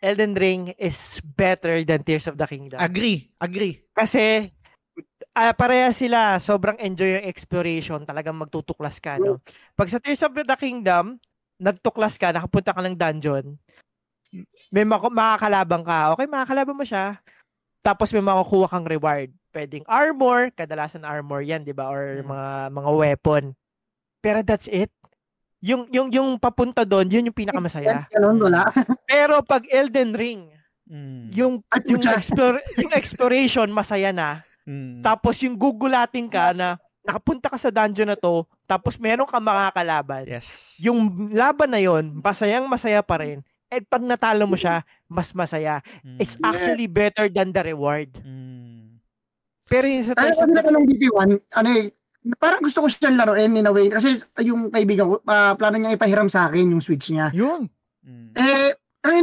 Elden 0.00 0.32
Ring 0.38 0.72
is 0.80 1.20
better 1.36 1.84
than 1.84 2.00
Tears 2.06 2.30
of 2.30 2.40
the 2.40 2.48
Kingdom. 2.48 2.80
Agree. 2.80 3.28
Agree. 3.36 3.84
Kasi 3.92 4.48
ah 5.36 5.52
pareha 5.52 5.92
sila, 5.92 6.40
sobrang 6.40 6.80
enjoy 6.80 7.20
yung 7.20 7.28
exploration, 7.28 8.00
talagang 8.08 8.36
magtutuklas 8.36 8.96
ka, 8.98 9.20
no? 9.20 9.44
Pag 9.76 9.92
sa 9.92 10.00
Tears 10.00 10.24
of 10.24 10.32
the 10.32 10.56
Kingdom, 10.56 11.20
nagtuklas 11.60 12.16
ka, 12.16 12.32
nakapunta 12.32 12.72
ka 12.72 12.80
ng 12.80 12.96
dungeon, 12.96 13.60
may 14.72 14.86
mak- 14.86 15.12
makakalabang 15.12 15.84
ka, 15.84 16.16
okay, 16.16 16.24
makakalabang 16.24 16.78
mo 16.78 16.86
siya, 16.86 17.18
tapos 17.80 18.12
may 18.12 18.20
makukuha 18.20 18.68
kang 18.68 18.84
reward. 18.84 19.28
Pwedeng 19.50 19.82
armor, 19.84 20.52
kadalasan 20.52 21.02
armor 21.02 21.42
yan, 21.42 21.64
di 21.64 21.72
ba? 21.72 21.88
Or 21.88 22.22
Mm. 22.22 22.28
mga 22.28 22.48
mga 22.70 22.90
weapon. 22.94 23.42
Pero 24.20 24.38
that's 24.40 24.68
it. 24.68 24.92
Yung 25.60 25.88
yung 25.90 26.08
yung 26.08 26.28
papunta 26.36 26.84
doon, 26.84 27.08
yun 27.08 27.26
yung 27.26 27.36
pinakamasaya. 27.36 28.06
Pero 29.10 29.40
pag 29.42 29.64
Elden 29.66 30.14
Ring, 30.14 30.42
Mm. 30.90 31.30
yung 31.30 31.54
At 31.70 31.86
yung 31.86 32.02
explore, 32.02 32.58
yung 32.74 32.90
exploration 32.92 33.70
masaya 33.70 34.10
na. 34.10 34.42
Mm. 34.66 35.00
Tapos 35.00 35.38
yung 35.38 35.54
gugulatin 35.54 36.26
ka 36.26 36.50
na 36.50 36.74
nakapunta 37.00 37.46
ka 37.46 37.54
sa 37.54 37.70
dungeon 37.70 38.10
na 38.10 38.18
to, 38.18 38.42
tapos 38.66 38.98
meron 38.98 39.24
kang 39.24 39.40
makakalaban. 39.40 40.26
yes. 40.26 40.74
Yung 40.78 40.98
laban 41.30 41.70
na 41.70 41.78
yon, 41.78 42.18
masayang 42.18 42.66
masaya 42.66 43.00
pa 43.00 43.22
rin. 43.22 43.38
At 43.70 43.86
pag 43.86 44.02
natalo 44.02 44.50
mo 44.50 44.58
siya, 44.58 44.82
mas 45.06 45.30
masaya. 45.30 45.78
Mm. 46.02 46.18
It's 46.18 46.34
actually 46.42 46.90
better 46.90 47.30
than 47.30 47.54
the 47.54 47.62
reward. 47.62 48.18
Mm. 48.18 48.98
Pero 49.70 49.86
yung 49.86 50.02
sa 50.02 50.18
the 50.18 50.34
na 50.50 50.66
ng 50.66 50.86
DP1, 50.90 51.30
ano 51.54 51.68
eh, 51.70 51.94
parang 52.42 52.60
gusto 52.66 52.82
ko 52.82 52.90
siyang 52.90 53.14
laruin 53.14 53.54
in 53.54 53.70
a 53.70 53.72
way. 53.72 53.86
Kasi 53.86 54.18
yung 54.42 54.74
kaibigan 54.74 55.06
ko, 55.06 55.22
ah, 55.30 55.54
plano 55.54 55.78
niya 55.78 55.94
ipahiram 55.94 56.26
sa 56.26 56.50
akin 56.50 56.74
yung 56.74 56.82
Switch 56.82 57.14
niya. 57.14 57.30
Yun. 57.30 57.70
Mm. 58.02 58.34
Eh, 58.34 58.74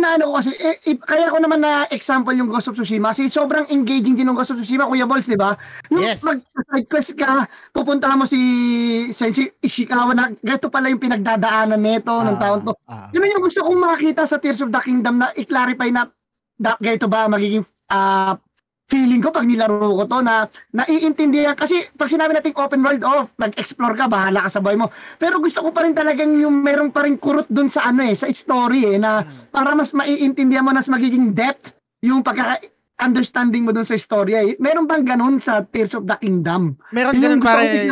inaano 0.07 0.31
ko 0.31 0.33
kasi, 0.39 0.55
eh, 0.63 0.79
eh, 0.87 0.95
kaya 0.95 1.27
ko 1.27 1.43
naman 1.43 1.59
na 1.59 1.83
example 1.91 2.31
yung 2.31 2.47
Ghost 2.47 2.71
of 2.71 2.79
Tsushima 2.79 3.11
kasi 3.11 3.27
sobrang 3.27 3.67
engaging 3.67 4.15
din 4.15 4.31
ng 4.31 4.39
Ghost 4.39 4.55
of 4.55 4.63
Tsushima, 4.63 4.87
Kuya 4.87 5.03
Balls, 5.03 5.27
di 5.27 5.35
ba? 5.35 5.59
Yung 5.91 6.07
Yes. 6.07 6.23
mag-side 6.23 6.87
quest 6.87 7.19
ka, 7.19 7.43
pupuntahan 7.75 8.15
mo 8.15 8.23
si 8.23 8.39
Sensei 9.11 9.51
Ishikawa 9.59 10.15
na 10.15 10.31
gato 10.39 10.71
pala 10.71 10.87
yung 10.87 11.03
pinagdadaanan 11.03 11.83
nito 11.83 12.15
ng 12.23 12.39
taon 12.39 12.63
to. 12.63 12.71
Ah. 12.87 13.11
Yun 13.11 13.27
yung 13.27 13.43
gusto 13.43 13.59
kong 13.67 13.83
makita 13.83 14.23
sa 14.23 14.39
Tears 14.39 14.63
of 14.63 14.71
the 14.71 14.79
Kingdom 14.79 15.19
na 15.19 15.35
i-clarify 15.35 15.91
na 15.91 16.07
da, 16.55 16.79
ganito 16.79 17.11
ba 17.11 17.27
magiging 17.27 17.67
ah, 17.91 18.39
feeling 18.87 19.19
ko 19.19 19.35
pag 19.35 19.43
nilaro 19.43 19.99
ko 19.99 20.03
to 20.07 20.23
na 20.23 20.47
naiintindihan 20.71 21.53
kasi 21.53 21.83
pag 21.99 22.07
sinabi 22.07 22.31
natin 22.31 22.55
open 22.55 22.79
world 22.79 23.03
oh 23.03 23.27
nag-explore 23.35 23.93
ka 23.93 24.07
bahala 24.07 24.47
ka 24.47 24.49
sa 24.49 24.63
buhay 24.63 24.79
mo 24.79 24.87
pero 25.19 25.43
gusto 25.43 25.59
ko 25.59 25.75
pa 25.75 25.83
rin 25.83 25.91
talagang 25.91 26.39
yung 26.39 26.63
meron 26.63 26.87
pa 26.89 27.03
rin 27.03 27.19
kurot 27.19 27.47
dun 27.51 27.67
sa 27.67 27.83
ano 27.85 28.07
eh 28.07 28.15
sa 28.15 28.31
story 28.31 28.95
eh 28.95 28.97
na 28.97 29.27
Mm. 29.27 29.51
para 29.51 29.75
mas 29.75 29.91
maiintindihan 29.91 30.63
mo 30.63 30.71
na 30.71 30.79
mas 30.79 30.87
magiging 30.87 31.35
depth 31.35 31.75
yung 31.99 32.23
pagkaka 32.23 32.63
understanding 32.97 33.61
mo 33.61 33.69
dun 33.69 33.85
sa 33.85 33.93
istorya. 33.93 34.41
Eh. 34.41 34.57
Meron 34.57 34.89
bang 34.89 35.05
ganun 35.05 35.37
sa 35.37 35.61
Tears 35.61 35.93
of 35.93 36.09
the 36.09 36.17
Kingdom? 36.17 36.73
Meron 36.89 37.13
ganun 37.21 37.37
i-clarify 37.37 37.85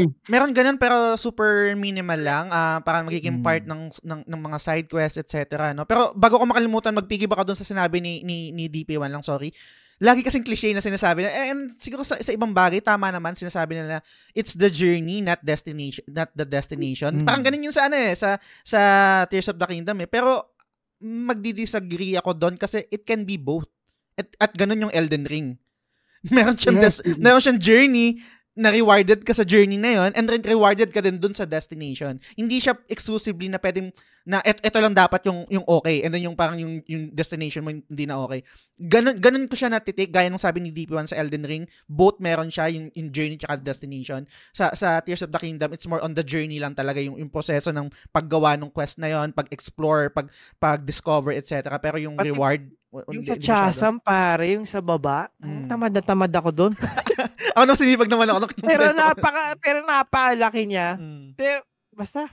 eh. 0.00 0.08
Meron 0.32 0.56
ganun 0.56 0.80
pero 0.80 1.12
super 1.20 1.76
minimal 1.76 2.16
lang. 2.16 2.44
Ah, 2.48 2.80
parang 2.80 3.04
magiging 3.04 3.40
Mm. 3.40 3.44
part 3.44 3.68
ng, 3.68 3.92
ng 4.00 4.20
ng 4.24 4.40
mga 4.48 4.58
side 4.60 4.88
quests, 4.88 5.20
etc. 5.20 5.76
No? 5.76 5.84
Pero 5.84 6.16
bago 6.16 6.40
ko 6.40 6.48
makalimutan, 6.48 6.96
magpiggyback 6.96 7.36
ako 7.36 7.52
dun 7.52 7.60
sa 7.60 7.68
sinabi 7.68 8.00
ni 8.00 8.24
ni, 8.24 8.48
ni 8.48 8.72
DP1 8.72 9.12
lang, 9.12 9.20
sorry. 9.20 9.52
Lagi 9.96 10.20
kasing 10.20 10.44
cliche 10.44 10.76
na 10.76 10.84
sinasabi 10.84 11.24
na, 11.24 11.32
and 11.32 11.72
siguro 11.80 12.04
sa, 12.04 12.20
sa 12.20 12.28
ibang 12.28 12.52
bagay, 12.52 12.84
tama 12.84 13.08
naman, 13.08 13.32
sinasabi 13.32 13.80
nila, 13.80 14.04
it's 14.36 14.52
the 14.52 14.68
journey, 14.68 15.24
not 15.24 15.40
destination, 15.40 16.04
not 16.12 16.28
the 16.36 16.44
destination. 16.44 17.24
Mm. 17.24 17.26
Parang 17.26 17.40
ganun 17.40 17.64
yung 17.64 17.72
sa 17.72 17.88
ano 17.88 17.96
eh, 17.96 18.12
sa, 18.12 18.36
sa 18.60 18.80
Tears 19.24 19.48
of 19.48 19.56
the 19.56 19.64
Kingdom 19.64 19.96
eh. 20.04 20.08
Pero, 20.08 20.52
magdi-disagree 21.00 22.16
ako 22.16 22.32
doon 22.36 22.56
kasi 22.56 22.84
it 22.88 23.04
can 23.04 23.24
be 23.24 23.36
both. 23.36 23.68
At, 24.16 24.28
at 24.40 24.52
ganun 24.56 24.88
yung 24.88 24.94
Elden 24.94 25.24
Ring. 25.28 25.56
Meron 26.34 26.56
siyang, 26.56 26.80
Yes. 26.80 27.00
des- 27.00 27.16
meron 27.20 27.40
siyang 27.40 27.60
journey 27.60 28.20
na 28.56 28.72
rewarded 28.72 29.20
ka 29.20 29.36
sa 29.36 29.44
journey 29.44 29.76
na 29.76 29.92
yon 29.92 30.10
and 30.16 30.26
rewarded 30.48 30.88
ka 30.88 31.04
din 31.04 31.20
dun 31.20 31.36
sa 31.36 31.44
destination. 31.44 32.16
Hindi 32.32 32.56
siya 32.56 32.72
exclusively 32.88 33.52
na 33.52 33.60
pwedeng 33.60 33.92
na 34.24 34.40
et, 34.42 34.58
eto 34.64 34.80
lang 34.80 34.96
dapat 34.96 35.28
yung 35.28 35.44
yung 35.52 35.62
okay 35.68 36.02
and 36.02 36.10
then 36.10 36.24
yung 36.24 36.34
parang 36.34 36.56
yung 36.56 36.80
yung 36.88 37.12
destination 37.12 37.60
mo 37.62 37.70
hindi 37.70 38.04
na 38.08 38.16
okay. 38.16 38.40
Ganun 38.80 39.20
ganun 39.20 39.44
ko 39.44 39.54
siya 39.54 39.68
natitik 39.68 40.08
gaya 40.08 40.32
ng 40.32 40.40
sabi 40.40 40.64
ni 40.64 40.72
DP1 40.72 41.12
sa 41.12 41.20
Elden 41.20 41.44
Ring, 41.44 41.64
both 41.84 42.16
meron 42.16 42.48
siya 42.48 42.72
yung, 42.72 42.88
yung 42.96 43.12
journey 43.12 43.36
tsaka 43.36 43.60
destination. 43.60 44.24
Sa 44.56 44.72
sa 44.72 45.04
Tears 45.04 45.20
of 45.20 45.30
the 45.30 45.38
Kingdom, 45.38 45.76
it's 45.76 45.86
more 45.86 46.00
on 46.00 46.16
the 46.16 46.24
journey 46.24 46.56
lang 46.56 46.72
talaga 46.72 46.98
yung 46.98 47.20
yung 47.20 47.28
proseso 47.28 47.70
ng 47.76 47.92
paggawa 48.08 48.56
ng 48.56 48.72
quest 48.72 48.96
na 48.96 49.12
yon, 49.12 49.36
pag-explore, 49.36 50.08
pag 50.16 50.32
pag-discover, 50.56 51.36
etc. 51.36 51.76
Pero 51.76 52.00
yung 52.00 52.16
Pati- 52.16 52.32
reward 52.32 52.64
Yung 53.12 53.20
hindi- 53.20 53.28
sa. 53.28 53.36
Chasam, 53.36 54.00
pare, 54.00 54.56
yung 54.56 54.64
sa 54.64 54.80
baba. 54.80 55.28
Mm. 55.44 55.68
Tamad 55.68 55.92
na 55.92 56.00
tamad 56.00 56.32
ako 56.32 56.48
doon. 56.48 56.72
Ako 57.56 57.64
naman 57.64 57.80
sinipag 57.80 58.12
naman 58.12 58.28
ako. 58.28 58.52
pero 58.70 58.92
napaka, 58.92 59.56
pero 59.56 59.78
napakalaki 59.80 60.68
niya. 60.68 61.00
Mm. 61.00 61.32
Pero, 61.32 61.64
basta. 61.96 62.28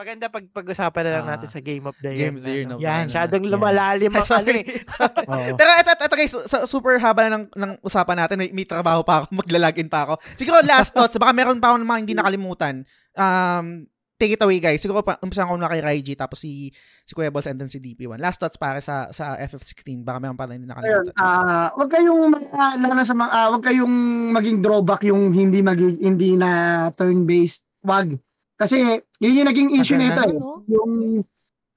Maganda 0.00 0.32
pag 0.32 0.46
pag-usapan 0.48 1.02
na 1.04 1.12
lang 1.12 1.26
Ah, 1.28 1.30
natin 1.36 1.50
sa 1.50 1.60
Game 1.60 1.84
of 1.84 1.92
the 2.00 2.08
Year. 2.08 2.32
Game 2.32 2.36
of 2.40 2.44
the 2.46 2.52
Year. 2.56 2.64
na, 2.64 2.72
No? 2.72 2.80
Yan. 2.80 3.04
Masyadong 3.04 3.44
lumalalim 3.44 4.08
ang 4.16 4.24
ano 4.32 4.50
eh. 4.56 4.64
Pero 5.60 5.70
eto, 5.76 5.90
eto 5.92 6.14
guys, 6.16 6.32
sa, 6.48 6.64
super 6.64 6.96
haba 6.96 7.28
na 7.28 7.36
ng, 7.36 7.44
ng 7.52 7.72
usapan 7.84 8.16
natin. 8.16 8.40
May, 8.40 8.48
may 8.48 8.64
trabaho 8.64 9.04
pa 9.04 9.20
ako, 9.20 9.36
maglalagin 9.36 9.92
pa 9.92 10.08
ako. 10.08 10.14
Siguro 10.40 10.64
last 10.64 10.96
thoughts, 10.96 11.20
baka 11.20 11.36
meron 11.36 11.60
pa 11.60 11.76
ako 11.76 11.84
ng 11.84 11.90
mga 11.92 12.00
hindi 12.00 12.14
nakalimutan. 12.16 12.74
Um, 13.12 13.84
take 14.20 14.36
it 14.36 14.44
away 14.44 14.60
guys. 14.60 14.84
Siguro 14.84 15.00
pa, 15.00 15.16
umpisan 15.24 15.48
ko 15.48 15.56
na 15.56 15.72
kay 15.72 15.80
Raiji, 15.80 16.12
tapos 16.12 16.44
si, 16.44 16.68
si 17.08 17.16
Kuya 17.16 17.32
Balls 17.32 17.48
and 17.48 17.56
then 17.56 17.72
si 17.72 17.80
DP1. 17.80 18.20
Last 18.20 18.36
thoughts 18.36 18.60
para 18.60 18.84
sa 18.84 19.08
sa 19.08 19.40
FF16, 19.40 20.04
baka 20.04 20.20
meron 20.20 20.36
pa 20.36 20.44
rin 20.44 20.68
nakalimutan. 20.68 21.16
ah, 21.16 21.72
wag 21.72 21.88
kayong 21.88 22.36
uh, 22.36 22.74
lalo 22.76 22.92
na 22.92 23.08
sa 23.08 23.16
mga 23.16 23.30
ah, 23.32 23.48
wag 23.56 23.64
kayong 23.64 23.96
maging 24.36 24.60
drawback 24.60 25.08
yung 25.08 25.32
hindi 25.32 25.64
magi, 25.64 25.96
hindi 26.04 26.36
na 26.36 26.92
turn-based. 26.92 27.64
Wag. 27.80 28.20
Kasi 28.60 29.00
yun 29.24 29.40
yung 29.40 29.48
naging 29.48 29.72
issue 29.80 29.96
nito 29.96 30.20
na 30.20 30.28
eh. 30.28 30.36
no? 30.36 30.60
Yung 30.68 30.92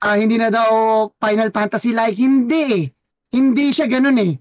ah, 0.03 0.19
hindi 0.19 0.35
na 0.35 0.51
daw 0.51 1.07
Final 1.23 1.47
Fantasy 1.55 1.95
like 1.95 2.19
hindi 2.19 2.63
eh. 2.75 2.85
Hindi 3.31 3.71
siya 3.71 3.87
ganun 3.87 4.19
eh. 4.19 4.35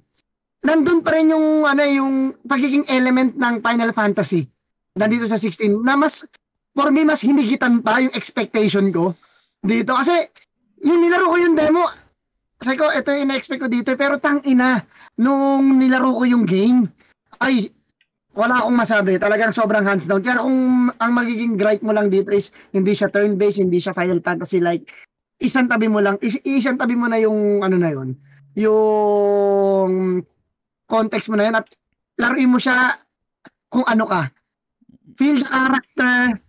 Nandun 0.66 1.06
pa 1.06 1.14
rin 1.14 1.30
yung 1.30 1.64
ano 1.70 1.86
yung 1.86 2.34
pagiging 2.50 2.90
element 2.90 3.38
ng 3.38 3.62
Final 3.62 3.94
Fantasy 3.94 4.50
nandito 4.92 5.24
sa 5.24 5.40
16 5.40 5.80
na 5.80 5.96
mas 5.96 6.24
for 6.72 6.88
me 6.88 7.04
mas 7.04 7.20
hinigitan 7.20 7.84
pa 7.84 8.00
yung 8.00 8.14
expectation 8.16 8.88
ko 8.92 9.12
dito. 9.64 9.92
Kasi 9.92 10.28
yung 10.82 11.00
nilaro 11.04 11.30
ko 11.30 11.36
yung 11.38 11.56
demo 11.56 11.84
sabi 12.62 12.78
ko 12.78 12.94
ito 12.94 13.10
yung 13.10 13.30
na-expect 13.30 13.62
ko 13.62 13.68
dito. 13.68 13.90
Pero 13.98 14.16
tang 14.22 14.40
ina 14.46 14.82
nung 15.18 15.82
nilaro 15.82 16.14
ko 16.14 16.24
yung 16.24 16.46
game 16.46 16.88
ay 17.42 17.68
wala 18.32 18.64
akong 18.64 18.78
masabi. 18.78 19.20
Talagang 19.20 19.52
sobrang 19.52 19.84
hands 19.84 20.08
down. 20.08 20.24
Kaya 20.24 20.40
kung 20.40 20.88
ang 20.96 21.12
magiging 21.12 21.60
gripe 21.60 21.84
mo 21.84 21.92
lang 21.92 22.08
dito 22.08 22.32
is 22.32 22.48
hindi 22.72 22.96
siya 22.96 23.12
turn 23.12 23.36
based 23.36 23.60
hindi 23.60 23.76
siya 23.76 23.92
Final 23.92 24.24
Fantasy 24.24 24.62
like 24.62 24.88
isang 25.42 25.66
tabi 25.66 25.90
mo 25.90 25.98
lang 25.98 26.16
is, 26.22 26.38
isang 26.46 26.78
tabi 26.78 26.94
mo 26.94 27.10
na 27.10 27.18
yung 27.18 27.66
ano 27.66 27.76
na 27.76 27.90
yon 27.90 28.14
yung 28.54 30.22
context 30.86 31.28
mo 31.28 31.36
na 31.36 31.50
yun 31.50 31.56
at 31.58 31.66
laruin 32.20 32.52
mo 32.52 32.58
siya 32.62 32.96
kung 33.68 33.84
ano 33.90 34.06
ka. 34.06 34.30
Feel 35.18 35.42
the 35.42 35.48
character 35.48 36.40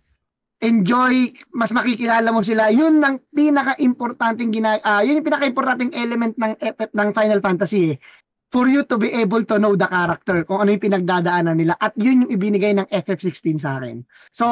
enjoy 0.64 1.28
mas 1.52 1.68
makikilala 1.70 2.32
mo 2.32 2.40
sila. 2.40 2.72
Yun 2.72 3.04
ang 3.04 3.20
pinaka-importanting 3.36 4.48
gina 4.50 4.80
ah, 4.80 5.04
yun 5.04 5.20
yung 5.20 5.28
pinaka-importanting 5.28 5.92
element 5.92 6.32
ng 6.40 6.56
FF 6.56 6.90
ng 6.96 7.08
Final 7.12 7.40
Fantasy 7.44 7.94
eh. 7.94 7.96
for 8.54 8.70
you 8.70 8.86
to 8.86 8.94
be 8.94 9.10
able 9.10 9.42
to 9.42 9.58
know 9.58 9.74
the 9.74 9.90
character 9.90 10.46
kung 10.46 10.62
ano 10.62 10.70
yung 10.70 10.86
pinagdadaanan 10.86 11.58
nila. 11.58 11.74
At 11.82 11.90
yun 11.98 12.22
yung 12.22 12.32
ibinigay 12.38 12.78
ng 12.78 12.86
FF16 12.86 13.58
sa 13.58 13.82
akin. 13.82 14.06
So 14.30 14.46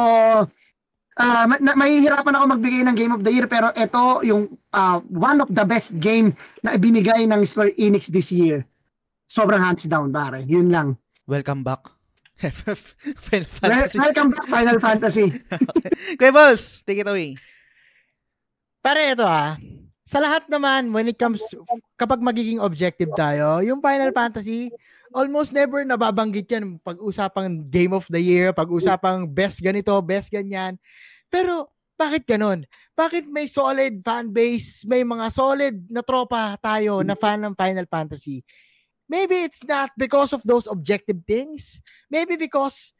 ah 1.22 1.44
ma- 1.46 1.78
mahihirapan 1.78 2.34
ako 2.34 2.44
magbigay 2.58 2.82
ng 2.82 2.98
Game 2.98 3.14
of 3.14 3.22
the 3.22 3.30
Year 3.30 3.46
pero 3.46 3.70
ito 3.78 4.26
yung 4.26 4.58
ah, 4.74 4.98
one 5.06 5.38
of 5.38 5.48
the 5.54 5.62
best 5.62 5.94
game 6.02 6.34
na 6.66 6.74
ibinigay 6.74 7.22
ng 7.30 7.46
Square 7.46 7.78
Enix 7.78 8.10
this 8.10 8.34
year. 8.34 8.66
Sobrang 9.30 9.62
hands 9.62 9.86
down 9.86 10.10
pare. 10.10 10.42
Yun 10.44 10.74
lang. 10.74 10.98
Welcome 11.30 11.62
back. 11.62 12.01
Final 12.50 13.46
Fantasy. 13.46 13.98
welcome 14.02 14.30
back 14.34 14.46
Final 14.50 14.78
Fantasy 14.82 15.26
Kuya 16.18 16.32
Balls, 16.34 16.82
take 16.82 16.98
it 16.98 17.06
away. 17.06 17.38
Pare 18.82 19.14
ito 19.14 19.22
ah. 19.22 19.54
Sa 20.02 20.18
lahat 20.18 20.50
naman, 20.50 20.90
when 20.90 21.06
it 21.06 21.16
comes, 21.16 21.40
kapag 21.94 22.18
magiging 22.18 22.58
objective 22.58 23.14
tayo, 23.14 23.62
yung 23.62 23.78
Final 23.78 24.10
Fantasy, 24.10 24.68
almost 25.14 25.54
never 25.54 25.86
nababanggit 25.86 26.50
yan 26.50 26.82
pag-usapang 26.82 27.70
Game 27.70 27.94
of 27.94 28.10
the 28.10 28.18
Year, 28.18 28.50
pag-usapang 28.50 29.30
best 29.30 29.62
ganito, 29.62 29.94
best 30.02 30.28
ganyan. 30.34 30.76
Pero, 31.30 31.70
bakit 31.94 32.26
ganon? 32.26 32.66
Bakit 32.98 33.30
may 33.30 33.46
solid 33.46 34.02
fan 34.02 34.34
base, 34.34 34.82
may 34.90 35.06
mga 35.06 35.30
solid 35.30 35.86
na 35.86 36.02
tropa 36.02 36.58
tayo 36.58 37.06
na 37.06 37.14
fan 37.14 37.38
ng 37.46 37.54
Final 37.54 37.86
Fantasy? 37.86 38.42
Maybe 39.12 39.44
it's 39.44 39.60
not 39.68 39.92
because 40.00 40.32
of 40.32 40.40
those 40.48 40.64
objective 40.64 41.20
things. 41.28 41.84
Maybe 42.08 42.40
because 42.40 42.96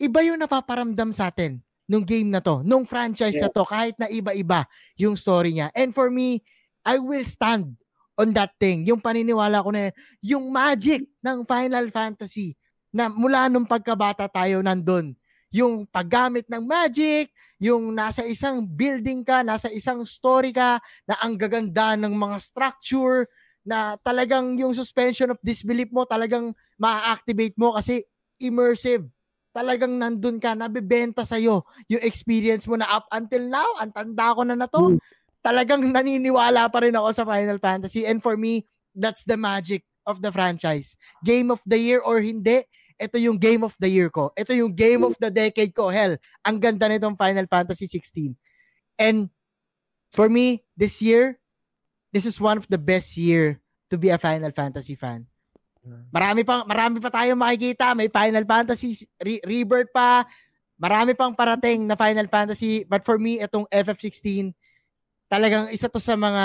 iba 0.00 0.24
yung 0.24 0.40
napaparamdam 0.40 1.12
sa 1.12 1.28
atin 1.28 1.60
nung 1.84 2.08
game 2.08 2.32
na 2.32 2.40
to, 2.40 2.64
nung 2.64 2.88
franchise 2.88 3.36
na 3.36 3.52
to, 3.52 3.68
kahit 3.68 3.92
na 4.00 4.08
iba-iba 4.08 4.64
yung 4.96 5.20
story 5.20 5.60
niya. 5.60 5.68
And 5.76 5.92
for 5.92 6.08
me, 6.08 6.40
I 6.80 6.96
will 6.96 7.28
stand 7.28 7.76
on 8.16 8.32
that 8.32 8.56
thing. 8.56 8.88
Yung 8.88 9.04
paniniwala 9.04 9.60
ko 9.60 9.68
na 9.68 9.90
yun, 9.90 9.94
yung 10.22 10.44
magic 10.48 11.04
ng 11.20 11.44
Final 11.44 11.92
Fantasy 11.92 12.56
na 12.88 13.12
mula 13.12 13.52
nung 13.52 13.68
pagkabata 13.68 14.32
tayo 14.32 14.64
nandun. 14.64 15.12
Yung 15.50 15.84
paggamit 15.84 16.46
ng 16.46 16.62
magic, 16.62 17.34
yung 17.58 17.90
nasa 17.92 18.22
isang 18.22 18.62
building 18.62 19.26
ka, 19.26 19.42
nasa 19.42 19.66
isang 19.68 20.06
story 20.06 20.54
ka, 20.54 20.78
na 21.04 21.18
ang 21.20 21.34
gaganda 21.34 21.98
ng 21.98 22.14
mga 22.14 22.38
structure, 22.38 23.26
na 23.64 23.96
talagang 24.00 24.56
yung 24.56 24.72
suspension 24.72 25.30
of 25.30 25.38
disbelief 25.44 25.92
mo 25.92 26.08
talagang 26.08 26.56
ma-activate 26.80 27.54
mo 27.60 27.76
kasi 27.76 28.04
immersive. 28.40 29.04
Talagang 29.50 29.98
nandun 29.98 30.38
ka, 30.38 30.54
nabibenta 30.54 31.26
sa'yo 31.26 31.66
yung 31.90 32.02
experience 32.06 32.70
mo 32.70 32.78
na 32.78 32.86
up 32.86 33.10
until 33.10 33.42
now, 33.50 33.66
ang 33.82 33.90
tanda 33.90 34.30
ko 34.32 34.42
na 34.46 34.54
na 34.54 34.70
to, 34.70 34.94
talagang 35.42 35.82
naniniwala 35.90 36.70
pa 36.70 36.78
rin 36.86 36.94
ako 36.94 37.08
sa 37.10 37.26
Final 37.26 37.58
Fantasy. 37.58 38.06
And 38.06 38.22
for 38.22 38.38
me, 38.38 38.64
that's 38.94 39.26
the 39.26 39.36
magic 39.36 39.82
of 40.06 40.22
the 40.22 40.30
franchise. 40.30 40.94
Game 41.26 41.50
of 41.50 41.58
the 41.66 41.76
year 41.76 41.98
or 42.00 42.22
hindi, 42.22 42.62
ito 43.00 43.16
yung 43.16 43.40
game 43.40 43.64
of 43.64 43.74
the 43.80 43.90
year 43.90 44.12
ko. 44.12 44.30
Ito 44.36 44.52
yung 44.52 44.76
game 44.76 45.02
of 45.02 45.16
the 45.18 45.32
decade 45.32 45.74
ko. 45.74 45.88
Hell, 45.88 46.20
ang 46.46 46.60
ganda 46.60 46.86
nitong 46.86 47.18
Final 47.18 47.48
Fantasy 47.50 47.88
16. 47.88 48.36
And 49.00 49.32
for 50.12 50.28
me, 50.28 50.62
this 50.76 51.00
year, 51.00 51.39
this 52.10 52.26
is 52.26 52.38
one 52.38 52.58
of 52.58 52.66
the 52.66 52.78
best 52.78 53.16
year 53.16 53.58
to 53.90 53.98
be 53.98 54.10
a 54.10 54.18
Final 54.18 54.50
Fantasy 54.54 54.94
fan. 54.94 55.26
Marami 56.12 56.44
pa 56.44 56.62
marami 56.68 57.00
pa 57.00 57.08
tayong 57.08 57.40
makikita, 57.40 57.96
may 57.96 58.12
Final 58.12 58.44
Fantasy 58.44 59.00
Re- 59.16 59.42
Rebirth 59.42 59.88
pa, 59.90 60.28
marami 60.76 61.16
pang 61.16 61.32
parating 61.32 61.88
na 61.88 61.96
Final 61.96 62.28
Fantasy, 62.28 62.84
but 62.84 63.00
for 63.00 63.16
me 63.16 63.40
itong 63.40 63.64
FF16 63.72 64.52
talagang 65.30 65.72
isa 65.72 65.88
to 65.88 66.02
sa 66.02 66.18
mga 66.18 66.44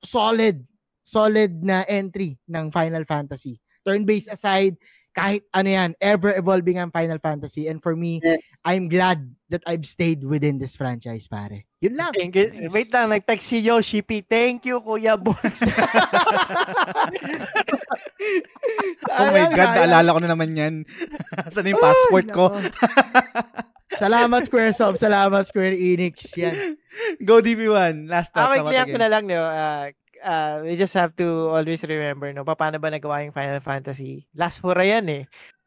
solid 0.00 0.64
solid 1.02 1.50
na 1.60 1.82
entry 1.90 2.38
ng 2.46 2.70
Final 2.70 3.02
Fantasy. 3.04 3.58
Turn-based 3.82 4.30
aside, 4.30 4.78
kahit 5.12 5.44
ano 5.52 5.68
yan, 5.68 5.90
ever 6.00 6.32
evolving 6.32 6.76
ang 6.76 6.90
Final 6.90 7.16
Fantasy 7.16 7.68
and 7.68 7.78
for 7.78 7.92
me, 7.92 8.18
Yes. 8.18 8.40
I'm 8.64 8.88
glad 8.88 9.22
that 9.48 9.60
I've 9.64 9.84
stayed 9.84 10.24
within 10.24 10.56
this 10.56 10.74
franchise, 10.74 11.28
pare. 11.28 11.68
Yun 11.80 11.94
lang. 11.94 12.16
Thank 12.16 12.32
you. 12.34 12.48
Wait 12.72 12.88
lang, 12.88 13.12
nag-text 13.12 13.44
si 13.44 13.60
Yoshi 13.60 14.00
P. 14.00 14.20
Thank 14.20 14.64
you, 14.64 14.80
Kuya 14.80 15.14
Boss. 15.14 15.60
Oh 19.12 19.28
my 19.28 19.50
God, 19.50 19.70
naalala 19.76 20.14
ko 20.14 20.20
na 20.22 20.30
naman 20.30 20.50
yan. 20.54 20.74
Saan 21.52 21.68
yung 21.68 21.82
passport 21.82 22.26
ko? 22.30 22.54
salamat 23.92 24.46
Squaresoft, 24.46 24.96
salamat 24.96 25.42
Square 25.44 25.74
Enix. 25.76 26.30
Yan. 26.38 26.78
Go 27.20 27.42
DP1. 27.42 28.06
Last 28.08 28.30
Ah, 28.32 28.48
thoughts. 28.54 28.62
wait 28.62 28.78
lang 28.78 28.88
ko 28.88 28.98
na 28.98 29.10
lang, 29.10 29.24
no? 29.26 29.42
Ah, 29.42 29.90
uh, 30.24 30.62
we 30.62 30.78
just 30.78 30.94
have 30.94 31.14
to 31.18 31.50
always 31.50 31.82
remember, 31.84 32.32
no, 32.32 32.46
paano 32.46 32.80
ba 32.80 32.88
nagawa 32.88 33.26
yung 33.26 33.34
Final 33.34 33.60
Fantasy? 33.60 34.24
Last 34.34 34.62
hura 34.62 34.86
yan 34.86 35.08
eh. 35.10 35.24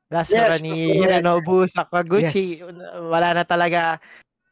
Last 0.09 0.33
Yes, 0.33 0.41
hura 0.41 0.57
ni. 0.63 0.99
Hironobu 0.99 1.67
Sakaguchi. 1.67 2.63
Yes. 2.63 2.71
Wala 2.97 3.35
na 3.35 3.43
talaga. 3.43 3.99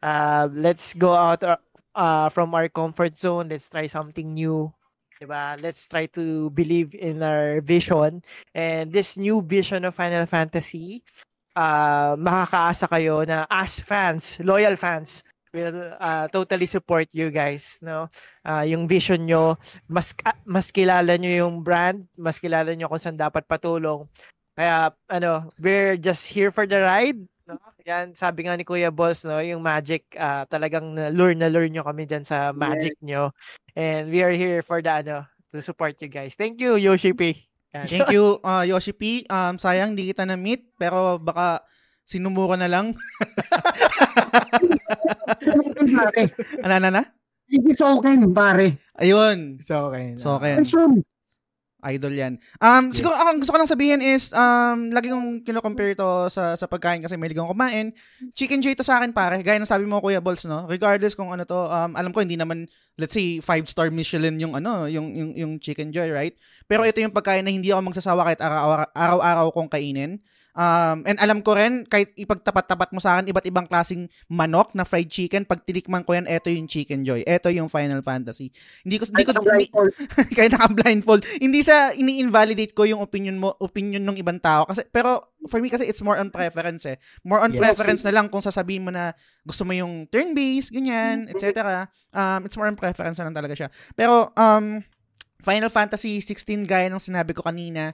Uh, 0.04 0.52
let's 0.52 0.94
go 0.94 1.16
out 1.16 1.42
uh, 1.42 2.28
from 2.30 2.54
our 2.54 2.68
comfort 2.68 3.16
zone. 3.16 3.50
Let's 3.50 3.70
try 3.70 3.88
something 3.88 4.34
new. 4.34 4.72
Diba? 5.22 5.56
Let's 5.64 5.88
try 5.88 6.06
to 6.20 6.50
believe 6.52 6.92
in 6.96 7.24
our 7.24 7.62
vision. 7.64 8.22
And 8.52 8.92
this 8.92 9.16
new 9.16 9.40
vision 9.40 9.86
of 9.88 9.96
Final 9.96 10.28
Fantasy, 10.28 11.00
uh, 11.56 12.20
makakaasa 12.20 12.92
kayo 12.92 13.24
na 13.24 13.48
as 13.48 13.80
fans, 13.80 14.38
loyal 14.44 14.76
fans, 14.76 15.24
will 15.54 15.94
uh, 16.02 16.26
totally 16.34 16.66
support 16.66 17.08
you 17.14 17.30
guys, 17.30 17.80
no? 17.86 18.10
Uh, 18.42 18.66
yung 18.66 18.90
vision 18.90 19.22
nyo, 19.24 19.56
mas 19.86 20.12
ah, 20.26 20.36
mas 20.44 20.74
kilala 20.74 21.14
nyo 21.16 21.46
yung 21.46 21.56
brand, 21.62 22.02
mas 22.18 22.42
kilala 22.42 22.74
nyo 22.74 22.90
kung 22.90 23.00
saan 23.00 23.16
dapat 23.16 23.46
patulong. 23.46 24.10
Kaya 24.58 24.92
ano, 25.08 25.54
we're 25.62 25.96
just 25.96 26.26
here 26.34 26.50
for 26.50 26.66
the 26.66 26.82
ride, 26.82 27.22
no? 27.46 27.62
Yan, 27.86 28.18
sabi 28.18 28.50
nga 28.50 28.58
ni 28.58 28.66
Kuya 28.66 28.90
Boss, 28.90 29.24
no, 29.30 29.38
yung 29.40 29.62
magic 29.62 30.10
uh, 30.18 30.44
talagang 30.50 30.98
na- 30.98 31.14
lure 31.14 31.38
na 31.38 31.48
lure 31.54 31.70
nyo 31.70 31.86
kami 31.86 32.10
diyan 32.10 32.26
sa 32.26 32.50
magic 32.52 32.98
nyo. 33.06 33.30
And 33.78 34.10
we 34.10 34.26
are 34.26 34.34
here 34.34 34.66
for 34.66 34.82
the 34.82 35.06
ano, 35.06 35.30
to 35.54 35.62
support 35.62 35.94
you 36.02 36.10
guys. 36.10 36.34
Thank 36.34 36.58
you, 36.58 36.82
Yoshi 36.82 37.14
P. 37.14 37.38
Yan. 37.78 37.86
Thank 37.86 38.10
you, 38.16 38.42
uh, 38.42 38.66
Yoshi 38.66 38.94
P. 38.94 39.26
Um, 39.30 39.62
sayang, 39.62 39.94
hindi 39.94 40.10
kita 40.10 40.26
na-meet, 40.26 40.66
pero 40.82 41.22
baka 41.22 41.62
sinumura 42.04 42.56
na 42.56 42.68
lang. 42.68 42.94
pare. 45.94 46.24
Ano 46.64 46.76
na 46.80 46.90
na? 46.92 47.04
It's 47.50 47.82
okay, 47.82 48.16
pare. 48.32 48.68
Ayun. 48.98 49.60
So, 49.62 49.92
okay. 49.92 50.16
So, 50.18 50.40
okay. 50.40 50.58
Soon. 50.64 51.04
Idol 51.84 52.16
yan. 52.16 52.34
Um, 52.64 52.90
Yes. 52.90 53.04
siguro 53.04 53.12
ang 53.12 53.44
gusto 53.44 53.52
ko 53.52 53.60
lang 53.60 53.68
sabihin 53.68 54.00
is, 54.00 54.32
um, 54.32 54.88
lagi 54.88 55.12
kong 55.12 55.44
kino-compare 55.44 56.00
to 56.00 56.32
sa, 56.32 56.56
sa 56.56 56.64
pagkain 56.64 57.04
kasi 57.04 57.20
may 57.20 57.28
ligang 57.28 57.44
kumain. 57.44 57.92
Chicken 58.32 58.64
Joy 58.64 58.72
to 58.72 58.88
sa 58.88 59.04
akin 59.04 59.12
pare. 59.12 59.44
Gaya 59.44 59.60
ng 59.60 59.68
sabi 59.68 59.84
mo 59.84 60.00
Kuya 60.00 60.24
Balls, 60.24 60.48
no? 60.48 60.64
Regardless 60.64 61.12
kung 61.12 61.36
ano 61.36 61.44
to, 61.44 61.60
um, 61.60 61.92
alam 62.00 62.16
ko 62.16 62.24
hindi 62.24 62.40
naman, 62.40 62.72
let's 62.96 63.12
say, 63.12 63.44
five-star 63.44 63.92
Michelin 63.92 64.40
yung 64.40 64.56
ano, 64.56 64.88
yung, 64.88 65.12
yung, 65.12 65.32
yung 65.36 65.52
Chicken 65.60 65.92
Joy, 65.92 66.08
right? 66.08 66.40
Pero 66.72 66.88
ito 66.88 67.04
yung 67.04 67.12
pagkain 67.12 67.44
na 67.44 67.52
hindi 67.52 67.68
ako 67.68 67.92
magsasawa 67.92 68.32
kahit 68.32 68.40
araw- 68.40 68.92
araw-araw 68.96 69.48
kong 69.52 69.68
kainin. 69.68 70.24
Um, 70.54 71.02
and 71.10 71.18
alam 71.18 71.42
ko 71.42 71.58
rin, 71.58 71.82
kahit 71.90 72.14
ipagtapat-tapat 72.14 72.94
mo 72.94 73.02
sa 73.02 73.18
akin, 73.18 73.26
iba't 73.26 73.46
ibang 73.50 73.66
klaseng 73.66 74.06
manok 74.30 74.78
na 74.78 74.86
fried 74.86 75.10
chicken, 75.10 75.50
pag 75.50 75.66
tinikman 75.66 76.06
ko 76.06 76.14
yan, 76.14 76.30
eto 76.30 76.54
yung 76.54 76.70
Chicken 76.70 77.02
Joy. 77.02 77.26
Eto 77.26 77.50
yung 77.50 77.74
Final 77.74 78.06
Fantasy. 78.06 78.54
Hindi 78.86 79.02
ko, 79.02 79.10
hindi 79.10 79.26
ko, 79.26 79.34
hindi, 79.34 79.66
kaya 80.38 80.54
naka-blindfold. 80.54 81.26
Hindi 81.42 81.66
sa 81.66 81.90
ini-invalidate 81.98 82.78
ko 82.78 82.86
yung 82.86 83.02
opinion 83.02 83.42
mo, 83.42 83.58
opinion 83.58 84.06
ng 84.06 84.22
ibang 84.22 84.38
tao 84.38 84.70
kasi 84.70 84.86
pero 84.94 85.34
for 85.50 85.58
me 85.58 85.74
kasi 85.74 85.90
it's 85.90 86.06
more 86.06 86.22
on 86.22 86.30
preference 86.30 86.86
eh. 86.86 87.02
More 87.26 87.42
on 87.42 87.52
Yes. 87.54 87.62
preference 87.62 88.02
na 88.06 88.14
lang 88.14 88.30
kung 88.30 88.42
sasabihin 88.42 88.86
mo 88.86 88.92
na 88.94 89.18
gusto 89.42 89.66
mo 89.66 89.74
yung 89.74 90.06
turn-based, 90.10 90.70
ganyan, 90.70 91.26
etc. 91.34 91.90
Um 92.14 92.46
it's 92.46 92.56
more 92.56 92.70
on 92.70 92.78
preference 92.78 93.18
na 93.18 93.26
lang 93.26 93.36
talaga 93.36 93.58
siya. 93.58 93.70
Pero 93.98 94.30
um 94.38 94.86
Final 95.44 95.68
Fantasy 95.74 96.22
16 96.24 96.64
gaya 96.64 96.88
ng 96.88 97.02
sinabi 97.04 97.36
ko 97.36 97.44
kanina, 97.44 97.92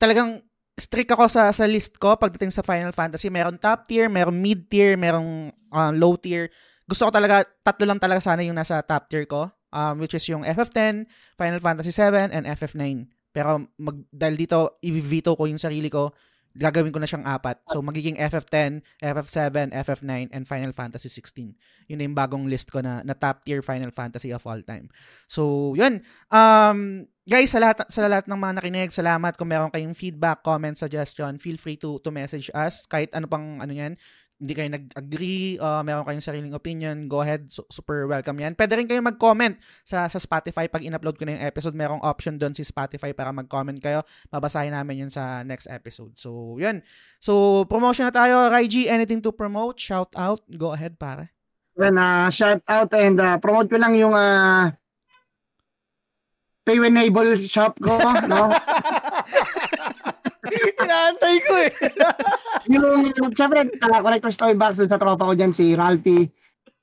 talagang 0.00 0.40
strict 0.74 1.14
ako 1.14 1.30
sa 1.30 1.54
sa 1.54 1.64
list 1.70 1.98
ko 2.02 2.18
pagdating 2.18 2.50
sa 2.50 2.66
Final 2.66 2.90
Fantasy. 2.90 3.30
Meron 3.30 3.58
top 3.58 3.86
tier, 3.86 4.10
meron 4.10 4.34
mid 4.34 4.66
tier, 4.66 4.98
meron 4.98 5.54
uh, 5.70 5.92
low 5.94 6.18
tier. 6.18 6.50
Gusto 6.84 7.08
ko 7.08 7.10
talaga 7.14 7.46
tatlo 7.62 7.88
lang 7.88 8.02
talaga 8.02 8.20
sana 8.20 8.42
yung 8.42 8.58
nasa 8.58 8.82
top 8.82 9.06
tier 9.08 9.24
ko, 9.24 9.48
um, 9.72 9.94
which 10.02 10.12
is 10.12 10.26
yung 10.28 10.42
FF10, 10.42 11.08
Final 11.38 11.60
Fantasy 11.62 11.94
7 11.94 12.34
and 12.34 12.44
FF9. 12.44 13.08
Pero 13.34 13.66
mag, 13.78 13.96
dahil 14.14 14.38
dito 14.38 14.78
i-veto 14.84 15.34
ko 15.34 15.50
yung 15.50 15.58
sarili 15.58 15.90
ko, 15.90 16.14
gagawin 16.54 16.94
ko 16.94 17.02
na 17.02 17.08
siyang 17.10 17.26
apat. 17.26 17.58
So 17.66 17.82
magiging 17.82 18.14
FF10, 18.14 19.02
FF7, 19.02 19.74
FF9 19.74 20.30
and 20.30 20.46
Final 20.46 20.70
Fantasy 20.70 21.10
16. 21.10 21.90
Yun 21.90 21.98
na 21.98 22.06
yung 22.06 22.14
bagong 22.14 22.46
list 22.46 22.70
ko 22.70 22.78
na, 22.78 23.02
na 23.02 23.18
top 23.18 23.42
tier 23.42 23.58
Final 23.62 23.90
Fantasy 23.90 24.30
of 24.30 24.46
all 24.46 24.62
time. 24.62 24.86
So, 25.26 25.74
yun. 25.74 26.06
Um, 26.30 27.10
guys, 27.24 27.56
sa 27.56 27.58
lahat, 27.60 27.88
sa 27.88 28.04
lahat 28.04 28.28
ng 28.28 28.36
mga 28.36 28.54
nakinig, 28.60 28.92
salamat. 28.92 29.32
Kung 29.40 29.48
meron 29.48 29.72
kayong 29.72 29.96
feedback, 29.96 30.44
comment, 30.44 30.76
suggestion, 30.76 31.40
feel 31.40 31.56
free 31.56 31.80
to 31.80 31.96
to 32.04 32.12
message 32.12 32.52
us. 32.52 32.84
Kahit 32.84 33.12
ano 33.16 33.24
pang 33.24 33.64
ano 33.64 33.72
yan, 33.72 33.96
hindi 34.34 34.52
kayo 34.52 34.68
nag-agree, 34.68 35.56
uh, 35.56 35.80
meron 35.80 36.04
kayong 36.04 36.20
sariling 36.20 36.52
opinion, 36.52 37.08
go 37.08 37.24
ahead, 37.24 37.48
su- 37.48 37.64
super 37.72 38.04
welcome 38.04 38.36
yan. 38.36 38.52
Pwede 38.52 38.76
rin 38.76 38.84
kayo 38.84 39.00
mag-comment 39.00 39.56
sa, 39.86 40.04
sa 40.10 40.20
Spotify 40.20 40.68
pag 40.68 40.84
in-upload 40.84 41.16
ko 41.16 41.24
na 41.24 41.38
yung 41.38 41.44
episode, 41.48 41.72
merong 41.72 42.02
option 42.04 42.36
doon 42.36 42.52
si 42.52 42.60
Spotify 42.60 43.16
para 43.16 43.32
mag-comment 43.32 43.78
kayo. 43.80 44.04
Babasahin 44.28 44.74
namin 44.76 45.06
yun 45.06 45.10
sa 45.10 45.46
next 45.46 45.70
episode. 45.70 46.12
So, 46.20 46.60
yun. 46.60 46.84
So, 47.22 47.64
promotion 47.70 48.10
na 48.10 48.12
tayo. 48.12 48.52
Raiji, 48.52 48.90
anything 48.90 49.24
to 49.24 49.32
promote? 49.32 49.80
Shout 49.80 50.12
out? 50.12 50.44
Go 50.50 50.76
ahead, 50.76 51.00
pare. 51.00 51.32
Then, 51.78 51.96
uh, 51.96 52.28
shout 52.28 52.60
out 52.68 52.92
and 52.92 53.16
uh, 53.16 53.38
promote 53.38 53.70
ko 53.70 53.80
lang 53.80 53.96
yung 53.96 54.12
uh, 54.12 54.74
pay 56.64 56.80
when 56.80 56.96
able 56.96 57.36
shop 57.36 57.76
ko, 57.80 58.00
no? 58.24 58.48
Inaantay 60.80 61.36
ko 61.44 61.52
eh. 61.60 61.72
yung, 62.72 63.12
syempre, 63.36 63.68
uh, 63.68 64.00
Collector's 64.00 64.40
Toy 64.40 64.56
Box 64.56 64.80
sa 64.80 65.00
tropa 65.00 65.28
ko 65.28 65.36
dyan, 65.36 65.52
si 65.52 65.76
Ralphie. 65.76 66.32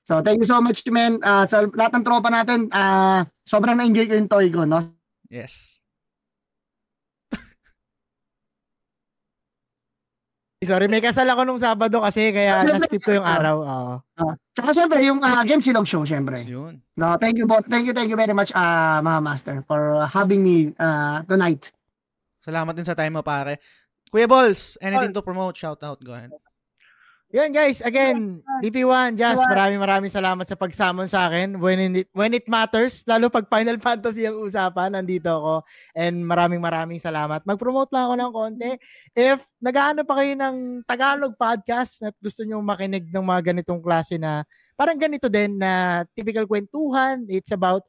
So, 0.06 0.22
thank 0.22 0.42
you 0.42 0.50
so 0.50 0.62
much, 0.62 0.86
man. 0.90 1.22
Uh, 1.22 1.46
sa 1.46 1.66
lahat 1.66 1.98
ng 1.98 2.06
tropa 2.06 2.30
natin, 2.30 2.70
uh, 2.74 3.26
sobrang 3.46 3.78
na-enjoy 3.78 4.10
ko 4.10 4.14
yung 4.18 4.32
toy 4.32 4.48
ko, 4.54 4.66
no? 4.66 4.94
Yes. 5.30 5.81
Sorry, 10.62 10.86
may 10.86 11.02
kasal 11.02 11.26
ako 11.26 11.42
nung 11.42 11.58
Sabado 11.58 12.06
kasi 12.06 12.30
kaya 12.30 12.62
Siyempre. 12.62 12.86
na-skip 12.86 13.02
ko 13.02 13.12
yung 13.18 13.26
araw. 13.26 13.56
Oo. 13.66 13.94
Uh, 14.14 14.34
tsaka 14.54 14.70
syempre, 14.78 15.02
yung 15.02 15.18
uh, 15.18 15.42
Game 15.42 15.58
Silog 15.58 15.90
Show, 15.90 16.06
syempre. 16.06 16.46
Yun. 16.46 16.78
No, 16.94 17.18
thank 17.18 17.42
you, 17.42 17.50
bo- 17.50 17.66
thank 17.66 17.90
you, 17.90 17.98
thank 17.98 18.14
you 18.14 18.20
very 18.20 18.30
much, 18.30 18.54
uh, 18.54 19.02
mga 19.02 19.20
master, 19.26 19.56
for 19.66 19.98
uh, 19.98 20.06
having 20.06 20.46
me 20.46 20.70
uh, 20.78 21.26
tonight. 21.26 21.74
Salamat 22.46 22.78
din 22.78 22.86
sa 22.86 22.94
time 22.94 23.18
mo, 23.18 23.26
pare. 23.26 23.58
Kuya 24.14 24.30
Balls, 24.30 24.78
anything 24.86 25.10
to 25.18 25.26
promote? 25.26 25.58
Shout 25.58 25.82
out. 25.82 25.98
Go 26.06 26.14
ahead. 26.14 26.30
Yun 27.32 27.56
guys, 27.56 27.80
again, 27.80 28.44
DP1, 28.60 29.16
Jazz, 29.16 29.40
maraming 29.48 29.80
maraming 29.80 30.12
salamat 30.12 30.44
sa 30.44 30.60
pagsamon 30.60 31.08
sa 31.08 31.32
akin. 31.32 31.56
When 31.64 31.80
it, 31.80 32.12
when 32.12 32.36
it 32.36 32.44
matters, 32.52 33.08
lalo 33.08 33.32
pag 33.32 33.48
Final 33.48 33.80
Fantasy 33.88 34.28
ang 34.28 34.44
usapan, 34.44 34.92
nandito 34.92 35.32
ako. 35.32 35.56
And 35.96 36.28
maraming 36.28 36.60
maraming 36.60 37.00
salamat. 37.00 37.48
Mag-promote 37.48 37.88
lang 37.96 38.04
ako 38.04 38.16
ng 38.20 38.32
konti. 38.36 38.72
If 39.16 39.48
nagaano 39.64 40.04
pa 40.04 40.20
kayo 40.20 40.36
ng 40.36 40.84
Tagalog 40.84 41.40
podcast 41.40 42.04
at 42.04 42.16
gusto 42.20 42.44
nyo 42.44 42.60
makinig 42.60 43.08
ng 43.08 43.24
mga 43.24 43.56
ganitong 43.56 43.80
klase 43.80 44.20
na 44.20 44.44
parang 44.76 45.00
ganito 45.00 45.32
din 45.32 45.56
na 45.56 46.04
typical 46.12 46.44
kwentuhan, 46.44 47.24
it's 47.32 47.56
about 47.56 47.88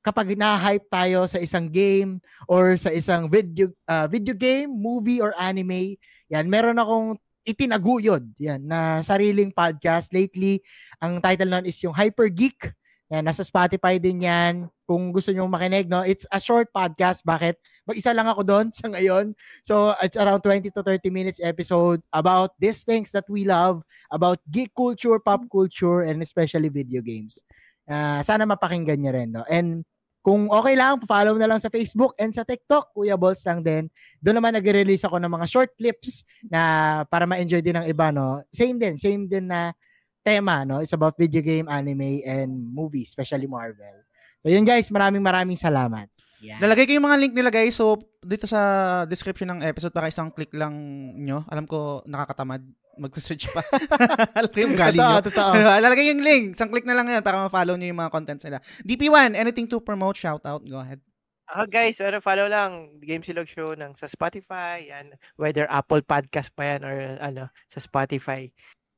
kapag 0.00 0.40
na-hype 0.40 0.88
tayo 0.88 1.28
sa 1.28 1.36
isang 1.36 1.68
game 1.68 2.16
or 2.48 2.80
sa 2.80 2.88
isang 2.88 3.28
video 3.28 3.68
uh, 3.92 4.08
video 4.08 4.32
game, 4.32 4.72
movie 4.72 5.20
or 5.20 5.36
anime, 5.36 6.00
yan, 6.32 6.48
meron 6.48 6.80
akong 6.80 7.20
itinaguyod 7.44 8.24
yan 8.40 8.64
na 8.64 9.04
sariling 9.04 9.52
podcast. 9.52 10.10
Lately 10.10 10.64
ang 10.98 11.20
title 11.20 11.52
nun 11.52 11.68
is 11.68 11.78
yung 11.84 11.94
Hyper 11.94 12.32
Geek. 12.32 12.72
Yan 13.12 13.28
nasa 13.28 13.44
Spotify 13.44 14.00
din 14.00 14.24
yan. 14.24 14.66
Kung 14.88 15.12
gusto 15.12 15.30
niyo 15.30 15.44
makinig 15.48 15.86
no? 15.86 16.02
It's 16.02 16.24
a 16.32 16.40
short 16.40 16.72
podcast. 16.72 17.20
Bakit? 17.22 17.60
Mag-isa 17.84 18.16
lang 18.16 18.28
ako 18.28 18.42
doon 18.42 18.66
sa 18.76 18.88
ngayon. 18.88 19.36
So 19.60 19.92
it's 20.00 20.16
around 20.16 20.40
20 20.40 20.72
to 20.72 20.80
30 20.82 21.12
minutes 21.12 21.40
episode 21.44 22.00
about 22.10 22.56
these 22.56 22.82
things 22.82 23.12
that 23.12 23.28
we 23.28 23.44
love 23.44 23.84
about 24.08 24.40
geek 24.48 24.72
culture 24.72 25.20
pop 25.20 25.44
culture 25.52 26.08
and 26.08 26.24
especially 26.24 26.72
video 26.72 27.04
games. 27.04 27.44
Ah, 27.84 28.24
sana 28.24 28.48
mapakinggan 28.48 28.96
niyo 28.96 29.12
rin 29.12 29.30
no? 29.36 29.44
And 29.44 29.84
kung 30.24 30.48
okay 30.48 30.72
lang, 30.72 30.96
follow 31.04 31.36
na 31.36 31.44
lang 31.44 31.60
sa 31.60 31.68
Facebook 31.68 32.16
and 32.16 32.32
sa 32.32 32.48
TikTok, 32.48 32.96
Kuya 32.96 33.12
Balls 33.12 33.44
lang 33.44 33.60
din. 33.60 33.92
Doon 34.24 34.40
naman 34.40 34.56
nag-release 34.56 35.04
ako 35.04 35.20
ng 35.20 35.28
mga 35.28 35.46
short 35.52 35.76
clips 35.76 36.24
na 36.48 37.04
para 37.12 37.28
ma-enjoy 37.28 37.60
din 37.60 37.76
ng 37.76 37.84
iba, 37.84 38.08
no? 38.08 38.40
Same 38.48 38.80
din, 38.80 38.96
same 38.96 39.28
din 39.28 39.52
na 39.52 39.76
tema, 40.24 40.64
no? 40.64 40.80
It's 40.80 40.96
about 40.96 41.20
video 41.20 41.44
game, 41.44 41.68
anime, 41.68 42.24
and 42.24 42.48
movies, 42.72 43.12
especially 43.12 43.44
Marvel. 43.44 44.00
So 44.40 44.48
yun 44.48 44.64
guys, 44.64 44.88
maraming 44.88 45.20
maraming 45.20 45.60
salamat. 45.60 46.08
Yeah. 46.40 46.56
Lalagay 46.56 46.88
ko 46.88 46.96
yung 46.96 47.08
mga 47.08 47.20
link 47.20 47.32
nila 47.36 47.52
guys. 47.52 47.76
So, 47.76 47.96
dito 48.20 48.44
sa 48.44 48.60
description 49.08 49.52
ng 49.52 49.60
episode, 49.64 49.92
para 49.92 50.12
isang 50.12 50.32
click 50.32 50.52
lang 50.52 50.72
nyo. 51.20 51.44
Alam 51.48 51.64
ko, 51.68 52.04
nakakatamad 52.04 52.64
mag-search 52.98 53.50
pa. 53.50 53.60
Alam 54.38 54.50
ko 54.50 54.58
yung 54.62 54.76
galing 54.78 55.00
nyo. 55.00 55.20
Totoo, 55.24 55.52
totoo. 55.52 55.72
Lalagay 55.84 56.06
yung 56.10 56.22
link. 56.22 56.58
Isang 56.58 56.70
click 56.70 56.86
na 56.86 56.94
lang 56.94 57.06
yan 57.10 57.22
para 57.22 57.38
ma-follow 57.38 57.74
nyo 57.74 57.88
yung 57.88 58.00
mga 58.00 58.12
contents 58.12 58.44
nila. 58.46 58.58
DP1, 58.82 59.34
anything 59.38 59.66
to 59.66 59.82
promote, 59.82 60.18
shout 60.18 60.42
out, 60.46 60.62
go 60.64 60.80
ahead. 60.80 61.02
Ah, 61.44 61.68
guys, 61.68 62.00
ano, 62.00 62.24
follow 62.24 62.48
lang 62.48 62.96
Game 63.04 63.20
Silog 63.20 63.44
Show 63.44 63.76
ng 63.76 63.92
sa 63.92 64.08
Spotify, 64.08 64.88
yan, 64.88 65.12
whether 65.36 65.68
Apple 65.68 66.00
Podcast 66.00 66.48
pa 66.56 66.72
yan 66.72 66.80
or 66.82 66.96
ano, 67.20 67.52
sa 67.68 67.78
Spotify. 67.84 68.48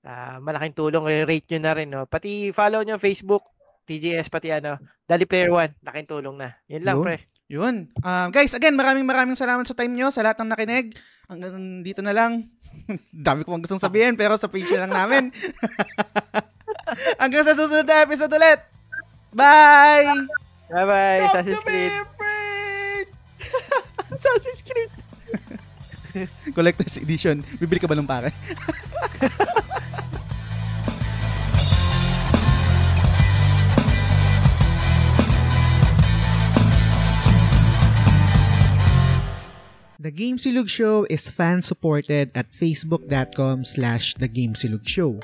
Ah, 0.06 0.39
malaking 0.39 0.78
tulong, 0.78 1.02
rate 1.27 1.51
nyo 1.51 1.60
na 1.60 1.73
rin, 1.74 1.90
no? 1.90 2.06
Pati 2.06 2.55
follow 2.55 2.86
nyo 2.86 3.02
Facebook, 3.02 3.43
TGS 3.86 4.31
pati 4.31 4.51
ano, 4.51 4.78
Dali 5.06 5.27
Player 5.27 5.51
One, 5.51 5.74
laking 5.82 6.06
tulong 6.10 6.39
na. 6.39 6.55
Yun 6.66 6.82
lang, 6.86 6.97
Yun. 6.98 7.06
pre. 7.06 7.16
Yun. 7.47 7.77
Um, 8.02 8.28
guys, 8.35 8.51
again, 8.59 8.74
maraming 8.74 9.06
maraming 9.06 9.39
salamat 9.39 9.62
sa 9.62 9.78
time 9.78 9.94
nyo, 9.94 10.10
sa 10.10 10.27
lahat 10.27 10.43
ng 10.43 10.51
nakinig. 10.51 10.98
Hanggang 11.31 11.86
dito 11.86 12.02
na 12.02 12.10
lang. 12.10 12.51
Dami 13.26 13.43
ko 13.43 13.55
pang 13.55 13.62
gustong 13.62 13.82
sabihin, 13.82 14.14
pero 14.14 14.38
sa 14.38 14.51
page 14.51 14.70
lang 14.72 14.93
namin. 14.93 15.34
Hanggang 17.20 17.44
sa 17.44 17.59
susunod 17.59 17.86
na 17.86 18.06
episode 18.06 18.30
ulit. 18.30 18.60
Bye! 19.34 20.06
Bye-bye, 20.70 21.18
Come 21.22 21.28
Assassin's 21.30 21.62
to 21.62 21.70
me, 21.70 21.90
Creed. 22.18 23.06
Assassin's 24.16 24.62
Creed. 24.62 24.90
Collector's 26.56 26.97
Edition. 26.97 27.44
Bibili 27.60 27.78
ka 27.78 27.86
ba 27.86 27.94
ng 27.94 28.09
pare? 28.09 28.32
The 40.06 40.14
Game 40.14 40.38
Silug 40.38 40.70
Show 40.70 41.02
is 41.10 41.26
fan-supported 41.26 42.30
at 42.38 42.54
facebook.com 42.54 43.66
slash 43.66 44.14
The. 44.14 44.30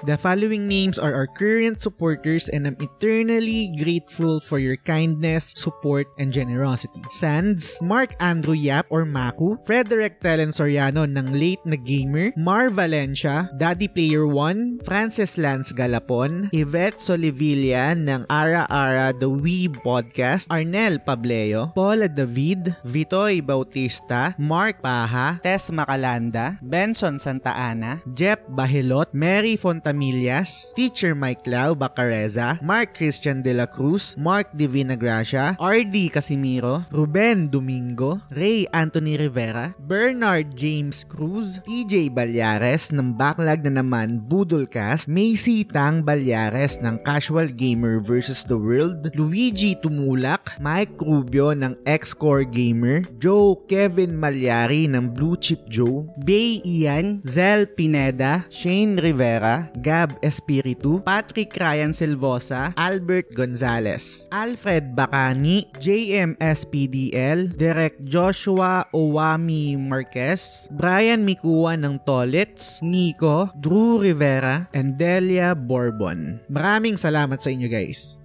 The 0.03 0.19
following 0.19 0.67
names 0.67 0.99
are 0.99 1.15
our 1.15 1.31
current 1.31 1.79
supporters 1.79 2.51
and 2.51 2.67
I'm 2.67 2.75
eternally 2.83 3.71
grateful 3.79 4.43
for 4.43 4.59
your 4.59 4.75
kindness, 4.75 5.55
support, 5.55 6.11
and 6.19 6.35
generosity. 6.35 6.99
Sands, 7.15 7.79
Mark 7.79 8.19
Andrew 8.19 8.59
Yap 8.59 8.91
or 8.91 9.07
Maku, 9.07 9.55
Frederick 9.63 10.19
Telen 10.19 10.51
Soriano 10.51 11.07
ng 11.07 11.31
Late 11.31 11.63
na 11.63 11.79
Gamer, 11.79 12.35
Mar 12.35 12.67
Valencia, 12.75 13.55
Daddy 13.55 13.87
Player 13.87 14.27
1, 14.27 14.83
Francis 14.83 15.39
Lance 15.39 15.71
Galapon, 15.71 16.51
Yvette 16.51 16.99
Solivilla 16.99 17.95
ng 17.95 18.27
Ara 18.27 18.67
Ara 18.67 19.15
The 19.15 19.31
Weeb 19.31 19.79
Podcast, 19.87 20.51
Arnel 20.51 20.99
Pableo, 20.99 21.71
Paula 21.71 22.11
David, 22.11 22.75
Vitoy 22.83 23.39
Bautista, 23.39 24.35
Mark 24.43 24.72
Paha, 24.81 25.43
Tess 25.43 25.69
Macalanda, 25.69 26.57
Benson 26.63 27.19
Santa 27.19 27.53
Ana, 27.53 28.01
Jeff 28.17 28.41
Bahilot, 28.49 29.13
Mary 29.13 29.59
Fontamillas, 29.61 30.73
Teacher 30.73 31.13
Mike 31.13 31.45
Lau 31.45 31.75
Bacareza, 31.77 32.57
Mark 32.63 32.97
Christian 32.97 33.43
De 33.43 33.53
La 33.53 33.69
Cruz, 33.69 34.17
Mark 34.17 34.49
Divina 34.57 34.97
Gracia, 34.97 35.59
RD 35.59 36.15
Casimiro, 36.15 36.87
Ruben 36.95 37.51
Domingo, 37.51 38.23
Ray 38.31 38.65
Anthony 38.73 39.19
Rivera, 39.19 39.75
Bernard 39.83 40.55
James 40.55 41.03
Cruz, 41.03 41.59
TJ 41.67 42.15
Balyares 42.15 42.95
ng 42.95 43.13
Backlog 43.19 43.67
na 43.67 43.83
naman 43.83 44.23
Budolcast, 44.25 45.11
Macy 45.11 45.67
Tang 45.67 46.07
Balyares 46.07 46.79
ng 46.79 47.03
Casual 47.03 47.51
Gamer 47.51 47.99
vs. 47.99 48.47
The 48.47 48.57
World, 48.57 49.11
Luigi 49.19 49.75
Tumulak, 49.75 50.55
Mike 50.63 50.95
Rubio 51.03 51.51
ng 51.57 51.75
X-Core 51.83 52.47
Gamer, 52.47 53.03
Joe 53.19 53.59
Kevin 53.67 54.15
Malyari 54.63 54.87
ng 54.87 55.11
Blue 55.11 55.35
Chip 55.43 55.67
Joe, 55.67 56.07
Bay 56.23 56.63
Ian, 56.63 57.19
Zel 57.27 57.67
Pineda, 57.67 58.47
Shane 58.47 58.95
Rivera, 58.95 59.67
Gab 59.83 60.15
Espiritu, 60.23 61.03
Patrick 61.03 61.51
Ryan 61.59 61.91
Silvosa, 61.91 62.71
Albert 62.79 63.35
Gonzalez, 63.35 64.31
Alfred 64.31 64.95
Bacani, 64.95 65.67
JMSPDL, 65.83 67.59
Derek 67.59 68.07
Joshua 68.07 68.87
Owami 68.95 69.75
Marquez, 69.75 70.71
Brian 70.71 71.27
Mikua 71.27 71.75
ng 71.75 71.99
Tolits, 72.07 72.79
Nico, 72.87 73.51
Drew 73.59 73.99
Rivera, 73.99 74.71
and 74.79 74.95
Delia 74.95 75.59
Bourbon. 75.59 76.39
Maraming 76.47 76.95
salamat 76.95 77.43
sa 77.43 77.51
inyo 77.51 77.67
guys. 77.67 78.22